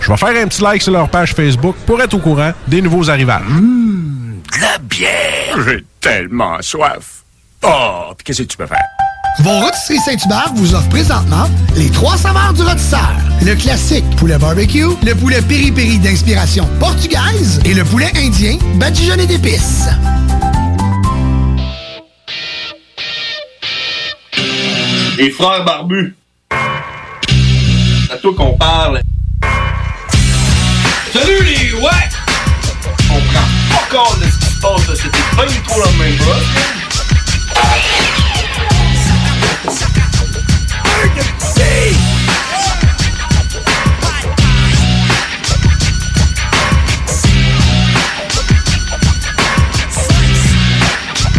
Je 0.00 0.10
vais 0.10 0.16
faire 0.16 0.42
un 0.42 0.46
petit 0.46 0.62
like 0.62 0.82
sur 0.82 0.92
leur 0.92 1.08
page 1.08 1.34
Facebook 1.34 1.76
pour 1.86 2.00
être 2.00 2.14
au 2.14 2.18
courant 2.18 2.52
des 2.66 2.82
nouveaux 2.82 3.08
arrivages. 3.08 3.42
De 3.46 4.60
la 4.60 4.78
bière. 4.78 5.56
J'ai 5.66 5.84
tellement 6.00 6.60
soif. 6.60 7.22
Oh, 7.62 8.12
puis 8.16 8.24
qu'est-ce 8.24 8.42
que 8.42 8.48
tu 8.48 8.56
peux 8.56 8.66
faire? 8.66 8.84
Vos 9.40 9.60
rôtisseries 9.60 9.98
Saint-Hubert 9.98 10.52
vous 10.54 10.74
offrent 10.74 10.88
présentement 10.88 11.48
les 11.76 11.90
trois 11.90 12.16
saveurs 12.16 12.52
du 12.52 12.62
rôtisseur. 12.62 13.12
Le 13.42 13.54
classique 13.54 14.04
poulet 14.16 14.36
barbecue, 14.38 14.88
le 15.04 15.14
poulet 15.14 15.40
piri-piri 15.42 15.98
d'inspiration 15.98 16.66
portugaise 16.80 17.60
et 17.64 17.74
le 17.74 17.84
poulet 17.84 18.10
indien 18.16 18.58
badigeonné 18.76 19.26
d'épices. 19.26 19.88
Les 25.18 25.30
frères 25.30 25.64
barbus. 25.64 26.16
C'est 28.06 28.12
à 28.12 28.16
toi 28.16 28.32
qu'on 28.36 28.56
parle. 28.56 29.00
Salut 31.20 31.42
les 31.42 31.72
ouais! 31.72 31.90
On 33.10 33.20
prend 33.20 33.48
pas 33.70 33.86
compte 33.90 34.20
de 34.20 34.30
ce 34.30 34.38
qui 34.38 34.54
se 34.54 34.60
passe 34.60 34.94
c'était 34.94 35.36
pas 35.36 35.46
du 35.46 35.60
tout 35.62 35.80
la 35.80 35.90
même 36.04 36.16
chose. 36.16 36.46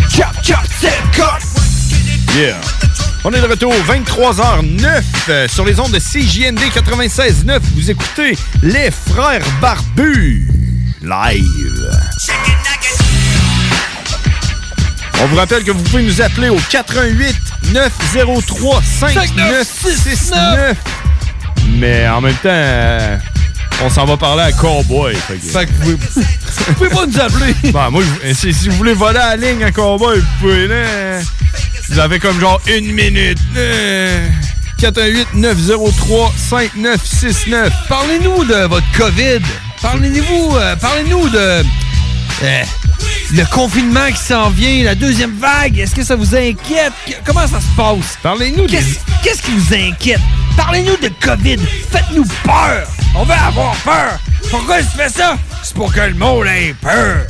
Chop, 0.09 0.43
chop, 0.43 0.57
c'est 0.81 1.01
cut! 1.13 1.39
Yeah! 2.37 2.68
On 3.31 3.33
est 3.33 3.41
de 3.41 3.45
retour, 3.47 3.71
23h09 3.87 5.03
euh, 5.29 5.47
sur 5.47 5.63
les 5.63 5.79
ondes 5.79 5.91
de 5.91 5.99
CJND 5.99 6.59
96.9. 6.73 7.59
Vous 7.75 7.91
écoutez 7.91 8.35
Les 8.63 8.89
Frères 8.89 9.45
Barbus 9.61 10.47
live. 11.03 11.91
On 15.21 15.27
vous 15.27 15.35
rappelle 15.35 15.63
que 15.63 15.69
vous 15.69 15.83
pouvez 15.83 16.01
nous 16.01 16.19
appeler 16.23 16.49
au 16.49 16.57
88 16.71 17.35
903 17.71 18.81
5969. 18.99 20.75
Mais 21.75 22.07
en 22.07 22.21
même 22.21 22.33
temps, 22.33 22.49
euh, 22.49 23.15
on 23.83 23.91
s'en 23.91 24.05
va 24.05 24.17
parler 24.17 24.41
à 24.41 24.51
Cowboy. 24.53 25.13
Fait 25.15 25.35
que, 25.35 25.45
Fait 25.45 25.65
que 25.67 25.71
vous 25.83 25.97
pouvez, 25.97 26.25
vous 26.67 26.73
pouvez 26.77 26.89
pas 26.89 27.05
nous 27.05 27.19
appeler. 27.19 27.53
Bah, 27.71 27.89
moi, 27.91 28.01
je- 28.23 28.33
si, 28.33 28.51
si 28.55 28.69
vous 28.69 28.77
voulez 28.77 28.93
voler 28.93 29.19
à 29.19 29.35
la 29.35 29.51
ligne 29.51 29.63
à 29.65 29.71
Cowboy, 29.71 30.17
vous 30.17 30.25
pouvez, 30.41 30.67
là. 30.67 31.19
Vous 31.89 31.99
avez 31.99 32.19
comme 32.19 32.39
genre 32.39 32.61
une 32.67 32.91
minute. 32.91 33.37
Euh, 33.57 34.27
418-903-5969. 34.79 37.71
Parlez-nous 37.87 38.43
de 38.45 38.65
votre 38.67 38.85
COVID. 38.97 39.39
Parlez-nous 39.81 40.55
euh, 40.55 40.75
parlez-nous 40.75 41.29
de 41.29 41.63
euh, 42.43 42.63
le 43.33 43.43
confinement 43.45 44.07
qui 44.11 44.21
s'en 44.23 44.49
vient, 44.49 44.83
la 44.83 44.95
deuxième 44.95 45.35
vague. 45.37 45.77
Est-ce 45.79 45.95
que 45.95 46.03
ça 46.03 46.15
vous 46.15 46.35
inquiète? 46.35 46.93
Qu- 47.05 47.13
Comment 47.25 47.47
ça 47.47 47.59
se 47.59 47.75
passe? 47.75 48.17
Parlez-nous 48.21 48.67
Qu'est-ce 48.67 48.99
qu'est-ce 49.23 49.41
qui 49.41 49.51
vous 49.51 49.73
inquiète? 49.73 50.21
Parlez-nous 50.57 50.97
de 50.97 51.09
COVID. 51.21 51.57
Faites-nous 51.91 52.25
peur. 52.43 52.87
On 53.15 53.23
veut 53.23 53.33
avoir 53.33 53.73
peur. 53.77 54.19
Pourquoi 54.51 54.79
je 54.81 54.87
fais 54.87 55.09
ça? 55.09 55.37
C'est 55.63 55.73
pour 55.75 55.91
que 55.93 56.01
le 56.01 56.13
monde 56.13 56.45
ait 56.47 56.75
peur. 56.81 57.25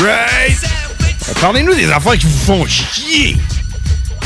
Right! 0.00 0.87
Parlez-nous 1.40 1.74
des 1.74 1.90
affaires 1.90 2.16
qui 2.18 2.26
vous 2.26 2.38
font 2.38 2.66
chier. 2.66 3.36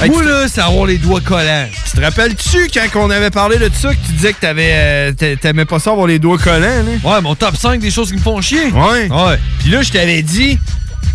Moi, 0.08 0.22
là, 0.24 0.46
c'est 0.48 0.60
avoir 0.60 0.86
les 0.86 0.98
doigts 0.98 1.20
collants. 1.20 1.66
Tu 1.84 1.96
te 1.96 2.00
rappelles-tu 2.04 2.68
quand 2.74 3.00
on 3.06 3.10
avait 3.10 3.30
parlé 3.30 3.58
de 3.58 3.70
ça, 3.72 3.90
que 3.94 3.98
tu 4.06 4.12
disais 4.12 4.32
que 4.32 4.40
t'avais, 4.40 4.70
euh, 4.72 5.12
t'a- 5.12 5.36
t'aimais 5.36 5.64
pas 5.64 5.78
ça 5.78 5.90
avoir 5.90 6.06
les 6.08 6.18
doigts 6.18 6.38
collants, 6.38 6.60
là? 6.82 6.92
Ouais, 7.14 7.20
mon 7.20 7.34
top 7.36 7.56
5 7.56 7.80
des 7.80 7.90
choses 7.90 8.08
qui 8.10 8.16
me 8.16 8.20
font 8.22 8.40
chier. 8.40 8.64
Ouais. 8.72 9.08
Ouais. 9.10 9.38
Puis 9.60 9.70
là, 9.70 9.82
je 9.82 9.92
t'avais 9.92 10.22
dit, 10.22 10.58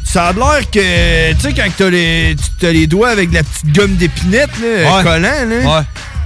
ça 0.05 0.27
a 0.27 0.34
l'air 0.34 0.69
que, 0.72 1.34
tu 1.34 1.39
sais, 1.41 1.53
quand 1.53 1.68
t'as 1.76 1.89
les, 1.89 2.35
tu- 2.38 2.49
t'as 2.59 2.72
les 2.72 2.88
doigts 2.88 3.09
avec 3.09 3.30
de 3.30 3.35
la 3.35 3.43
petite 3.43 3.76
gomme 3.76 3.95
d'épinette, 3.95 4.51
là, 4.61 4.97
Ouais. 4.97 5.03
collant, 5.03 5.45
là. 5.49 5.85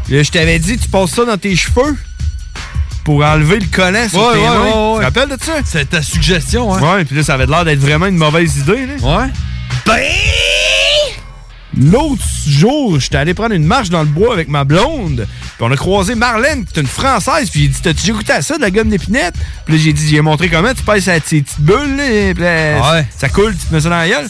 Là, 0.09 0.23
je 0.23 0.29
t'avais 0.29 0.59
dit, 0.59 0.77
tu 0.77 0.87
passes 0.89 1.11
ça 1.11 1.25
dans 1.25 1.37
tes 1.37 1.55
cheveux 1.55 1.95
pour 3.03 3.23
enlever 3.25 3.59
le 3.59 3.65
collant 3.71 4.07
sur 4.07 4.19
Ouais, 4.19 4.33
tes 4.33 4.39
ouais, 4.39 4.45
mains. 4.47 4.59
ouais, 4.61 4.71
Tu 4.71 4.77
ouais. 4.77 4.99
te 4.99 5.03
rappelles 5.05 5.29
de 5.37 5.43
ça? 5.43 5.53
C'est 5.65 5.89
ta 5.89 6.01
suggestion, 6.03 6.75
hein? 6.75 6.79
Ouais, 6.97 7.05
puis 7.05 7.15
là, 7.15 7.23
ça 7.23 7.33
avait 7.35 7.47
l'air 7.47 7.65
d'être 7.65 7.79
vraiment 7.79 8.05
une 8.05 8.17
mauvaise 8.17 8.57
idée, 8.57 8.85
là. 8.85 9.17
Ouais. 9.19 9.27
Ben! 9.85 10.03
L'autre 11.77 12.23
jour, 12.45 12.99
j'étais 12.99 13.15
allé 13.17 13.33
prendre 13.33 13.53
une 13.55 13.63
marche 13.65 13.89
dans 13.89 14.01
le 14.01 14.07
bois 14.09 14.33
avec 14.33 14.49
ma 14.49 14.65
blonde. 14.65 15.25
Puis 15.39 15.49
on 15.61 15.71
a 15.71 15.77
croisé 15.77 16.15
Marlène, 16.15 16.65
qui 16.65 16.77
est 16.77 16.81
une 16.81 16.87
Française. 16.87 17.49
Puis 17.49 17.61
j'ai 17.61 17.67
dit, 17.69 17.81
t'as-tu 17.81 18.01
déjà 18.01 18.13
goûté 18.13 18.33
à 18.33 18.41
ça, 18.41 18.57
de 18.57 18.61
la 18.61 18.71
gomme 18.71 18.89
d'épinette? 18.89 19.35
Puis 19.65 19.75
là, 19.77 19.81
j'ai 19.81 19.93
dit, 19.93 20.07
j'ai 20.09 20.19
montré 20.21 20.49
comment 20.49 20.73
tu 20.73 20.83
passes 20.83 21.07
à 21.07 21.19
tes 21.21 21.41
petites 21.41 21.61
bulles, 21.61 21.95
là. 21.95 22.33
Puis 22.33 22.43
là, 22.43 22.91
Ouais. 22.93 23.07
ça 23.17 23.29
coule, 23.29 23.55
tu 23.55 23.65
te 23.67 23.73
mets 23.73 23.79
ça 23.79 23.89
dans 23.89 23.95
la 23.97 24.09
gueule. 24.09 24.27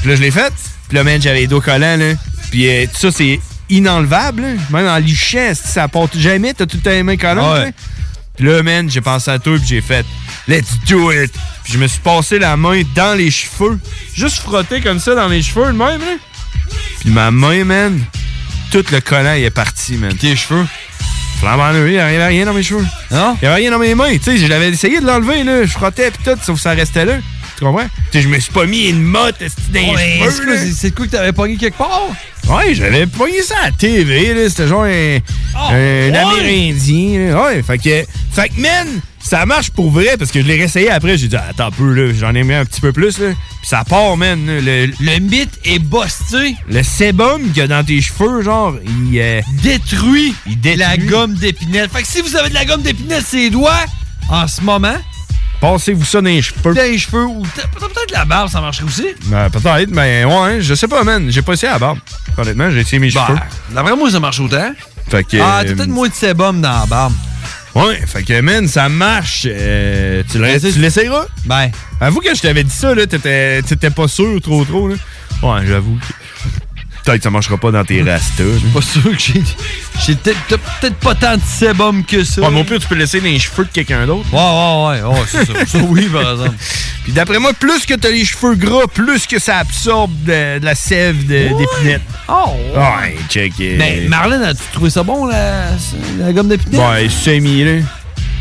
Puis 0.00 0.10
là, 0.10 0.16
je 0.16 0.20
l'ai 0.20 0.30
fait. 0.32 0.52
Puis 0.88 0.96
là, 0.96 1.04
man, 1.04 1.22
j'avais 1.22 1.40
les 1.40 1.46
dos 1.46 1.60
collants, 1.60 1.96
là. 1.96 2.14
Puis 2.50 2.68
euh, 2.68 2.86
tout 2.86 2.98
ça, 2.98 3.12
c'est 3.12 3.38
inenlevable, 3.70 4.42
là. 4.42 4.48
Même 4.70 4.88
en 4.88 4.96
lichant, 4.98 5.52
ça 5.54 5.86
part 5.86 6.08
jamais. 6.16 6.54
T'as 6.54 6.66
tout 6.66 6.78
le 6.78 6.82
temps 6.82 6.90
les 6.90 7.04
mains 7.04 7.16
collantes, 7.16 7.58
Ouais. 7.66 7.72
Puis 8.38 8.46
là, 8.46 8.62
man, 8.62 8.88
j'ai 8.88 9.00
pensé 9.00 9.30
à 9.30 9.38
toi, 9.38 9.58
puis 9.58 9.66
j'ai 9.66 9.80
fait 9.80 10.06
Let's 10.46 10.78
do 10.88 11.10
it! 11.10 11.32
Puis 11.64 11.72
je 11.74 11.78
me 11.78 11.86
suis 11.88 11.98
passé 11.98 12.38
la 12.38 12.56
main 12.56 12.82
dans 12.94 13.18
les 13.18 13.30
cheveux. 13.30 13.78
Juste 14.14 14.38
frotté 14.38 14.80
comme 14.80 15.00
ça 15.00 15.14
dans 15.14 15.28
les 15.28 15.42
cheveux, 15.42 15.66
de 15.66 15.72
même, 15.72 16.00
là. 16.00 16.16
Puis 17.00 17.10
ma 17.10 17.30
main, 17.30 17.64
man, 17.64 18.00
tout 18.70 18.84
le 18.90 19.00
collant, 19.00 19.34
il 19.34 19.44
est 19.44 19.50
parti, 19.50 19.96
man. 19.96 20.14
tes 20.14 20.36
cheveux? 20.36 20.64
Flambant 21.40 21.72
il 21.74 21.92
n'y 21.92 21.98
avait 21.98 22.26
rien 22.26 22.46
dans 22.46 22.54
mes 22.54 22.62
cheveux. 22.62 22.84
Non? 23.10 23.36
Il 23.40 23.44
n'y 23.44 23.48
avait 23.48 23.62
rien 23.62 23.70
dans 23.70 23.78
mes 23.78 23.94
mains. 23.94 24.12
Tu 24.12 24.22
sais, 24.22 24.38
je 24.38 24.46
l'avais 24.46 24.70
essayé 24.70 25.00
de 25.00 25.06
l'enlever, 25.06 25.44
là. 25.44 25.64
Je 25.64 25.72
frottais, 25.72 26.10
puis 26.10 26.22
tout, 26.24 26.38
sauf 26.42 26.56
que 26.56 26.62
ça 26.62 26.70
restait 26.70 27.04
là. 27.04 27.14
Tu 27.58 27.64
comprends? 27.64 27.86
Tu 28.12 28.18
sais, 28.18 28.22
je 28.22 28.28
me 28.28 28.38
suis 28.38 28.52
pas 28.52 28.66
mis 28.66 28.86
une 28.88 29.02
motte 29.02 29.36
dans 29.40 29.80
les 29.80 29.80
Ouais, 29.88 29.96
cheveux, 29.96 30.30
c'est 30.30 30.44
quoi, 30.44 30.56
c'est- 30.58 30.72
c'est 30.72 30.90
que 30.94 31.02
t'avais 31.04 31.32
pogné 31.32 31.56
quelque 31.56 31.76
part? 31.78 32.02
Ouais, 32.48 32.72
j'avais 32.74 33.06
pogné 33.06 33.42
ça 33.42 33.56
à 33.62 33.66
la 33.66 33.72
TV, 33.72 34.32
là. 34.32 34.48
C'était 34.48 34.68
genre 34.68 34.84
un, 34.84 35.18
un 35.56 35.74
ouais? 35.74 36.16
Amérindien, 36.16 37.30
là. 37.32 37.42
Ouais, 37.44 37.62
fait 37.62 37.78
que, 37.78 38.04
fait 38.32 38.48
que, 38.48 38.60
man, 38.60 38.86
ça 39.20 39.44
marche 39.44 39.70
pour 39.70 39.90
vrai 39.90 40.16
parce 40.18 40.30
que 40.30 40.40
je 40.40 40.46
l'ai 40.46 40.54
réessayé 40.54 40.88
après. 40.90 41.18
J'ai 41.18 41.28
dit, 41.28 41.36
attends 41.36 41.66
un 41.66 41.70
peu, 41.70 41.92
là. 41.92 42.12
J'en 42.18 42.34
ai 42.34 42.44
mis 42.44 42.54
un 42.54 42.64
petit 42.64 42.80
peu 42.80 42.92
plus, 42.92 43.18
là. 43.18 43.26
Puis 43.60 43.68
ça 43.68 43.84
part, 43.84 44.16
man. 44.16 44.38
Le, 44.46 44.86
Le 44.86 45.18
mythe 45.18 45.58
est 45.64 45.78
busté. 45.80 46.56
le 46.68 46.82
sébum 46.82 47.42
qu'il 47.48 47.58
y 47.58 47.60
a 47.62 47.66
dans 47.66 47.84
tes 47.84 48.00
cheveux, 48.00 48.42
genre, 48.42 48.74
il. 49.10 49.18
euh, 49.18 49.40
Détruit 49.62 50.32
il 50.46 50.60
détruit. 50.60 50.78
la 50.78 50.96
gomme 50.96 51.34
d'épinette. 51.34 51.90
Fait 51.92 52.02
que 52.02 52.08
si 52.08 52.20
vous 52.22 52.34
avez 52.36 52.48
de 52.50 52.54
la 52.54 52.64
gomme 52.64 52.82
d'épinette 52.82 53.26
sur 53.26 53.38
les 53.38 53.50
doigts, 53.50 53.84
en 54.30 54.46
ce 54.46 54.60
moment, 54.62 54.96
Passez-vous 55.60 56.04
ça 56.04 56.20
dans 56.20 56.28
les 56.28 56.40
cheveux. 56.42 56.72
dans 56.74 56.82
les 56.82 56.98
cheveux 56.98 57.24
ou 57.24 57.42
peut- 57.42 57.62
peut-être 57.80 58.12
la 58.12 58.24
barbe, 58.24 58.48
ça 58.48 58.60
marcherait 58.60 58.84
aussi. 58.86 59.06
Ben, 59.26 59.50
peut-être, 59.50 59.90
mais 59.90 60.24
ouais, 60.24 60.60
je 60.60 60.74
sais 60.74 60.86
pas, 60.86 61.02
man. 61.02 61.26
J'ai 61.30 61.42
pas 61.42 61.54
essayé 61.54 61.68
à 61.70 61.72
la 61.74 61.78
barbe. 61.80 61.98
Honnêtement, 62.36 62.70
j'ai 62.70 62.80
essayé 62.80 63.00
mes 63.00 63.10
Ben, 63.10 63.26
cheveux. 63.26 63.38
D'après 63.70 63.96
moi, 63.96 64.10
ça 64.10 64.20
marche 64.20 64.38
autant. 64.40 64.72
Fait 65.10 65.24
que. 65.24 65.36
Ah, 65.40 65.62
t'as 65.66 65.74
peut-être 65.74 65.88
moins 65.88 66.08
de 66.08 66.14
sébum 66.14 66.60
dans 66.60 66.80
la 66.80 66.86
barbe. 66.86 67.12
Ouais, 67.74 68.00
fait 68.06 68.22
que, 68.22 68.40
man, 68.40 68.66
ça 68.68 68.88
marche. 68.88 69.46
Euh, 69.46 70.22
tu 70.30 70.38
le- 70.38 70.60
tu 70.72 70.78
l'essayeras? 70.78 71.26
Ben. 71.44 71.70
Avoue 72.00 72.20
que 72.20 72.34
je 72.34 72.40
t'avais 72.40 72.64
dit 72.64 72.74
ça, 72.74 72.94
là, 72.94 73.06
t'étais 73.06 73.60
t'étais 73.62 73.90
pas 73.90 74.06
sûr 74.08 74.40
trop 74.40 74.64
trop, 74.64 74.88
là. 74.88 74.94
Ouais, 75.42 75.66
j'avoue. 75.66 75.96
que- 75.96 76.14
Peut-être 77.04 77.18
que 77.18 77.22
ça 77.24 77.30
marchera 77.30 77.56
pas 77.56 77.70
dans 77.70 77.84
tes 77.84 78.02
rastas. 78.02 78.42
là. 78.44 78.50
Pas 78.74 78.82
sûr 78.82 79.02
que 79.02 79.18
j'ai. 79.18 79.42
J'ai 80.06 80.14
peut-être 80.14 80.38
t'as 80.48 80.56
peut-être 80.58 80.96
pas 80.96 81.14
tant 81.14 81.36
de 81.36 81.42
sébum 81.44 82.04
que 82.04 82.22
ça. 82.24 82.42
Ouais, 82.42 82.48
mais 82.52 82.60
au 82.60 82.64
pire, 82.64 82.78
tu 82.78 82.86
peux 82.86 82.94
laisser 82.94 83.18
dans 83.20 83.26
les 83.26 83.38
cheveux 83.38 83.64
de 83.64 83.70
quelqu'un 83.70 84.06
d'autre. 84.06 84.26
Ouais, 84.32 84.38
ouais, 85.00 85.08
ouais, 85.10 85.18
ouais, 85.18 85.24
c'est 85.26 85.44
ça. 85.46 85.66
Ça, 85.66 85.78
oui, 85.88 86.06
par 86.12 86.32
exemple. 86.32 86.54
Puis 87.04 87.12
d'après 87.12 87.38
moi, 87.38 87.52
plus 87.54 87.86
que 87.86 87.94
t'as 87.94 88.10
les 88.10 88.24
cheveux 88.26 88.54
gras, 88.54 88.86
plus 88.92 89.26
que 89.26 89.38
ça 89.38 89.56
absorbe 89.58 90.12
de, 90.24 90.58
de 90.58 90.64
la 90.64 90.74
sève 90.74 91.26
de- 91.26 91.48
d'épinette. 91.56 92.02
Oh! 92.28 92.50
Ouais, 92.76 93.16
check. 93.30 93.52
euh, 93.60 93.76
Mais 93.78 94.04
Marlène, 94.08 94.42
as-tu 94.42 94.60
trouvé 94.72 94.90
ça 94.90 95.02
bon, 95.02 95.24
la, 95.26 95.68
la 96.18 96.32
gomme 96.34 96.48
d'épinette? 96.48 96.80
Ouais, 96.80 97.08
semi, 97.08 97.64
là. 97.64 97.80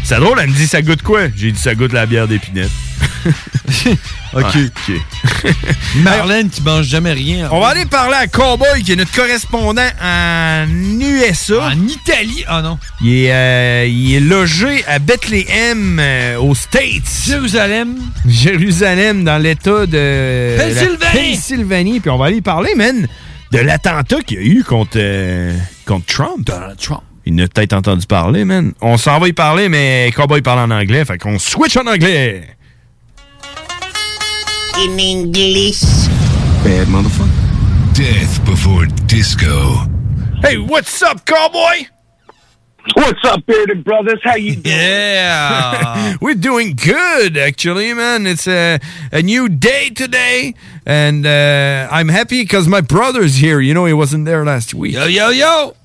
C'est 0.08 0.22
drôle, 0.22 0.40
elle 0.42 0.48
me 0.50 0.56
dit 0.56 0.68
ça 0.68 0.82
goûte 0.82 1.02
quoi? 1.02 1.24
J'ai 1.36 1.52
dit 1.52 1.60
ça 1.60 1.76
goûte 1.76 1.92
la 1.92 2.06
bière 2.06 2.30
d'épinette. 2.30 2.72
Ok. 4.34 4.56
Ouais, 4.56 4.66
ok. 4.66 5.54
Marlène 6.04 6.50
qui 6.50 6.62
mange 6.62 6.86
jamais 6.86 7.14
rien. 7.14 7.50
On 7.52 7.60
va 7.60 7.68
aller 7.68 7.86
parler 7.86 8.16
à 8.16 8.28
Cowboy, 8.28 8.84
qui 8.84 8.92
est 8.92 8.96
notre 8.96 9.12
correspondant 9.14 9.88
en 10.02 10.66
USA. 11.02 11.70
En 11.70 11.88
Italie? 11.88 12.44
Ah 12.48 12.62
non. 12.62 12.78
Il 13.02 13.14
est, 13.14 13.34
euh, 13.34 13.86
il 13.88 14.16
est 14.16 14.20
logé 14.20 14.84
à 14.86 15.00
Bethléem, 15.00 15.98
euh, 16.00 16.38
aux 16.40 16.56
States. 16.56 17.10
Jérusalem. 17.26 17.98
Jérusalem, 18.28 19.24
dans 19.24 19.38
l'État 19.38 19.86
de 19.86 20.58
Pennsylvanie. 20.58 20.98
la 21.00 21.10
Pennsylvanie. 21.10 22.00
Puis 22.02 22.10
on 22.10 22.18
va 22.18 22.26
aller 22.26 22.42
parler, 22.42 22.76
man, 22.76 23.08
de 23.52 23.60
l'attentat 23.60 24.22
qu'il 24.22 24.38
y 24.38 24.42
a 24.42 24.44
eu 24.44 24.64
contre, 24.64 24.98
euh, 24.98 25.54
contre 25.86 26.06
Trump. 26.06 26.46
Donald 26.46 26.78
Trump. 26.78 27.02
Il 27.28 27.36
n'a 27.36 27.46
peut-être 27.46 27.74
entendu 27.74 28.08
parler, 28.08 28.46
man. 28.46 28.72
On 28.80 28.96
s'en 28.96 29.20
va 29.20 29.28
y 29.28 29.34
parler, 29.34 29.68
mais 29.68 30.14
Cowboy 30.16 30.42
parle 30.42 30.60
en 30.60 30.74
anglais, 30.74 31.04
fait 31.04 31.18
qu'on 31.18 31.38
switch 31.38 31.76
en 31.76 31.86
anglais. 31.86 32.48
In 34.78 34.98
English. 34.98 35.82
Bad 36.64 36.88
motherfucker. 36.88 37.28
Death 37.94 38.40
before 38.46 38.86
disco. 39.08 39.82
Hey, 40.42 40.56
what's 40.58 41.04
up, 41.04 41.26
Cowboy? 41.26 41.90
What's 42.96 43.20
up, 43.26 43.46
bearded 43.46 43.84
brothers? 43.84 44.22
How 44.24 44.36
you 44.38 44.56
doing? 44.56 44.78
Yeah. 44.78 46.16
We're 46.22 46.36
doing 46.36 46.78
good, 46.78 47.36
actually, 47.36 47.94
man. 47.94 48.26
It's 48.26 48.48
a, 48.48 48.80
a 49.12 49.22
new 49.22 49.50
day 49.50 49.90
today. 49.90 50.54
And 50.86 51.26
uh, 51.26 51.90
I'm 51.92 52.08
happy 52.08 52.44
because 52.44 52.70
my 52.70 52.80
brother's 52.80 53.36
here. 53.36 53.60
You 53.60 53.74
know, 53.74 53.84
he 53.84 53.92
wasn't 53.92 54.24
there 54.24 54.46
last 54.46 54.74
week. 54.74 54.94
Yo, 54.94 55.08
yo, 55.08 55.32
yo. 55.32 55.76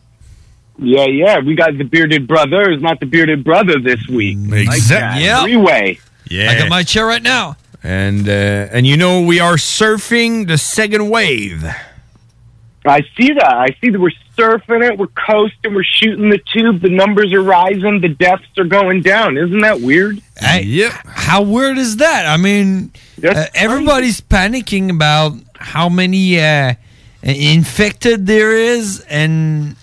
Yeah, 0.82 1.06
yeah. 1.06 1.38
We 1.38 1.54
got 1.54 1.76
the 1.78 1.84
bearded 1.84 2.26
brothers, 2.26 2.82
not 2.82 3.00
the 3.00 3.06
bearded 3.06 3.44
brother 3.44 3.78
this 3.80 4.06
week. 4.08 4.38
Exactly. 4.52 5.24
Yeah. 5.24 5.42
Three-way. 5.42 6.00
Yeah. 6.28 6.50
I 6.50 6.58
got 6.58 6.68
my 6.68 6.82
chair 6.82 7.06
right 7.06 7.22
now. 7.22 7.56
And 7.84 8.28
uh, 8.28 8.32
and 8.70 8.86
you 8.86 8.96
know 8.96 9.22
we 9.22 9.40
are 9.40 9.56
surfing 9.56 10.46
the 10.46 10.56
second 10.56 11.10
wave. 11.10 11.64
I 12.84 13.02
see 13.16 13.32
that. 13.32 13.52
I 13.52 13.76
see 13.80 13.90
that 13.90 14.00
we're 14.00 14.12
surfing 14.36 14.88
it. 14.88 14.98
We're 14.98 15.06
coasting. 15.08 15.74
We're 15.74 15.84
shooting 15.84 16.30
the 16.30 16.38
tube. 16.38 16.80
The 16.80 16.90
numbers 16.90 17.32
are 17.32 17.42
rising. 17.42 18.00
The 18.00 18.08
deaths 18.08 18.46
are 18.58 18.64
going 18.64 19.02
down. 19.02 19.36
Isn't 19.36 19.60
that 19.60 19.80
weird? 19.80 20.20
Hey, 20.38 20.62
yep. 20.62 20.92
How 21.06 21.42
weird 21.42 21.78
is 21.78 21.96
that? 21.98 22.26
I 22.26 22.36
mean, 22.36 22.92
uh, 23.24 23.46
everybody's 23.54 24.20
panicking 24.20 24.90
about 24.90 25.34
how 25.56 25.88
many 25.88 26.40
uh, 26.40 26.74
infected 27.22 28.26
there 28.26 28.56
is, 28.56 29.04
and 29.08 29.76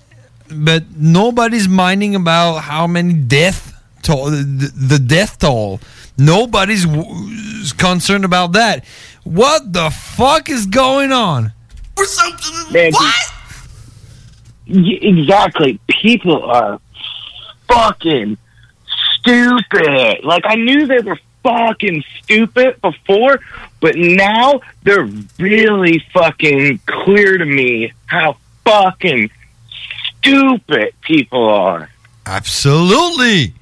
but 0.52 0.84
nobody's 0.96 1.68
minding 1.68 2.16
about 2.16 2.60
how 2.60 2.88
many 2.88 3.14
death 3.14 3.82
toll, 4.02 4.32
the, 4.32 4.72
the 4.76 5.00
death 5.00 5.40
toll. 5.40 5.80
Nobody's 6.18 6.86
w- 6.86 7.66
concerned 7.78 8.26
about 8.26 8.54
that. 8.54 8.86
What 9.24 9.72
the 9.72 9.90
fuck 9.90 10.50
is 10.50 10.66
going 10.66 11.12
on? 11.12 11.54
Or 11.98 12.06
something. 12.06 12.74
Man, 12.74 12.92
what? 12.92 13.34
exactly. 14.68 15.80
People 15.88 16.44
are 16.44 16.80
fucking 17.68 18.38
stupid. 19.14 20.24
Like 20.24 20.44
I 20.46 20.56
knew 20.56 20.88
they 20.88 21.00
were 21.00 21.20
fucking 21.44 22.04
stupid 22.22 22.82
before, 22.82 23.40
but 23.80 23.96
now 23.96 24.62
they're 24.84 25.10
really 25.38 26.04
fucking 26.14 26.80
clear 26.86 27.38
to 27.38 27.46
me 27.46 27.94
how 28.08 28.38
fucking 28.66 29.30
stupid 30.22 30.94
people 31.02 31.50
are. 31.50 31.90
Absolutely. 32.26 33.54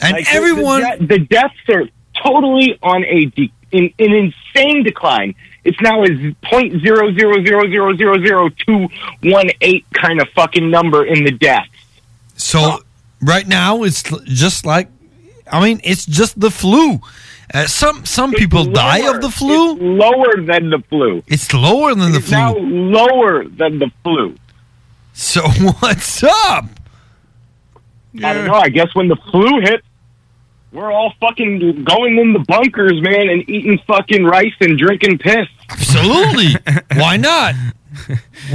And 0.00 0.12
Like, 0.12 0.34
everyone- 0.34 0.82
the, 1.00 1.06
the 1.06 1.18
deaths 1.18 1.54
are 1.68 1.84
totally 2.22 2.78
on 2.82 3.04
a 3.04 3.26
de- 3.26 3.52
in, 3.72 3.92
an 3.98 4.12
insane 4.54 4.82
decline. 4.84 5.34
It's 5.64 5.80
now 5.80 6.04
a 6.04 6.32
point 6.44 6.80
zero 6.82 7.12
zero 7.14 7.42
zero 7.44 7.66
zero 7.70 7.96
zero 7.96 8.18
zero 8.18 8.48
two 8.50 8.88
one 9.22 9.50
eight 9.62 9.84
kind 9.94 10.20
of 10.20 10.28
fucking 10.30 10.70
number 10.70 11.04
in 11.04 11.24
the 11.24 11.32
deaths. 11.32 11.70
So 12.36 12.80
right 13.22 13.46
now 13.48 13.82
it's 13.82 14.02
just 14.24 14.66
like, 14.66 14.88
I 15.50 15.62
mean, 15.64 15.80
it's 15.82 16.04
just 16.06 16.38
the 16.38 16.50
flu. 16.50 17.00
Uh, 17.52 17.66
some 17.66 18.04
some 18.04 18.32
people 18.32 18.64
die 18.64 19.08
of 19.10 19.20
the 19.22 19.30
flu. 19.30 19.72
It's 19.72 19.80
lower 19.82 20.36
than 20.44 20.70
the 20.70 20.80
flu. 20.88 21.22
It's 21.26 21.52
lower 21.54 21.94
than 21.94 22.12
the 22.12 22.20
flu. 22.20 22.36
now 22.36 22.56
lower 22.56 23.44
than 23.44 23.78
the 23.78 23.90
flu. 24.02 24.36
So 25.14 25.42
what's 25.80 26.22
up? 26.22 26.66
I 28.22 28.32
don't 28.32 28.46
know. 28.46 28.54
I 28.54 28.68
guess 28.68 28.94
when 28.94 29.08
the 29.08 29.16
flu 29.30 29.60
hits, 29.60 29.86
we're 30.72 30.92
all 30.92 31.12
fucking 31.20 31.84
going 31.84 32.18
in 32.18 32.32
the 32.32 32.40
bunkers, 32.40 33.00
man, 33.00 33.28
and 33.28 33.48
eating 33.48 33.78
fucking 33.86 34.24
rice 34.24 34.52
and 34.60 34.78
drinking 34.78 35.18
piss. 35.18 35.46
Absolutely. 35.70 36.54
why 36.96 37.16
not? 37.16 37.54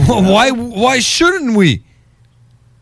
Wh- 0.06 0.10
Why 0.10 0.52
why 0.52 1.00
shouldn't 1.00 1.56
we? 1.58 1.84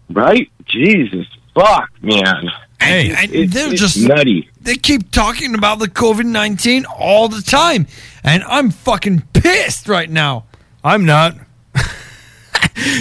Right? 0.09 0.49
Jesus, 0.65 1.27
fuck, 1.53 1.89
man. 2.01 2.49
Hey, 2.81 3.11
and 3.15 3.31
it's- 3.33 3.53
they're 3.53 3.71
it's 3.71 3.79
just 3.81 3.97
nutty. 4.07 4.49
They 4.61 4.75
keep 4.75 5.11
talking 5.11 5.53
about 5.55 5.79
the 5.79 5.87
COVID 5.87 6.25
nineteen 6.25 6.85
all 6.85 7.27
the 7.29 7.41
time, 7.41 7.87
and 8.23 8.43
I'm 8.43 8.69
fucking 8.71 9.23
pissed 9.33 9.87
right 9.87 10.09
now. 10.09 10.45
I'm 10.83 11.05
not. 11.05 11.35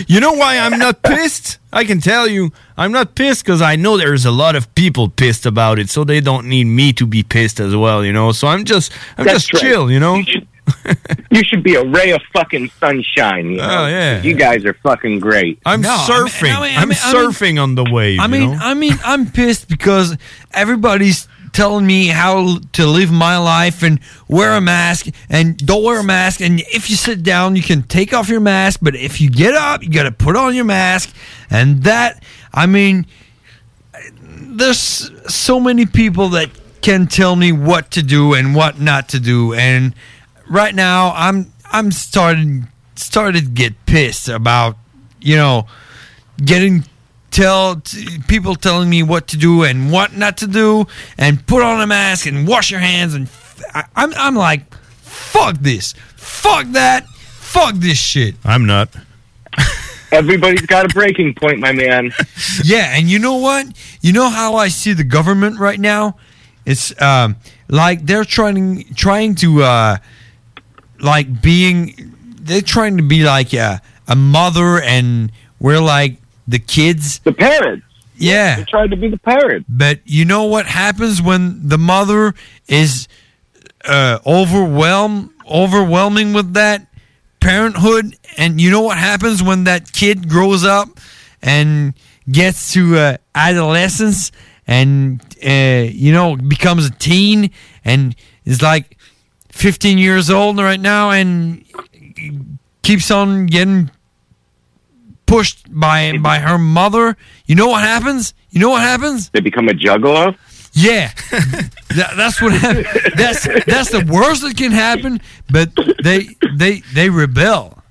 You 0.07 0.21
know 0.21 0.33
why 0.33 0.59
I'm 0.59 0.79
not 0.79 1.03
pissed? 1.03 1.59
I 1.73 1.85
can 1.85 2.01
tell 2.01 2.27
you, 2.29 2.53
I'm 2.77 2.93
not 2.93 3.15
pissed 3.15 3.45
because 3.45 3.61
I 3.63 3.77
know 3.77 3.97
there's 3.97 4.25
a 4.25 4.31
lot 4.31 4.57
of 4.57 4.75
people 4.75 5.09
pissed 5.09 5.45
about 5.47 5.79
it, 5.79 5.91
so 5.91 6.05
they 6.05 6.21
don't 6.21 6.47
need 6.49 6.65
me 6.65 6.93
to 6.95 7.07
be 7.07 7.23
pissed 7.23 7.61
as 7.61 7.75
well. 7.77 8.05
You 8.05 8.13
know, 8.13 8.33
so 8.33 8.49
I'm 8.49 8.65
just, 8.65 8.93
I'm 9.19 9.25
That's 9.27 9.47
just 9.47 9.55
right. 9.55 9.61
chill. 9.63 9.91
You 9.91 10.01
know. 10.01 10.23
You 11.31 11.45
should 11.45 11.63
be 11.63 11.77
a 11.77 11.85
ray 11.85 12.11
of 12.11 12.21
fucking 12.33 12.71
sunshine. 12.81 13.51
You 13.51 13.61
oh, 13.61 13.67
know? 13.69 13.85
Oh, 13.85 13.87
yeah. 13.87 14.23
You 14.23 14.35
guys 14.35 14.65
are 14.65 14.75
fucking 14.75 15.21
great. 15.21 15.61
I'm 15.65 15.81
No, 15.81 15.91
I 15.91 15.97
mean- 15.97 16.07
surfing. 16.29 16.57
I 16.57 16.61
mean- 16.61 16.77
I'm 16.77 16.83
I 16.83 16.85
mean- 16.87 16.99
I 17.05 17.13
mean- 17.13 17.31
surfing 17.31 17.63
on 17.63 17.75
the 17.77 17.85
wave. 17.85 18.19
I 18.19 18.25
you 18.25 18.31
mean, 18.31 18.51
know? 18.53 18.59
I 18.61 18.75
mean, 18.75 18.95
I'm 19.05 19.31
pissed 19.31 19.69
because 19.69 20.17
everybody's 20.53 21.29
telling 21.57 21.87
me 21.87 22.09
how 22.09 22.59
to 22.75 22.87
live 22.87 23.11
my 23.11 23.39
life 23.39 23.83
and 23.83 23.99
wear 24.29 24.53
a 24.53 24.61
mask 24.61 25.07
and 25.31 25.57
don't 25.57 25.83
wear 25.83 26.01
a 26.01 26.05
mask. 26.05 26.43
And 26.43 26.61
if 26.61 26.91
you 26.91 26.97
sit 26.97 27.23
down, 27.23 27.57
you 27.57 27.63
can 27.63 27.83
take 27.83 28.13
off 28.13 28.29
your 28.29 28.41
mask. 28.41 28.81
But 28.83 28.95
if 28.95 29.23
you 29.23 29.31
get 29.31 29.55
up, 29.55 29.83
you 29.83 29.89
got 29.89 30.03
to 30.03 30.13
put 30.13 30.37
on 30.37 30.55
your 30.55 30.67
mask. 30.67 31.17
And 31.49 31.83
that, 31.85 32.23
I 32.53 32.67
mean, 32.67 33.07
there's 34.29 35.11
so 35.35 35.59
many 35.59 35.87
people 35.87 36.29
that 36.31 36.51
can 36.83 37.07
tell 37.07 37.35
me 37.35 37.53
what 37.53 37.91
to 37.93 38.03
do 38.03 38.35
and 38.35 38.55
what 38.55 38.79
not 38.79 39.09
to 39.09 39.19
do. 39.19 39.55
And 39.55 39.95
right 40.51 40.75
now, 40.75 41.13
I'm 41.17 41.51
I'm 41.73 41.91
starting 41.91 42.69
started 42.97 43.45
to 43.45 43.51
get 43.51 43.87
pissed 43.87 44.29
about 44.29 44.77
you 45.21 45.37
know 45.37 45.67
getting 46.45 46.85
tell 47.37 47.77
t- 47.77 48.19
people 48.29 48.55
telling 48.55 48.89
me 48.89 49.03
what 49.03 49.29
to 49.29 49.37
do 49.37 49.63
and 49.63 49.93
what 49.93 50.17
not 50.17 50.39
to 50.39 50.47
do 50.47 50.87
and 51.19 51.47
put 51.47 51.63
on 51.63 51.83
a 51.83 51.87
mask 51.87 52.27
and 52.27 52.49
wash 52.49 52.71
your 52.71 52.81
hands 52.81 53.13
and 53.13 53.27
f- 53.27 53.63
I, 53.75 53.85
I'm 53.95 54.15
I'm 54.15 54.35
like 54.35 54.75
fuck 55.03 55.59
this 55.59 55.93
fuck 56.17 56.67
that 56.69 57.07
fuck 57.07 57.75
this 57.75 57.99
shit 57.99 58.37
I'm 58.43 58.65
not 58.65 58.89
Everybody's 60.13 60.63
got 60.63 60.85
a 60.85 60.89
breaking 60.95 61.35
point, 61.35 61.59
my 61.59 61.73
man. 61.73 62.13
yeah, 62.65 62.97
and 62.97 63.11
you 63.11 63.19
know 63.19 63.37
what? 63.37 63.67
You 64.01 64.13
know 64.13 64.31
how 64.31 64.55
I 64.55 64.69
see 64.69 64.93
the 64.93 65.03
government 65.03 65.59
right 65.59 65.81
now? 65.81 66.17
It's 66.65 66.99
um, 67.03 67.37
like 67.69 68.07
they're 68.07 68.25
trying 68.25 68.85
trying 68.95 69.35
to 69.37 69.65
uh, 69.65 69.97
like 71.01 71.43
being 71.43 72.15
they're 72.41 72.63
trying 72.63 72.97
to 72.99 73.03
be 73.03 73.25
like 73.25 73.53
a, 73.53 73.83
a 74.07 74.15
mother 74.15 74.81
and 74.81 75.33
we're 75.59 75.81
like 75.81 76.19
the 76.47 76.59
kids. 76.59 77.19
The 77.21 77.33
parents. 77.33 77.85
Yeah. 78.17 78.57
They 78.57 78.65
tried 78.65 78.91
to 78.91 78.97
be 78.97 79.09
the 79.09 79.19
parents. 79.19 79.67
But 79.69 80.01
you 80.05 80.25
know 80.25 80.45
what 80.45 80.67
happens 80.67 81.21
when 81.21 81.69
the 81.69 81.79
mother 81.79 82.35
is 82.67 83.09
uh, 83.85 84.19
overwhelm 84.27 85.33
overwhelming 85.49 86.33
with 86.33 86.55
that 86.55 86.87
parenthood, 87.41 88.17
and 88.37 88.61
you 88.61 88.71
know 88.71 88.81
what 88.81 88.99
happens 88.99 89.43
when 89.43 89.65
that 89.65 89.93
kid 89.93 90.29
grows 90.29 90.65
up 90.65 90.89
and 91.43 91.95
gets 92.31 92.73
to 92.73 92.97
uh, 92.99 93.17
adolescence 93.35 94.33
and 94.67 95.23
uh, 95.47 95.89
you 95.93 96.13
know 96.13 96.37
becomes 96.37 96.87
a 96.87 96.91
teen 96.91 97.51
and 97.85 98.17
is 98.45 98.63
like 98.63 98.99
15 99.51 99.99
years 99.99 100.29
old 100.29 100.59
right 100.59 100.81
now 100.81 101.11
and 101.11 101.65
keeps 102.83 103.11
on 103.11 103.47
getting 103.47 103.91
pushed 105.27 105.67
by 105.69 106.17
by 106.19 106.39
her 106.39 106.59
mother. 106.59 107.17
You 107.47 107.55
know 107.57 107.69
what 107.69 107.83
happens? 107.83 108.33
You 108.51 108.61
know 108.61 108.71
what 108.71 108.83
happens? 108.83 109.31
They 109.31 109.41
become 109.41 109.69
a 109.69 109.73
juggalo. 109.73 110.37
Yeah, 110.73 111.11
That- 111.31 112.13
that's 112.17 112.41
what 112.43 112.53
hap- 112.53 113.15
that's 113.17 113.45
that's 113.65 113.91
the 113.91 114.07
worst 114.11 114.43
that 114.43 114.57
can 114.57 114.73
happen. 114.73 115.21
But 115.51 115.71
they 116.03 116.29
they 116.57 116.81
they 116.95 117.09
rebel. 117.11 117.83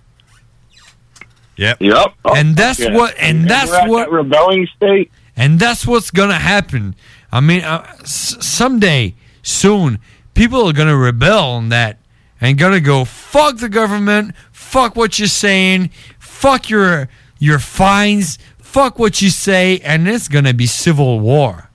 Yep. 1.58 1.78
Yep. 1.80 2.14
and 2.36 2.56
that's 2.58 2.80
yeah. 2.80 2.94
what 2.94 3.16
and 3.18 3.40
And 3.42 3.50
that's 3.50 3.72
what 3.88 4.06
that 4.06 4.12
rebelling 4.12 4.68
state. 4.76 5.10
and 5.38 5.58
that's 5.58 5.88
what's 5.88 6.12
gonna 6.12 6.34
happen. 6.40 6.96
I 7.32 7.40
mean, 7.40 7.64
uh, 7.64 7.86
s- 8.02 8.36
someday 8.46 9.16
soon, 9.42 10.00
people 10.34 10.68
are 10.68 10.74
gonna 10.74 10.98
rebel 10.98 11.40
on 11.40 11.70
that 11.70 11.98
and 12.42 12.58
gonna 12.58 12.82
go 12.82 13.06
fuck 13.06 13.58
the 13.58 13.70
government, 13.70 14.36
fuck 14.52 14.96
what 14.98 15.18
you're 15.18 15.28
saying, 15.30 15.92
fuck 16.20 16.70
your 16.70 17.08
your 17.40 17.60
fines, 17.60 18.38
fuck 18.58 19.00
what 19.00 19.22
you 19.22 19.30
say, 19.30 19.80
and 19.80 20.08
it's 20.08 20.28
gonna 20.28 20.54
be 20.54 20.66
civil 20.66 21.20
war. 21.20 21.70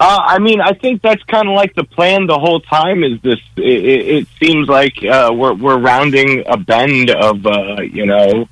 Uh, 0.00 0.20
I 0.22 0.38
mean, 0.38 0.60
I 0.60 0.72
think 0.72 1.02
that's 1.02 1.22
kind 1.24 1.48
of 1.48 1.54
like 1.54 1.74
the 1.74 1.84
plan 1.84 2.26
the 2.26 2.38
whole 2.38 2.60
time. 2.60 3.04
Is 3.04 3.20
this? 3.22 3.38
It, 3.56 3.84
it, 3.84 4.08
it 4.08 4.28
seems 4.40 4.68
like 4.68 5.04
uh, 5.04 5.30
we're 5.32 5.54
we're 5.54 5.78
rounding 5.78 6.42
a 6.46 6.56
bend 6.56 7.10
of 7.10 7.46
uh, 7.46 7.80
you 7.80 8.04
know, 8.04 8.48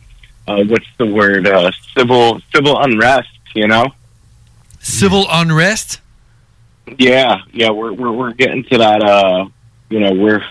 uh, 0.47 0.63
what's 0.65 0.87
the 0.99 1.07
word? 1.07 1.47
Uh, 1.47 1.73
civil 1.97 2.41
civil 2.55 2.81
unrest. 2.81 3.29
You 3.55 3.67
know. 3.67 3.87
Civil 4.79 5.27
unrest. 5.31 6.01
Yeah, 6.99 7.43
yeah, 7.53 7.71
we're 7.71 7.93
we're 7.93 8.13
we're 8.13 8.33
getting 8.33 8.65
to 8.65 8.79
that. 8.79 9.03
Uh, 9.03 9.47
you 9.91 10.01
know, 10.01 10.13
we're 10.13 10.45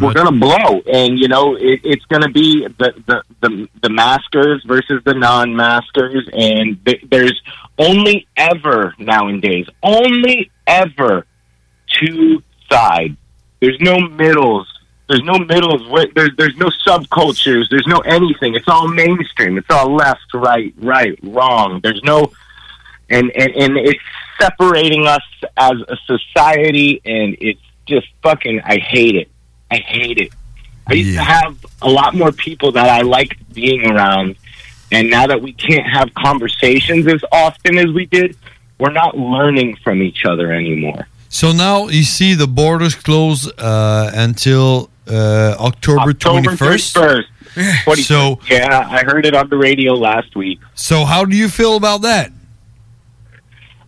we're 0.00 0.14
gonna 0.14 0.32
blow, 0.32 0.80
and 0.92 1.18
you 1.18 1.28
know, 1.28 1.56
it, 1.56 1.80
it's 1.84 2.04
gonna 2.06 2.30
be 2.30 2.66
the 2.66 2.94
the 3.06 3.22
the, 3.40 3.68
the 3.82 3.88
maskers 3.90 4.62
versus 4.64 5.02
the 5.04 5.14
non-maskers, 5.14 6.28
and 6.32 6.84
th- 6.84 7.04
there's 7.10 7.40
only 7.78 8.26
ever 8.36 8.94
nowadays, 8.98 9.66
only 9.82 10.50
ever 10.66 11.26
two 11.86 12.42
sides. 12.70 13.16
There's 13.60 13.78
no 13.80 13.98
middles. 13.98 14.66
There's 15.08 15.22
no 15.22 15.38
middles. 15.38 15.82
There's 16.14 16.30
there's 16.36 16.56
no 16.56 16.70
subcultures. 16.86 17.64
There's 17.70 17.86
no 17.86 17.98
anything. 18.00 18.54
It's 18.54 18.68
all 18.68 18.88
mainstream. 18.88 19.56
It's 19.56 19.70
all 19.70 19.94
left, 19.94 20.34
right, 20.34 20.74
right, 20.76 21.18
wrong. 21.22 21.80
There's 21.82 22.02
no, 22.04 22.32
and 23.08 23.30
and 23.34 23.52
and 23.56 23.78
it's 23.78 24.00
separating 24.40 25.06
us 25.06 25.22
as 25.56 25.74
a 25.88 25.96
society, 26.06 27.00
and 27.04 27.36
it's 27.40 27.60
just 27.86 28.06
fucking. 28.22 28.60
I 28.64 28.78
hate 28.78 29.16
it. 29.16 29.30
I 29.70 29.76
hate 29.76 30.18
it. 30.18 30.32
I 30.86 30.94
used 30.94 31.16
to 31.18 31.22
have 31.22 31.64
a 31.82 31.88
lot 31.88 32.14
more 32.14 32.32
people 32.32 32.72
that 32.72 32.88
I 32.88 33.02
liked 33.02 33.52
being 33.52 33.90
around, 33.90 34.36
and 34.90 35.10
now 35.10 35.26
that 35.26 35.42
we 35.42 35.52
can't 35.52 35.86
have 35.86 36.14
conversations 36.14 37.06
as 37.06 37.22
often 37.30 37.76
as 37.76 37.92
we 37.92 38.06
did, 38.06 38.36
we're 38.78 38.92
not 38.92 39.18
learning 39.18 39.76
from 39.84 40.02
each 40.02 40.24
other 40.24 40.52
anymore. 40.52 41.06
So 41.28 41.52
now 41.52 41.88
you 41.88 42.04
see 42.04 42.32
the 42.34 42.46
borders 42.46 42.94
close 42.94 43.52
uh, 43.58 44.10
until 44.14 44.88
uh, 45.06 45.56
October 45.58 46.10
October 46.10 46.50
21st. 46.52 47.24
31st. 47.54 48.04
So 48.04 48.38
yeah, 48.48 48.88
I 48.90 49.04
heard 49.04 49.26
it 49.26 49.34
on 49.34 49.48
the 49.48 49.56
radio 49.58 49.94
last 49.94 50.36
week. 50.36 50.60
So 50.74 51.04
how 51.04 51.24
do 51.24 51.36
you 51.36 51.48
feel 51.48 51.76
about 51.76 52.02
that? 52.02 52.32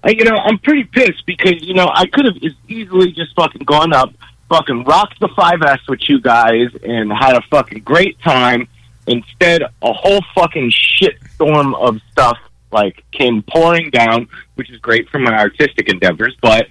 I, 0.02 0.10
you 0.10 0.24
know, 0.24 0.36
I'm 0.36 0.58
pretty 0.58 0.84
pissed 0.84 1.24
because 1.26 1.62
you 1.62 1.74
know 1.74 1.90
I 1.92 2.06
could 2.06 2.24
have 2.24 2.36
easily 2.68 3.12
just 3.12 3.34
fucking 3.36 3.64
gone 3.64 3.92
up, 3.92 4.12
fucking 4.50 4.84
rocked 4.84 5.18
the 5.20 5.28
5S 5.28 5.88
with 5.88 6.06
you 6.08 6.20
guys, 6.20 6.68
and 6.82 7.10
had 7.10 7.36
a 7.36 7.42
fucking 7.50 7.82
great 7.82 8.20
time. 8.20 8.68
Instead, 9.06 9.62
a 9.62 9.92
whole 9.92 10.20
fucking 10.34 10.70
shit 10.70 11.16
storm 11.34 11.74
of 11.74 11.98
stuff 12.12 12.36
like 12.70 13.02
came 13.12 13.42
pouring 13.42 13.90
down, 13.90 14.28
which 14.56 14.70
is 14.70 14.78
great 14.78 15.08
for 15.08 15.18
my 15.18 15.36
artistic 15.36 15.88
endeavors, 15.88 16.36
but 16.42 16.66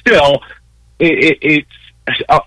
still, 0.00 0.42
it, 0.98 1.24
it, 1.24 1.38
it's 1.40 2.24
uh, 2.28 2.40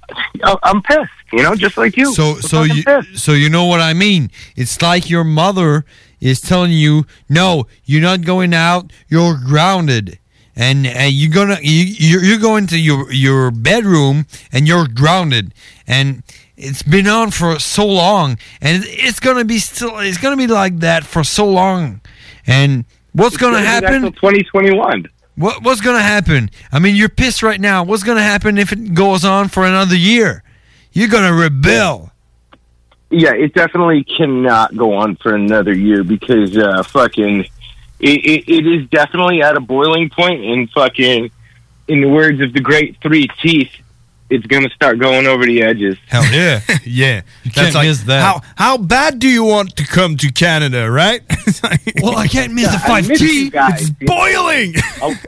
I'm 0.63 0.81
pissed. 0.83 1.09
You 1.31 1.41
know, 1.43 1.55
just 1.55 1.77
like 1.77 1.97
you. 1.97 2.13
So 2.13 2.35
I'm 2.35 2.41
so 2.41 2.63
you 2.63 2.83
pissed. 2.83 3.17
so 3.17 3.31
you 3.31 3.49
know 3.49 3.65
what 3.65 3.81
I 3.81 3.93
mean? 3.93 4.29
It's 4.55 4.81
like 4.81 5.09
your 5.09 5.23
mother 5.23 5.85
is 6.19 6.39
telling 6.39 6.71
you, 6.71 7.05
"No, 7.27 7.65
you're 7.85 8.01
not 8.01 8.21
going 8.21 8.53
out. 8.53 8.91
You're 9.07 9.37
grounded." 9.37 10.19
And 10.55 10.85
uh, 10.85 11.01
you're 11.09 11.31
gonna 11.31 11.57
you, 11.61 12.19
you're 12.19 12.39
going 12.39 12.67
to 12.67 12.79
your 12.79 13.11
your 13.11 13.51
bedroom 13.51 14.25
and 14.51 14.67
you're 14.67 14.87
grounded. 14.87 15.53
And 15.87 16.23
it's 16.55 16.83
been 16.83 17.07
on 17.07 17.31
for 17.31 17.59
so 17.59 17.85
long. 17.85 18.37
And 18.61 18.83
it's 18.85 19.19
gonna 19.19 19.45
be 19.45 19.59
still 19.59 19.97
it's 19.99 20.17
gonna 20.17 20.37
be 20.37 20.47
like 20.47 20.79
that 20.79 21.03
for 21.03 21.23
so 21.23 21.45
long. 21.45 22.01
And 22.45 22.85
what's 23.13 23.37
gonna 23.37 23.57
gonna 23.57 23.65
happen? 23.65 24.01
2021 24.13 25.07
what 25.35 25.63
what's 25.63 25.81
gonna 25.81 26.01
happen? 26.01 26.49
I 26.71 26.79
mean 26.79 26.95
you're 26.95 27.09
pissed 27.09 27.43
right 27.43 27.59
now. 27.59 27.83
What's 27.83 28.03
gonna 28.03 28.23
happen 28.23 28.57
if 28.57 28.71
it 28.71 28.93
goes 28.93 29.25
on 29.25 29.49
for 29.49 29.65
another 29.65 29.95
year? 29.95 30.43
You're 30.91 31.07
gonna 31.07 31.33
rebel. 31.33 32.11
Yeah, 33.09 33.33
it 33.33 33.53
definitely 33.53 34.03
cannot 34.03 34.75
go 34.75 34.93
on 34.93 35.15
for 35.17 35.35
another 35.35 35.73
year 35.73 36.03
because 36.03 36.57
uh, 36.57 36.81
fucking 36.83 37.45
it, 38.03 38.19
it, 38.25 38.49
it 38.49 38.67
is 38.67 38.89
definitely 38.89 39.41
at 39.41 39.55
a 39.55 39.61
boiling 39.61 40.09
point 40.09 40.43
and 40.43 40.69
fucking 40.71 41.31
in 41.87 42.01
the 42.01 42.07
words 42.09 42.41
of 42.41 42.53
the 42.53 42.59
great 42.59 42.97
three 43.01 43.27
teeth, 43.41 43.71
it's 44.29 44.45
gonna 44.47 44.69
start 44.71 44.99
going 44.99 45.27
over 45.27 45.45
the 45.45 45.61
edges. 45.63 45.97
Hell 46.07 46.25
yeah, 46.33 46.61
yeah. 46.85 47.21
You 47.43 47.51
can't 47.51 47.73
miss 47.75 48.01
that. 48.03 48.21
How 48.21 48.41
how 48.55 48.77
bad 48.77 49.19
do 49.19 49.27
you 49.27 49.43
want 49.43 49.75
to 49.77 49.85
come 49.85 50.17
to 50.17 50.31
Canada, 50.31 50.89
right? 50.89 51.21
well, 52.01 52.17
I 52.17 52.27
can't 52.27 52.53
miss 52.53 52.71
Yeah, 52.71 52.79
I 52.85 53.01
miss 53.01 53.21
you 53.21 53.51
guys. 53.51 53.89
boiling. 53.91 54.73
I, 55.01 55.19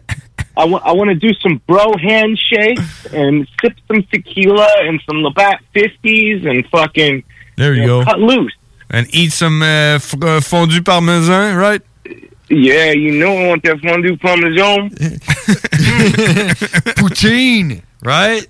I, 0.58 0.64
wa- 0.66 0.82
I 0.86 0.94
want 0.94 1.10
to 1.10 1.16
do 1.16 1.34
some 1.42 1.62
bro 1.68 1.98
handshakes 1.98 3.06
and 3.14 3.46
sip 3.62 3.74
some 3.90 4.04
tequila 4.04 4.68
and 4.84 5.02
some 5.06 5.18
Labatt 5.22 5.62
50s 5.76 6.48
and 6.50 6.66
fucking 6.70 7.24
There 7.58 7.74
you, 7.74 7.82
you 7.82 7.88
know, 7.88 8.00
go. 8.00 8.06
cut 8.12 8.20
loose. 8.20 8.56
And 8.90 9.14
eat 9.14 9.34
some 9.34 9.62
uh, 9.62 9.96
f- 10.00 10.16
uh, 10.24 10.40
fondue 10.40 10.82
parmesan, 10.82 11.58
right? 11.58 11.82
Yeah, 12.50 12.92
you 12.92 13.12
know 13.18 13.36
I 13.38 13.48
want 13.48 13.64
that 13.64 13.80
fondue 13.82 14.18
parmesan. 14.18 14.90
poutine, 16.96 17.82
right? 18.04 18.46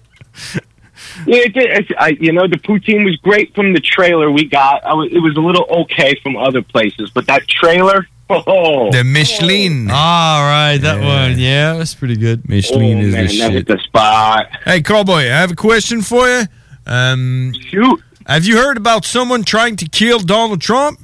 Yeah, 1.26 1.38
it 1.38 1.54
did. 1.54 1.70
It's- 1.70 1.98
I, 1.98 2.10
you 2.20 2.32
know, 2.34 2.48
the 2.48 2.58
poutine 2.58 3.06
was 3.06 3.16
great 3.18 3.54
from 3.56 3.74
the 3.74 3.80
trailer 3.80 4.30
we 4.32 4.46
got. 4.46 4.84
I 4.86 4.94
was, 4.94 5.10
it 5.12 5.20
was 5.20 5.36
a 5.38 5.40
little 5.40 5.66
okay 5.84 6.16
from 6.22 6.36
other 6.36 6.62
places, 6.62 7.10
but 7.14 7.26
that 7.28 7.48
trailer, 7.48 8.08
oh, 8.30 8.92
The 8.92 9.04
Michelin. 9.04 9.90
All 9.90 10.42
right, 10.44 10.78
that 10.78 11.00
one. 11.02 11.40
Yeah, 11.40 11.74
that's 11.78 11.96
pretty 11.96 12.18
good. 12.18 12.48
Michelin 12.50 12.98
Oh, 12.98 13.02
is 13.02 13.14
man, 13.14 13.28
the 13.28 13.38
that 13.40 13.52
shit. 13.54 13.68
the 13.68 13.78
spot. 13.80 14.48
Hey, 14.66 14.82
Cowboy, 14.82 15.20
I 15.22 15.24
have 15.40 15.52
a 15.52 15.56
question 15.56 16.02
for 16.02 16.28
you. 16.28 16.44
Um, 16.86 17.54
Shoot. 17.70 18.02
Have 18.28 18.46
you 18.46 18.58
heard 18.58 18.76
about 18.78 19.06
someone 19.06 19.44
trying 19.44 19.76
to 19.78 19.88
kill 19.88 20.20
Donald 20.20 20.60
Trump? 20.60 21.00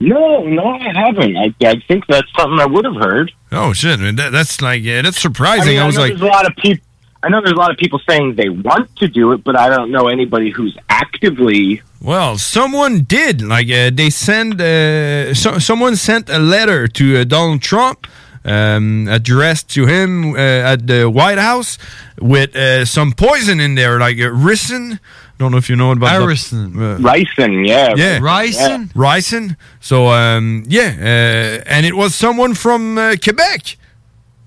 No, 0.00 0.44
no, 0.44 0.64
I 0.64 0.92
haven't. 0.94 1.36
I, 1.36 1.52
I 1.62 1.80
think 1.88 2.06
that's 2.06 2.28
something 2.36 2.58
I 2.60 2.66
would 2.66 2.84
have 2.84 2.94
heard. 2.96 3.32
Oh 3.50 3.72
shit, 3.72 3.98
man, 3.98 4.16
that, 4.16 4.30
that's 4.30 4.60
like 4.60 4.82
yeah, 4.82 5.02
that's 5.02 5.16
I, 5.18 5.20
surprising. 5.20 5.72
mean, 5.74 5.80
I, 5.80 5.84
I 5.84 5.86
was 5.86 5.98
like, 5.98 6.10
there's 6.10 6.20
a 6.20 6.26
lot 6.26 6.46
of 6.46 6.54
people. 6.56 6.84
I 7.20 7.28
know 7.30 7.40
there's 7.40 7.52
a 7.52 7.56
lot 7.56 7.72
of 7.72 7.78
people 7.78 8.00
saying 8.08 8.36
they 8.36 8.48
want 8.48 8.94
to 8.96 9.08
do 9.08 9.32
it, 9.32 9.42
but 9.42 9.56
I 9.58 9.68
don't 9.68 9.90
know 9.90 10.06
anybody 10.06 10.50
who's 10.50 10.76
actively. 10.88 11.82
well, 12.00 12.38
someone 12.38 13.00
did. 13.02 13.42
Like 13.42 13.68
uh, 13.70 13.90
they 13.92 14.08
send, 14.10 14.60
uh, 14.60 15.34
so, 15.34 15.58
someone 15.58 15.96
sent 15.96 16.28
a 16.30 16.38
letter 16.38 16.86
to 16.86 17.18
uh, 17.20 17.24
Donald 17.24 17.62
Trump. 17.62 18.06
Um, 18.44 19.08
addressed 19.08 19.68
to 19.74 19.84
him 19.86 20.32
uh, 20.32 20.38
at 20.38 20.86
the 20.86 21.10
White 21.10 21.36
House 21.36 21.76
with 22.18 22.56
uh, 22.56 22.86
some 22.86 23.12
poison 23.12 23.60
in 23.60 23.74
there, 23.74 23.98
like 23.98 24.16
uh, 24.16 24.30
ricin. 24.30 25.00
Don't 25.38 25.52
know 25.52 25.58
if 25.58 25.70
you 25.70 25.76
know 25.76 25.92
about 25.92 26.06
that. 26.06 26.20
Harrison. 26.20 26.76
Uh, 26.76 26.98
Ricin, 26.98 27.66
yeah. 27.66 27.94
Yeah. 27.96 28.18
Ricin? 28.18 28.92
Ricin. 28.92 29.56
So, 29.80 30.08
um, 30.08 30.64
yeah. 30.66 30.96
Uh, 30.98 31.62
and 31.66 31.86
it 31.86 31.94
was 31.94 32.14
someone 32.14 32.54
from 32.54 32.98
uh, 32.98 33.14
Quebec. 33.22 33.76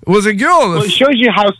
It 0.06 0.08
was 0.08 0.26
a 0.26 0.34
girl. 0.34 0.68
Well, 0.70 0.82
it 0.82 0.90
shows 0.90 1.14
you 1.14 1.30
how 1.30 1.50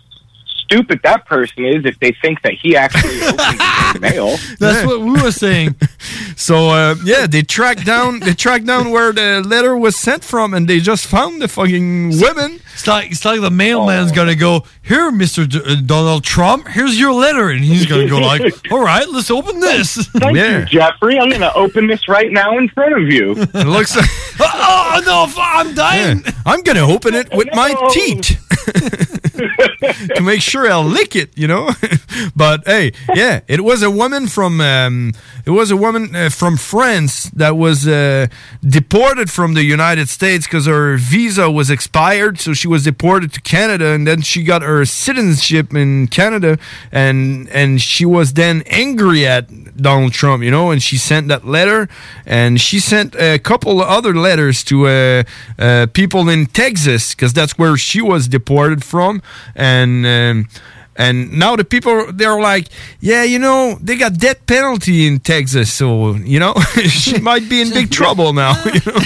stupid 0.64 1.00
that 1.04 1.26
person 1.26 1.64
is 1.64 1.84
if 1.84 1.98
they 2.00 2.12
think 2.22 2.42
that 2.42 2.54
he 2.54 2.76
actually 2.76 3.20
opened 3.22 3.60
the 3.94 3.98
mail. 4.00 4.36
That's 4.58 4.86
what 4.86 5.00
we 5.00 5.12
were 5.20 5.32
saying. 5.32 5.76
So 6.34 6.70
uh, 6.70 6.96
yeah, 7.04 7.26
they 7.26 7.42
tracked 7.42 7.86
down 7.86 8.20
they 8.20 8.32
tracked 8.34 8.66
down 8.66 8.90
where 8.90 9.12
the 9.12 9.42
letter 9.46 9.76
was 9.76 9.94
sent 9.94 10.24
from, 10.24 10.54
and 10.54 10.66
they 10.66 10.80
just 10.80 11.06
found 11.06 11.40
the 11.40 11.46
fucking 11.46 12.20
women. 12.20 12.60
It's 12.74 12.86
like 12.86 13.12
it's 13.12 13.24
like 13.24 13.40
the 13.40 13.50
mailman's 13.50 14.10
gonna 14.10 14.34
go 14.34 14.64
here, 14.82 15.12
Mister 15.12 15.46
D- 15.46 15.60
uh, 15.64 15.76
Donald 15.86 16.24
Trump. 16.24 16.66
Here's 16.68 16.98
your 16.98 17.12
letter, 17.12 17.50
and 17.50 17.62
he's 17.62 17.86
gonna 17.86 18.08
go 18.08 18.18
like, 18.18 18.42
"All 18.72 18.82
right, 18.82 19.06
let's 19.08 19.30
open 19.30 19.60
this." 19.60 19.94
Thank 20.08 20.36
you, 20.36 20.64
Jeffrey. 20.64 21.18
I'm 21.18 21.28
going 21.28 21.42
to 21.42 21.54
open 21.54 21.86
this 21.86 22.08
right 22.08 22.32
now 22.32 22.58
in 22.58 22.68
front 22.70 22.94
of 22.94 23.08
you. 23.08 23.32
It 23.32 23.66
looks 23.66 23.94
like 23.94 24.08
oh 24.40 25.02
no, 25.04 25.26
I'm 25.36 25.74
dying. 25.74 26.24
I'm 26.44 26.62
gonna 26.62 26.86
open 26.88 27.14
it 27.14 27.28
with 27.32 27.48
my 27.54 27.72
teeth 27.92 28.40
to 30.14 30.22
make 30.22 30.40
sure 30.40 30.70
I'll 30.70 30.84
lick 30.84 31.16
it, 31.16 31.36
you 31.36 31.48
know. 31.48 31.70
but 32.36 32.66
hey, 32.66 32.92
yeah, 33.14 33.40
it 33.48 33.64
was 33.64 33.82
a 33.82 33.90
woman 33.90 34.26
from 34.28 34.60
um, 34.60 35.12
it 35.44 35.50
was 35.50 35.70
a 35.70 35.76
woman 35.76 36.14
uh, 36.14 36.28
from 36.30 36.56
France 36.56 37.24
that 37.30 37.56
was 37.56 37.86
uh, 37.86 38.26
deported 38.62 39.30
from 39.30 39.54
the 39.54 39.64
United 39.64 40.08
States 40.08 40.46
because 40.46 40.66
her 40.66 40.96
visa 40.96 41.50
was 41.50 41.70
expired, 41.70 42.38
so 42.38 42.52
she 42.52 42.68
was 42.68 42.84
deported 42.84 43.32
to 43.32 43.40
Canada, 43.40 43.88
and 43.88 44.06
then 44.06 44.22
she 44.22 44.42
got 44.42 44.62
her 44.62 44.84
citizenship 44.84 45.74
in 45.74 46.06
Canada, 46.08 46.58
and 46.90 47.48
and 47.50 47.80
she 47.80 48.04
was 48.04 48.34
then 48.34 48.62
angry 48.66 49.26
at 49.26 49.48
Donald 49.76 50.12
Trump, 50.12 50.42
you 50.42 50.50
know, 50.50 50.70
and 50.70 50.82
she 50.82 50.96
sent 50.96 51.28
that 51.28 51.46
letter, 51.46 51.88
and 52.26 52.60
she 52.60 52.78
sent 52.78 53.14
a 53.16 53.38
couple 53.38 53.80
of 53.80 53.88
other 53.88 54.14
letters 54.14 54.62
to 54.64 54.86
uh, 54.86 55.22
uh, 55.58 55.86
people 55.92 56.28
in 56.28 56.46
Texas 56.46 57.14
because 57.14 57.32
that's 57.32 57.58
where 57.58 57.76
she 57.76 58.00
was 58.00 58.28
deported 58.28 58.84
from, 58.84 59.22
and. 59.54 60.06
Um, 60.06 60.48
and 60.94 61.32
now 61.32 61.56
the 61.56 61.64
people 61.64 62.12
they're 62.12 62.38
like, 62.38 62.68
yeah, 63.00 63.22
you 63.22 63.38
know, 63.38 63.78
they 63.80 63.96
got 63.96 64.18
death 64.18 64.44
penalty 64.46 65.06
in 65.06 65.20
Texas, 65.20 65.72
so 65.72 66.14
you 66.16 66.38
know 66.38 66.54
she 66.88 67.18
might 67.30 67.48
be 67.48 67.62
in 67.62 67.70
big 67.70 67.90
trouble 67.90 68.32
now. 68.32 68.52
You 68.64 68.80
know, 68.86 69.00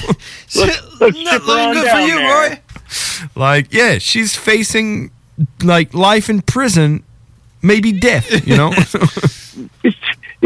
Let's, 0.57 1.01
let's 1.01 1.17
ship 1.17 1.43
her 1.43 1.59
on 1.59 1.75
down 1.75 2.09
there. 2.09 2.61
like 3.37 3.73
yeah, 3.73 3.99
she's 3.99 4.35
facing 4.35 5.11
like 5.63 5.95
life 5.95 6.29
in 6.29 6.43
prison, 6.43 7.05
maybe 7.63 7.93
death. 7.93 8.47
You 8.47 8.57
know, 8.57 8.73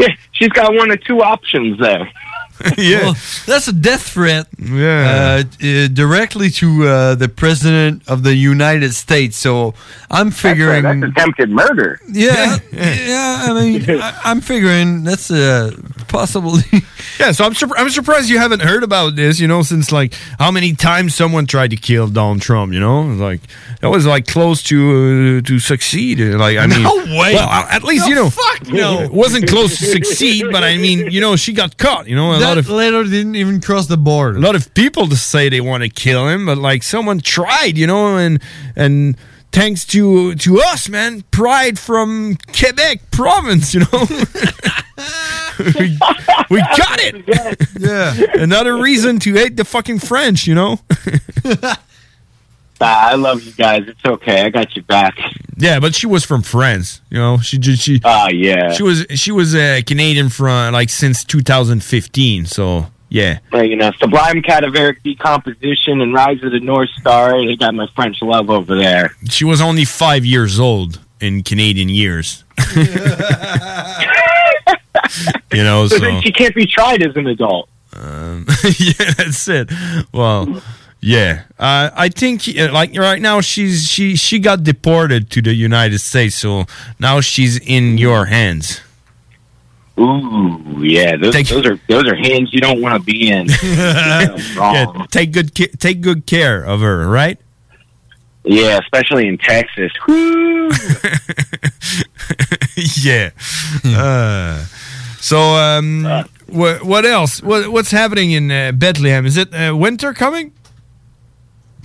Yeah, 0.01 0.15
she's 0.31 0.49
got 0.49 0.73
one 0.73 0.89
or 0.89 0.97
two 0.97 1.21
options 1.21 1.79
there. 1.79 2.11
yeah. 2.77 3.01
Well, 3.03 3.15
that's 3.45 3.67
a 3.67 3.73
death 3.73 4.03
threat. 4.03 4.47
Yeah. 4.59 5.43
Uh, 5.61 5.65
uh, 5.67 5.87
directly 5.87 6.49
to 6.51 6.87
uh, 6.87 7.15
the 7.15 7.29
president 7.29 8.03
of 8.07 8.23
the 8.23 8.35
United 8.35 8.93
States. 8.93 9.37
So 9.37 9.73
I'm 10.09 10.31
figuring. 10.31 10.83
That's 10.83 11.11
attempted 11.17 11.49
murder. 11.49 11.99
Yeah, 12.07 12.57
yeah. 12.71 13.45
I 13.49 13.53
mean, 13.53 13.89
I, 13.89 14.19
I'm 14.23 14.41
figuring 14.41 15.03
that's 15.03 15.29
a 15.31 15.71
possible. 16.07 16.57
Yeah, 17.19 17.33
so 17.33 17.45
I'm 17.45 17.53
surp- 17.53 17.73
I'm 17.77 17.89
surprised 17.91 18.29
you 18.29 18.39
haven't 18.39 18.61
heard 18.61 18.83
about 18.83 19.15
this. 19.15 19.39
You 19.39 19.47
know, 19.47 19.61
since 19.61 19.91
like 19.91 20.15
how 20.39 20.49
many 20.49 20.73
times 20.73 21.13
someone 21.13 21.45
tried 21.45 21.69
to 21.69 21.75
kill 21.75 22.07
Donald 22.07 22.41
Trump. 22.41 22.73
You 22.73 22.79
know, 22.79 23.01
like 23.03 23.41
that 23.81 23.89
was 23.89 24.07
like 24.07 24.25
close 24.25 24.63
to 24.63 25.39
uh, 25.39 25.47
to 25.47 25.59
succeed. 25.59 26.19
Like 26.19 26.57
I 26.57 26.65
mean, 26.65 26.81
No 26.81 26.95
way. 26.95 27.35
Well, 27.35 27.47
at 27.47 27.83
least 27.83 28.05
No, 28.05 28.09
you 28.09 28.15
know, 28.15 28.29
fuck 28.31 28.67
no. 28.69 29.01
it 29.01 29.11
wasn't 29.11 29.47
close 29.47 29.77
to 29.79 29.85
succeed. 29.85 30.45
But 30.51 30.63
I 30.63 30.77
mean, 30.77 31.11
you 31.11 31.21
know, 31.21 31.35
she 31.35 31.53
got 31.53 31.77
caught. 31.77 32.07
You 32.07 32.15
know, 32.15 32.39
that 32.39 32.50
lot 32.51 32.57
of 32.57 32.69
letter 32.69 33.03
didn't 33.03 33.35
even 33.35 33.61
cross 33.61 33.87
the 33.87 33.97
border. 33.97 34.37
a 34.37 34.41
lot 34.41 34.55
of 34.55 34.73
people 34.73 35.07
to 35.07 35.15
say 35.15 35.49
they 35.49 35.61
want 35.61 35.83
to 35.83 35.89
kill 35.89 36.27
him, 36.27 36.45
but 36.45 36.57
like 36.57 36.83
someone 36.83 37.19
tried, 37.19 37.77
you 37.77 37.87
know, 37.87 38.17
and 38.17 38.41
and 38.75 39.17
thanks 39.51 39.85
to 39.85 40.35
to 40.35 40.59
us, 40.59 40.89
man, 40.89 41.23
pride 41.31 41.79
from 41.79 42.37
Quebec 42.57 43.11
province, 43.11 43.73
you 43.73 43.81
know. 43.81 43.87
we, 45.59 45.97
we 46.49 46.59
got 46.59 46.99
it. 46.99 47.67
yeah. 47.79 48.13
Another 48.41 48.77
reason 48.77 49.19
to 49.19 49.33
hate 49.33 49.55
the 49.55 49.65
fucking 49.65 49.99
French, 49.99 50.45
you 50.47 50.55
know. 50.55 50.79
I 52.87 53.15
love 53.15 53.43
you 53.43 53.51
guys. 53.53 53.83
It's 53.87 54.03
okay. 54.05 54.41
I 54.41 54.49
got 54.49 54.75
you 54.75 54.81
back. 54.83 55.17
Yeah, 55.57 55.79
but 55.79 55.93
she 55.95 56.07
was 56.07 56.23
from 56.25 56.41
France, 56.41 57.01
you 57.09 57.17
know. 57.17 57.37
She 57.39 57.57
just 57.57 57.83
she. 57.83 57.99
Ah, 58.03 58.29
yeah. 58.29 58.71
She 58.71 58.83
was 58.83 59.05
she 59.15 59.31
was 59.31 59.53
a 59.55 59.81
Canadian 59.83 60.29
from 60.29 60.73
like 60.73 60.89
since 60.89 61.23
2015. 61.23 62.45
So 62.45 62.87
yeah. 63.09 63.39
Well, 63.51 63.63
you 63.65 63.75
know, 63.75 63.91
Sublime 63.99 64.41
Cadaveric 64.41 65.03
Decomposition 65.03 66.01
and 66.01 66.13
Rise 66.13 66.41
of 66.43 66.51
the 66.51 66.59
North 66.61 66.89
Star. 66.99 67.45
They 67.45 67.55
got 67.55 67.73
my 67.75 67.87
French 67.95 68.21
love 68.21 68.49
over 68.49 68.75
there. 68.75 69.15
She 69.29 69.43
was 69.45 69.61
only 69.61 69.85
five 69.85 70.25
years 70.25 70.59
old 70.59 70.99
in 71.19 71.43
Canadian 71.43 71.89
years. 71.89 72.43
you 72.75 72.83
know, 75.63 75.87
So, 75.87 75.95
so 75.97 75.99
then 75.99 76.21
she 76.21 76.31
can't 76.31 76.55
be 76.55 76.65
tried 76.65 77.05
as 77.05 77.15
an 77.15 77.27
adult. 77.27 77.69
um, 77.93 78.45
yeah, 78.79 79.11
that's 79.17 79.47
it. 79.47 79.69
Well, 80.13 80.61
yeah, 81.01 81.43
uh, 81.57 81.89
I 81.95 82.09
think 82.09 82.47
uh, 82.47 82.71
like 82.71 82.95
right 82.95 83.19
now 83.19 83.41
she's 83.41 83.87
she 83.87 84.15
she 84.15 84.37
got 84.37 84.63
deported 84.63 85.31
to 85.31 85.41
the 85.41 85.55
United 85.55 85.97
States, 85.99 86.35
so 86.35 86.65
now 86.99 87.21
she's 87.21 87.57
in 87.57 87.97
your 87.97 88.25
hands. 88.25 88.81
Ooh, 89.99 90.77
yeah, 90.79 91.17
those, 91.17 91.33
those 91.49 91.65
are 91.65 91.79
those 91.87 92.05
are 92.05 92.15
hands 92.15 92.53
you 92.53 92.61
don't 92.61 92.81
want 92.81 92.95
to 92.95 93.03
be 93.03 93.29
in. 93.29 93.47
yeah, 93.63 95.05
take 95.09 95.31
good 95.31 95.55
take 95.55 96.01
good 96.01 96.27
care 96.27 96.63
of 96.63 96.81
her, 96.81 97.07
right? 97.07 97.39
Yeah, 98.43 98.79
especially 98.79 99.27
in 99.27 99.37
Texas. 99.39 99.91
yeah. 103.03 103.31
Uh, 103.85 104.65
so, 105.19 105.39
um, 105.39 106.03
what 106.47 106.83
what 106.83 107.05
else? 107.05 107.41
What 107.41 107.69
what's 107.71 107.91
happening 107.91 108.31
in 108.31 108.51
uh, 108.51 108.71
Bethlehem? 108.71 109.25
Is 109.25 109.37
it 109.37 109.53
uh, 109.53 109.75
winter 109.75 110.13
coming? 110.13 110.53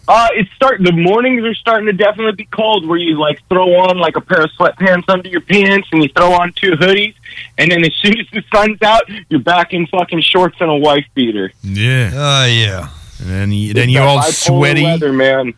Uh, 0.08 0.28
it's 0.34 0.50
start. 0.52 0.80
The 0.82 0.92
mornings 0.92 1.42
are 1.44 1.54
starting 1.54 1.86
to 1.86 1.92
definitely 1.92 2.32
be 2.32 2.44
cold. 2.46 2.86
Where 2.86 2.98
you 2.98 3.18
like 3.18 3.40
throw 3.48 3.74
on 3.74 3.98
like 3.98 4.16
a 4.16 4.20
pair 4.20 4.42
of 4.42 4.50
sweatpants 4.58 5.04
under 5.08 5.28
your 5.28 5.40
pants, 5.40 5.88
and 5.92 6.02
you 6.02 6.08
throw 6.16 6.32
on 6.32 6.52
two 6.54 6.72
hoodies, 6.72 7.14
and 7.58 7.70
then 7.70 7.84
as 7.84 7.92
soon 8.02 8.18
as 8.18 8.26
the 8.32 8.42
sun's 8.54 8.80
out, 8.82 9.02
you're 9.28 9.40
back 9.40 9.72
in 9.72 9.86
fucking 9.88 10.20
shorts 10.20 10.56
and 10.60 10.70
a 10.70 10.76
wife 10.76 11.06
beater. 11.14 11.50
Yeah. 11.62 12.10
Oh 12.14 12.46
yeah. 12.46 12.88
And 13.18 13.28
then 13.30 13.52
you, 13.52 13.70
It's 13.70 13.74
then 13.74 13.88
you 13.88 13.98
that 13.98 14.06
all 14.08 14.22
sweaty. 14.22 14.84
weather, 14.84 15.12
man. 15.12 15.54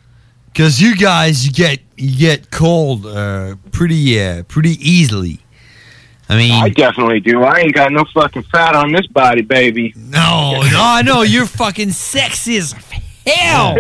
Because 0.46 0.80
you 0.80 0.96
guys 0.96 1.44
you 1.46 1.52
get 1.52 1.80
you 1.96 2.16
get 2.18 2.50
cold 2.50 3.04
uh, 3.04 3.56
pretty 3.70 4.20
uh, 4.20 4.44
pretty 4.44 4.76
easily. 4.80 5.40
I 6.30 6.36
mean, 6.36 6.52
I 6.52 6.68
definitely 6.68 7.20
do. 7.20 7.42
I 7.42 7.60
ain't 7.60 7.74
got 7.74 7.90
no 7.90 8.04
fucking 8.12 8.42
fat 8.44 8.74
on 8.74 8.92
this 8.92 9.06
body, 9.06 9.40
baby. 9.42 9.94
No, 9.96 10.60
no, 10.70 10.78
I 10.82 11.00
know 11.02 11.22
you're 11.22 11.46
fucking 11.46 11.90
sexy 11.92 12.56
as 12.58 12.74
hell. 13.28 13.76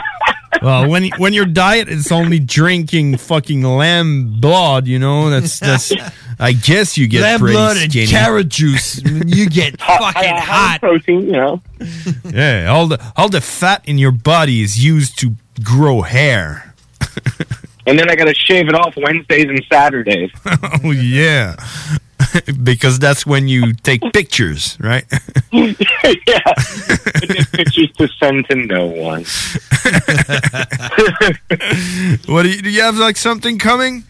well, 0.62 0.88
when 0.88 1.08
when 1.18 1.32
your 1.32 1.46
diet 1.46 1.88
is 1.88 2.10
only 2.12 2.38
drinking 2.38 3.16
fucking 3.16 3.62
lamb 3.62 4.40
blood, 4.40 4.86
you 4.86 4.98
know 4.98 5.30
that's 5.30 5.58
that's. 5.58 5.92
I 6.42 6.52
guess 6.52 6.96
you 6.96 7.06
get 7.06 7.20
Lamb 7.20 7.40
blood 7.40 7.76
and 7.76 7.92
skinny. 7.92 8.06
carrot 8.06 8.48
juice. 8.48 9.02
You 9.04 9.50
get 9.50 9.78
fucking 9.80 10.36
hot. 10.38 10.78
protein, 10.80 11.26
you 11.26 11.32
know. 11.32 11.60
Yeah, 12.24 12.68
all 12.70 12.86
the 12.86 13.12
all 13.14 13.28
the 13.28 13.42
fat 13.42 13.86
in 13.86 13.98
your 13.98 14.10
body 14.10 14.62
is 14.62 14.82
used 14.82 15.18
to 15.18 15.34
grow 15.62 16.00
hair. 16.00 16.74
And 17.86 17.98
then 17.98 18.08
I 18.10 18.16
got 18.16 18.24
to 18.26 18.34
shave 18.34 18.68
it 18.68 18.74
off 18.74 18.94
Wednesdays 18.96 19.50
and 19.50 19.62
Saturdays. 19.70 20.30
oh 20.82 20.92
yeah, 20.92 21.56
because 22.62 22.98
that's 22.98 23.26
when 23.26 23.48
you 23.48 23.72
take 23.72 24.00
pictures, 24.12 24.76
right? 24.80 25.04
yeah. 25.52 26.54
Pictures 27.52 27.90
to 27.98 28.08
send 28.18 28.46
to 28.48 28.56
no 28.56 28.86
one. 28.86 29.24
what 32.26 32.42
do 32.42 32.50
you, 32.50 32.62
do 32.62 32.70
you 32.70 32.82
have 32.82 32.96
like 32.96 33.16
something 33.16 33.58
coming? 33.58 34.04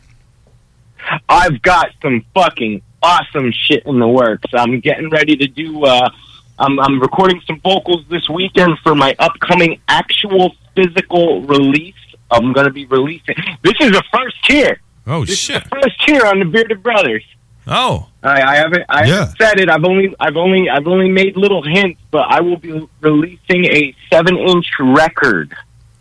I've 1.28 1.60
got 1.62 1.88
some 2.02 2.24
fucking 2.34 2.82
awesome 3.02 3.52
shit 3.52 3.84
in 3.86 3.98
the 3.98 4.08
works. 4.08 4.50
I'm 4.54 4.80
getting 4.80 5.10
ready 5.10 5.36
to 5.36 5.46
do. 5.46 5.84
Uh, 5.84 6.10
I'm, 6.58 6.78
I'm 6.78 7.00
recording 7.00 7.40
some 7.46 7.60
vocals 7.60 8.04
this 8.10 8.28
weekend 8.28 8.78
for 8.82 8.94
my 8.94 9.14
upcoming 9.18 9.80
actual 9.88 10.54
physical 10.76 11.42
release. 11.42 11.94
I'm 12.30 12.52
going 12.52 12.66
to 12.66 12.72
be 12.72 12.86
releasing. 12.86 13.34
This 13.62 13.74
is 13.80 13.90
the 13.90 14.04
first 14.12 14.36
tier. 14.44 14.80
Oh 15.06 15.24
this 15.24 15.38
shit! 15.38 15.66
First 15.68 16.06
tier 16.06 16.26
on 16.26 16.38
the 16.38 16.44
Bearded 16.44 16.82
Brothers. 16.82 17.24
Oh, 17.72 18.08
I, 18.22 18.42
I 18.42 18.56
haven't. 18.56 18.84
I 18.88 19.04
Yeah. 19.04 19.14
haven't 19.20 19.36
said 19.38 19.60
it. 19.60 19.70
I've 19.70 19.84
only. 19.84 20.14
I've 20.18 20.36
only. 20.36 20.68
I've 20.68 20.86
only 20.88 21.08
made 21.08 21.36
little 21.36 21.62
hints, 21.62 22.00
but 22.10 22.26
I 22.28 22.40
will 22.40 22.56
be 22.56 22.86
releasing 23.00 23.64
a 23.66 23.94
seven-inch 24.12 24.66
record. 24.80 25.54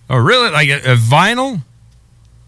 Oh 0.09 0.17
really? 0.17 0.49
Like 0.51 0.69
a, 0.69 0.93
a 0.93 0.95
vinyl? 0.95 1.61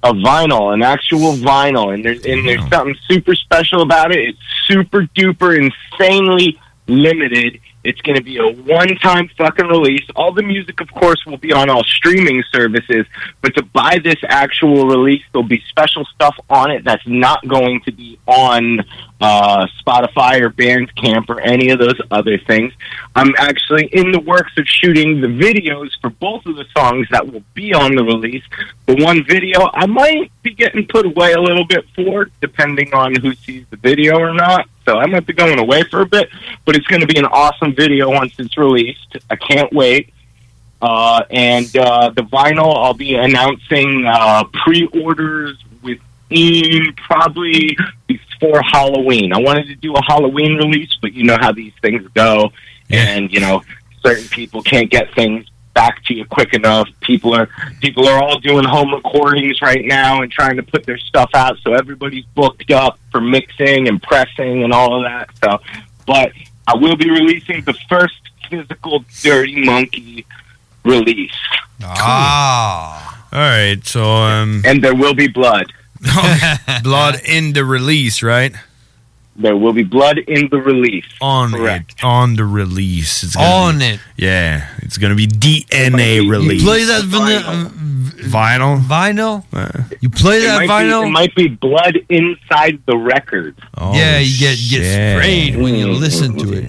a 0.04 0.12
vinyl, 0.14 0.74
an 0.74 0.82
actual 0.82 1.34
vinyl, 1.34 1.94
and 1.94 2.04
there's 2.04 2.26
and 2.26 2.48
there's 2.48 2.68
something 2.70 2.96
super 3.08 3.36
special 3.36 3.84
about 3.84 4.12
it. 4.12 4.30
It's 4.30 4.40
super 4.66 5.04
duper 5.16 5.56
insanely 5.56 6.60
limited. 6.88 7.60
It's 7.84 8.02
going 8.02 8.16
to 8.18 8.24
be 8.24 8.38
a 8.38 8.48
one-time 8.48 9.30
fucking 9.38 9.66
release. 9.68 10.04
All 10.16 10.32
the 10.32 10.44
music, 10.44 10.82
of 10.82 10.92
course, 10.92 11.24
will 11.26 11.38
be 11.38 11.52
on 11.52 11.68
all 11.70 11.84
streaming 11.84 12.44
services. 12.52 13.08
But 13.42 13.56
to 13.56 13.64
buy 13.64 13.98
this 14.04 14.18
actual 14.28 14.86
release, 14.88 15.24
there'll 15.34 15.48
be 15.48 15.64
special 15.70 16.06
stuff 16.14 16.36
on 16.50 16.70
it 16.70 16.84
that's 16.84 17.06
not 17.08 17.48
going 17.48 17.82
to 17.86 17.92
be 17.92 18.20
on 18.28 18.82
uh, 19.22 19.68
Spotify 19.80 20.42
or 20.42 20.50
Bandcamp 20.50 21.30
or 21.30 21.40
any 21.42 21.70
of 21.70 21.80
those 21.80 22.00
other 22.10 22.38
things. 22.40 22.74
I'm 23.16 23.34
actually 23.38 23.86
in 23.94 24.12
the 24.12 24.20
works 24.20 24.52
of 24.58 24.66
shooting 24.68 25.22
the 25.22 25.28
videos 25.28 25.92
for 26.02 26.10
both 26.10 26.46
of 26.48 26.56
the 26.56 26.66
songs 26.76 27.08
that 27.12 27.32
will 27.32 27.44
be 27.54 27.74
on 27.74 27.96
the 27.96 28.04
release. 28.04 28.44
The 28.88 28.96
one 28.96 29.24
video 29.24 29.70
I 29.74 29.86
might 29.86 30.32
be 30.42 30.54
getting 30.54 30.88
put 30.88 31.06
away 31.06 31.34
a 31.34 31.40
little 31.40 31.66
bit 31.66 31.86
for, 31.96 32.30
depending 32.42 32.94
on 32.94 33.16
who 33.16 33.36
sees 33.36 33.66
the 33.70 33.78
video 33.78 34.18
or 34.18 34.34
not. 34.34 34.68
So 34.86 34.98
I 34.98 35.06
might 35.06 35.28
be 35.28 35.34
going 35.34 35.60
away 35.60 35.84
for 35.84 36.02
a 36.02 36.06
bit, 36.08 36.30
but 36.66 36.76
it's 36.76 36.88
going 36.88 37.02
to 37.02 37.08
be 37.08 37.20
an 37.20 37.26
awesome 37.26 37.76
video 37.76 38.10
once 38.10 38.34
it's 38.40 38.58
released. 38.58 39.18
I 39.30 39.36
can't 39.36 39.72
wait. 39.72 40.12
Uh, 40.82 41.24
and 41.30 41.78
uh, 41.78 42.10
the 42.10 42.24
vinyl, 42.24 42.76
I'll 42.76 42.96
be 42.96 43.14
announcing 43.14 44.04
uh, 44.08 44.46
pre-orders 44.46 45.64
within 45.84 46.94
probably 46.96 47.78
before 48.42 48.62
Halloween. 48.64 49.34
I 49.34 49.40
wanted 49.40 49.68
to 49.68 49.76
do 49.76 49.94
a 49.94 50.04
Halloween 50.04 50.58
release, 50.58 50.98
but 51.02 51.14
you 51.14 51.24
know 51.24 51.38
how 51.40 51.52
these 51.52 51.74
things 51.82 52.08
go, 52.14 52.52
and 52.90 53.32
you 53.32 53.40
know 53.40 53.62
certain 54.04 54.28
people 54.30 54.62
can't 54.64 54.90
get 54.90 55.14
things 55.14 55.46
back 55.74 56.04
to 56.06 56.14
you 56.14 56.26
quick 56.26 56.54
enough. 56.54 56.90
People 57.02 57.34
are 57.34 57.48
people 57.80 58.08
are 58.08 58.22
all 58.22 58.40
doing 58.40 58.66
home 58.66 58.94
recordings 58.94 59.62
right 59.62 59.86
now 59.86 60.22
and 60.22 60.32
trying 60.32 60.58
to 60.58 60.64
put 60.64 60.86
their 60.86 60.98
stuff 60.98 61.30
out, 61.34 61.58
so 61.60 61.74
everybody's 61.74 62.26
booked 62.36 62.72
up 62.72 63.00
for 63.12 63.22
mixing 63.22 63.88
and 63.88 64.02
pressing 64.02 64.64
and 64.64 64.74
all 64.74 64.98
of 64.98 65.04
that. 65.04 65.30
So, 65.44 65.60
but 66.06 66.32
I 66.68 66.76
will 66.76 66.96
be 66.96 67.10
releasing 67.10 67.64
the 67.64 67.74
first 67.88 68.20
physical 68.50 69.06
Dirty 69.22 69.64
Monkey 69.64 70.26
release. 70.84 71.32
Ah. 71.84 73.08
All 73.32 73.40
right. 73.40 73.86
So 73.86 74.04
um 74.04 74.64
and 74.66 74.84
there 74.84 74.96
will 74.96 75.14
be 75.14 75.28
blood. 75.28 75.72
blood 76.84 77.22
in 77.26 77.54
the 77.54 77.64
release, 77.66 78.24
right? 78.24 78.54
There 79.36 79.56
will 79.56 79.74
be 79.74 79.84
blood 79.84 80.18
in 80.18 80.50
the 80.50 80.58
release. 80.62 81.06
On 81.22 81.54
it. 81.56 81.84
On 82.04 82.36
the 82.36 82.44
release. 82.46 83.24
It's 83.24 83.36
On 83.38 83.80
be- 83.80 83.86
it. 83.86 84.00
Yeah. 84.18 84.68
It's 84.80 84.98
gonna 84.98 85.16
be 85.16 85.26
DNA 85.26 86.30
release. 86.30 86.62
You 86.62 86.68
play 86.68 86.84
that 86.84 87.06
vanilla 87.06 87.72
vinyl? 88.22 88.80
Vinyl? 88.82 89.44
Uh, 89.54 89.84
You 90.02 90.10
play 90.10 90.40
It 90.40 90.48
that 90.48 90.58
might 90.58 90.68
be- 90.68 90.90
vinyl? 90.90 91.08
it 91.08 91.12
might 91.12 91.36
be 91.36 91.48
blood 91.48 91.98
inside 92.10 92.82
the 92.86 92.98
record. 92.98 93.56
Oh, 93.78 93.94
yeah, 93.96 94.20
you 94.20 94.38
get 94.38 94.58
get 94.70 94.84
sprayed 95.18 95.56
when 95.56 95.76
you 95.76 95.88
listen 95.88 96.38
to 96.38 96.54
it. 96.54 96.66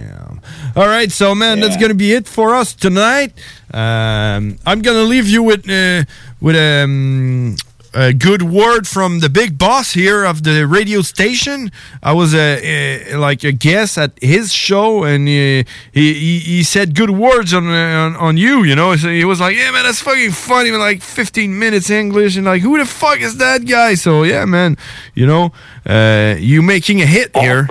All 0.75 0.87
right, 0.87 1.13
so 1.13 1.35
man, 1.35 1.61
that's 1.61 1.77
gonna 1.77 1.93
be 1.95 2.13
it 2.13 2.27
for 2.27 2.55
us 2.55 2.73
tonight. 2.73 3.35
Um, 3.75 4.57
I'm 4.65 4.81
gonna 4.83 5.03
leave 5.03 5.29
you 5.29 5.43
with 5.43 5.69
uh, 5.69 6.05
with 6.41 6.57
um, 6.57 7.57
a 7.95 8.13
good 8.13 8.43
word 8.43 8.87
from 8.89 9.21
the 9.21 9.29
big 9.29 9.59
boss 9.59 9.93
here 9.93 10.25
of 10.25 10.43
the 10.43 10.67
radio 10.67 11.03
station. 11.03 11.71
I 12.03 12.13
was 12.13 12.35
a, 12.35 13.15
like 13.17 13.45
a 13.45 13.53
guest 13.53 13.99
at 13.99 14.13
his 14.21 14.53
show, 14.53 15.05
and 15.05 15.29
he, 15.29 15.65
he 15.93 16.39
he 16.39 16.63
said 16.63 16.95
good 16.95 17.11
words 17.11 17.53
on 17.53 17.67
on, 17.69 18.17
on 18.17 18.37
you. 18.37 18.65
You 18.65 18.75
know, 18.75 18.97
so 18.97 19.09
he 19.09 19.25
was 19.25 19.41
like, 19.41 19.57
"Yeah, 19.57 19.71
man, 19.71 19.85
that's 19.85 20.01
fucking 20.01 20.33
funny." 20.33 20.71
With 20.71 20.81
like 20.81 21.03
15 21.03 21.59
minutes 21.59 21.91
English, 21.91 22.37
and 22.37 22.47
like, 22.47 22.63
who 22.63 22.79
the 22.79 22.87
fuck 22.87 23.21
is 23.21 23.37
that 23.39 23.67
guy? 23.67 23.95
So 23.95 24.23
yeah, 24.23 24.45
man, 24.45 24.77
you 25.15 25.27
know, 25.27 25.53
uh, 25.87 26.37
you 26.39 26.63
making 26.63 27.03
a 27.03 27.07
hit 27.07 27.37
here, 27.37 27.69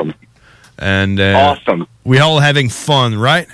and 0.77 1.19
uh, 1.19 1.57
Awesome. 1.57 1.87
We 2.03 2.19
all 2.19 2.39
having 2.39 2.69
fun, 2.69 3.17
right? 3.17 3.47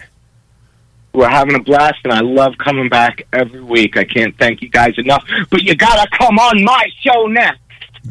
We're 1.17 1.29
having 1.29 1.55
a 1.55 1.59
blast, 1.59 1.97
and 2.03 2.13
I 2.13 2.19
love 2.21 2.53
coming 2.63 2.89
back 2.89 3.23
every 3.33 3.61
week. 3.61 3.97
I 3.97 4.03
can't 4.03 4.37
thank 4.37 4.61
you 4.61 4.69
guys 4.69 4.93
enough. 4.99 5.23
But 5.49 5.63
you 5.63 5.73
gotta 5.75 6.07
come 6.15 6.37
on 6.37 6.63
my 6.63 6.85
show 7.01 7.25
next. 7.25 7.59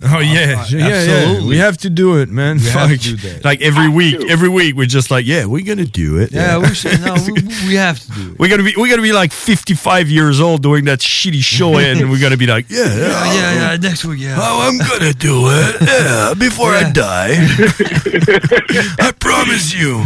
Oh 0.02 0.18
yeah, 0.18 0.66
yeah, 0.68 0.78
yeah. 0.78 0.86
absolutely. 0.88 1.48
We 1.48 1.56
have 1.58 1.78
to 1.78 1.88
do 1.88 2.18
it, 2.20 2.28
man. 2.28 2.56
We 2.58 2.64
have 2.64 2.90
to 2.90 2.98
do 2.98 3.16
that. 3.16 3.44
Like 3.44 3.62
every 3.62 3.88
week, 3.88 4.18
to. 4.20 4.28
every 4.28 4.48
week 4.48 4.74
we're 4.76 4.84
just 4.86 5.10
like, 5.10 5.24
yeah, 5.24 5.46
we're 5.46 5.64
gonna 5.64 5.86
do 5.86 6.18
it. 6.18 6.32
Yeah, 6.32 6.58
we 6.58 6.74
should- 6.74 7.00
no, 7.00 7.14
we- 7.26 7.68
we 7.68 7.74
have 7.76 8.00
to 8.00 8.10
do 8.12 8.32
it. 8.32 8.38
We're 8.40 8.48
gonna 8.50 8.64
be, 8.64 8.74
we're 8.76 8.90
gonna 8.90 9.00
be 9.02 9.12
like 9.12 9.32
55 9.32 10.10
years 10.10 10.40
old 10.40 10.62
doing 10.62 10.84
that 10.86 10.98
shitty 10.98 11.40
show, 11.42 11.78
and 11.86 12.10
we're 12.10 12.20
gonna 12.20 12.36
be 12.36 12.46
like, 12.48 12.68
yeah, 12.68 12.84
yeah, 12.94 13.34
yeah, 13.34 13.54
yeah, 13.70 13.76
next 13.76 14.04
week, 14.04 14.20
yeah. 14.20 14.36
Oh, 14.36 14.68
I'm 14.68 14.78
gonna 14.78 15.12
do 15.14 15.44
it. 15.46 15.76
Yeah, 15.80 16.34
before 16.36 16.72
I 16.72 16.90
die. 16.90 17.36
I 18.98 19.12
promise 19.18 19.72
you. 19.72 20.02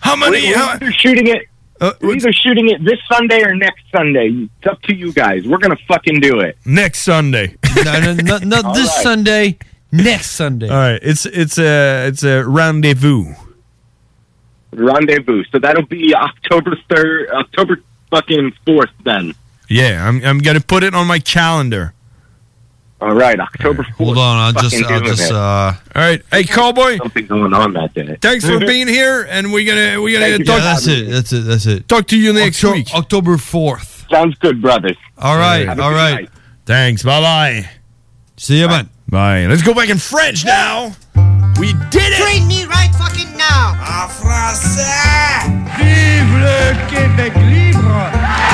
How 0.00 0.14
many? 0.16 0.48
We're, 0.48 0.56
how- 0.56 0.66
we're 0.80 0.86
either 0.86 0.92
shooting 0.92 1.26
it. 1.26 1.48
Uh, 1.84 1.92
we're 2.00 2.16
either 2.16 2.32
shooting 2.32 2.70
it 2.70 2.82
this 2.82 2.98
Sunday 3.12 3.42
or 3.42 3.54
next 3.54 3.82
Sunday. 3.94 4.30
It's 4.30 4.66
up 4.66 4.80
to 4.82 4.94
you 4.94 5.12
guys. 5.12 5.46
We're 5.46 5.58
gonna 5.58 5.76
fucking 5.86 6.18
do 6.20 6.40
it. 6.40 6.56
Next 6.64 7.00
Sunday. 7.00 7.56
no, 7.84 8.00
no, 8.00 8.14
no, 8.14 8.38
not 8.38 8.74
this 8.74 8.88
right. 8.88 9.02
Sunday. 9.02 9.58
Next 9.92 10.30
Sunday. 10.30 10.70
All 10.70 10.76
right, 10.76 10.98
it's 11.02 11.26
it's 11.26 11.58
a 11.58 12.06
it's 12.06 12.22
a 12.22 12.42
rendezvous. 12.42 13.34
Rendezvous. 14.72 15.44
So 15.52 15.58
that'll 15.58 15.84
be 15.84 16.14
October 16.14 16.74
third, 16.88 17.28
October 17.28 17.82
fucking 18.10 18.54
fourth. 18.64 18.90
Then. 19.04 19.34
Yeah, 19.68 20.08
I'm 20.08 20.24
I'm 20.24 20.38
gonna 20.38 20.60
put 20.60 20.84
it 20.84 20.94
on 20.94 21.06
my 21.06 21.18
calendar. 21.18 21.92
All 23.00 23.14
right, 23.14 23.38
October 23.38 23.82
fourth. 23.82 23.96
Hold 23.98 24.18
on, 24.18 24.36
I'll 24.56 24.62
just, 24.62 24.82
I'll 24.84 25.00
just, 25.02 25.30
uh, 25.30 25.36
All 25.36 25.74
right, 25.94 26.22
hey, 26.30 26.44
cowboy. 26.44 26.96
Something 26.98 27.26
going 27.26 27.52
on 27.52 27.72
that 27.74 27.92
day. 27.92 28.16
Thanks 28.20 28.46
for 28.48 28.58
being 28.60 28.88
here, 28.88 29.26
and 29.28 29.52
we're 29.52 29.66
gonna 29.66 30.00
we're 30.00 30.18
gonna 30.18 30.30
Thank 30.30 30.38
you 30.40 30.44
talk. 30.46 30.58
for 30.58 30.62
that's 30.62 30.86
it. 30.86 31.10
That's 31.10 31.32
it. 31.32 31.40
That's 31.40 31.66
it. 31.66 31.88
Talk 31.88 32.06
to 32.08 32.18
you 32.18 32.32
next 32.32 32.64
Octo- 32.64 32.72
week. 32.76 32.94
October 32.94 33.36
fourth. 33.36 34.06
Sounds 34.10 34.36
good, 34.36 34.62
brothers. 34.62 34.96
All 35.18 35.36
right. 35.36 35.66
Have 35.66 35.78
a 35.78 35.82
All 35.82 35.90
good 35.90 35.96
right. 35.96 36.14
night. 36.14 36.30
Thanks. 36.66 37.02
Bye 37.02 37.20
bye. 37.20 37.68
See 38.36 38.60
you, 38.60 38.68
man. 38.68 38.88
Bye. 39.08 39.46
Let's 39.46 39.62
go 39.62 39.74
back 39.74 39.90
in 39.90 39.98
French 39.98 40.44
now. 40.44 40.92
We 41.60 41.72
did 41.90 42.12
it. 42.12 42.22
Train 42.22 42.46
me 42.48 42.64
right 42.64 42.90
fucking 42.96 43.36
now. 43.36 43.72
En 43.74 44.08
français. 44.08 45.44
Vive 45.76 46.32
le 46.40 46.74
Québec 46.88 47.34
libre! 47.36 48.53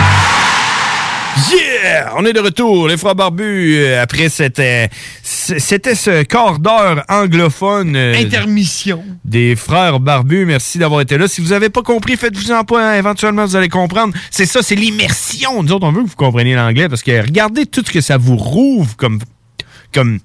Yeah! 1.53 2.13
On 2.17 2.25
est 2.25 2.33
de 2.33 2.41
retour, 2.41 2.89
les 2.89 2.97
frères 2.97 3.15
barbus, 3.15 3.75
euh, 3.77 4.03
après 4.03 4.29
cette, 4.29 4.59
euh, 4.59 4.87
c'était 5.23 5.95
ce 5.95 6.23
quart 6.23 6.59
d'heure 6.59 7.05
anglophone. 7.09 7.95
euh, 7.97 8.15
Intermission. 8.17 9.03
des 9.25 9.57
frères 9.57 10.01
barbus. 10.01 10.45
Merci 10.45 10.79
d'avoir 10.79 11.01
été 11.01 11.17
là. 11.19 11.29
Si 11.29 11.41
vous 11.41 11.49
n'avez 11.51 11.71
pas 11.71 11.83
compris, 11.83 12.17
faites-vous 12.17 12.53
en 12.53 12.65
pas. 12.65 12.93
hein. 12.93 12.99
Éventuellement, 12.99 13.45
vous 13.47 13.57
allez 13.57 13.69
comprendre. 13.69 14.13
C'est 14.31 14.47
ça, 14.47 14.61
c'est 14.63 14.75
l'immersion. 14.75 15.63
Nous 15.63 15.73
autres, 15.73 15.87
on 15.87 15.93
veut 15.93 16.03
que 16.03 16.09
vous 16.09 16.17
compreniez 16.17 16.55
l'anglais 16.55 16.89
parce 16.89 17.03
que 17.03 17.21
regardez 17.23 17.67
tout 17.67 17.83
ce 17.87 17.91
que 17.93 18.01
ça 18.01 18.17
vous 18.17 18.37
rouvre 18.37 18.97
comme, 18.97 19.19
comme, 19.95 20.19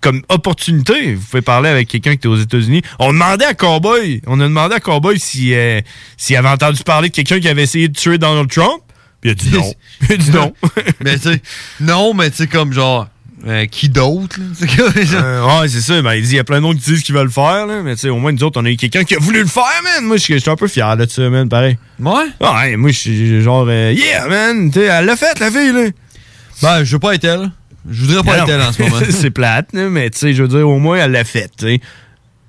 comme 0.00 0.22
opportunité. 0.28 1.14
Vous 1.14 1.24
pouvez 1.30 1.42
parler 1.42 1.68
avec 1.68 1.88
quelqu'un 1.88 2.16
qui 2.16 2.26
est 2.26 2.30
aux 2.30 2.36
États-Unis. 2.36 2.82
On 2.98 3.12
demandait 3.12 3.44
à 3.46 3.54
Cowboy, 3.54 4.22
on 4.26 4.40
a 4.40 4.44
demandé 4.44 4.74
à 4.74 4.80
Cowboy 4.80 5.18
si, 5.18 5.54
euh, 5.54 5.80
s'il 6.16 6.36
avait 6.36 6.48
entendu 6.48 6.82
parler 6.82 7.08
de 7.10 7.14
quelqu'un 7.14 7.40
qui 7.40 7.48
avait 7.48 7.62
essayé 7.62 7.88
de 7.88 7.96
tuer 7.96 8.18
Donald 8.18 8.50
Trump. 8.50 8.80
Il 9.26 9.30
a 9.30 9.34
dit 9.34 9.50
non. 9.50 9.74
il 10.08 10.12
a 10.12 10.16
dit 10.18 10.30
non. 10.30 10.52
mais 11.04 11.18
tu 11.18 11.32
sais, 11.32 11.42
non, 11.80 12.14
mais 12.14 12.30
tu 12.30 12.36
sais, 12.36 12.46
comme 12.46 12.72
genre, 12.72 13.08
euh, 13.44 13.66
qui 13.66 13.88
d'autre? 13.88 14.36
Euh, 15.14 15.60
ouais, 15.60 15.68
c'est 15.68 15.80
ça. 15.80 16.00
Ben, 16.00 16.14
il 16.14 16.22
dit, 16.22 16.30
il 16.30 16.36
y 16.36 16.38
a 16.38 16.44
plein 16.44 16.60
d'autres 16.60 16.78
qui 16.78 16.90
disent 16.92 17.02
qu'ils 17.02 17.14
veulent 17.14 17.24
le 17.24 17.30
faire, 17.30 17.66
là. 17.66 17.82
Mais 17.82 17.94
tu 17.94 18.02
sais, 18.02 18.08
au 18.08 18.18
moins, 18.18 18.30
nous 18.30 18.42
autres, 18.44 18.60
on 18.60 18.64
a 18.64 18.70
eu 18.70 18.76
quelqu'un 18.76 19.02
qui 19.02 19.16
a 19.16 19.18
voulu 19.18 19.40
le 19.40 19.48
faire, 19.48 19.64
man. 19.82 20.04
Moi, 20.04 20.16
je 20.16 20.38
suis 20.38 20.50
un 20.50 20.56
peu 20.56 20.68
fier 20.68 20.96
de 20.96 21.06
ça, 21.06 21.28
man, 21.28 21.48
pareil. 21.48 21.76
Ouais? 21.98 22.26
Ouais, 22.40 22.76
moi, 22.76 22.90
je 22.90 22.98
suis 22.98 23.42
genre, 23.42 23.66
euh, 23.68 23.92
yeah, 23.92 24.28
man. 24.28 24.70
Tu 24.70 24.78
sais, 24.78 24.86
elle 24.86 25.06
l'a 25.06 25.16
fait, 25.16 25.38
la 25.40 25.50
fille, 25.50 25.72
là. 25.72 25.86
Ben, 26.62 26.84
je 26.84 26.92
veux 26.92 26.98
pas 27.00 27.14
être 27.14 27.24
elle. 27.24 27.50
Je 27.88 28.04
voudrais 28.04 28.22
pas 28.22 28.36
Non, 28.38 28.44
être 28.44 28.50
elle 28.50 28.60
en 28.62 28.72
ce 28.72 28.82
moment. 28.82 28.96
c'est 29.10 29.30
plate, 29.30 29.70
mais 29.72 30.08
tu 30.10 30.18
sais, 30.18 30.34
je 30.34 30.42
veux 30.42 30.48
dire, 30.48 30.68
au 30.68 30.78
moins, 30.78 30.98
elle 30.98 31.12
l'a 31.12 31.24
fait, 31.24 31.50
tu 31.58 31.66
sais. 31.66 31.80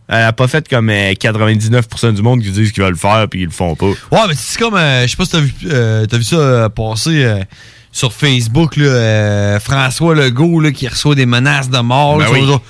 Elle 0.10 0.24
a 0.24 0.34
pas 0.34 0.48
fait 0.48 0.68
comme 0.70 0.90
euh, 0.90 1.12
99% 1.14 2.14
du 2.14 2.22
monde 2.22 2.42
qui 2.42 2.50
disent 2.52 2.72
qu'ils 2.72 2.84
veulent 2.84 2.94
le 2.94 2.98
faire 2.98 3.28
puis 3.30 3.42
ils 3.42 3.46
le 3.46 3.52
font 3.52 3.76
pas. 3.76 3.88
Ouais, 3.88 4.22
mais 4.30 4.34
c'est 4.36 4.58
comme, 4.58 4.76
euh, 4.76 5.04
je 5.06 5.12
sais 5.12 5.18
pas 5.18 5.26
si 5.26 5.32
t'as 5.32 5.40
vu, 5.40 5.54
euh, 5.66 6.06
t'as 6.06 6.18
vu 6.18 6.24
ça 6.24 6.36
euh, 6.38 6.70
passer 6.70 7.24
euh, 7.26 7.44
sur 7.92 8.14
Facebook, 8.14 8.78
là, 8.78 8.86
euh, 8.86 9.60
François 9.60 10.16
Legault 10.16 10.62
là, 10.62 10.72
qui 10.72 10.88
reçoit 10.88 11.16
des 11.16 11.26
menaces 11.26 11.70
de 11.70 11.80
mort. 11.80 12.18
Ben 12.20 12.26
là, 12.26 12.32
oui. 12.32 12.46
sur-! 12.46 12.62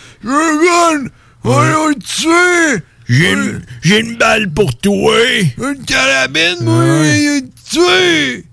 Allons 1.46 1.88
le 1.90 1.96
tuer! 1.96 2.84
J'ai 3.08 3.32
une, 3.32 3.62
j'ai 3.84 4.00
une 4.00 4.18
balle 4.18 4.50
pour 4.50 4.76
toi! 4.76 5.14
Une 5.58 5.86
carabine, 5.86 6.58
moi! 6.62 6.84
Il 7.06 7.44
tuer! 7.70 8.46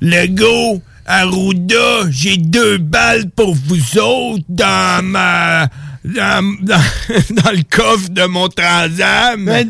Lego, 0.00 0.82
Arruda, 1.06 2.10
j'ai 2.10 2.36
deux 2.36 2.78
balles 2.78 3.30
pour 3.30 3.54
vous 3.54 3.98
autres 3.98 4.44
dans 4.48 5.02
ma. 5.04 5.68
Dans, 6.04 6.56
dans, 6.60 6.82
dans 7.42 7.50
le 7.50 7.62
coffre 7.68 8.10
de 8.10 8.24
mon 8.24 8.48
transam. 8.48 9.50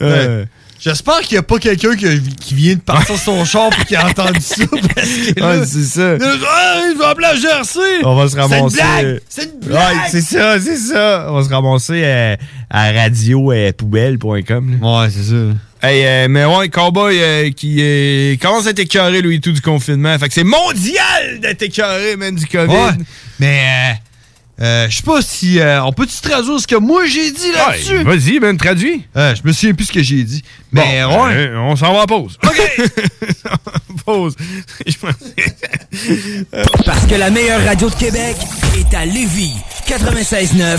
Euh, 0.00 0.44
J'espère 0.80 1.20
qu'il 1.20 1.36
n'y 1.36 1.38
a 1.38 1.42
pas 1.44 1.58
quelqu'un 1.58 1.94
qui, 1.94 2.20
qui 2.40 2.54
vient 2.54 2.74
de 2.74 2.80
partir 2.80 3.16
son 3.16 3.44
char 3.44 3.70
et 3.80 3.84
qui 3.84 3.94
a 3.94 4.04
entendu 4.06 4.40
ça. 4.40 4.64
Parce 4.68 5.08
que 5.08 5.40
là, 5.40 5.58
Ouais, 5.58 5.64
c'est 5.66 5.84
ça. 5.84 6.18
Je 6.18 6.98
vais 6.98 7.04
appeler 7.04 7.28
la 7.28 7.36
GRC! 7.36 7.78
On 8.02 8.16
va 8.16 8.28
se 8.28 8.36
ramasser. 8.36 8.78
C'est 8.78 8.82
une 8.82 9.00
blague! 9.00 9.20
C'est 9.28 9.44
une 9.44 9.60
blague! 9.68 9.96
Ouais, 9.96 10.02
c'est 10.10 10.20
ça, 10.22 10.60
c'est 10.60 10.76
ça. 10.76 11.26
On 11.28 11.34
va 11.34 11.44
se 11.44 11.50
ramasser 11.50 12.02
euh, 12.04 12.36
à 12.68 12.90
radio-poubelle.com. 12.90 14.78
Ouais, 14.82 15.08
c'est 15.10 15.22
ça. 15.22 15.54
Hey, 15.84 16.04
euh, 16.06 16.26
mais 16.28 16.44
ouais, 16.44 16.68
Cowboy 16.68 17.16
euh, 17.20 17.50
qui 17.50 17.78
euh, 17.80 18.36
commence 18.40 18.68
à 18.68 18.70
être 18.70 18.78
écœuré, 18.78 19.20
lui, 19.20 19.40
tout, 19.40 19.50
du 19.50 19.60
confinement. 19.60 20.16
Fait 20.16 20.28
que 20.28 20.34
c'est 20.34 20.44
mondial 20.44 21.40
d'être 21.40 21.62
écœuré, 21.62 22.16
même 22.16 22.36
du 22.36 22.46
COVID. 22.46 22.72
Ouais, 22.72 22.90
mais 23.42 23.96
euh, 24.60 24.64
euh, 24.64 24.86
je 24.88 24.96
sais 24.96 25.02
pas 25.02 25.20
si 25.22 25.58
euh, 25.58 25.82
on 25.84 25.92
peut-tu 25.92 26.20
traduire 26.20 26.60
ce 26.60 26.66
que 26.66 26.76
moi 26.76 27.04
j'ai 27.06 27.30
dit 27.32 27.50
là-dessus? 27.52 27.98
Ouais, 27.98 28.04
Vas-y, 28.04 28.38
ben, 28.38 28.56
traduis. 28.56 29.04
Euh, 29.16 29.34
je 29.34 29.42
me 29.46 29.52
souviens 29.52 29.74
plus 29.74 29.86
ce 29.86 29.92
que 29.92 30.02
j'ai 30.02 30.22
dit. 30.22 30.42
Mais 30.72 31.02
Bon, 31.02 31.24
ouais. 31.26 31.34
euh, 31.36 31.58
on 31.58 31.74
s'en 31.74 31.92
va 31.92 32.02
en 32.02 32.06
pause. 32.06 32.38
OK! 32.44 32.90
pause. 34.04 34.36
Parce 36.86 37.06
que 37.06 37.14
la 37.16 37.30
meilleure 37.30 37.64
radio 37.64 37.88
de 37.90 37.94
Québec 37.94 38.36
est 38.78 38.94
à 38.94 39.04
Lévis. 39.04 39.54
96.9. 39.88 40.78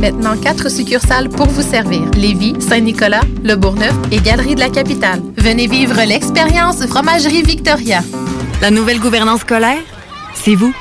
Maintenant, 0.00 0.36
quatre 0.36 0.70
succursales 0.70 1.30
pour 1.30 1.48
vous 1.48 1.62
servir. 1.62 2.02
Lévis, 2.14 2.54
Saint-Nicolas, 2.60 3.22
Le 3.42 3.54
Bourgneuf 3.56 3.94
et 4.10 4.18
Galerie 4.18 4.54
de 4.54 4.60
la 4.60 4.68
Capitale. 4.68 5.22
Venez 5.36 5.66
vivre 5.66 6.00
l'expérience 6.06 6.86
Fromagerie 6.86 7.42
Victoria. 7.42 8.02
La 8.60 8.70
nouvelle 8.70 9.00
gouvernance 9.00 9.40
scolaire, 9.40 9.82
c'est 10.34 10.54
vous. 10.54 10.74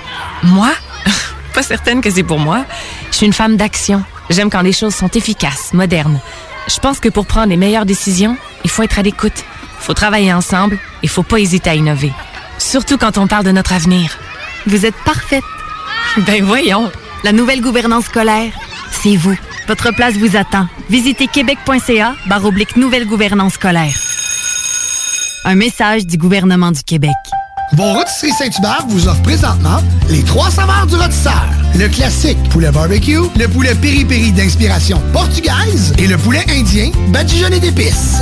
Moi? 0.44 0.70
Pas 1.54 1.64
certaine 1.64 2.02
que 2.02 2.12
c'est 2.12 2.24
pour 2.24 2.40
moi. 2.40 2.66
Je 3.12 3.18
suis 3.18 3.26
une 3.26 3.34
femme 3.34 3.56
d'action. 3.56 4.04
J'aime 4.30 4.50
quand 4.50 4.62
les 4.62 4.74
choses 4.74 4.94
sont 4.94 5.10
efficaces, 5.10 5.72
modernes. 5.74 6.20
Je 6.68 6.80
pense 6.80 7.00
que 7.00 7.10
pour 7.10 7.26
prendre 7.26 7.50
les 7.50 7.58
meilleures 7.58 7.86
décisions, 7.86 8.36
il 8.64 8.70
faut 8.70 8.84
être 8.84 9.00
à 9.00 9.02
l'écoute. 9.02 9.46
faut 9.80 9.94
travailler 9.94 10.34
ensemble 10.34 10.78
et 11.04 11.08
faut 11.08 11.24
pas 11.24 11.40
hésiter 11.40 11.70
à 11.70 11.76
innover. 11.76 12.12
Surtout 12.58 12.98
quand 12.98 13.18
on 13.18 13.28
parle 13.28 13.46
de 13.46 13.52
notre 13.52 13.74
avenir. 13.74 14.18
Vous 14.68 14.86
êtes 14.86 14.96
parfaite. 15.06 15.44
Ben 16.26 16.44
voyons. 16.44 16.92
La 17.24 17.32
nouvelle 17.32 17.62
gouvernance 17.62 18.06
scolaire, 18.06 18.52
c'est 19.02 19.16
vous. 19.16 19.38
Votre 19.68 19.92
place 19.94 20.16
vous 20.16 20.36
attend. 20.36 20.68
Visitez 20.90 21.28
québec.ca 21.28 22.16
oblique 22.44 22.76
nouvelle 22.78 23.06
gouvernance 23.06 23.54
scolaire. 23.54 23.94
Un 25.46 25.56
message 25.56 26.06
du 26.06 26.18
gouvernement 26.18 26.72
du 26.72 26.84
Québec. 26.84 27.16
Vos 27.74 27.94
rôtisseries 27.94 28.32
Saint-Hubert 28.32 28.86
vous 28.88 29.08
offre 29.08 29.22
présentement 29.24 29.80
les 30.10 30.24
trois 30.24 30.50
saveurs 30.50 30.86
du 30.88 30.96
rôtisseur. 30.96 31.46
Le 31.78 31.88
classique 31.88 32.38
poulet 32.50 32.72
barbecue, 32.72 33.20
le 33.38 33.48
poulet 33.48 33.76
piri-piri 33.76 34.32
d'inspiration 34.32 35.02
portugaise 35.12 35.94
et 35.98 36.08
le 36.08 36.18
poulet 36.18 36.44
indien 36.50 36.92
badigeonné 37.10 37.60
d'épices. 37.60 38.22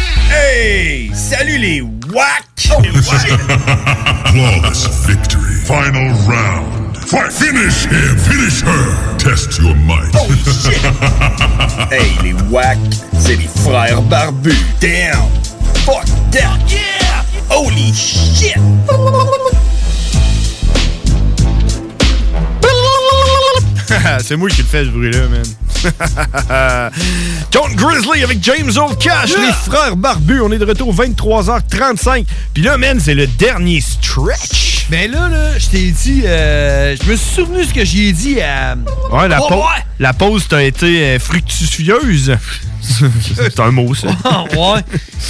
Hey! 0.31 1.11
Salut 1.13 1.57
les 1.57 1.81
WAC! 1.81 2.45
Flawless 4.31 4.87
victory. 5.05 5.55
Final 5.65 6.13
round. 6.27 6.97
Fight. 6.97 7.31
Finish 7.31 7.85
him. 7.85 8.17
Finish 8.17 8.61
her. 8.61 9.17
Test 9.17 9.59
your 9.59 9.75
might. 9.75 10.13
hey, 11.91 12.11
les 12.23 12.33
WAC, 12.49 12.77
c'est 13.19 13.35
les 13.35 13.49
frères 13.63 14.01
barbus. 14.03 14.55
Damn! 14.79 15.29
Fuck 15.85 16.05
that! 16.31 16.57
Yeah! 16.69 17.23
Holy 17.49 17.93
shit! 17.93 18.55
c'est 24.23 24.37
moi 24.37 24.49
qui 24.49 24.61
le 24.61 24.67
fais 24.67 24.85
ce 24.85 24.89
bruit-là, 24.89 25.27
man. 25.27 25.43
John 27.51 27.73
Grizzly 27.75 28.23
avec 28.23 28.43
James 28.43 28.71
Old 28.77 28.97
Cash, 28.97 29.29
les 29.37 29.51
frères 29.69 29.95
barbus. 29.95 30.41
On 30.41 30.51
est 30.51 30.57
de 30.57 30.65
retour 30.65 30.93
23h35. 30.95 32.25
Puis 32.53 32.63
là, 32.63 32.77
man, 32.77 32.99
c'est 32.99 33.13
le 33.13 33.27
dernier 33.27 33.81
stretch. 33.81 34.87
Mais 34.89 35.07
là, 35.07 35.27
là, 35.29 35.57
je 35.57 35.67
t'ai 35.67 35.91
dit, 35.91 36.23
euh, 36.25 36.95
je 37.01 37.09
me 37.09 37.15
suis 37.15 37.35
souvenu 37.35 37.63
ce 37.63 37.73
que 37.73 37.85
j'ai 37.85 38.11
dit 38.11 38.41
à. 38.41 38.75
Ouais, 39.11 39.27
la, 39.27 39.39
Oh, 39.41 39.53
ouais. 39.55 39.83
la 39.99 40.13
pause 40.13 40.47
t'a 40.47 40.63
été 40.63 41.03
euh, 41.15 41.19
fructueuse. 41.19 42.35
c'est 43.35 43.59
un 43.59 43.71
mot, 43.71 43.93
ça. 43.95 44.07
ouais. 44.07 44.81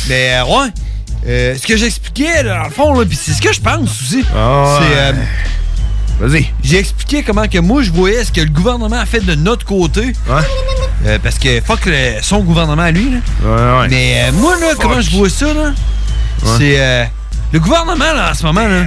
Mais 0.07 0.33
euh, 0.35 0.45
ouais. 0.45 0.67
Euh, 1.27 1.55
ce 1.55 1.67
que 1.67 1.77
j'expliquais, 1.77 2.43
dans 2.43 2.63
le 2.63 2.69
fond, 2.71 2.99
là, 2.99 3.05
puis 3.05 3.15
c'est 3.21 3.33
ce 3.33 3.41
que 3.41 3.53
je 3.53 3.61
pense 3.61 4.01
aussi. 4.01 4.23
Ah 4.35 4.63
ouais. 4.79 4.87
C'est. 5.13 5.15
Vas-y. 6.21 6.47
J'ai 6.63 6.77
expliqué 6.79 7.23
comment 7.23 7.47
que 7.47 7.57
moi 7.57 7.81
je 7.81 7.91
voyais 7.91 8.23
ce 8.23 8.31
que 8.31 8.41
le 8.41 8.49
gouvernement 8.49 8.97
a 8.99 9.05
fait 9.05 9.21
de 9.21 9.35
notre 9.35 9.65
côté. 9.65 10.13
Euh, 11.05 11.17
parce 11.23 11.39
que 11.39 11.59
fuck 11.61 11.85
le- 11.87 12.21
son 12.21 12.41
gouvernement 12.43 12.83
à 12.83 12.91
lui. 12.91 13.09
Là. 13.09 13.17
Ouais, 13.43 13.79
ouais. 13.81 13.87
Mais 13.89 14.23
euh, 14.25 14.31
moi, 14.33 14.55
là, 14.59 14.67
comment 14.79 15.01
je 15.01 15.09
vois 15.11 15.29
ça, 15.29 15.51
là, 15.53 15.71
c'est 16.57 16.79
euh, 16.79 17.05
le 17.51 17.59
gouvernement, 17.59 18.13
là, 18.13 18.31
en 18.31 18.33
ce 18.35 18.43
moment, 18.43 18.67
là, 18.67 18.83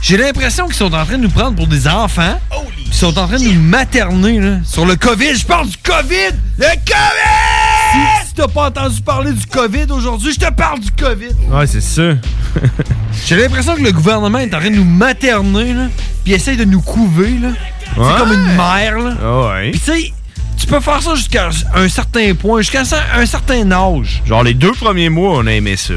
j'ai 0.00 0.16
l'impression 0.16 0.66
qu'ils 0.66 0.74
sont 0.74 0.92
en 0.92 1.04
train 1.04 1.16
de 1.16 1.22
nous 1.22 1.30
prendre 1.30 1.54
pour 1.56 1.68
des 1.68 1.86
enfants. 1.86 2.40
Ils 2.86 2.92
sont 2.92 3.16
en 3.18 3.26
train 3.28 3.38
de 3.38 3.44
nous 3.44 3.60
materner, 3.60 4.40
là, 4.40 4.56
sur 4.64 4.84
le 4.84 4.96
COVID. 4.96 5.36
Je 5.36 5.46
parle 5.46 5.68
du 5.68 5.76
COVID! 5.78 6.34
Le 6.58 6.64
COVID! 6.64 7.83
Si, 7.94 8.26
si 8.28 8.34
t'as 8.34 8.48
pas 8.48 8.66
entendu 8.68 9.00
parler 9.02 9.32
du 9.32 9.46
COVID 9.46 9.86
aujourd'hui, 9.90 10.32
je 10.32 10.40
te 10.40 10.52
parle 10.52 10.80
du 10.80 10.90
COVID. 10.90 11.34
Ouais, 11.50 11.66
c'est 11.66 11.80
ça. 11.80 12.02
J'ai 13.26 13.36
l'impression 13.36 13.76
que 13.76 13.82
le 13.82 13.92
gouvernement 13.92 14.38
est 14.38 14.54
en 14.54 14.58
train 14.58 14.70
de 14.70 14.76
nous 14.76 14.84
materner, 14.84 15.72
là, 15.72 15.86
puis 16.24 16.32
essaye 16.34 16.56
de 16.56 16.64
nous 16.64 16.80
couver, 16.80 17.30
là. 17.40 17.48
Ouais. 17.96 18.08
C'est 18.10 18.18
comme 18.18 18.32
une 18.32 18.56
mère, 18.56 18.98
là. 18.98 19.14
Ah 19.22 19.54
ouais. 19.54 19.70
Puis 19.70 19.80
tu 19.80 19.86
sais, 19.92 20.12
tu 20.58 20.66
peux 20.66 20.80
faire 20.80 21.00
ça 21.02 21.14
jusqu'à 21.14 21.48
un 21.74 21.88
certain 21.88 22.34
point, 22.34 22.60
jusqu'à 22.60 22.82
un 23.16 23.26
certain 23.26 23.70
âge. 23.70 24.22
Genre, 24.26 24.42
les 24.42 24.54
deux 24.54 24.72
premiers 24.72 25.08
mois, 25.10 25.38
on 25.38 25.46
a 25.46 25.52
aimé 25.52 25.76
ça. 25.76 25.94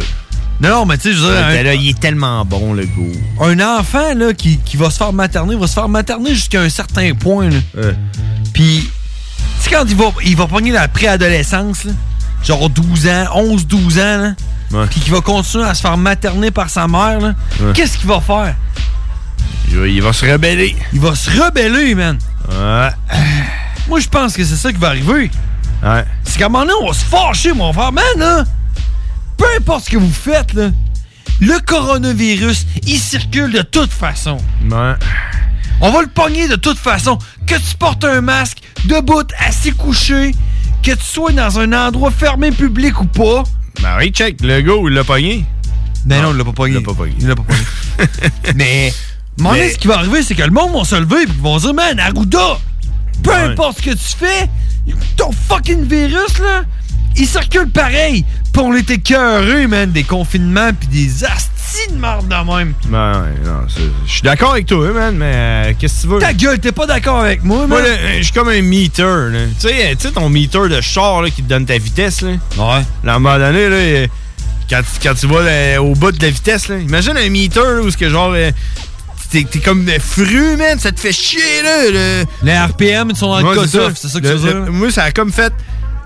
Non, 0.59 0.69
non, 0.69 0.85
mais 0.85 0.97
tu 0.97 1.09
sais, 1.09 1.13
je 1.13 1.19
veux 1.21 1.31
dire, 1.31 1.45
Ouais, 1.47 1.59
un- 1.59 1.63
là, 1.63 1.73
il 1.75 1.89
est 1.89 1.99
tellement 1.99 2.43
bon, 2.45 2.73
le 2.73 2.85
goût. 2.85 3.11
un 3.41 3.59
enfant 3.59 4.13
là, 4.15 4.33
qui, 4.33 4.57
qui 4.57 4.75
va 4.77 4.89
se 4.89 4.97
faire 4.97 5.13
materner, 5.13 5.55
va 5.55 5.67
se 5.67 5.73
faire 5.73 5.87
materner 5.89 6.33
jusqu'à 6.33 6.61
un 6.61 6.69
certain 6.69 7.13
point. 7.13 7.49
là. 7.49 7.89
Puis, 8.53 8.89
tu 9.37 9.69
sais, 9.69 9.69
quand 9.75 9.85
il 9.87 9.95
va, 9.95 10.05
il 10.25 10.35
va 10.35 10.47
pogner 10.47 10.71
la 10.71 10.87
préadolescence, 10.87 11.83
là, 11.85 11.91
genre 12.43 12.69
12 12.69 13.07
ans, 13.07 13.25
11-12 13.35 13.99
ans, 13.99 14.33
là, 14.71 14.85
puis 14.89 14.99
qu'il 14.99 15.13
va 15.13 15.21
continuer 15.21 15.65
à 15.65 15.73
se 15.73 15.81
faire 15.81 15.97
materner 15.97 16.51
par 16.51 16.69
sa 16.69 16.87
mère, 16.87 17.19
là, 17.19 17.33
Ouais. 17.59 17.73
qu'est-ce 17.73 17.97
qu'il 17.97 18.07
va 18.07 18.19
faire? 18.21 18.55
Il 19.69 19.77
va, 19.77 19.87
il 19.87 20.01
va 20.01 20.13
se 20.13 20.25
rebeller. 20.31 20.75
Il 20.93 20.99
va 20.99 21.13
se 21.15 21.29
rebeller, 21.29 21.93
man. 21.95 22.17
Ouais. 22.49 22.89
Moi, 23.89 23.99
je 23.99 24.07
pense 24.07 24.33
que 24.35 24.43
c'est 24.45 24.55
ça 24.55 24.71
qui 24.71 24.77
va 24.79 24.87
arriver. 24.89 25.29
Ouais. 25.83 26.05
C'est 26.23 26.39
qu'à 26.39 26.45
un 26.45 26.49
moment 26.49 26.65
donné, 26.65 26.73
on 26.81 26.87
va 26.87 26.93
se 26.93 27.05
fâcher, 27.05 27.53
mon 27.53 27.71
frère. 27.73 27.91
Man, 27.91 28.03
là, 28.17 28.43
peu 29.37 29.45
importe 29.57 29.85
ce 29.85 29.89
que 29.91 29.97
vous 29.97 30.11
faites, 30.11 30.53
là, 30.53 30.69
le 31.39 31.59
coronavirus, 31.65 32.65
il 32.85 32.97
circule 32.99 33.51
de 33.51 33.61
toute 33.61 33.91
façon. 33.91 34.37
Ouais. 34.69 34.93
On 35.81 35.91
va 35.91 36.01
le 36.01 36.07
pogner 36.07 36.47
de 36.47 36.55
toute 36.55 36.77
façon. 36.79 37.17
Que 37.45 37.55
tu 37.55 37.75
portes 37.77 38.03
un 38.03 38.21
masque, 38.21 38.59
debout, 38.85 39.23
assis 39.39 39.71
couché, 39.71 40.33
que 40.83 40.91
tu 40.91 41.03
sois 41.03 41.31
dans 41.31 41.59
un 41.59 41.71
endroit 41.73 42.11
fermé 42.11 42.51
public 42.51 42.99
ou 43.01 43.05
pas. 43.05 43.43
Ben 43.81 43.95
oui, 43.99 44.09
check. 44.11 44.41
Le 44.41 44.61
gars, 44.61 44.73
il 44.87 44.93
l'a 44.93 45.03
pogné. 45.03 45.45
Ben 46.05 46.21
non, 46.21 46.31
il 46.31 46.37
l'a 46.37 46.43
pas 46.45 46.51
pogné. 46.53 46.75
Il 46.75 46.79
l'a 46.79 46.85
pas 46.85 46.93
pogné. 46.93 47.15
Il 47.19 47.27
l'a 47.27 47.35
pas 47.35 47.43
pogné. 47.43 47.61
Mais, 48.55 48.93
donné, 49.37 49.59
Mais- 49.59 49.69
ce 49.71 49.77
qui 49.77 49.87
va 49.87 49.97
arriver, 49.99 50.23
c'est 50.23 50.35
que 50.35 50.43
le 50.43 50.51
monde 50.51 50.73
va 50.73 50.83
se 50.83 50.95
lever 50.95 51.21
et 51.21 51.25
ils 51.27 51.41
vont 51.41 51.57
dire, 51.57 51.73
man, 51.73 51.99
Arruda, 51.99 52.59
peu 53.23 53.29
Ouais. 53.31 53.35
importe 53.37 53.77
ce 53.79 53.83
que 53.83 53.91
tu 53.91 54.15
fais, 54.17 54.49
ton 55.15 55.31
fucking 55.31 55.83
virus, 55.87 56.39
là, 56.39 56.63
il 57.17 57.27
circule 57.27 57.69
pareil. 57.69 58.23
Puis 58.53 58.61
on 58.63 58.73
était 58.75 58.97
cœureux, 58.97 59.67
man, 59.67 59.91
des 59.91 60.03
confinements 60.03 60.71
puis 60.73 60.87
des 60.87 61.23
astis 61.23 61.91
de 61.91 61.97
marde 61.97 62.27
de 62.27 62.35
même. 62.57 62.73
Ben, 62.87 63.25
non, 63.45 63.61
c'est- 63.67 63.81
je 64.05 64.11
suis 64.11 64.21
d'accord 64.21 64.51
avec 64.51 64.65
toi, 64.65 64.89
man, 64.91 65.15
mais 65.17 65.31
euh, 65.35 65.73
qu'est-ce 65.77 65.97
que 65.97 66.01
tu 66.01 66.07
veux? 66.07 66.19
Ta 66.19 66.33
gueule, 66.33 66.59
t'es 66.59 66.71
pas 66.71 66.85
d'accord 66.87 67.19
avec 67.19 67.43
moi, 67.43 67.67
Moi, 67.67 67.79
man? 67.81 67.87
là, 67.87 68.17
je 68.17 68.23
suis 68.23 68.33
comme 68.33 68.47
un 68.49 68.61
meter, 68.61 69.03
là. 69.03 69.39
Tu 69.59 69.67
sais, 69.67 69.95
tu 69.95 70.07
sais, 70.07 70.13
ton 70.13 70.29
meter 70.29 70.69
de 70.69 70.81
char, 70.81 71.21
là, 71.21 71.29
qui 71.29 71.43
te 71.43 71.49
donne 71.49 71.65
ta 71.65 71.77
vitesse, 71.77 72.21
là. 72.21 72.29
Ouais. 72.57 72.81
Là, 73.03 73.13
à 73.13 73.15
un 73.15 73.19
moment 73.19 73.37
donné, 73.37 73.69
là, 73.69 73.75
euh, 73.75 74.07
quand, 74.69 74.81
quand 75.03 75.13
tu 75.13 75.27
vas 75.27 75.39
euh, 75.41 75.77
au 75.77 75.93
bout 75.93 76.11
de 76.11 76.23
la 76.23 76.31
vitesse, 76.31 76.67
là, 76.69 76.77
imagine 76.77 77.15
un 77.17 77.29
meter, 77.29 77.59
là, 77.59 77.81
où 77.81 77.91
ce 77.91 77.97
que 77.97 78.09
genre, 78.09 78.31
euh, 78.33 78.51
t'es 79.29 79.43
t'es 79.43 79.59
comme 79.59 79.87
euh, 79.89 79.99
fru, 79.99 80.55
man, 80.57 80.79
ça 80.79 80.91
te 80.91 80.99
fait 80.99 81.11
chier, 81.11 81.61
là. 81.63 81.89
le- 81.91 82.23
Les 82.43 82.57
RPM, 82.57 83.09
ils 83.11 83.15
sont 83.15 83.29
dans 83.29 83.51
le 83.51 83.55
cut-off, 83.61 83.93
c'est 83.95 84.07
ça 84.07 84.19
que 84.19 84.25
tu 84.27 84.33
veux 84.33 84.39
dire? 84.63 84.71
Moi, 84.71 84.89
ça 84.91 85.03
a 85.03 85.11
comme 85.11 85.31
fait. 85.31 85.53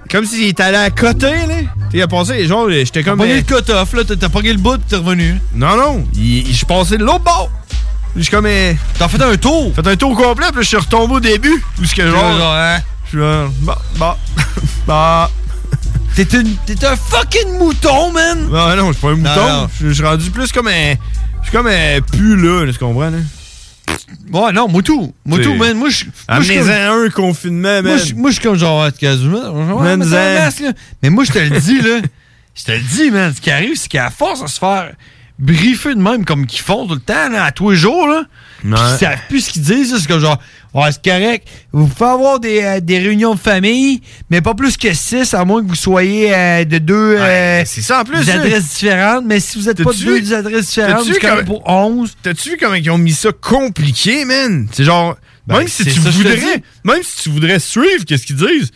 Comme 0.10 0.26
s'il 0.26 0.48
était 0.48 0.64
allé 0.64 0.78
à 0.78 0.90
côté, 0.90 1.28
là. 1.30 1.46
Tu 1.48 1.54
sais, 1.54 1.68
il 1.94 2.02
a 2.02 2.08
passé, 2.08 2.46
genre, 2.48 2.70
j'étais 2.70 3.04
comme. 3.04 3.20
T'as 3.20 3.24
pogné 3.26 3.34
euh, 3.34 3.44
le 3.50 3.62
cut-off, 3.62 3.94
là, 3.94 4.04
t'as 4.04 4.30
pogné 4.30 4.52
le 4.54 4.60
bout, 4.60 4.78
t'es 4.88 4.98
revenu. 4.98 5.40
Non, 5.54 5.76
non, 5.78 6.06
je 6.14 6.52
suis 6.52 6.66
passé 6.66 6.98
de 6.98 7.04
l'autre 7.04 7.24
bord. 7.24 7.50
Je 8.16 8.22
suis 8.24 8.32
comme. 8.32 8.46
euh, 8.46 8.74
T'as 9.00 9.08
fait 9.08 9.22
un 9.22 9.38
tour? 9.38 9.74
Fait 9.74 9.88
un 9.88 9.96
tour 9.96 10.16
complet, 10.18 10.48
puis 10.54 10.64
je 10.64 10.68
suis 10.68 10.78
retombé 10.78 11.14
au 11.16 11.20
début. 11.22 11.64
Où 11.82 11.86
ce 11.86 11.96
que 11.96 12.10
genre. 12.10 12.38
Genre, 12.38 12.54
hein? 12.54 12.80
Je 13.06 13.10
suis 13.10 13.18
là. 13.20 13.48
Bah, 13.62 13.78
bah, 13.98 14.18
bah. 14.88 15.32
T'es 16.14 16.24
une- 16.24 16.58
t'es 16.66 16.86
un 16.86 16.98
fucking 16.98 17.58
mouton, 17.58 18.12
man! 18.12 18.50
Non, 18.50 18.76
non, 18.76 18.88
je 18.88 18.98
suis 18.98 19.02
pas 19.02 19.08
un 19.12 19.16
mouton. 19.16 19.70
Je 19.82 19.92
suis 19.94 20.04
rendu 20.04 20.30
plus 20.30 20.52
comme 20.52 20.68
un. 20.68 20.96
Je 21.42 21.48
suis 21.50 21.52
comme 21.58 21.68
un 21.68 22.02
pu 22.02 22.36
là, 22.36 22.66
là, 22.66 22.74
tu 22.74 22.80
comprends, 22.80 23.10
là? 23.10 23.18
Ouais, 24.32 24.52
non, 24.54 24.68
Moutou. 24.68 25.14
Moutou, 25.26 25.56
man, 25.56 25.78
moi, 25.78 25.90
je. 25.90 26.06
Amenez-en 26.28 27.06
un 27.06 27.10
confinement, 27.10 27.82
man. 27.82 27.84
Moi, 27.84 27.98
je 27.98 28.14
moi, 28.14 28.30
je 28.30 28.36
suis 28.36 28.44
comme 28.44 28.58
genre, 28.58 28.84
ah, 28.84 28.92
quasiment. 28.92 29.54
masque, 29.98 30.60
là. 30.62 30.74
Mais 31.04 31.10
moi, 31.10 31.24
je 31.24 31.32
te 31.32 31.40
le 31.40 31.60
dis, 31.60 31.82
là. 31.82 32.00
Je 32.54 32.66
te 32.66 32.72
le 32.74 32.80
dis, 32.80 33.12
man. 33.12 33.34
Ce 33.34 33.40
qui 33.40 33.50
arrive, 33.50 33.78
c'est 33.78 33.88
qu'à 33.88 34.10
force 34.10 34.44
de 34.44 34.48
se 34.48 34.60
faire 34.60 34.92
briefer 35.40 35.96
de 35.96 36.02
même, 36.02 36.26
comme 36.26 36.46
qu'ils 36.46 36.60
font 36.60 36.86
tout 36.86 36.96
le 36.96 37.00
temps, 37.00 37.30
là, 37.30 37.46
à 37.46 37.52
tous 37.52 37.72
les 37.72 37.78
jours, 37.78 38.08
là. 38.08 38.24
Pis 38.62 38.68
ils 38.70 39.00
savent 39.00 39.20
plus 39.30 39.46
ce 39.46 39.52
qu'ils 39.52 39.62
disent. 39.62 39.98
C'est 39.98 40.08
comme 40.08 40.20
genre, 40.20 40.38
ouais, 40.74 40.90
c'est 40.92 41.04
correct. 41.04 41.48
Vous 41.72 41.88
pouvez 41.88 42.10
avoir 42.10 42.40
des, 42.40 42.62
euh, 42.64 42.80
des 42.80 43.00
réunions 43.00 43.36
de 43.36 43.40
famille, 43.40 44.02
mais 44.30 44.42
pas 44.42 44.54
plus 44.54 44.78
que 44.78 44.94
six, 44.94 45.34
à 45.34 45.44
moins 45.46 45.62
que 45.64 45.68
vous 45.68 45.76
soyez 45.76 46.34
euh, 46.34 46.64
de 46.66 46.78
deux. 46.78 47.16
euh, 47.18 47.64
c'est 47.66 47.82
ça 47.82 48.02
en 48.02 48.04
plus, 48.04 48.20
Des 48.26 48.34
là. 48.34 48.42
adresses 48.42 48.74
différentes, 48.74 49.26
mais 49.26 49.40
si 49.40 49.58
vous 49.60 49.70
êtes 49.70 49.84
pas 49.84 49.92
de 49.94 49.98
deux 50.04 50.22
des 50.22 50.34
adresses 50.34 50.68
différentes, 50.68 51.08
même 51.08 51.18
comme- 51.20 51.46
pour 51.46 51.68
11. 51.70 52.16
T'as-tu 52.24 52.52
vu 52.52 52.58
comment 52.60 52.76
ils 52.76 52.90
ont 52.92 52.98
mis 52.98 53.14
ça 53.14 53.32
compliqué, 53.32 54.26
man? 54.26 54.68
C'est 54.72 54.84
genre. 54.84 55.18
Ben, 55.48 55.58
même 55.60 55.68
si 55.68 55.84
tu 55.84 55.92
ça, 56.00 56.10
voudrais. 56.12 56.62
Même 56.84 57.02
si 57.04 57.24
tu 57.24 57.30
voudrais 57.30 57.60
suivre, 57.60 58.06
qu'est-ce 58.08 58.26
qu'ils 58.28 58.36
disent? 58.36 58.72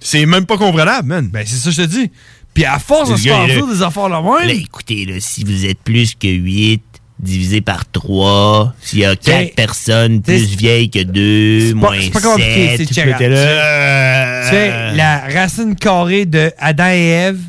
C'est 0.00 0.26
même 0.26 0.44
pas 0.46 0.58
comprenable, 0.58 1.08
man. 1.08 1.28
Ben, 1.28 1.44
c'est 1.46 1.56
ça, 1.56 1.70
je 1.70 1.82
te 1.82 1.86
dis. 1.86 2.10
Puis 2.52 2.64
à 2.64 2.78
force 2.78 3.10
de 3.10 3.16
se 3.16 3.22
faire 3.22 3.66
des 3.66 3.82
affaires 3.82 4.08
là 4.08 4.20
même. 4.22 4.46
Là, 4.46 4.52
écoutez, 4.54 5.06
là, 5.06 5.14
si 5.18 5.42
vous 5.44 5.64
êtes 5.64 5.78
plus 5.80 6.14
que 6.14 6.28
8, 6.28 6.82
divisé 7.24 7.60
par 7.60 7.90
3, 7.90 8.72
s'il 8.80 9.00
y 9.00 9.04
a 9.04 9.16
4 9.16 9.20
T'sais, 9.20 9.52
personnes 9.56 10.22
plus 10.22 10.44
vieilles 10.56 10.90
que 10.90 11.02
2, 11.02 11.68
C'est 11.68 11.72
pas- 11.74 11.78
moins 11.80 12.00
c'est 12.00 12.10
pas 12.10 12.20
compliqué, 12.20 12.76
7, 12.76 12.88
c'est 12.88 12.94
Tchera. 12.94 13.18
là. 13.28 14.44
Tu 14.44 14.50
fais 14.50 14.94
la 14.94 15.18
racine 15.34 15.74
carrée 15.74 16.26
de 16.26 16.52
Adam 16.58 16.88
et 16.90 17.08
Ève, 17.08 17.40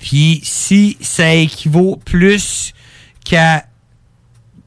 puis 0.00 0.40
si 0.44 0.96
ça 1.00 1.32
équivaut 1.32 1.98
plus 2.04 2.72
qu'à 3.24 3.64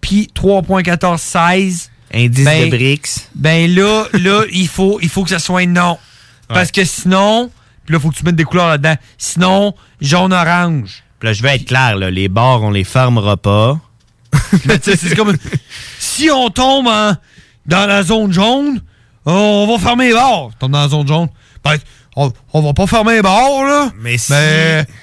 pi 0.02 0.30
3.1416, 0.34 1.90
Indice 2.14 2.46
ben- 2.46 2.66
de 2.70 2.76
Brix. 2.76 3.28
Ben 3.36 3.70
là, 3.76 4.06
là, 4.14 4.44
il 4.52 4.68
faut, 4.68 5.00
il 5.02 5.10
faut 5.10 5.24
que 5.24 5.30
ça 5.30 5.40
soit 5.40 5.66
non. 5.66 5.98
Parce 6.48 6.72
que 6.72 6.86
sinon, 6.86 7.52
puis 7.86 7.94
là, 7.94 8.00
il 8.00 8.02
faut 8.02 8.10
que 8.12 8.16
tu 8.16 8.24
mettes 8.24 8.36
des 8.38 8.46
couleurs 8.46 8.70
là-dedans. 8.70 8.96
Sinon, 9.18 9.74
jaune-orange. 10.00 11.04
Puis 11.20 11.28
là, 11.28 11.34
je 11.34 11.44
vais 11.44 11.56
être 11.56 11.66
clair, 11.66 11.98
là, 11.98 12.10
les 12.10 12.30
bars, 12.30 12.64
on 12.64 12.70
les 12.72 12.86
fermera 12.86 13.36
pas. 13.36 13.80
Mais 14.66 14.80
tu 14.80 14.92
sais, 14.92 14.98
c'est 14.98 15.16
comme. 15.16 15.36
Si 16.00 16.30
on 16.32 16.50
tombe 16.50 16.88
en- 16.88 17.14
dans 17.66 17.86
la 17.88 18.04
zone 18.04 18.32
jaune, 18.32 18.82
on 19.26 19.68
va 19.70 19.78
fermer 19.80 20.08
les 20.10 20.14
bars. 20.14 20.50
Tombe 20.60 20.72
dans 20.72 20.82
la 20.82 20.88
zone 20.90 21.08
jaune. 21.08 21.28
Ben, 21.64 21.76
on, 22.16 22.32
on 22.54 22.62
va 22.62 22.74
pas 22.74 22.88
fermer 22.88 23.16
les 23.16 23.22
bars, 23.22 23.64
là. 23.64 23.90
Mais 24.00 24.18
si. 24.18 24.34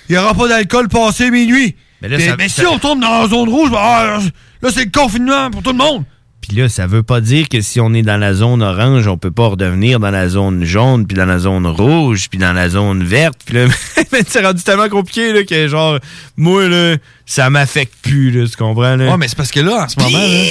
il 0.09 0.14
y 0.14 0.18
aura 0.18 0.34
pas 0.34 0.48
d'alcool 0.48 0.88
passé 0.88 1.30
minuit. 1.30 1.76
Mais 2.02 2.09
là, 2.09 2.16
mais 2.18 2.26
ça- 2.28 2.36
mais 2.36 2.48
ça- 2.48 2.62
si 2.62 2.66
on 2.66 2.78
tombe 2.78 3.01
dans 3.01 3.22
la 3.22 3.28
zone 3.28 3.48
rouge, 3.48 3.70
ben, 3.70 3.78
ah, 3.80 4.18
là, 4.62 4.70
c'est 4.72 4.84
le 4.86 4.90
confinement 4.90 5.51
pour 5.51 5.62
tout 5.62 5.72
le 5.72 5.78
monde. 5.78 6.05
Puis 6.46 6.58
là, 6.58 6.68
ça 6.68 6.86
veut 6.86 7.02
pas 7.02 7.22
dire 7.22 7.48
que 7.48 7.62
si 7.62 7.80
on 7.80 7.94
est 7.94 8.02
dans 8.02 8.18
la 8.18 8.34
zone 8.34 8.62
orange, 8.62 9.06
on 9.06 9.16
peut 9.16 9.30
pas 9.30 9.46
redevenir 9.46 9.98
dans 9.98 10.10
la 10.10 10.28
zone 10.28 10.62
jaune, 10.62 11.06
puis 11.06 11.16
dans 11.16 11.24
la 11.24 11.38
zone 11.38 11.66
rouge, 11.66 12.28
puis 12.28 12.38
dans 12.38 12.52
la 12.52 12.68
zone 12.68 13.02
verte. 13.02 13.40
Puis 13.46 13.54
là, 13.54 13.66
mais 14.12 14.20
c'est 14.28 14.44
rendu 14.44 14.62
tellement 14.62 14.90
compliqué 14.90 15.32
là, 15.32 15.44
que 15.44 15.68
genre, 15.68 15.98
moi, 16.36 16.68
là, 16.68 16.96
ça 17.24 17.48
m'affecte 17.48 17.94
plus, 18.02 18.30
là, 18.30 18.46
tu 18.46 18.56
comprends? 18.58 18.96
Là? 18.96 19.10
Ouais, 19.10 19.16
mais 19.16 19.28
c'est 19.28 19.38
parce 19.38 19.52
que 19.52 19.60
là, 19.60 19.84
en 19.84 19.88
ce 19.88 19.98
moment, 19.98 20.18
là. 20.18 20.44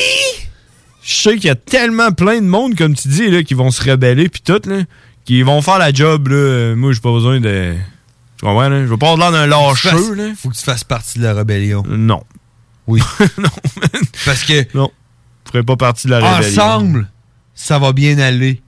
Je 1.04 1.14
sais 1.14 1.36
qu'il 1.36 1.46
y 1.46 1.50
a 1.50 1.56
tellement 1.56 2.12
plein 2.12 2.42
de 2.42 2.48
monde, 2.48 2.76
comme 2.76 2.96
tu 2.96 3.08
dis, 3.10 3.30
là, 3.30 3.44
qui 3.44 3.54
vont 3.54 3.70
se 3.70 3.88
rebeller, 3.88 4.30
puis 4.30 4.42
tout, 4.42 4.62
là, 4.68 4.82
qui 5.26 5.44
vont 5.44 5.62
faire 5.62 5.78
la 5.78 5.94
job, 5.94 6.30
là. 6.30 6.74
Moi, 6.76 6.94
j'ai 6.94 7.02
pas 7.02 7.12
besoin 7.12 7.40
de. 7.40 7.76
Tu 8.40 8.46
comprends, 8.46 8.68
là? 8.68 8.82
Je 8.82 8.88
veux 8.88 8.98
pas 8.98 9.12
avoir 9.12 9.32
l'air 9.32 9.40
d'un 9.40 9.46
lâcheux, 9.46 10.16
là. 10.16 10.32
Faut 10.42 10.50
que 10.50 10.56
tu 10.56 10.64
fasses 10.64 10.84
partie 10.84 11.20
de 11.20 11.24
la 11.26 11.36
rébellion. 11.36 11.84
Non. 11.88 12.24
Oui. 12.88 13.00
non, 13.38 13.50
Parce 14.26 14.44
que. 14.44 14.66
Non. 14.76 14.90
Ferais 15.54 15.64
pas 15.64 15.76
partie 15.78 16.08
de 16.08 16.12
la 16.12 16.18
rébellion. 16.20 16.62
Ensemble, 16.64 17.08
ça 17.54 17.78
va 17.80 17.94
bien 17.94 18.18
aller. 18.18 18.62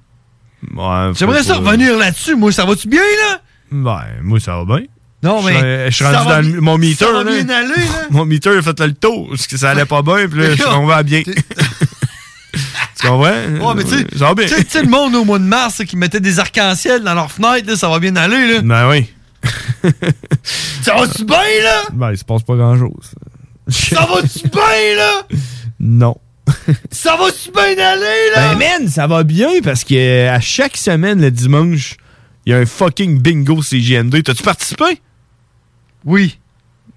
Ouais, 0.74 1.12
J'aimerais 1.18 1.42
ça 1.44 1.56
pas- 1.56 1.60
revenir 1.72 1.98
là-dessus. 1.98 2.36
Moi, 2.36 2.52
ça 2.52 2.64
va-tu 2.64 2.88
bien, 2.88 3.02
là? 3.02 3.42
Ben, 3.72 4.04
moi, 4.24 4.40
ça 4.40 4.56
va 4.58 4.66
bien. 4.78 4.86
Non, 5.24 5.42
mais. 5.42 5.90
Je 5.90 5.96
suis 5.96 6.06
rendu 6.06 6.18
va 6.28 6.42
dans 6.44 6.62
mon 6.62 6.78
meter, 6.78 7.06
Ça 7.06 7.12
va 7.12 7.24
là. 7.24 7.32
bien 7.32 7.50
aller, 7.50 7.74
là. 7.76 8.06
Mon 8.12 8.26
meter 8.26 8.50
a 8.56 8.62
fait 8.62 8.80
le 8.82 8.94
tour, 8.94 9.30
parce 9.30 9.48
que 9.48 9.58
ça 9.58 9.72
allait 9.72 9.86
pas 9.86 10.04
bien, 10.04 10.28
puis 10.30 10.40
là, 10.40 10.52
je 10.52 10.56
suis 10.62 10.64
à 10.64 11.02
bien. 11.04 11.24
tu 11.26 13.08
comprends? 13.08 13.24
Ouais, 13.26 13.74
mais 13.76 13.84
tu 13.84 13.90
sais, 13.90 14.06
va 14.16 14.36
tu 14.48 14.48
sais- 14.56 14.64
tu 14.64 14.70
sais, 14.70 14.84
le 14.84 14.90
monde 14.90 15.16
au 15.16 15.26
mois 15.26 15.40
de 15.40 15.44
mars 15.46 15.80
là, 15.80 15.86
qui 15.86 15.98
mettait 15.98 16.20
des 16.20 16.38
arcs-en-ciel 16.40 17.02
dans 17.04 17.16
leurs 17.16 17.32
fenêtres, 17.32 17.68
là, 17.68 17.76
ça 17.76 17.90
va 17.90 17.98
bien 18.00 18.16
aller, 18.16 18.54
là. 18.54 18.62
Ben 18.62 18.90
oui. 18.90 19.12
Ça 20.84 20.96
va-tu 20.96 21.26
bien, 21.26 21.38
là? 21.64 21.82
Ben, 21.94 22.12
il 22.12 22.18
se 22.20 22.24
passe 22.24 22.44
pas 22.44 22.56
grand-chose. 22.56 23.12
Ça 23.70 24.06
va-tu 24.06 24.48
bien, 24.50 24.96
là? 24.98 25.22
Non. 25.80 26.16
Ça 26.92 27.16
va-tu 27.16 27.52
bien 27.52 27.86
aller, 27.86 28.30
là? 28.36 28.56
Ben, 28.56 28.60
man, 28.60 28.88
ça 28.88 29.08
va 29.08 29.24
bien 29.24 29.62
parce 29.64 29.84
que 29.84 29.96
euh, 29.96 30.32
à 30.34 30.40
chaque 30.40 30.78
semaine, 30.78 31.22
le 31.22 31.32
dimanche, 31.32 31.96
il 32.46 32.52
y 32.52 32.54
a 32.54 32.58
un 32.60 32.66
fucking 32.66 33.20
bingo 33.20 33.62
CGN2. 33.62 34.22
T'as-tu 34.22 34.44
participé? 34.44 35.02
Oui. 36.06 36.38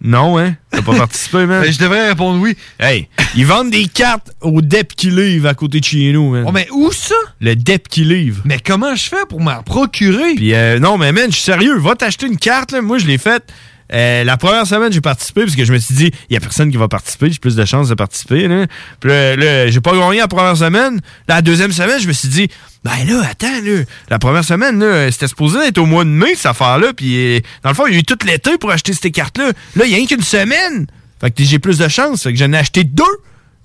Non, 0.00 0.38
hein? 0.38 0.56
T'as 0.70 0.82
pas 0.82 0.94
participé, 0.98 1.46
man? 1.46 1.62
Ben, 1.62 1.72
je 1.72 1.78
devrais 1.78 2.08
répondre 2.08 2.40
oui. 2.40 2.56
Hey, 2.78 3.08
ils 3.34 3.46
vendent 3.46 3.70
des 3.70 3.86
cartes 3.86 4.30
au 4.40 4.60
Dep 4.60 4.94
qui 4.94 5.10
livre 5.10 5.48
à 5.48 5.54
côté 5.54 5.80
de 5.80 5.84
chez 5.84 6.12
nous, 6.12 6.30
man. 6.30 6.44
Oh, 6.46 6.52
mais 6.52 6.68
où 6.70 6.92
ça? 6.92 7.16
Le 7.40 7.56
Dep 7.56 7.88
qui 7.88 8.04
livre. 8.04 8.42
Mais 8.44 8.58
comment 8.64 8.94
je 8.94 9.08
fais 9.08 9.26
pour 9.28 9.40
m'en 9.40 9.62
procurer? 9.62 10.34
Puis 10.34 10.54
euh, 10.54 10.78
non, 10.78 10.98
mais 10.98 11.10
man, 11.12 11.30
je 11.30 11.36
suis 11.36 11.44
sérieux. 11.44 11.78
Va 11.78 11.94
t'acheter 11.94 12.26
une 12.26 12.38
carte, 12.38 12.70
là. 12.72 12.80
Moi, 12.82 12.98
je 12.98 13.06
l'ai 13.06 13.18
faite. 13.18 13.52
Euh, 13.92 14.24
la 14.24 14.36
première 14.36 14.66
semaine, 14.66 14.92
j'ai 14.92 15.00
participé 15.00 15.42
parce 15.42 15.56
que 15.56 15.64
je 15.64 15.72
me 15.72 15.78
suis 15.78 15.94
dit, 15.94 16.10
il 16.28 16.34
y 16.34 16.36
a 16.36 16.40
personne 16.40 16.70
qui 16.70 16.76
va 16.76 16.88
participer, 16.88 17.30
j'ai 17.30 17.38
plus 17.38 17.56
de 17.56 17.64
chances 17.64 17.88
de 17.88 17.94
participer. 17.94 18.48
Là. 18.48 18.66
Puis 19.00 19.10
là, 19.10 19.68
j'ai 19.68 19.80
pas 19.80 19.92
gagné 19.92 20.18
la 20.18 20.28
première 20.28 20.56
semaine. 20.56 21.00
La 21.26 21.42
deuxième 21.42 21.72
semaine, 21.72 22.00
je 22.00 22.08
me 22.08 22.12
suis 22.12 22.28
dit, 22.28 22.48
ben 22.84 23.04
là, 23.06 23.22
attends, 23.30 23.60
là, 23.64 23.82
la 24.08 24.18
première 24.18 24.44
semaine, 24.44 25.10
c'était 25.10 25.28
supposé 25.28 25.58
être 25.66 25.78
au 25.78 25.86
mois 25.86 26.04
de 26.04 26.10
mai, 26.10 26.34
cette 26.34 26.46
affaire-là. 26.46 26.92
Puis 26.92 27.36
euh, 27.36 27.40
dans 27.62 27.70
le 27.70 27.74
fond, 27.74 27.86
il 27.86 27.94
y 27.94 27.96
a 27.96 28.00
eu 28.00 28.04
tout 28.04 28.18
l'été 28.26 28.58
pour 28.58 28.70
acheter 28.70 28.92
ces 28.92 29.10
cartes-là. 29.10 29.52
Là, 29.76 29.84
il 29.84 29.90
y 29.90 29.94
a 29.94 29.96
rien 29.96 30.06
qu'une 30.06 30.22
semaine. 30.22 30.86
Fait 31.20 31.30
que 31.30 31.42
j'ai 31.42 31.58
plus 31.58 31.78
de 31.78 31.88
chance. 31.88 32.22
Fait 32.22 32.32
que 32.32 32.38
j'en 32.38 32.52
ai 32.52 32.58
acheté 32.58 32.84
deux. 32.84 33.04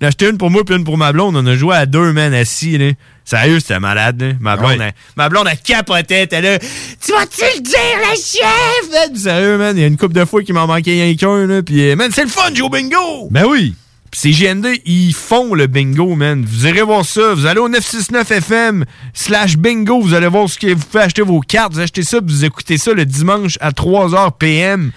J'en 0.03 0.07
ai 0.07 0.09
acheté 0.09 0.27
une 0.29 0.37
pour 0.37 0.51
moi 0.51 0.65
puis 0.65 0.75
une 0.75 0.83
pour 0.83 0.97
ma 0.97 1.13
blonde. 1.13 1.37
On 1.37 1.45
a 1.47 1.55
joué 1.55 1.77
à 1.77 1.85
deux, 1.85 2.11
man, 2.11 2.33
assis. 2.33 2.77
Là. 2.77 2.91
Sérieux, 3.23 3.61
c'était 3.61 3.79
malade. 3.79 4.21
Là. 4.21 4.33
Ma 4.41 4.57
blonde, 4.57 4.71
Ouais. 4.77 4.87
elle- 4.87 4.93
ma 5.15 5.29
blonde, 5.29 5.47
a 5.47 5.55
capoté. 5.55 6.27
Elle 6.29 6.43
là, 6.43 6.59
tu 6.59 7.11
vas-tu 7.13 7.39
le 7.55 7.61
dire, 7.61 7.79
le 8.01 8.15
chef? 8.17 9.15
Sérieux, 9.17 9.57
man, 9.57 9.77
il 9.77 9.81
y 9.81 9.83
a 9.85 9.87
une 9.87 9.95
couple 9.95 10.13
de 10.15 10.25
fois 10.25 10.43
qu'il 10.43 10.55
m'en 10.55 10.67
manquait 10.67 10.91
rien 10.91 11.15
qu'un. 11.15 11.47
là, 11.47 11.63
Puis, 11.63 11.89
euh, 11.89 11.95
man, 11.95 12.11
c'est 12.13 12.23
le 12.23 12.29
fun, 12.29 12.51
au 12.61 12.67
bingo! 12.69 13.29
Ben 13.31 13.45
oui! 13.47 13.75
Puis 14.11 14.19
ces 14.19 14.31
GND, 14.31 14.67
ils 14.85 15.13
font 15.13 15.53
le 15.53 15.67
bingo, 15.67 16.15
man. 16.15 16.45
Vous 16.45 16.67
irez 16.67 16.81
voir 16.81 17.05
ça. 17.05 17.33
Vous 17.33 17.45
allez 17.45 17.61
au 17.61 17.69
969FM 17.69 18.83
slash 19.13 19.55
bingo. 19.57 20.01
Vous 20.01 20.13
allez 20.13 20.27
voir 20.27 20.49
ce 20.49 20.59
que 20.59 20.67
vous 20.73 20.83
pouvez 20.85 21.03
acheter 21.05 21.21
vos 21.21 21.39
cartes. 21.39 21.73
Vous 21.73 21.79
achetez 21.79 22.03
ça, 22.03 22.21
puis 22.21 22.35
vous 22.35 22.43
écoutez 22.45 22.77
ça 22.77 22.91
le 22.93 23.05
dimanche 23.05 23.57
à 23.61 23.71
3h 23.71 24.33
PM. 24.37 24.91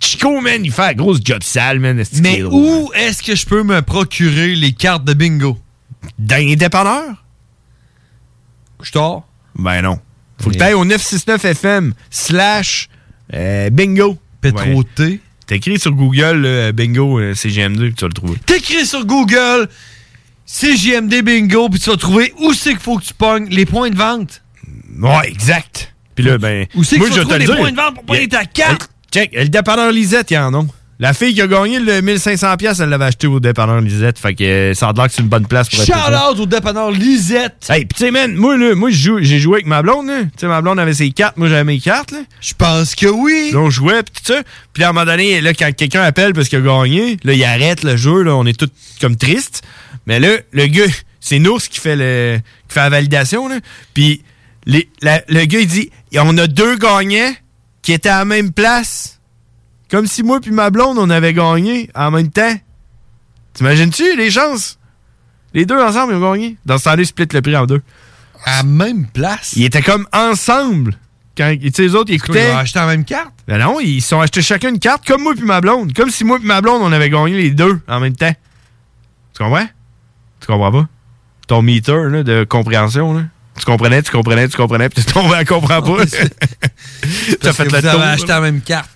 Chico, 0.00 0.40
man, 0.40 0.64
il 0.64 0.72
fait 0.72 0.82
la 0.82 0.94
grosse 0.94 1.20
job 1.22 1.42
sale, 1.42 1.78
man. 1.78 2.02
Mais 2.22 2.42
où 2.42 2.90
est-ce 2.94 3.22
que 3.22 3.34
je 3.34 3.46
peux 3.46 3.62
me 3.62 3.82
procurer 3.82 4.54
les 4.54 4.72
cartes 4.72 5.04
de 5.04 5.14
bingo? 5.14 5.58
Dans 6.18 6.44
les 6.44 6.56
dépanneurs? 6.56 7.24
Je 8.82 8.92
dors? 8.92 9.28
Ben 9.54 9.82
non. 9.82 9.98
Faut 10.40 10.50
que 10.50 10.56
tu 10.56 10.62
ailles 10.62 10.74
au 10.74 10.86
969FM 10.86 11.92
slash 12.08 12.88
euh, 13.34 13.68
bingo. 13.68 14.16
Pétro 14.40 14.82
T. 14.84 15.20
T'écris 15.46 15.78
sur 15.78 15.92
Google 15.92 16.44
euh, 16.46 16.72
bingo 16.72 17.18
euh, 17.18 17.34
CGM2 17.34 17.78
puis 17.78 17.94
tu 17.94 18.00
vas 18.00 18.08
le 18.08 18.14
trouver. 18.14 18.38
T'écris 18.46 18.86
sur 18.86 19.04
Google 19.04 19.68
CJMD 20.50 21.22
Bingo, 21.22 21.68
puis 21.68 21.78
tu 21.78 21.90
vas 21.90 21.96
trouver 21.96 22.34
où 22.40 22.52
c'est 22.52 22.70
qu'il 22.70 22.80
faut 22.80 22.98
que 22.98 23.04
tu 23.04 23.14
pognes 23.14 23.48
les 23.50 23.66
points 23.66 23.90
de 23.90 23.96
vente. 23.96 24.42
Ouais, 24.98 25.28
exact. 25.28 25.94
Puis 26.14 26.24
là, 26.24 26.38
ben. 26.38 26.66
Où 26.74 26.82
c'est 26.82 26.96
qu'il 26.98 27.06
faut 27.06 27.20
trouver 27.20 27.38
le 27.38 27.52
les 27.52 27.56
points 27.56 27.70
de 27.70 27.76
vente 27.76 27.94
pour 27.94 28.04
payer 28.04 28.28
ta 28.28 28.44
carte? 28.44 28.90
Check, 29.12 29.32
le 29.34 29.48
dépanneur 29.48 29.90
Lisette, 29.92 30.30
il 30.30 30.34
y 30.34 30.38
en 30.38 30.54
a. 30.54 30.64
La 31.02 31.14
fille 31.14 31.32
qui 31.32 31.40
a 31.40 31.46
gagné 31.46 31.78
le 31.80 32.02
1500$, 32.02 32.58
piastres, 32.58 32.82
elle 32.82 32.90
l'avait 32.90 33.06
acheté 33.06 33.26
au 33.26 33.40
dépanneur 33.40 33.80
Lisette. 33.80 34.18
Fait 34.18 34.34
que 34.34 34.44
euh, 34.44 34.74
ça 34.74 34.88
a 34.88 34.92
l'air 34.92 35.06
que 35.06 35.12
c'est 35.14 35.22
une 35.22 35.28
bonne 35.28 35.46
place 35.46 35.66
pour 35.70 35.82
Shout 35.82 35.92
acheter 35.94 36.12
ça. 36.12 36.30
out 36.30 36.38
au 36.40 36.44
dépanneur 36.44 36.90
Lisette. 36.90 37.54
Hey, 37.70 37.86
pis 37.86 37.94
tu 37.94 38.04
sais, 38.04 38.10
man, 38.10 38.34
moi, 38.36 38.58
là, 38.58 38.74
moi, 38.74 38.90
j'ai 38.90 39.38
joué 39.38 39.54
avec 39.54 39.66
ma 39.66 39.80
blonde, 39.80 40.08
là. 40.08 40.24
Tu 40.24 40.28
sais, 40.40 40.46
ma 40.46 40.60
blonde 40.60 40.78
avait 40.78 40.92
ses 40.92 41.10
cartes, 41.10 41.38
moi, 41.38 41.48
j'avais 41.48 41.64
mes 41.64 41.80
cartes, 41.80 42.10
là. 42.12 42.18
Je 42.42 42.52
pense 42.52 42.94
que 42.94 43.06
oui. 43.06 43.50
Là, 43.54 43.60
on 43.60 43.70
jouait, 43.70 44.02
pis 44.02 44.12
tout 44.22 44.34
ça. 44.34 44.42
Puis 44.74 44.84
à 44.84 44.90
un 44.90 44.92
moment 44.92 45.06
donné, 45.06 45.40
là, 45.40 45.54
quand 45.54 45.74
quelqu'un 45.74 46.02
appelle 46.02 46.34
parce 46.34 46.50
qu'il 46.50 46.58
a 46.58 46.62
gagné, 46.62 47.16
là, 47.24 47.32
il 47.32 47.44
arrête 47.44 47.82
le 47.82 47.96
jeu, 47.96 48.22
là, 48.22 48.36
on 48.36 48.44
est 48.44 48.58
tous 48.58 48.68
comme 49.00 49.16
tristes. 49.16 49.62
Mais 50.06 50.20
là, 50.20 50.36
le 50.52 50.66
gars, 50.66 50.84
c'est 51.18 51.38
Nours 51.38 51.62
qui 51.62 51.80
fait 51.80 51.96
le, 51.96 52.40
qui 52.68 52.74
fait 52.74 52.80
la 52.80 52.90
validation, 52.90 53.48
là. 53.48 53.56
Puis 53.94 54.22
les- 54.66 54.90
la- 55.00 55.22
le 55.28 55.46
gars, 55.46 55.60
il 55.60 55.66
dit, 55.66 55.90
on 56.18 56.36
a 56.36 56.46
deux 56.46 56.76
gagnants 56.76 57.32
qui 57.90 57.94
étaient 57.94 58.08
à 58.08 58.20
la 58.20 58.24
même 58.24 58.52
place. 58.52 59.18
Comme 59.90 60.06
si 60.06 60.22
moi 60.22 60.38
puis 60.40 60.52
ma 60.52 60.70
blonde, 60.70 60.96
on 60.96 61.10
avait 61.10 61.34
gagné 61.34 61.90
en 61.96 62.12
même 62.12 62.30
temps. 62.30 62.54
T'imagines-tu 63.52 64.16
les 64.16 64.30
chances? 64.30 64.78
Les 65.54 65.66
deux 65.66 65.82
ensemble, 65.82 66.12
ils 66.12 66.22
ont 66.22 66.32
gagné. 66.32 66.56
Dans 66.64 66.78
ce 66.78 66.84
temps-là, 66.84 67.02
ils 67.02 67.06
split 67.06 67.26
le 67.32 67.42
prix 67.42 67.56
en 67.56 67.66
deux. 67.66 67.82
À 68.44 68.58
la 68.58 68.62
même 68.62 69.08
place? 69.08 69.54
Ils 69.56 69.64
étaient 69.64 69.82
comme 69.82 70.06
ensemble. 70.12 70.96
Quand, 71.36 71.52
tu 71.60 71.68
sais, 71.72 71.82
les 71.82 71.96
autres, 71.96 72.12
ils 72.12 72.14
écoutaient. 72.14 72.50
Ils 72.50 72.54
ont 72.54 72.58
acheté 72.58 72.78
la 72.78 72.86
même 72.86 73.04
carte? 73.04 73.32
Ben 73.48 73.58
non, 73.58 73.80
ils 73.80 74.00
sont 74.02 74.20
achetés 74.20 74.40
chacun 74.40 74.68
une 74.68 74.78
carte, 74.78 75.04
comme 75.04 75.24
moi 75.24 75.34
puis 75.34 75.44
ma 75.44 75.60
blonde. 75.60 75.92
Comme 75.92 76.10
si 76.10 76.22
moi 76.22 76.38
puis 76.38 76.46
ma 76.46 76.60
blonde, 76.60 76.82
on 76.84 76.92
avait 76.92 77.10
gagné 77.10 77.36
les 77.36 77.50
deux 77.50 77.80
en 77.88 77.98
même 77.98 78.14
temps. 78.14 78.34
Tu 79.34 79.42
comprends? 79.42 79.66
Tu 80.38 80.46
comprends 80.46 80.70
pas? 80.70 80.88
Ton 81.48 81.62
meter 81.62 82.04
là, 82.08 82.22
de 82.22 82.44
compréhension, 82.44 83.14
là. 83.14 83.22
Tu 83.60 83.66
comprenais, 83.66 84.02
tu 84.02 84.10
comprenais, 84.10 84.48
tu 84.48 84.56
comprenais, 84.56 84.88
puis 84.88 85.04
tu 85.04 85.12
tombé 85.12 85.34
à 85.34 85.44
comprends 85.44 85.82
pas. 85.82 86.04
T'as 86.06 87.36
Parce 87.42 87.56
fait 87.56 87.64
que 87.66 87.68
le 87.74 87.80
vous 87.80 87.86
avez 87.86 87.90
tour. 87.90 88.00
acheté 88.02 88.26
la 88.28 88.40
même 88.40 88.60
carte. 88.62 88.88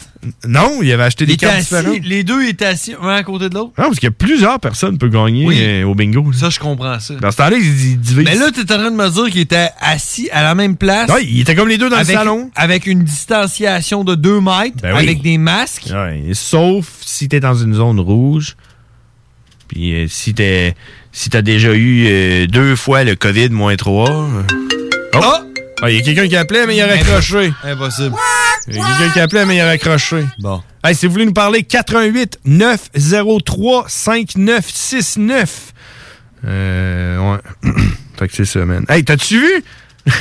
Non, 0.48 0.78
il 0.82 0.90
avait 0.90 1.02
acheté 1.02 1.26
des 1.26 1.36
cartes 1.36 1.58
différentes. 1.58 1.98
les 2.02 2.24
deux 2.24 2.46
étaient 2.48 2.64
assis 2.64 2.94
un 2.98 3.08
à 3.10 3.22
côté 3.22 3.50
de 3.50 3.54
l'autre. 3.54 3.72
Non, 3.76 3.84
parce 3.84 3.96
qu'il 3.98 4.06
y 4.06 4.08
a 4.08 4.10
plusieurs 4.10 4.58
personnes 4.58 4.96
peuvent 4.96 5.10
gagner 5.10 5.44
Oui. 5.46 5.58
euh, 5.60 5.84
au 5.84 5.94
bingo. 5.94 6.32
Ça, 6.32 6.48
je 6.48 6.58
comprends 6.58 6.98
ça. 6.98 7.12
Dans 7.16 7.30
ce 7.30 7.36
temps-là, 7.36 7.58
ils, 7.58 8.00
divisent. 8.00 8.24
Mais 8.24 8.34
là, 8.34 8.50
tu 8.50 8.60
es 8.60 8.72
en 8.72 8.78
train 8.78 8.90
de 8.90 8.96
me 8.96 9.10
dire 9.10 9.30
qu'il 9.30 9.42
était 9.42 9.68
assis 9.82 10.30
à 10.32 10.42
la 10.42 10.54
même 10.54 10.76
place. 10.78 11.10
Ouais, 11.10 11.24
ils 11.26 11.42
étaient 11.42 11.54
comme 11.54 11.68
les 11.68 11.76
deux 11.76 11.90
dans 11.90 11.98
le 11.98 12.04
salon. 12.04 12.50
Avec 12.56 12.86
une 12.86 13.04
distanciation 13.04 14.02
de 14.02 14.14
2 14.14 14.40
mètres, 14.40 14.76
Ben 14.80 14.94
oui. 14.96 15.02
avec 15.02 15.20
des 15.20 15.36
masques. 15.36 15.90
Ouais, 15.92 16.22
sauf 16.32 16.86
si 17.02 17.28
t'es 17.28 17.40
dans 17.40 17.54
une 17.54 17.74
zone 17.74 18.00
rouge. 18.00 18.56
Puis 19.68 19.92
euh, 19.94 20.06
si 20.08 20.32
t'es 20.32 20.74
si 21.14 21.30
t'as 21.30 21.42
déjà 21.42 21.72
eu 21.72 22.06
euh, 22.08 22.46
deux 22.46 22.74
fois 22.76 23.04
le 23.04 23.14
COVID 23.14 23.50
moins 23.50 23.76
3. 23.76 24.10
Oh! 24.10 25.20
Ah, 25.80 25.90
Il 25.90 25.96
y 25.96 25.98
a 26.00 26.02
quelqu'un 26.02 26.26
qui 26.28 26.36
appelait, 26.36 26.66
mais 26.66 26.76
il 26.76 26.82
a 26.82 26.88
raccroché. 26.88 27.52
Impossible. 27.62 28.16
Il 28.66 28.76
y 28.76 28.80
a 28.80 28.84
quelqu'un 28.84 29.12
qui 29.12 29.20
appelait, 29.20 29.46
mais 29.46 29.56
il 29.56 29.60
a 29.60 29.66
raccroché. 29.66 30.24
Bon. 30.40 30.60
Hey, 30.82 30.94
si 30.94 31.06
vous 31.06 31.12
voulez 31.12 31.26
nous 31.26 31.32
parler, 31.32 31.62
88 31.62 32.40
903 32.44 33.84
5969. 33.88 35.72
Euh, 36.46 37.32
ouais. 37.32 37.38
fait 38.18 38.28
que 38.28 38.34
c'est 38.34 38.44
ça, 38.44 38.64
man. 38.64 38.84
Hey, 38.88 39.04
t'as-tu 39.04 39.38
vu? 39.40 39.64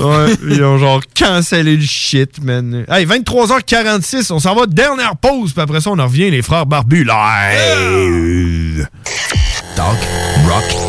Ils 0.49 0.63
ont 0.63 0.77
genre 0.77 1.01
cancellé 1.17 1.75
le 1.75 1.85
shit, 1.85 2.41
man. 2.41 2.85
Hey, 2.89 3.05
23h46, 3.05 4.31
on 4.31 4.39
s'en 4.39 4.55
va 4.55 4.67
dernière 4.67 5.17
pause, 5.17 5.51
puis 5.51 5.61
après 5.61 5.81
ça, 5.81 5.89
on 5.89 5.99
en 5.99 6.07
revient, 6.07 6.31
les 6.31 6.41
frères 6.41 6.65
barbus 6.65 7.03
live. 7.03 8.87
Talk, 9.79 9.95
rock 10.45 10.88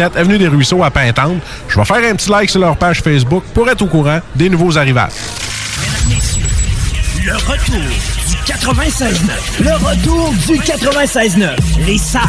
Avenue 0.00 0.38
des 0.38 0.48
Ruisseaux 0.48 0.82
à 0.84 0.90
Pintante. 0.90 1.38
Je 1.68 1.78
vais 1.78 1.84
faire 1.84 1.96
un 2.10 2.14
petit 2.14 2.30
like 2.30 2.50
sur 2.50 2.60
leur 2.60 2.76
page 2.76 3.00
Facebook 3.02 3.44
pour 3.54 3.68
être 3.68 3.82
au 3.82 3.86
courant 3.86 4.20
des 4.34 4.48
nouveaux 4.50 4.76
arrivages. 4.78 5.12
Le 7.24 7.32
retour 7.34 7.80
du 8.28 8.36
96.9. 8.52 9.10
Le 9.60 9.72
retour 9.74 10.32
du 10.46 10.58
96.9. 10.60 11.56
Les 11.86 11.98
salles 11.98 12.22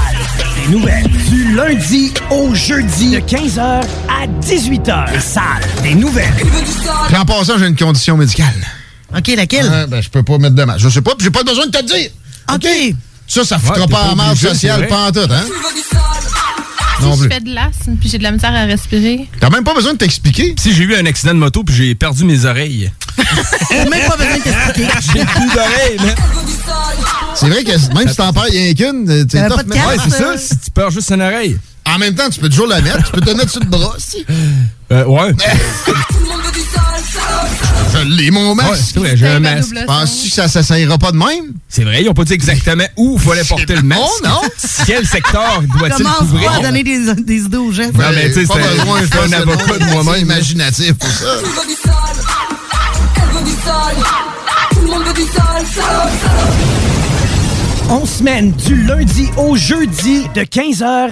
des 0.66 0.72
nouvelles. 0.76 1.08
Du 1.30 1.54
lundi 1.54 2.14
au 2.32 2.56
jeudi 2.56 3.12
de 3.12 3.20
15h 3.20 3.60
à 3.60 4.28
18h. 4.42 5.14
Les 5.14 5.20
salles 5.20 5.44
des 5.84 5.94
nouvelles. 5.94 6.34
Puis 7.08 7.16
en 7.16 7.26
passant, 7.26 7.58
j'ai 7.60 7.68
une 7.68 7.76
condition 7.76 8.18
médicale. 8.18 8.48
OK, 9.16 9.28
laquelle? 9.38 9.70
Ouais, 9.70 9.88
ben, 9.88 10.02
je 10.02 10.10
peux 10.10 10.24
pas 10.24 10.38
mettre 10.40 10.56
de 10.56 10.64
masque. 10.64 10.80
Je 10.80 10.90
sais 10.90 11.02
pas, 11.02 11.12
puis 11.16 11.26
j'ai 11.26 11.32
pas 11.32 11.44
besoin 11.44 11.66
de 11.68 11.72
te 11.72 11.78
le 11.78 11.84
dire. 11.84 12.10
OK. 12.54 12.96
Ça, 13.28 13.44
ça 13.46 13.60
foutra 13.60 13.82
Ouais, 13.82 13.88
pas 13.88 13.98
pas 14.06 14.12
en 14.12 14.16
marge 14.16 14.40
sociale 14.40 14.88
c'est 14.88 14.88
vrai. 14.94 15.12
pantoute, 15.12 15.32
hein? 15.32 15.44
Si 17.00 17.24
je 17.24 17.30
fais 17.30 17.40
de 17.40 17.54
l'asthme 17.54 17.96
puis 18.00 18.10
j'ai 18.10 18.18
de 18.18 18.24
la 18.24 18.32
misère 18.32 18.54
à 18.54 18.66
respirer. 18.66 19.28
T'as 19.40 19.50
même 19.50 19.64
pas 19.64 19.74
besoin 19.74 19.94
de 19.94 19.98
t'expliquer. 19.98 20.56
Si 20.60 20.74
j'ai 20.74 20.84
eu 20.84 20.96
un 20.96 21.06
accident 21.06 21.34
de 21.34 21.40
moto 21.40 21.64
puis 21.64 21.76
j'ai 21.76 21.96
perdu 21.96 22.24
mes 22.26 22.46
oreilles. 22.46 22.92
T'as 23.70 23.86
même 23.90 24.08
pas 24.08 24.18
besoin 24.18 24.38
de 24.38 24.44
t'expliquer. 24.44 24.88
J'ai 25.14 25.26
plus 25.26 25.48
d'oreilles. 25.54 26.16
C'est 27.36 27.50
vrai 27.50 27.64
que 27.64 27.94
même 27.94 28.08
si 28.10 28.16
t'en 28.16 28.34
perds 28.34 28.44
rien 28.44 28.74
qu'une, 28.74 29.10
euh, 29.10 29.26
c'est 29.30 29.38
T'avais 29.38 29.50
tough, 29.50 29.58
pas 29.58 29.64
de 29.64 29.70
mais- 29.70 29.76
Ouais, 29.86 29.96
c'est 30.04 30.10
ça, 30.10 30.38
si 30.38 30.58
tu 30.58 30.72
perds 30.72 30.90
juste 30.92 31.12
une 31.12 31.22
oreille. 31.22 31.58
En 31.86 32.00
même 32.00 32.16
temps, 32.16 32.30
tu 32.30 32.40
peux 32.40 32.50
toujours 32.50 32.68
la 32.68 32.82
mettre, 32.82 33.04
tu 33.06 33.12
peux 33.12 33.22
te 33.22 33.30
mettre 33.32 33.50
sur 33.52 33.62
le 33.62 33.68
bras 33.68 33.96
aussi. 33.96 34.26
Euh, 34.92 35.06
ouais. 35.06 35.34
Je 37.94 38.00
l'ai, 38.04 38.32
mon 38.32 38.54
masque. 38.54 38.98
Ouais, 38.98 39.10
c'est 39.12 39.16
vrai, 39.18 39.30
un 39.36 39.40
masque. 39.40 39.74
Penses-tu 39.86 40.30
que 40.30 40.36
ça, 40.36 40.48
ça, 40.48 40.62
ça 40.62 40.78
ira 40.80 40.98
pas 40.98 41.12
de 41.12 41.18
même? 41.18 41.54
C'est 41.70 41.84
vrai, 41.84 42.04
ils 42.04 42.10
ont 42.10 42.14
pas 42.14 42.26
dit 42.26 42.34
exactement 42.34 42.84
où 42.98 43.18
il 43.18 43.22
fallait 43.28 43.44
porter 43.44 43.76
le 43.76 43.82
masque. 43.82 44.02
Oh, 44.04 44.28
non? 44.28 44.42
Quel 44.86 45.06
secteur 45.08 45.62
doit-il 45.80 46.04
Commence 46.04 46.18
couvrir? 46.20 46.52
pas 46.52 46.58
à 46.58 46.62
donner 46.62 46.84
des, 46.84 47.14
des 47.16 47.38
idées 47.38 47.58
aux 47.58 47.72
gens. 47.72 47.84
Non, 47.86 48.06
mais 48.14 48.28
tu 48.32 48.34
sais, 48.34 48.46
c'est 48.46 48.76
besoin, 48.76 49.00
je 49.02 49.06
c'est 49.06 49.18
pense 49.18 49.26
un 49.26 49.30
que 49.30 49.36
avocat 49.36 49.74
le 49.74 49.80
de 49.80 49.84
monde 49.86 49.92
est 49.92 50.04
moi-même. 50.04 50.22
imaginatif 50.22 50.94
pour 50.94 51.10
ça. 51.10 51.26
On 57.90 58.06
semaine 58.06 58.52
du 58.52 58.84
lundi 58.84 59.30
au 59.38 59.56
jeudi 59.56 60.24
de 60.36 60.42
15h 60.42 61.12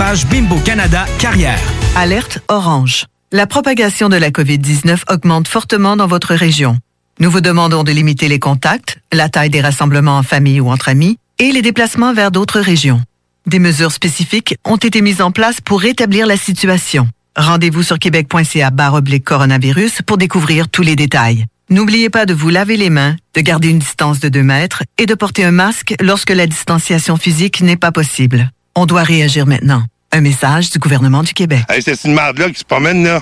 Bimbo 0.29 0.57
Canada 0.65 1.05
Carrière. 1.19 1.59
Alerte 1.95 2.39
orange. 2.47 3.05
La 3.31 3.45
propagation 3.45 4.09
de 4.09 4.15
la 4.17 4.31
COVID-19 4.31 5.03
augmente 5.09 5.47
fortement 5.47 5.95
dans 5.95 6.07
votre 6.07 6.33
région. 6.33 6.79
Nous 7.19 7.29
vous 7.29 7.39
demandons 7.39 7.83
de 7.83 7.91
limiter 7.91 8.27
les 8.27 8.39
contacts, 8.39 8.97
la 9.13 9.29
taille 9.29 9.51
des 9.51 9.61
rassemblements 9.61 10.17
en 10.17 10.23
famille 10.23 10.59
ou 10.59 10.69
entre 10.69 10.89
amis 10.89 11.17
et 11.37 11.51
les 11.51 11.61
déplacements 11.61 12.13
vers 12.13 12.31
d'autres 12.31 12.59
régions. 12.59 13.01
Des 13.45 13.59
mesures 13.59 13.91
spécifiques 13.91 14.55
ont 14.65 14.75
été 14.75 15.01
mises 15.01 15.21
en 15.21 15.29
place 15.29 15.61
pour 15.61 15.79
rétablir 15.79 16.25
la 16.25 16.35
situation. 16.35 17.07
Rendez-vous 17.37 17.83
sur 17.83 17.99
québec.ca 17.99 18.71
oblique 18.93 19.23
coronavirus 19.23 20.01
pour 20.01 20.17
découvrir 20.17 20.67
tous 20.67 20.81
les 20.81 20.95
détails. 20.95 21.45
N'oubliez 21.69 22.09
pas 22.09 22.25
de 22.25 22.33
vous 22.33 22.49
laver 22.49 22.75
les 22.75 22.89
mains, 22.89 23.15
de 23.35 23.41
garder 23.41 23.69
une 23.69 23.79
distance 23.79 24.19
de 24.19 24.29
2 24.29 24.41
mètres 24.41 24.81
et 24.97 25.05
de 25.05 25.13
porter 25.13 25.45
un 25.45 25.51
masque 25.51 25.93
lorsque 26.01 26.31
la 26.31 26.47
distanciation 26.47 27.17
physique 27.17 27.61
n'est 27.61 27.77
pas 27.77 27.91
possible. 27.91 28.49
On 28.75 28.85
doit 28.85 29.03
réagir 29.03 29.45
maintenant. 29.45 29.83
Un 30.13 30.21
message 30.21 30.69
du 30.69 30.79
gouvernement 30.79 31.23
du 31.23 31.33
Québec. 31.33 31.63
Hey, 31.69 31.81
c'est 31.81 32.03
une 32.05 32.13
merde-là 32.13 32.49
qui 32.49 32.59
se 32.59 32.63
promène, 32.63 33.03
là. 33.03 33.21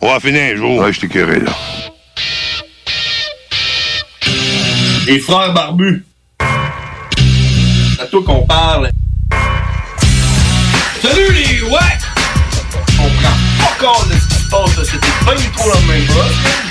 On 0.00 0.12
va 0.12 0.18
finir 0.18 0.54
un 0.54 0.56
jour. 0.56 0.78
Ouais, 0.78 0.92
je 0.92 1.00
t'ai 1.00 1.08
curé, 1.08 1.40
là. 1.40 1.52
Les 5.06 5.20
frères 5.20 5.52
barbus. 5.52 6.04
C'est 7.96 8.02
à 8.02 8.06
toi 8.06 8.22
qu'on 8.24 8.46
parle. 8.46 8.90
Salut 11.00 11.32
les 11.32 11.62
ouais! 11.62 11.78
On 13.00 13.08
prend 13.08 13.36
pas 13.58 13.86
compte 13.86 14.08
de 14.08 14.14
ce 14.14 14.28
qui 14.28 14.34
se 14.34 14.48
passe 14.48 14.76
là. 14.76 14.84
C'était 14.84 15.24
pas 15.24 15.34
du 15.34 15.48
tout 15.48 15.68
la 15.68 15.92
même 15.92 16.06
bosse. 16.06 16.62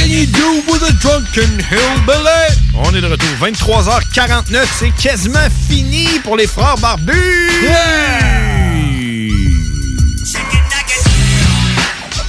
Can 0.00 0.08
you 0.08 0.26
do 0.26 0.62
with 0.70 0.82
a 0.82 0.92
drunken 0.94 1.58
hillbilly? 1.60 2.46
On 2.74 2.94
est 2.94 3.00
de 3.00 3.06
retour. 3.06 3.28
23h49, 3.40 4.64
c'est 4.78 4.90
quasiment 4.90 5.38
fini 5.68 6.06
pour 6.24 6.36
les 6.36 6.46
frères 6.46 6.76
barbus! 6.78 7.50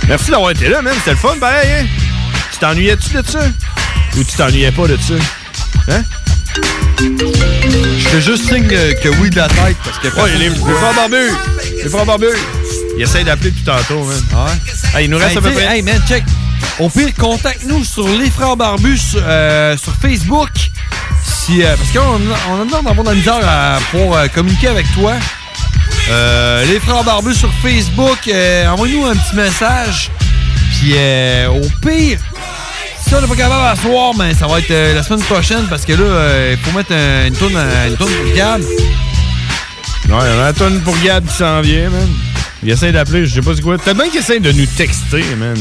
Merci 0.07 0.31
d'avoir 0.31 0.51
été 0.51 0.67
là, 0.67 0.81
man. 0.81 0.93
C'était 0.97 1.11
le 1.11 1.17
fun, 1.17 1.37
pareil, 1.39 1.69
hein? 1.71 1.85
Tu 2.51 2.57
t'ennuyais-tu 2.59 3.13
de 3.13 3.23
ça? 3.25 3.39
Ou 4.17 4.23
tu 4.23 4.35
t'ennuyais 4.35 4.71
pas 4.71 4.87
de 4.87 4.97
ça? 4.97 5.13
Hein? 5.89 6.03
Je 6.99 8.09
fais 8.09 8.21
juste 8.21 8.47
signe 8.49 8.67
que 8.67 9.09
oui 9.21 9.29
de 9.29 9.37
la 9.37 9.47
tête 9.47 9.77
parce 9.85 9.99
que. 9.99 10.07
Ouais, 10.19 10.31
les, 10.37 10.49
les 10.49 10.55
frères 10.55 10.93
barbus! 10.95 11.31
Les 11.83 11.89
frères 11.89 12.05
barbus! 12.05 12.27
Ils 12.97 13.03
essayent 13.03 13.23
d'appeler 13.23 13.51
depuis 13.51 13.63
tantôt, 13.63 14.03
man. 14.03 14.21
Ouais? 14.33 14.99
Hey, 14.99 15.05
il 15.05 15.11
nous 15.11 15.17
reste 15.17 15.31
Hey, 15.31 15.37
à 15.37 15.41
peu 15.41 15.51
près. 15.51 15.77
Hey, 15.77 15.81
man, 15.81 16.01
check. 16.07 16.23
Au 16.79 16.89
pire, 16.89 17.09
contacte-nous 17.17 17.83
sur 17.83 18.07
Les 18.07 18.29
Frères 18.29 18.55
Barbus 18.57 18.97
sur, 18.97 19.21
euh, 19.23 19.77
sur 19.77 19.93
Facebook. 19.95 20.49
Si, 21.23 21.63
euh, 21.63 21.75
parce 21.75 21.89
qu'on 21.91 22.19
on 22.49 22.61
a 22.61 22.63
besoin 22.63 22.83
d'avoir 22.83 23.03
de 23.03 23.09
la 23.09 23.15
misère 23.15 23.39
à- 23.47 23.77
pour 23.91 24.15
euh, 24.15 24.27
communiquer 24.27 24.67
avec 24.67 24.85
toi. 24.93 25.13
Les 26.67 26.79
Frères 26.79 27.03
Barbus 27.03 27.35
sur 27.35 27.51
Facebook, 27.61 28.29
envoie-nous 28.69 29.05
un 29.05 29.15
petit 29.15 29.35
message. 29.35 30.09
Puis, 30.79 30.93
au 31.47 31.61
pire, 31.87 32.19
si 33.07 33.13
on 33.15 33.21
n'est 33.21 33.27
pas 33.27 33.35
capable 33.35 33.65
à 33.65 33.75
mais 34.17 34.33
ça 34.33 34.47
va 34.47 34.59
être 34.59 34.93
la 34.95 35.03
semaine 35.03 35.21
prochaine 35.23 35.67
parce 35.69 35.85
que 35.85 35.93
là, 35.93 36.51
il 36.51 36.57
faut 36.57 36.75
mettre 36.77 36.93
un- 36.93 37.27
une 37.27 37.33
tourne 37.35 37.55
une 37.87 37.95
tourne 37.97 38.11
pour 38.11 38.35
Gab. 38.35 38.61
Ouais, 38.61 38.67
il 40.07 40.09
y 40.09 40.13
en 40.13 40.43
a 40.43 40.49
une 40.49 40.53
tonne 40.53 40.81
pour 40.81 40.97
Gab 41.01 41.25
qui 41.25 41.35
s'en 41.37 41.61
vient, 41.61 41.89
man. 41.89 42.09
Il 42.63 42.69
essaie 42.69 42.91
d'appeler, 42.91 43.25
je 43.25 43.35
sais 43.35 43.41
pas 43.41 43.51
c'est 43.55 43.61
quoi. 43.61 43.77
Peut-être 43.77 43.97
bien 43.97 44.09
qu'il 44.09 44.19
essaie 44.19 44.39
de 44.39 44.51
nous 44.51 44.65
texter, 44.65 45.23
man. 45.37 45.55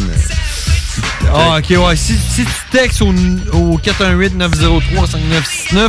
Ah, 1.33 1.59
ok, 1.59 1.71
ouais. 1.87 1.95
Si, 1.97 2.17
si 2.17 2.45
tu 2.45 2.51
textes 2.73 3.03
au, 3.03 3.13
au 3.53 3.79
418-903-5969, 3.79 5.89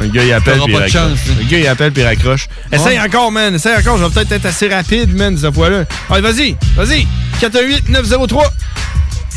Le 0.00 0.08
gars, 0.08 0.24
il 0.24 0.32
appelle 0.32 0.58
puis 0.64 0.72
il 0.72 0.76
raccroche. 0.76 0.92
chance, 0.92 1.18
hein. 1.28 1.34
Le 1.38 1.44
gars, 1.44 1.58
il 1.58 1.66
appelle 1.68 1.92
puis 1.92 2.02
il 2.02 2.06
raccroche. 2.06 2.48
Essaye 2.72 2.98
encore, 3.00 3.30
man. 3.32 3.54
Essaye 3.54 3.76
encore. 3.76 3.98
Je 3.98 4.04
vais 4.04 4.10
peut-être 4.10 4.32
être 4.32 4.46
assez 4.46 4.68
rapide, 4.68 5.14
man, 5.14 5.36
cette 5.38 5.54
fois-là. 5.54 5.84
Allez, 6.10 6.20
vas-y. 6.22 6.56
Vas-y. 6.76 7.06
418-903. 7.40 8.42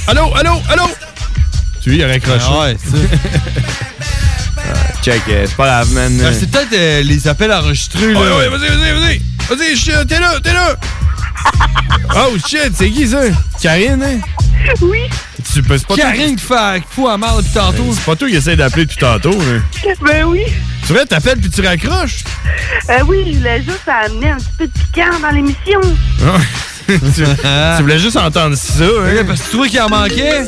Allô, 0.07 0.33
allô, 0.35 0.53
allô? 0.69 0.83
Tu 1.83 1.93
il 1.95 2.03
a 2.03 2.07
raccroché. 2.07 2.45
Ah 2.49 2.59
ouais. 2.61 2.77
Ah, 4.69 4.73
check, 5.01 5.21
euh, 5.29 5.45
c'est 5.47 5.55
pas 5.55 5.65
grave, 5.67 5.93
man. 5.93 6.21
Ah, 6.25 6.33
c'est 6.37 6.51
peut-être 6.51 6.73
euh, 6.73 7.01
les 7.01 7.25
appels 7.29 7.53
enregistrés. 7.53 8.11
là. 8.13 8.19
Ouais, 8.19 8.31
ouais, 8.37 8.49
vas-y, 8.49 8.67
vas-y, 8.67 8.91
vas-y. 8.99 9.21
Vas-y, 9.55 10.05
t'es 10.07 10.19
là, 10.19 10.33
t'es 10.43 10.51
là. 10.51 10.75
oh 12.15 12.37
shit, 12.47 12.71
c'est 12.73 12.89
qui 12.89 13.07
ça? 13.07 13.21
Karine, 13.61 14.03
hein? 14.03 14.19
Oui. 14.81 15.01
Tu 15.53 15.61
peux 15.63 15.77
c'est 15.77 15.87
pas 15.87 15.95
toi 15.95 16.03
Karine 16.03 16.35
qui 16.35 16.43
fait 16.45 16.81
qui 16.81 16.95
fout 16.95 17.09
à 17.09 17.17
mal 17.17 17.37
depuis 17.37 17.53
tantôt. 17.53 17.85
C'est 17.93 18.03
pas 18.03 18.15
toi 18.15 18.27
qui 18.27 18.35
essaie 18.35 18.55
d'appeler 18.55 18.85
depuis 18.85 18.97
tantôt, 18.97 19.31
là. 19.31 19.93
Ben 20.01 20.25
oui. 20.25 20.43
Tu 20.85 20.93
vrai, 20.93 21.05
t'appelles 21.05 21.39
puis 21.39 21.49
tu 21.49 21.61
raccroches? 21.61 22.23
Euh, 22.89 22.99
oui, 23.07 23.23
je 23.31 23.37
voulais 23.37 23.61
juste 23.61 23.87
amener 23.87 24.31
un 24.31 24.37
petit 24.37 24.51
peu 24.57 24.67
de 24.67 24.71
piquant 24.71 25.19
dans 25.21 25.31
l'émission. 25.31 25.81
Tu, 26.87 26.95
tu 26.95 27.81
voulais 27.81 27.99
juste 27.99 28.15
entendre 28.15 28.55
ça, 28.55 28.85
hein? 28.85 29.25
parce 29.27 29.41
que 29.41 29.45
tu 29.45 29.51
trouvais 29.51 29.67
qu'il 29.67 29.81
en 29.81 29.89
manquait? 29.89 30.45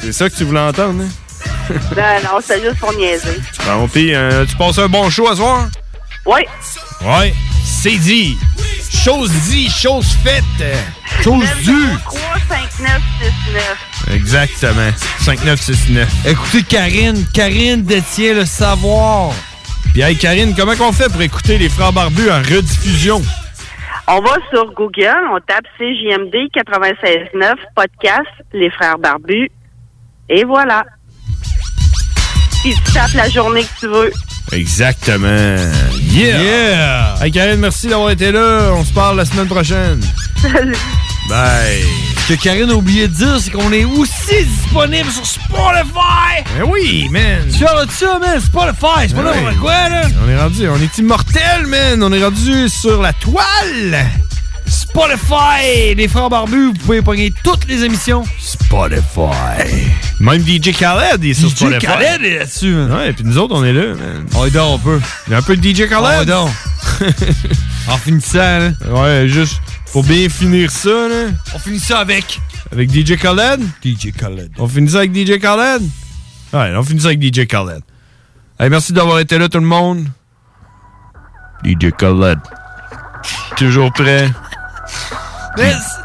C'est 0.00 0.12
ça 0.12 0.30
que 0.30 0.34
tu 0.34 0.44
voulais 0.44 0.60
entendre, 0.60 1.02
hein? 1.02 1.74
Ben 1.94 2.22
non, 2.24 2.40
c'est 2.42 2.62
juste 2.62 2.78
pour 2.78 2.94
niaiser. 2.94 3.38
Bon, 3.66 3.86
pis, 3.88 4.14
euh, 4.14 4.46
tu 4.46 4.56
passes 4.56 4.78
un 4.78 4.88
bon 4.88 5.10
show 5.10 5.28
à 5.28 5.36
soir? 5.36 5.68
Oui. 6.24 6.40
Ouais, 7.02 7.34
c'est 7.82 7.96
dit. 7.96 8.38
Chose 8.92 9.32
dit, 9.50 9.68
chose 9.68 10.06
faite. 10.22 10.44
Chose 11.20 11.44
due. 11.64 11.98
3, 12.04 12.20
5, 12.48 12.78
9, 12.78 13.02
6, 13.20 13.52
9. 13.54 14.14
Exactement. 14.14 14.90
5969. 15.18 16.08
Écoutez, 16.28 16.62
Karine, 16.62 17.26
Karine 17.34 17.82
détient 17.82 18.34
le 18.34 18.44
savoir. 18.44 19.32
Puis, 19.92 20.02
hey, 20.02 20.16
Karine, 20.16 20.54
comment 20.56 20.76
qu'on 20.76 20.92
fait 20.92 21.10
pour 21.10 21.22
écouter 21.22 21.58
les 21.58 21.68
Frères 21.68 21.92
Barbus 21.92 22.30
en 22.30 22.38
rediffusion? 22.38 23.20
On 24.06 24.20
va 24.20 24.36
sur 24.52 24.72
Google, 24.74 25.18
on 25.32 25.40
tape 25.40 25.66
CJMD 25.76 26.34
96.9 26.54 27.54
podcast, 27.74 28.30
les 28.52 28.70
frères 28.70 28.98
barbus, 28.98 29.48
et 30.28 30.44
voilà. 30.44 30.84
Puis 32.62 32.74
tu 32.74 32.92
tapes 32.92 33.14
la 33.14 33.28
journée 33.28 33.62
que 33.62 33.80
tu 33.80 33.86
veux. 33.86 34.12
Exactement. 34.50 35.56
Yeah! 36.10 36.42
Yeah! 36.42 37.14
Hey, 37.22 37.30
Karine, 37.30 37.60
merci 37.60 37.86
d'avoir 37.86 38.10
été 38.10 38.32
là. 38.32 38.72
On 38.74 38.84
se 38.84 38.92
parle 38.92 39.16
la 39.16 39.24
semaine 39.24 39.46
prochaine. 39.46 40.00
Salut. 40.40 40.76
Bye! 41.28 41.84
Ce 42.28 42.34
que 42.34 42.42
Karine 42.42 42.70
a 42.70 42.74
oublié 42.74 43.08
de 43.08 43.14
dire, 43.14 43.38
c'est 43.40 43.50
qu'on 43.50 43.72
est 43.72 43.84
aussi 43.84 44.44
disponible 44.44 45.10
sur 45.10 45.24
Spotify! 45.26 46.42
Ben 46.58 46.64
oui, 46.68 47.08
man! 47.10 47.46
Tu 47.52 47.64
parles 47.64 47.86
de 47.86 47.92
ça, 47.92 48.18
man? 48.18 48.40
Spotify, 48.40 49.08
c'est 49.08 49.14
pas 49.14 49.22
Ben 49.22 49.34
n'importe 49.34 49.54
oui. 49.54 49.60
quoi, 49.60 49.88
là? 49.88 50.02
On 50.24 50.28
est 50.28 50.36
rendu, 50.38 50.68
on 50.68 50.76
est 50.82 50.98
immortel, 50.98 51.66
man! 51.66 52.02
On 52.02 52.12
est 52.12 52.22
rendu 52.22 52.68
sur 52.68 53.00
la 53.00 53.12
toile! 53.12 54.06
Spotify! 54.92 55.94
Les 55.96 56.06
frères 56.06 56.28
barbus, 56.28 56.66
vous 56.66 56.72
pouvez 56.74 57.00
pogner 57.00 57.32
toutes 57.42 57.66
les 57.66 57.82
émissions. 57.82 58.24
Spotify! 58.38 59.88
Même 60.20 60.46
DJ 60.46 60.76
Khaled 60.76 61.24
est 61.24 61.32
sur 61.32 61.48
DJ 61.48 61.54
Spotify. 61.54 61.86
Khaled 61.86 62.22
est 62.22 62.38
là-dessus, 62.40 62.74
man. 62.74 62.92
Ouais, 62.92 63.12
puis 63.14 63.24
nous 63.24 63.38
autres, 63.38 63.54
on 63.56 63.64
est 63.64 63.72
là, 63.72 63.94
man. 63.94 64.26
On 64.34 64.44
est 64.44 64.50
donc, 64.50 64.74
on 64.74 64.78
peut. 64.78 65.00
Il 65.26 65.32
y 65.32 65.34
a 65.34 65.38
un 65.38 65.42
peu 65.42 65.56
de 65.56 65.66
DJ 65.66 65.88
Khaled. 65.88 66.30
On 66.30 66.46
est 66.46 67.88
en 67.90 67.96
finissant, 67.96 68.58
là. 68.58 68.70
Ouais, 68.90 69.28
juste 69.28 69.62
Pour 69.92 70.04
bien 70.04 70.28
finir 70.28 70.70
ça, 70.70 70.90
là. 70.90 71.30
On 71.54 71.58
finit 71.58 71.80
ça 71.80 72.00
avec. 72.00 72.38
Avec 72.70 72.90
DJ 72.90 73.16
Khaled? 73.16 73.62
DJ 73.82 74.12
Khaled. 74.12 74.50
On 74.58 74.68
finit 74.68 74.90
ça 74.90 74.98
avec 74.98 75.14
DJ 75.14 75.38
Khaled? 75.38 75.82
Ouais, 76.52 76.74
on 76.76 76.82
finit 76.82 77.00
ça 77.00 77.08
avec 77.08 77.22
DJ 77.22 77.46
Khaled. 77.46 77.80
Hey, 78.60 78.68
merci 78.68 78.92
d'avoir 78.92 79.20
été 79.20 79.38
là, 79.38 79.48
tout 79.48 79.58
le 79.58 79.64
monde. 79.64 80.04
DJ 81.64 81.92
Khaled. 81.96 82.40
Toujours 83.56 83.90
prêt? 83.90 84.28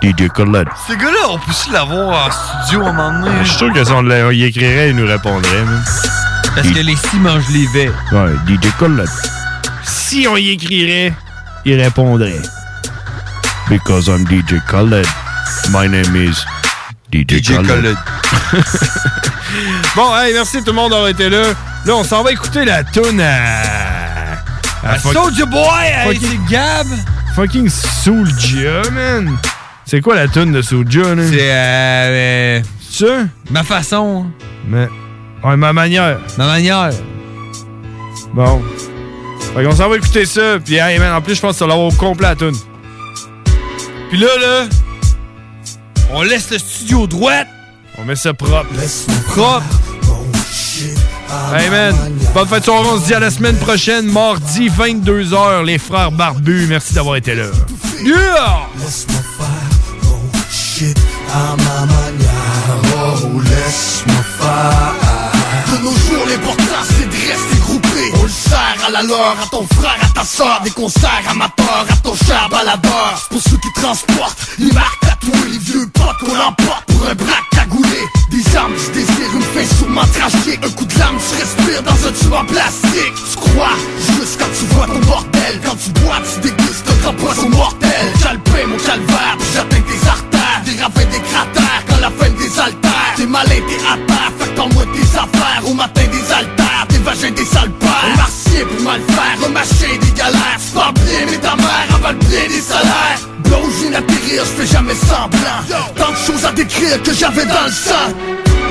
DJ 0.02 0.28
Khaled. 0.36 0.68
ce 0.88 0.94
gars-là, 0.94 1.30
on 1.30 1.40
peut-tu 1.40 1.72
l'avoir 1.72 2.28
en 2.28 2.32
studio 2.32 2.86
à 2.86 2.90
un 2.90 2.94
moment 2.94 3.20
donné? 3.26 3.40
Je 3.44 3.48
suis 3.50 3.58
sûr 3.58 3.74
que 3.74 3.84
si 3.84 3.92
on 3.92 4.04
y 4.32 4.44
écrirait, 4.44 4.90
il 4.90 4.96
nous 4.96 5.08
répondrait. 5.08 5.64
man. 5.64 5.84
Parce 6.56 6.68
que 6.68 6.80
les 6.80 6.96
six 6.96 7.18
mangent 7.20 7.50
les 7.52 7.68
vets. 7.68 7.92
Ouais, 8.12 8.34
DJ 8.48 8.68
Khaled. 8.80 9.10
Si 9.84 10.28
on 10.28 10.36
y 10.38 10.50
écrirait, 10.52 11.14
il 11.66 11.82
répondrait. 11.82 12.42
Because 13.70 14.08
I'm 14.08 14.26
DJ 14.28 14.60
Khaled. 14.70 15.08
My 15.70 15.88
name 15.88 16.16
is 16.16 16.44
DJ, 17.14 17.42
DJ 17.42 17.56
Khaled. 17.66 17.98
bon, 19.96 20.16
hey, 20.18 20.34
merci 20.34 20.60
tout 20.60 20.68
le 20.68 20.74
monde 20.74 20.92
d'avoir 20.92 21.08
été 21.10 21.30
là. 21.30 21.44
Là, 21.86 21.94
on 21.96 22.04
s'en 22.04 22.22
va 22.24 22.32
écouter 22.32 22.66
la 22.66 22.84
tune 22.84 23.22
à... 23.22 23.62
À 24.90 25.00
Soulja 25.00 25.46
Boy, 25.46 25.86
hey, 25.86 26.16
fucking- 26.16 26.30
c'est 26.48 26.52
Gab. 26.54 26.88
Fucking 27.38 27.70
Soulja, 27.70 28.82
man. 28.90 29.38
C'est 29.86 30.02
quoi 30.02 30.16
la 30.16 30.28
tune 30.28 30.52
de 30.52 30.64
Soulja, 30.64 31.14
là? 31.14 31.22
C'est, 31.30 31.52
euh, 31.52 32.62
ça? 32.82 33.28
Ma 33.52 33.62
façon. 33.62 34.26
Mais... 34.68 34.90
Ouais, 35.44 35.56
ma 35.56 35.72
manière. 35.72 36.20
Ma 36.40 36.48
manière. 36.48 36.90
Bon. 38.34 38.60
Fait 39.54 39.64
qu'on 39.64 39.76
s'en 39.76 39.88
va 39.88 39.98
écouter 39.98 40.26
ça. 40.26 40.58
Puis, 40.66 40.78
hey, 40.78 40.98
man, 40.98 41.14
en 41.14 41.22
plus, 41.22 41.36
je 41.36 41.42
pense 41.42 41.52
que 41.52 41.58
ça 41.60 41.66
va 41.66 41.74
l'avoir 41.76 41.90
au 41.90 41.96
complet, 41.96 42.30
la 42.30 42.36
tune. 42.36 42.56
Puis 44.10 44.18
là, 44.18 44.30
là, 44.42 44.66
on 46.14 46.24
laisse 46.24 46.50
le 46.50 46.58
studio 46.58 47.06
droite. 47.06 47.48
On 48.00 48.06
met 48.06 48.16
ça 48.16 48.34
propre. 48.34 48.66
Propre. 49.28 49.64
Hey 51.54 51.70
man, 51.70 51.96
bonne 52.34 52.48
fête 52.48 52.60
de 52.60 52.66
soirée, 52.66 52.88
on 52.92 53.00
se 53.00 53.06
dit 53.06 53.14
à 53.14 53.20
la 53.20 53.32
semaine 53.32 53.58
prochaine, 53.58 54.06
mardi 54.06 54.70
22h, 54.70 55.64
les 55.66 55.78
frères 55.78 56.12
barbus. 56.12 56.68
Merci 56.68 56.94
d'avoir 56.94 57.16
été 57.16 57.36
là. 57.36 57.46
Yeah! 58.04 58.68
Shit 60.52 60.98
à 61.34 61.56
ma 61.56 61.86
manière, 61.86 62.78
oh 62.98 63.40
laisse-moi 63.42 64.24
faire. 64.40 64.94
De 65.72 65.84
nos 65.84 65.92
jours, 65.92 66.26
l'important 66.28 66.84
c'est 66.84 67.10
de 67.68 67.74
rester 67.74 68.12
groupé. 68.12 68.12
On 68.16 68.24
le 68.24 68.88
à 68.88 68.90
la 68.92 69.02
leur, 69.04 69.36
à 69.42 69.46
ton 69.52 69.66
frère, 69.76 69.98
à 70.02 70.08
ta 70.14 70.24
soeur, 70.24 70.62
des 70.64 70.72
concerts 70.72 71.24
amateurs, 71.30 71.86
à 71.90 71.96
ton 71.98 72.16
cher 72.16 72.48
baladeur. 72.50 73.28
Pour 73.30 73.42
ceux 73.42 73.58
qui 73.58 73.72
transportent 73.74 74.38
les 74.60 74.72
marques 74.72 75.00
tatouées, 75.02 75.50
les 75.52 75.58
vieux 75.58 75.88
potes 75.94 76.18
qu'on 76.20 76.40
emporte 76.40 76.86
pour 76.88 77.08
un 77.08 77.16
braque 77.16 77.50
cagoulé. 77.52 78.02
Des 78.30 78.56
armes 78.56 78.74
du 78.74 78.92
désir, 78.92 79.28
une 79.34 79.42
fin 79.42 79.76
sûrement 79.78 80.08
tragique. 80.14 80.60
Un 80.64 80.70
coup 80.72 80.86
de 80.86 81.00
lame, 81.00 81.18
tu 81.18 81.36
respires 81.36 81.84
dans 81.84 82.08
un 82.08 82.12
tube 82.12 82.34
en 82.34 82.46
plastique. 82.46 83.16
Tu 83.32 83.38
crois 83.38 83.76
juste 83.98 84.40
quand 84.40 84.52
tu 84.58 84.66
vois 84.76 84.88
ton 84.88 85.00
bordel. 85.00 85.62
Quand 85.66 85.76
tu 85.76 85.90
bois, 86.02 86.22
tu 86.34 86.50
dégustes 86.50 86.86
un 86.90 87.02
grand 87.02 87.14
poisson 87.14 87.50
mortel. 87.50 88.14
J'alpin 88.22 88.68
mon 88.68 88.78
calvaire, 88.78 89.38
j'atteins 89.54 89.82
tes 89.82 90.08
artères. 90.08 90.62
Des 90.66 90.82
ravins, 90.82 91.12
des 91.12 91.22
cratères, 91.22 91.84
quand 91.88 92.00
la 92.02 92.12
fin 92.12 92.30
des 92.30 92.60
altères. 92.60 93.14
T'es 93.16 93.26
malin, 93.26 93.62
t'es 93.68 93.80
à 93.88 93.98
terre, 94.08 94.32
fait 94.38 94.50
que 94.50 94.56
t'envoies 94.56 94.86
tes 94.94 95.18
affaires. 95.18 95.62
Au 95.66 95.74
matin 95.74 96.04
des 96.12 96.34
altères, 96.34 96.88
des 96.90 96.98
vagins, 97.00 97.32
des 97.32 97.57
remâcher 99.58 99.98
des 99.98 100.12
galères. 100.12 100.60
Tu 100.60 100.72
parles 100.74 100.94
bien, 100.94 101.26
mais 101.30 101.38
ta 101.38 101.56
mère 101.56 101.96
avale 101.96 102.16
bien 102.16 102.48
des 102.48 102.62
salaires. 102.62 103.20
Blowing 103.44 103.94
atterrir, 103.96 104.44
je 104.46 104.62
fais 104.62 104.68
jamais 104.68 104.96
semblant. 104.96 105.62
Tant 105.96 106.12
de 106.12 106.18
choses 106.18 106.46
à 106.46 106.52
décrire 106.52 107.02
que 107.04 107.14
j'avais 107.14 107.46
dans 107.46 107.66
le 107.66 107.72
sang. 107.72 108.14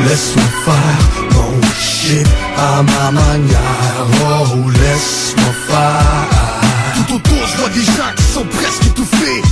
Laisse-moi 0.07 0.45
faire 0.65 1.33
mon 1.33 1.61
shit 1.79 2.27
à 2.57 2.83
ma 2.83 3.11
manière. 3.11 4.07
Oh, 4.21 4.71
laisse-moi 4.71 5.53
faire. 5.69 7.07
Tout 7.07 7.15
autour, 7.15 7.47
je 7.47 7.57
vois 7.59 7.69
des 7.71 7.83
gens 7.85 8.13
qui 8.17 8.23
sont 8.35 8.45
presque 8.45 8.87
étouffés. 8.87 9.43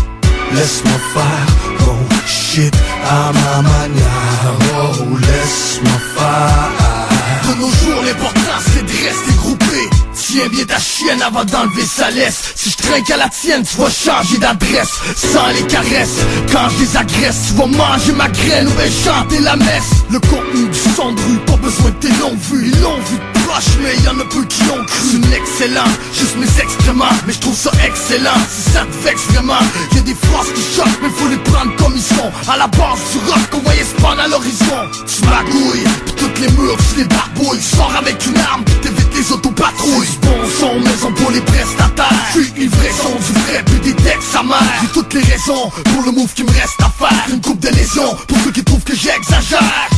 Laisse-moi 0.53 0.99
faire 1.15 1.87
mon 1.87 2.27
shit 2.27 2.75
à 3.09 3.33
ma 3.33 3.63
manière. 3.63 4.55
Oh, 4.77 5.17
laisse-moi 5.21 5.99
faire. 6.17 7.49
De 7.49 7.61
nos 7.61 7.71
jours, 7.71 8.03
l'important 8.05 8.59
c'est 8.73 8.83
de 8.83 9.07
rester 9.07 9.33
groupé. 9.37 10.04
Tiens 10.35 10.49
bien 10.49 10.65
ta 10.65 10.81
chienne 10.81 11.23
avant 11.23 11.45
d'enlever 11.45 11.85
sa 11.87 12.11
laisse. 12.11 12.55
Si 12.57 12.69
je 12.69 12.77
trinque 12.79 13.09
à 13.09 13.17
la 13.19 13.29
tienne, 13.29 13.63
tu 13.63 13.77
vas 13.77 13.89
changer 13.89 14.37
d'adresse. 14.39 14.91
Sans 15.15 15.47
les 15.55 15.65
caresses, 15.69 16.19
quand 16.51 16.69
je 16.71 16.83
les 16.83 16.97
agresse, 16.97 17.37
tu 17.47 17.55
vas 17.55 17.67
manger 17.67 18.11
ma 18.15 18.29
graine 18.29 18.67
ou 18.67 19.29
bien 19.29 19.41
la 19.43 19.55
messe. 19.55 19.93
Le 20.11 20.19
contenu 20.19 20.69
du 20.69 20.79
son 20.97 21.13
de 21.13 21.21
rue, 21.21 21.39
pas 21.47 21.57
besoin 21.59 21.91
de 21.91 21.97
tes 22.01 22.09
longues 22.21 22.37
vues. 22.51 22.73
Vu 22.73 23.34
mais 23.81 23.97
y 23.97 24.09
en 24.09 24.19
a 24.19 24.25
peu 24.25 24.45
qui 24.45 24.63
ont 24.71 24.85
cru. 24.85 25.17
Une 25.17 25.33
excellente, 25.33 25.99
juste 26.13 26.37
mes 26.37 26.63
excréments. 26.63 27.15
Mais 27.27 27.33
je 27.33 27.41
trouve 27.41 27.57
ça 27.57 27.71
excellent, 27.85 28.39
si 28.49 28.71
ça 28.71 28.81
te 28.81 29.07
vexe 29.07 29.23
vraiment. 29.31 29.63
Y 29.95 29.99
a 29.99 30.01
des 30.03 30.15
phrases 30.15 30.53
qui 30.55 30.63
choquent, 30.77 31.01
mais 31.03 31.11
faut 31.11 31.29
les 31.29 31.37
prendre 31.37 31.75
comme 31.77 31.95
ils 31.95 32.03
sont. 32.03 32.31
À 32.51 32.57
la 32.57 32.67
base 32.67 33.01
du 33.13 33.19
rock 33.31 33.51
qu'on 33.51 33.61
voyait 33.61 33.85
se 33.85 33.95
prendre 34.01 34.21
à 34.21 34.29
l'horizon. 34.29 34.81
Tu 35.07 35.25
magouilles, 35.29 35.85
pis 36.07 36.13
toutes 36.15 36.39
les 36.41 36.51
murs, 36.53 36.77
tu 36.91 36.99
les 36.99 37.05
barbouilles. 37.05 37.63
Sors 37.63 37.95
avec 37.97 38.25
une 38.27 38.39
arme, 38.39 38.65
pis 38.65 38.75
t'évites 38.83 39.15
les 39.15 39.33
autopatrouilles. 39.33 40.19
Bon 40.23 40.41
son, 40.61 40.81
maison 40.81 41.13
pour 41.13 41.31
les 41.31 41.41
prestataires. 41.41 42.31
Puis 42.33 42.53
livraison 42.57 43.13
du 43.27 43.41
vrai, 43.41 43.65
puis 43.67 43.93
des 43.93 44.03
textes 44.03 44.35
amers. 44.35 44.59
J'ai 44.83 44.89
toutes 44.89 45.15
les 45.15 45.23
raisons 45.23 45.71
pour 45.93 46.03
le 46.05 46.13
move 46.13 46.33
qui 46.35 46.45
me 46.45 46.51
reste 46.51 46.81
à 46.81 46.91
faire. 46.99 47.25
Une 47.33 47.41
coupe 47.41 47.61
de 47.61 47.69
lésions 47.69 48.17
pour 48.27 48.39
ceux 48.45 48.53
qui 48.53 48.65
trouvent 48.65 48.85
que 48.85 48.95
j'exagère. 48.95 49.89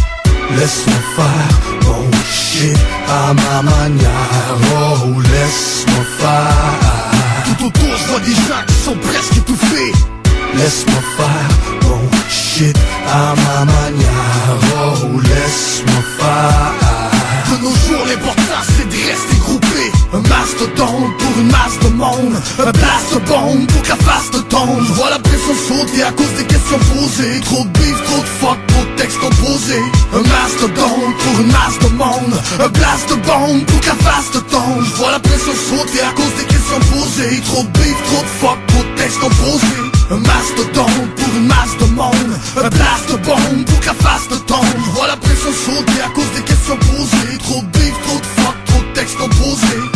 Laisse-moi 0.58 1.00
faire 1.16 1.60
mon 1.84 2.10
shit 2.30 2.78
à 3.08 3.34
ma 3.34 3.62
manière. 3.62 4.56
Oh, 4.72 5.20
laisse-moi 5.20 6.04
faire. 6.18 7.56
Tout 7.58 7.66
autour, 7.66 7.96
je 7.96 8.04
vois 8.08 8.20
des 8.20 8.34
gens 8.34 8.62
qui 8.66 8.74
sont 8.74 8.96
presque 8.96 9.36
étouffés. 9.36 9.92
Laisse-moi 10.56 11.02
faire 11.16 11.88
mon 11.88 12.08
shit 12.28 12.76
à 13.12 13.34
ma 13.34 13.64
manière. 13.64 14.58
Oh, 14.78 15.20
laisse-moi 15.20 16.02
faire. 16.18 16.72
De 17.50 17.62
nos 17.62 17.74
jours, 17.74 18.06
l'important 18.06 18.62
c'est 18.76 18.88
de 18.88 18.96
rester 19.10 19.35
mastodonte 20.46 21.18
pour 21.18 21.38
une 21.40 21.50
masse 21.50 21.78
de 21.82 21.88
monde. 21.88 22.36
Un 22.58 22.70
blast 22.70 23.14
de 23.14 23.18
bombe 23.28 23.66
pour 23.66 23.82
que 23.82 23.88
la 23.88 23.96
face 23.96 24.30
te 24.30 24.38
tombe. 24.38 24.86
Je 24.94 25.10
la 25.10 25.18
pression 25.18 25.54
sauter 25.68 26.02
à 26.02 26.12
cause 26.12 26.32
des 26.38 26.44
questions 26.44 26.78
posées. 26.78 27.40
Trop 27.44 27.64
de 27.64 27.70
beef, 27.78 27.98
trop 28.04 28.22
de 28.22 28.30
fuck, 28.40 28.58
trop 28.68 28.84
de 28.84 28.96
textes 28.96 29.18
composés. 29.18 29.86
Un 30.14 30.22
mastodonte 30.22 31.14
pour 31.18 31.40
une 31.40 31.52
masse 31.52 31.78
de 31.82 31.88
monde. 31.96 32.34
Un 32.60 32.68
blast 32.68 33.08
de 33.10 33.14
bombe 33.26 33.64
pour 33.66 33.80
que 33.80 33.86
la 33.86 33.98
face 34.06 34.30
te 34.32 34.38
tombe. 34.38 34.84
Je 34.96 35.10
la 35.10 35.18
pression 35.18 35.54
sauter 35.68 36.02
à 36.02 36.12
cause 36.14 36.34
des 36.38 36.46
questions 36.46 36.82
posées. 36.92 37.40
Trop 37.46 37.62
de 37.62 37.72
beef, 37.78 37.98
trop 38.06 38.22
de 38.22 38.32
fuck, 38.40 38.58
trop 38.68 38.84
de 38.84 39.02
textes 39.02 39.18
composés. 39.18 39.82
Un 40.10 40.20
mastodonte 40.22 41.10
pour 41.16 41.30
une 41.36 41.46
masse 41.46 41.76
de 41.80 41.86
monde. 41.94 42.32
Un 42.56 42.68
blast 42.68 43.06
de 43.10 43.16
bombe 43.26 43.64
pour 43.66 43.80
que 43.80 43.86
la 43.86 43.94
face 43.94 44.28
te 44.28 44.38
tombe. 44.46 44.78
Je 44.94 45.06
la 45.06 45.16
pression 45.16 45.52
sauter 45.66 46.00
à 46.06 46.08
cause 46.14 46.30
des 46.36 46.42
questions 46.42 46.76
posées. 46.76 47.38
Trop 47.42 47.62
de 47.62 47.70
beef, 47.78 47.94
trop 48.06 48.18
de 48.18 48.26
fuck, 48.38 48.56
trop 48.66 48.80
de 48.80 48.92
textes 48.94 49.18
composés. 49.18 49.95